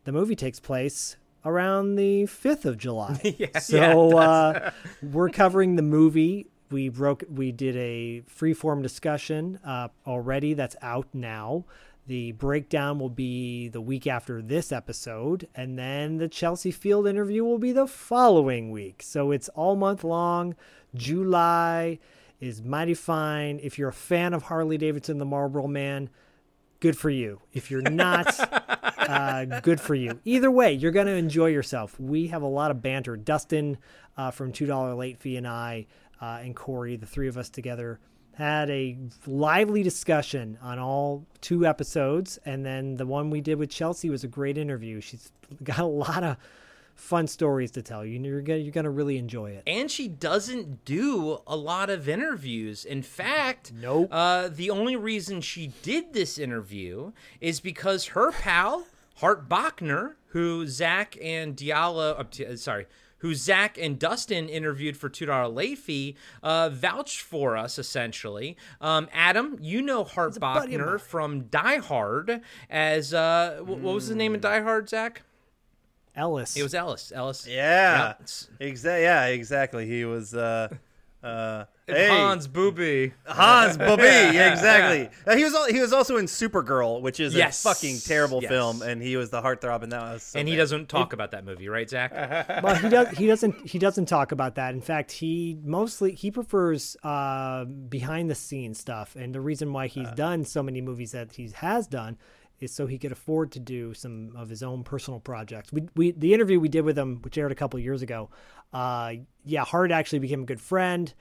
the 0.08 0.12
movie 0.12 0.34
takes 0.34 0.58
place 0.58 1.18
around 1.44 1.96
the 1.96 2.22
5th 2.22 2.64
of 2.64 2.78
July. 2.78 3.50
so 3.60 4.16
uh, 4.16 4.70
we're 5.02 5.28
covering 5.28 5.76
the 5.76 5.82
movie. 5.82 6.46
We 6.70 6.88
broke. 6.88 7.24
We 7.30 7.52
did 7.52 7.76
a 7.76 8.22
freeform 8.22 8.82
discussion 8.82 9.58
uh, 9.62 9.88
already. 10.06 10.54
That's 10.54 10.76
out 10.80 11.08
now. 11.12 11.66
The 12.06 12.32
breakdown 12.32 12.98
will 12.98 13.10
be 13.10 13.68
the 13.68 13.82
week 13.82 14.06
after 14.06 14.40
this 14.40 14.72
episode, 14.72 15.46
and 15.54 15.78
then 15.78 16.16
the 16.16 16.28
Chelsea 16.28 16.70
Field 16.70 17.06
interview 17.06 17.44
will 17.44 17.58
be 17.58 17.72
the 17.72 17.86
following 17.86 18.70
week. 18.70 19.02
So 19.02 19.30
it's 19.30 19.50
all 19.50 19.76
month 19.76 20.04
long. 20.04 20.56
July 20.94 21.98
is 22.40 22.62
mighty 22.62 22.94
fine. 22.94 23.60
If 23.62 23.78
you're 23.78 23.90
a 23.90 23.92
fan 23.92 24.32
of 24.32 24.44
Harley 24.44 24.78
Davidson, 24.78 25.18
the 25.18 25.26
Marlboro 25.26 25.66
Man, 25.66 26.08
good 26.80 26.96
for 26.96 27.10
you. 27.10 27.40
If 27.52 27.70
you're 27.70 27.82
not, 27.82 28.38
uh, 28.98 29.44
good 29.60 29.80
for 29.80 29.94
you. 29.94 30.20
Either 30.24 30.50
way, 30.50 30.72
you're 30.72 30.92
going 30.92 31.06
to 31.06 31.14
enjoy 31.14 31.46
yourself. 31.46 31.98
We 31.98 32.28
have 32.28 32.42
a 32.42 32.46
lot 32.46 32.70
of 32.70 32.82
banter. 32.82 33.16
Dustin 33.16 33.78
uh, 34.16 34.30
from 34.30 34.52
$2 34.52 34.96
Late 34.96 35.18
Fee 35.18 35.36
and 35.36 35.46
I 35.46 35.86
uh, 36.20 36.40
and 36.42 36.54
Corey, 36.54 36.96
the 36.96 37.06
three 37.06 37.28
of 37.28 37.36
us 37.36 37.48
together, 37.48 38.00
had 38.34 38.70
a 38.70 38.96
lively 39.26 39.82
discussion 39.82 40.58
on 40.62 40.78
all 40.78 41.26
two 41.40 41.66
episodes. 41.66 42.38
And 42.44 42.64
then 42.64 42.96
the 42.96 43.06
one 43.06 43.30
we 43.30 43.40
did 43.40 43.58
with 43.58 43.70
Chelsea 43.70 44.10
was 44.10 44.22
a 44.24 44.28
great 44.28 44.56
interview. 44.56 45.00
She's 45.00 45.32
got 45.62 45.80
a 45.80 45.86
lot 45.86 46.22
of 46.22 46.36
fun 46.98 47.26
stories 47.26 47.70
to 47.70 47.80
tell 47.82 48.04
you. 48.04 48.18
You're 48.20 48.42
gonna, 48.42 48.58
you're 48.58 48.72
going 48.72 48.84
to 48.84 48.90
really 48.90 49.16
enjoy 49.18 49.50
it. 49.52 49.62
and 49.66 49.90
she 49.90 50.08
doesn't 50.08 50.84
do 50.84 51.38
a 51.46 51.56
lot 51.56 51.90
of 51.90 52.08
interviews. 52.08 52.84
In 52.84 53.02
fact, 53.02 53.72
Nope. 53.72 54.08
Uh, 54.10 54.48
the 54.48 54.68
only 54.68 54.96
reason 54.96 55.40
she 55.40 55.68
did 55.82 56.12
this 56.12 56.38
interview 56.38 57.12
is 57.40 57.60
because 57.60 58.06
her 58.08 58.32
pal 58.32 58.86
Hart 59.18 59.48
Bochner, 59.48 60.14
who 60.28 60.66
Zach 60.66 61.16
and 61.22 61.56
Diallo, 61.56 62.18
uh, 62.18 62.52
uh, 62.52 62.56
sorry, 62.56 62.86
who 63.18 63.34
Zach 63.34 63.76
and 63.78 63.98
Dustin 63.98 64.48
interviewed 64.48 64.96
for 64.96 65.08
two 65.08 65.26
dollar 65.26 65.48
late 65.48 65.78
fee, 65.78 66.16
uh, 66.42 66.68
vouched 66.68 67.20
for 67.20 67.56
us 67.56 67.78
essentially. 67.78 68.56
Um, 68.80 69.08
Adam, 69.12 69.56
you 69.60 69.82
know 69.82 70.04
Hart 70.04 70.34
Bochner 70.34 71.00
from 71.00 71.44
Die 71.44 71.78
Hard 71.78 72.40
as 72.70 73.12
uh, 73.14 73.58
wh- 73.60 73.82
what 73.82 73.94
was 73.94 74.08
the 74.08 74.14
name 74.14 74.34
of 74.36 74.40
Die 74.40 74.60
Hard, 74.62 74.88
Zach? 74.88 75.22
Ellis. 76.18 76.56
It 76.56 76.62
was 76.62 76.74
Ellis. 76.74 77.12
Ellis. 77.14 77.46
Yeah. 77.46 78.08
Yep. 78.18 78.28
Exactly. 78.60 79.02
Yeah. 79.02 79.26
Exactly. 79.26 79.86
He 79.86 80.04
was. 80.04 80.34
Uh, 80.34 80.68
uh, 81.20 81.64
hey, 81.88 82.06
Hans 82.08 82.46
Booby. 82.46 83.12
Hans 83.26 83.76
Bobby. 83.86 84.02
Yeah, 84.04 84.52
exactly. 84.52 85.08
Uh, 85.26 85.34
he 85.36 85.42
was. 85.42 85.52
al- 85.52 85.66
He 85.66 85.80
was 85.80 85.92
also 85.92 86.16
in 86.16 86.26
Supergirl, 86.26 87.00
which 87.02 87.18
is 87.18 87.34
Yes. 87.34 87.64
a 87.64 87.68
fucking 87.68 87.98
terrible 87.98 88.40
Yes. 88.40 88.48
film, 88.50 88.82
and 88.82 89.02
he 89.02 89.16
was 89.16 89.30
the 89.30 89.42
heartthrob 89.42 89.82
in 89.82 89.88
that. 89.90 90.00
Was 90.00 90.22
so 90.22 90.38
and 90.38 90.46
he 90.48 90.54
doesn't 90.54 90.88
talk 90.88 91.12
about 91.12 91.32
that 91.32 91.44
movie, 91.44 91.68
right, 91.68 91.90
Zach? 91.90 92.12
well, 92.62 92.76
he 92.76 92.88
does. 92.88 93.08
He 93.18 93.26
doesn't. 93.26 93.68
He 93.68 93.80
doesn't 93.80 94.06
talk 94.06 94.30
about 94.30 94.54
that. 94.54 94.74
In 94.74 94.80
fact, 94.80 95.10
he 95.10 95.58
mostly 95.64 96.12
he 96.14 96.30
prefers 96.30 96.96
uh, 97.02 97.64
behind 97.64 98.30
the 98.30 98.36
scenes 98.36 98.78
stuff. 98.78 99.16
And 99.16 99.34
the 99.34 99.40
reason 99.40 99.72
why 99.72 99.88
he's 99.88 100.10
done 100.12 100.44
so 100.44 100.62
many 100.62 100.80
movies 100.80 101.10
that 101.12 101.32
he 101.32 101.50
has 101.56 101.88
done 101.88 102.16
is 102.60 102.72
so 102.72 102.86
he 102.86 102.98
could 102.98 103.12
afford 103.12 103.52
to 103.52 103.60
do 103.60 103.94
some 103.94 104.32
of 104.36 104.48
his 104.48 104.62
own 104.62 104.84
personal 104.84 105.20
projects. 105.20 105.72
We, 105.72 105.88
we 105.94 106.10
the 106.12 106.34
interview 106.34 106.58
we 106.60 106.68
did 106.68 106.82
with 106.82 106.98
him, 106.98 107.20
which 107.22 107.38
aired 107.38 107.52
a 107.52 107.56
couple 107.56 107.78
years 107.78 108.02
ago. 108.02 108.30
Uh, 108.72 109.14
yeah, 109.44 109.64
Hart 109.64 109.90
actually 109.90 110.18
became 110.18 110.42
a 110.42 110.46
good 110.46 110.60
friend, 110.60 111.12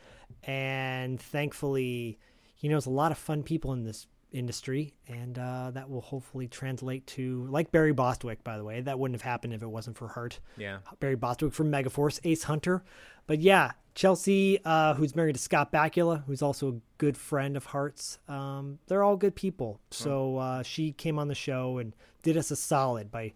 and 0.44 1.22
thankfully, 1.22 2.20
he 2.56 2.68
knows 2.68 2.86
a 2.86 2.90
lot 2.92 3.12
of 3.12 3.18
fun 3.18 3.44
people 3.44 3.74
in 3.74 3.84
this 3.84 4.08
industry, 4.32 4.94
and 5.08 5.40
uh, 5.40 5.72
that 5.72 5.90
will 5.90 6.02
hopefully 6.02 6.48
translate 6.48 7.08
to 7.08 7.48
like 7.50 7.72
Barry 7.72 7.94
Bostwick. 7.94 8.44
By 8.44 8.58
the 8.58 8.64
way, 8.64 8.82
that 8.82 9.00
wouldn't 9.00 9.20
have 9.20 9.30
happened 9.30 9.54
if 9.54 9.62
it 9.62 9.68
wasn't 9.68 9.98
for 9.98 10.10
Hart. 10.10 10.40
Yeah. 10.58 10.80
Barry 11.00 11.16
Bostwick 11.16 11.54
from 11.54 11.72
Megaforce, 11.72 12.20
Ace 12.24 12.44
Hunter. 12.44 12.84
But 13.28 13.40
yeah, 13.40 13.74
Chelsea, 13.94 14.60
uh, 14.64 14.94
who's 14.94 15.16
married 15.16 15.36
to 15.36 15.42
Scott 15.42 15.72
Bakula, 15.72 16.24
who's 16.26 16.42
also 16.42 16.70
a 16.70 16.76
good 16.98 17.18
friend 17.18 17.58
of 17.58 17.66
Hart's. 17.66 18.20
Um, 18.28 18.80
they're 18.88 19.04
all 19.04 19.18
good 19.18 19.36
people. 19.36 19.80
So 19.92 20.38
uh, 20.38 20.64
she 20.64 20.92
came 20.92 21.20
on 21.20 21.28
the 21.28 21.36
show 21.36 21.78
and 21.78 21.96
did 22.24 22.38
us 22.38 22.52
a 22.52 22.56
solid 22.56 23.12
by 23.12 23.34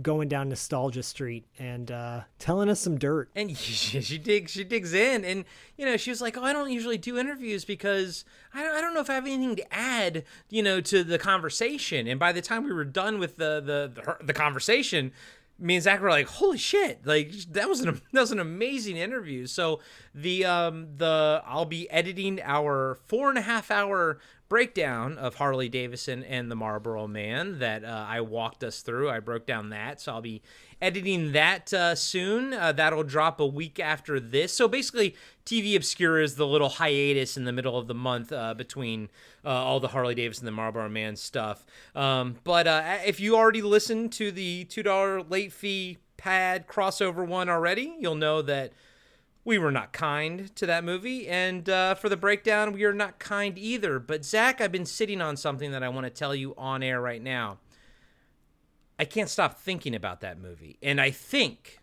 going 0.00 0.28
down 0.28 0.48
nostalgia 0.48 1.02
street 1.02 1.44
and 1.58 1.90
uh, 1.90 2.20
telling 2.38 2.68
us 2.68 2.80
some 2.80 2.98
dirt. 2.98 3.30
and 3.36 3.56
she, 3.58 4.00
she 4.00 4.16
digs 4.18 4.52
she 4.52 4.64
digs 4.64 4.94
in 4.94 5.24
and 5.24 5.44
you 5.76 5.84
know 5.84 5.96
she 5.98 6.08
was 6.10 6.20
like 6.22 6.36
oh 6.38 6.42
i 6.42 6.50
don't 6.52 6.70
usually 6.70 6.96
do 6.96 7.18
interviews 7.18 7.64
because 7.66 8.24
I 8.54 8.62
don't, 8.62 8.74
I 8.74 8.80
don't 8.80 8.94
know 8.94 9.00
if 9.00 9.10
i 9.10 9.14
have 9.14 9.26
anything 9.26 9.54
to 9.56 9.74
add 9.74 10.24
you 10.48 10.62
know 10.62 10.80
to 10.80 11.04
the 11.04 11.18
conversation 11.18 12.06
and 12.06 12.18
by 12.18 12.32
the 12.32 12.40
time 12.40 12.64
we 12.64 12.72
were 12.72 12.84
done 12.86 13.18
with 13.18 13.36
the 13.36 13.60
the 13.60 13.92
the, 13.94 14.00
her- 14.02 14.20
the 14.24 14.32
conversation 14.32 15.12
me 15.58 15.76
and 15.76 15.84
Zach 15.84 16.00
were 16.00 16.10
like, 16.10 16.28
"Holy 16.28 16.58
shit! 16.58 17.06
Like 17.06 17.32
that 17.52 17.68
was 17.68 17.80
an 17.80 18.00
that 18.12 18.20
was 18.20 18.32
an 18.32 18.40
amazing 18.40 18.96
interview." 18.96 19.46
So 19.46 19.80
the 20.14 20.44
um 20.44 20.88
the 20.96 21.42
I'll 21.46 21.64
be 21.64 21.90
editing 21.90 22.40
our 22.42 22.98
four 23.06 23.28
and 23.28 23.38
a 23.38 23.42
half 23.42 23.70
hour 23.70 24.18
breakdown 24.48 25.18
of 25.18 25.36
Harley 25.36 25.68
Davidson 25.68 26.22
and 26.22 26.50
the 26.50 26.54
Marlboro 26.54 27.06
Man 27.08 27.58
that 27.58 27.84
uh, 27.84 28.06
I 28.08 28.20
walked 28.20 28.62
us 28.62 28.82
through. 28.82 29.10
I 29.10 29.20
broke 29.20 29.46
down 29.46 29.70
that, 29.70 30.00
so 30.00 30.12
I'll 30.12 30.22
be 30.22 30.42
editing 30.80 31.32
that 31.32 31.72
uh, 31.72 31.94
soon. 31.94 32.52
Uh, 32.52 32.72
that'll 32.72 33.02
drop 33.02 33.40
a 33.40 33.46
week 33.46 33.80
after 33.80 34.20
this. 34.20 34.52
So 34.52 34.68
basically, 34.68 35.14
TV 35.44 35.76
Obscura 35.76 36.22
is 36.22 36.36
the 36.36 36.46
little 36.46 36.68
hiatus 36.68 37.36
in 37.36 37.44
the 37.44 37.52
middle 37.52 37.78
of 37.78 37.86
the 37.86 37.94
month 37.94 38.32
uh, 38.32 38.54
between 38.54 39.08
uh, 39.44 39.48
all 39.48 39.80
the 39.80 39.88
Harley 39.88 40.14
Davidson 40.14 40.46
and 40.46 40.54
the 40.54 40.56
Marlboro 40.56 40.88
Man 40.88 41.16
stuff. 41.16 41.64
Um, 41.94 42.36
but 42.44 42.66
uh, 42.66 42.98
if 43.04 43.20
you 43.20 43.36
already 43.36 43.62
listened 43.62 44.12
to 44.12 44.30
the 44.30 44.64
two 44.64 44.82
dollar 44.82 45.22
late 45.22 45.52
fee 45.52 45.98
pad 46.16 46.66
crossover 46.66 47.26
one 47.26 47.48
already, 47.48 47.94
you'll 47.98 48.14
know 48.14 48.42
that 48.42 48.72
we 49.44 49.58
were 49.58 49.70
not 49.70 49.92
kind 49.92 50.54
to 50.56 50.66
that 50.66 50.82
movie. 50.82 51.28
And 51.28 51.68
uh, 51.68 51.94
for 51.94 52.08
the 52.08 52.16
breakdown, 52.16 52.72
we 52.72 52.84
are 52.84 52.92
not 52.92 53.20
kind 53.20 53.56
either. 53.56 54.00
But 54.00 54.24
Zach, 54.24 54.60
I've 54.60 54.72
been 54.72 54.84
sitting 54.84 55.22
on 55.22 55.36
something 55.36 55.70
that 55.70 55.84
I 55.84 55.88
want 55.88 56.04
to 56.04 56.10
tell 56.10 56.34
you 56.34 56.52
on 56.58 56.82
air 56.82 57.00
right 57.00 57.22
now. 57.22 57.58
I 58.98 59.04
can't 59.04 59.28
stop 59.28 59.58
thinking 59.58 59.94
about 59.94 60.20
that 60.22 60.38
movie. 60.40 60.78
And 60.82 61.00
I 61.00 61.10
think 61.10 61.80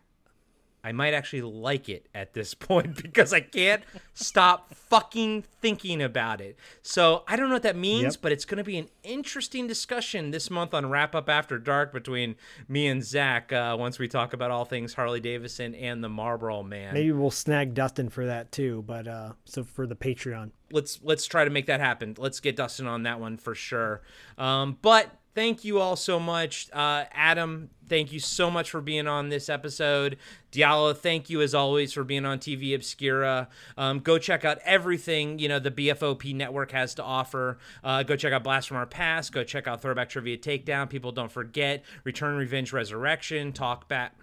I 0.86 0.92
might 0.92 1.14
actually 1.14 1.44
like 1.44 1.88
it 1.88 2.10
at 2.14 2.34
this 2.34 2.54
point 2.70 3.02
because 3.02 3.32
I 3.32 3.40
can't 3.40 3.84
stop 4.14 4.74
fucking 4.74 5.44
thinking 5.62 6.02
about 6.02 6.42
it. 6.42 6.58
So 6.82 7.24
I 7.28 7.36
don't 7.38 7.48
know 7.48 7.56
what 7.56 7.64
that 7.64 7.78
means, 7.78 8.16
Yep. 8.16 8.22
but 8.22 8.32
it's 8.34 8.44
going 8.44 8.58
to 8.58 8.66
be 8.66 8.78
an 8.78 8.90
interesting 9.04 9.66
discussion 9.66 10.32
this 10.32 10.50
month 10.50 10.74
on 10.74 10.90
Wrap 10.90 11.16
Up 11.16 11.30
After 11.30 11.58
Dark 11.58 11.94
between 11.94 12.36
me 12.68 12.88
and 12.88 13.02
Zach 13.04 13.54
uh, 13.54 13.78
once 13.80 13.98
we 13.98 14.08
talk 14.10 14.34
about 14.34 14.52
all 14.52 14.66
things 14.66 14.96
Harley 14.96 15.22
Davidson 15.22 15.74
and 15.76 16.04
the 16.04 16.10
Marlboro 16.10 16.64
Man. 16.64 16.94
Maybe 16.94 17.12
we'll 17.14 17.32
snag 17.32 17.74
Dustin 17.76 18.10
for 18.10 18.26
that 18.26 18.52
too. 18.52 18.84
But 18.86 19.08
uh, 19.08 19.34
so 19.46 19.64
for 19.64 19.88
the 19.88 19.96
Patreon. 19.96 20.52
let's 20.72 21.00
let's 21.02 21.26
try 21.28 21.46
to 21.46 21.50
make 21.52 21.68
that 21.68 21.80
happen. 21.80 22.16
Let's 22.18 22.42
get 22.42 22.56
Dustin 22.58 22.88
on 22.88 23.04
that 23.04 23.20
one 23.22 23.38
for 23.38 23.56
sure. 23.56 24.02
Um, 24.38 24.78
but 24.82 25.10
thank 25.34 25.64
you 25.64 25.80
all 25.80 25.96
so 25.96 26.20
much, 26.20 26.70
uh, 26.74 27.06
Adam. 27.12 27.70
Thank 27.90 28.12
you 28.12 28.20
so 28.20 28.50
much 28.50 28.70
for 28.70 28.82
being 28.82 29.08
on 29.08 29.30
this 29.30 29.50
episode. 29.50 30.18
Diallo, 30.52 30.96
thank 30.96 31.30
you 31.30 31.42
as 31.42 31.54
always 31.54 31.94
for 31.94 32.04
being 32.04 32.26
on 32.26 32.40
TV 32.40 32.74
Obscura. 32.74 33.50
Um, 33.78 34.00
go 34.00 34.18
check 34.18 34.46
out 34.46 34.60
everything 34.64 35.38
you 35.40 35.50
know 35.50 35.60
the 35.60 35.72
BFOP 35.72 36.34
network 36.34 36.72
has 36.72 36.96
to 36.96 37.04
offer. 37.04 37.58
Uh, 37.84 38.04
go 38.04 38.16
check 38.16 38.34
out 38.34 38.44
Blast 38.44 38.68
from 38.68 38.78
Our 38.78 38.86
Past. 38.86 39.32
Go 39.32 39.44
check 39.44 39.68
out 39.68 39.82
Throwback 39.82 40.10
Trivia 40.10 40.38
Takedown. 40.38 40.90
People 40.90 41.12
don't 41.12 41.32
forget 41.32 41.84
Return, 42.04 42.36
Revenge, 42.36 42.72
Resurrection. 42.72 43.52
Talk 43.52 43.88
back. 43.88 44.16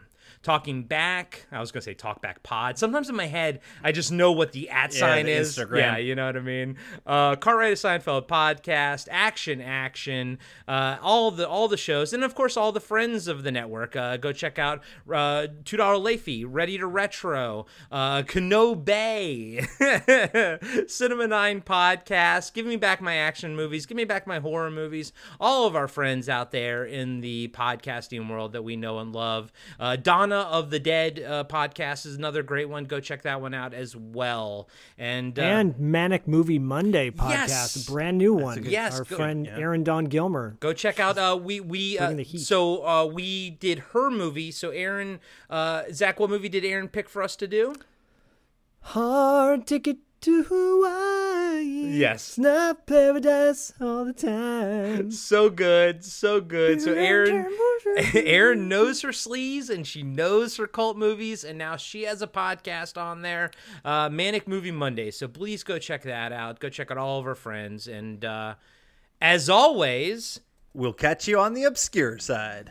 Talking 0.42 0.84
Back. 0.84 1.46
I 1.52 1.60
was 1.60 1.70
gonna 1.70 1.82
say 1.82 1.92
Talk 1.92 2.22
Back 2.22 2.42
Pod. 2.42 2.78
Sometimes 2.78 3.10
in 3.10 3.16
my 3.16 3.26
head, 3.26 3.60
I 3.84 3.92
just 3.92 4.10
know 4.10 4.32
what 4.32 4.52
the 4.52 4.70
at 4.70 4.92
sign 4.92 5.26
the 5.26 5.32
is. 5.32 5.56
Instagram. 5.56 5.78
Yeah, 5.78 5.96
you 5.98 6.14
know 6.14 6.26
what 6.26 6.36
I 6.36 6.40
mean. 6.40 6.76
Uh, 7.06 7.36
Cartwright 7.36 7.76
to 7.76 7.86
Seinfeld 7.86 8.26
podcast, 8.26 9.06
Action 9.10 9.60
Action, 9.60 10.38
uh, 10.66 10.96
all 11.02 11.30
the 11.30 11.46
all 11.46 11.68
the 11.68 11.76
shows, 11.76 12.12
and 12.14 12.24
of 12.24 12.34
course 12.34 12.56
all 12.56 12.72
the 12.72 12.80
friends 12.80 13.28
of 13.28 13.42
the 13.42 13.52
network. 13.52 13.94
Uh, 13.94 14.16
go 14.16 14.32
check 14.32 14.58
out 14.58 14.82
uh, 15.12 15.46
Two 15.64 15.76
Dollar 15.76 16.16
Fee, 16.16 16.44
Ready 16.44 16.78
to 16.78 16.86
Retro, 16.86 17.66
uh, 17.92 18.22
Kano 18.22 18.74
Bay, 18.74 19.60
Cinema 20.86 21.26
Nine 21.26 21.60
podcast. 21.60 22.54
Give 22.54 22.64
me 22.66 22.76
back 22.76 23.00
my 23.00 23.16
action 23.16 23.54
movies. 23.54 23.84
Give 23.86 23.96
me 23.96 24.04
back 24.04 24.26
my 24.26 24.38
horror 24.38 24.70
movies. 24.70 25.12
All 25.38 25.66
of 25.66 25.76
our 25.76 25.88
friends 25.88 26.28
out 26.28 26.50
there 26.50 26.84
in 26.84 27.20
the 27.20 27.48
podcasting 27.48 28.28
world 28.30 28.52
that 28.52 28.62
we 28.62 28.76
know 28.76 28.98
and 29.00 29.12
love. 29.12 29.52
Uh, 29.78 29.96
Donna 30.30 30.48
of 30.48 30.70
the 30.70 30.78
Dead 30.78 31.20
uh, 31.20 31.44
podcast 31.44 32.06
is 32.06 32.14
another 32.16 32.42
great 32.42 32.68
one. 32.68 32.84
Go 32.84 33.00
check 33.00 33.22
that 33.22 33.40
one 33.40 33.52
out 33.52 33.74
as 33.74 33.96
well. 33.96 34.68
And 34.96 35.38
uh, 35.38 35.42
and 35.42 35.78
Manic 35.78 36.28
Movie 36.28 36.58
Monday 36.58 37.10
podcast, 37.10 37.48
Yes. 37.48 37.88
a 37.88 37.90
brand 37.90 38.18
new 38.18 38.34
one. 38.34 38.64
Yes, 38.64 38.98
our 38.98 39.04
good. 39.04 39.16
friend 39.16 39.48
Aaron 39.48 39.82
Don 39.84 40.04
Gilmer. 40.06 40.56
Go 40.60 40.72
check 40.72 41.00
out. 41.00 41.18
Uh, 41.18 41.36
we 41.40 41.60
we 41.60 41.98
uh, 41.98 42.02
Bringing 42.06 42.16
the 42.18 42.22
heat. 42.22 42.40
so 42.40 42.86
uh, 42.86 43.04
we 43.06 43.50
did 43.50 43.80
her 43.92 44.10
movie. 44.10 44.50
So 44.52 44.70
Aaron, 44.70 45.20
uh, 45.48 45.84
Zach, 45.92 46.20
what 46.20 46.30
movie 46.30 46.48
did 46.48 46.64
Aaron 46.64 46.88
pick 46.88 47.08
for 47.08 47.22
us 47.22 47.34
to 47.36 47.46
do? 47.48 47.74
Hard 48.82 49.66
ticket 49.66 49.98
to 50.22 50.42
Hawaii. 50.44 51.98
Yes. 51.98 52.30
It's 52.30 52.38
not 52.38 52.86
paradise 52.86 53.72
all 53.80 54.04
the 54.04 54.12
time. 54.12 55.10
So 55.10 55.50
good, 55.50 56.04
so 56.04 56.40
good. 56.40 56.82
So 56.82 56.92
Aaron, 56.92 57.46
Aaron 58.14 58.68
knows 58.68 59.02
her 59.02 59.10
sleaze 59.10 59.70
and 59.70 59.86
she 59.86 60.02
knows 60.02 60.56
her 60.56 60.66
cult 60.66 60.96
movies, 60.96 61.44
and 61.44 61.58
now 61.58 61.76
she 61.76 62.02
has 62.02 62.22
a 62.22 62.26
podcast 62.26 63.00
on 63.00 63.22
there, 63.22 63.50
uh, 63.84 64.08
Manic 64.08 64.46
Movie 64.46 64.70
Monday. 64.70 65.10
So 65.10 65.28
please 65.28 65.62
go 65.62 65.78
check 65.78 66.02
that 66.02 66.32
out. 66.32 66.60
Go 66.60 66.68
check 66.68 66.90
out 66.90 66.98
all 66.98 67.18
of 67.18 67.24
her 67.24 67.34
friends, 67.34 67.88
and 67.88 68.24
uh, 68.24 68.54
as 69.20 69.48
always, 69.48 70.40
We'll 70.72 70.92
catch 70.92 71.26
you 71.26 71.40
on 71.40 71.54
the 71.54 71.64
obscure 71.64 72.18
side. 72.18 72.70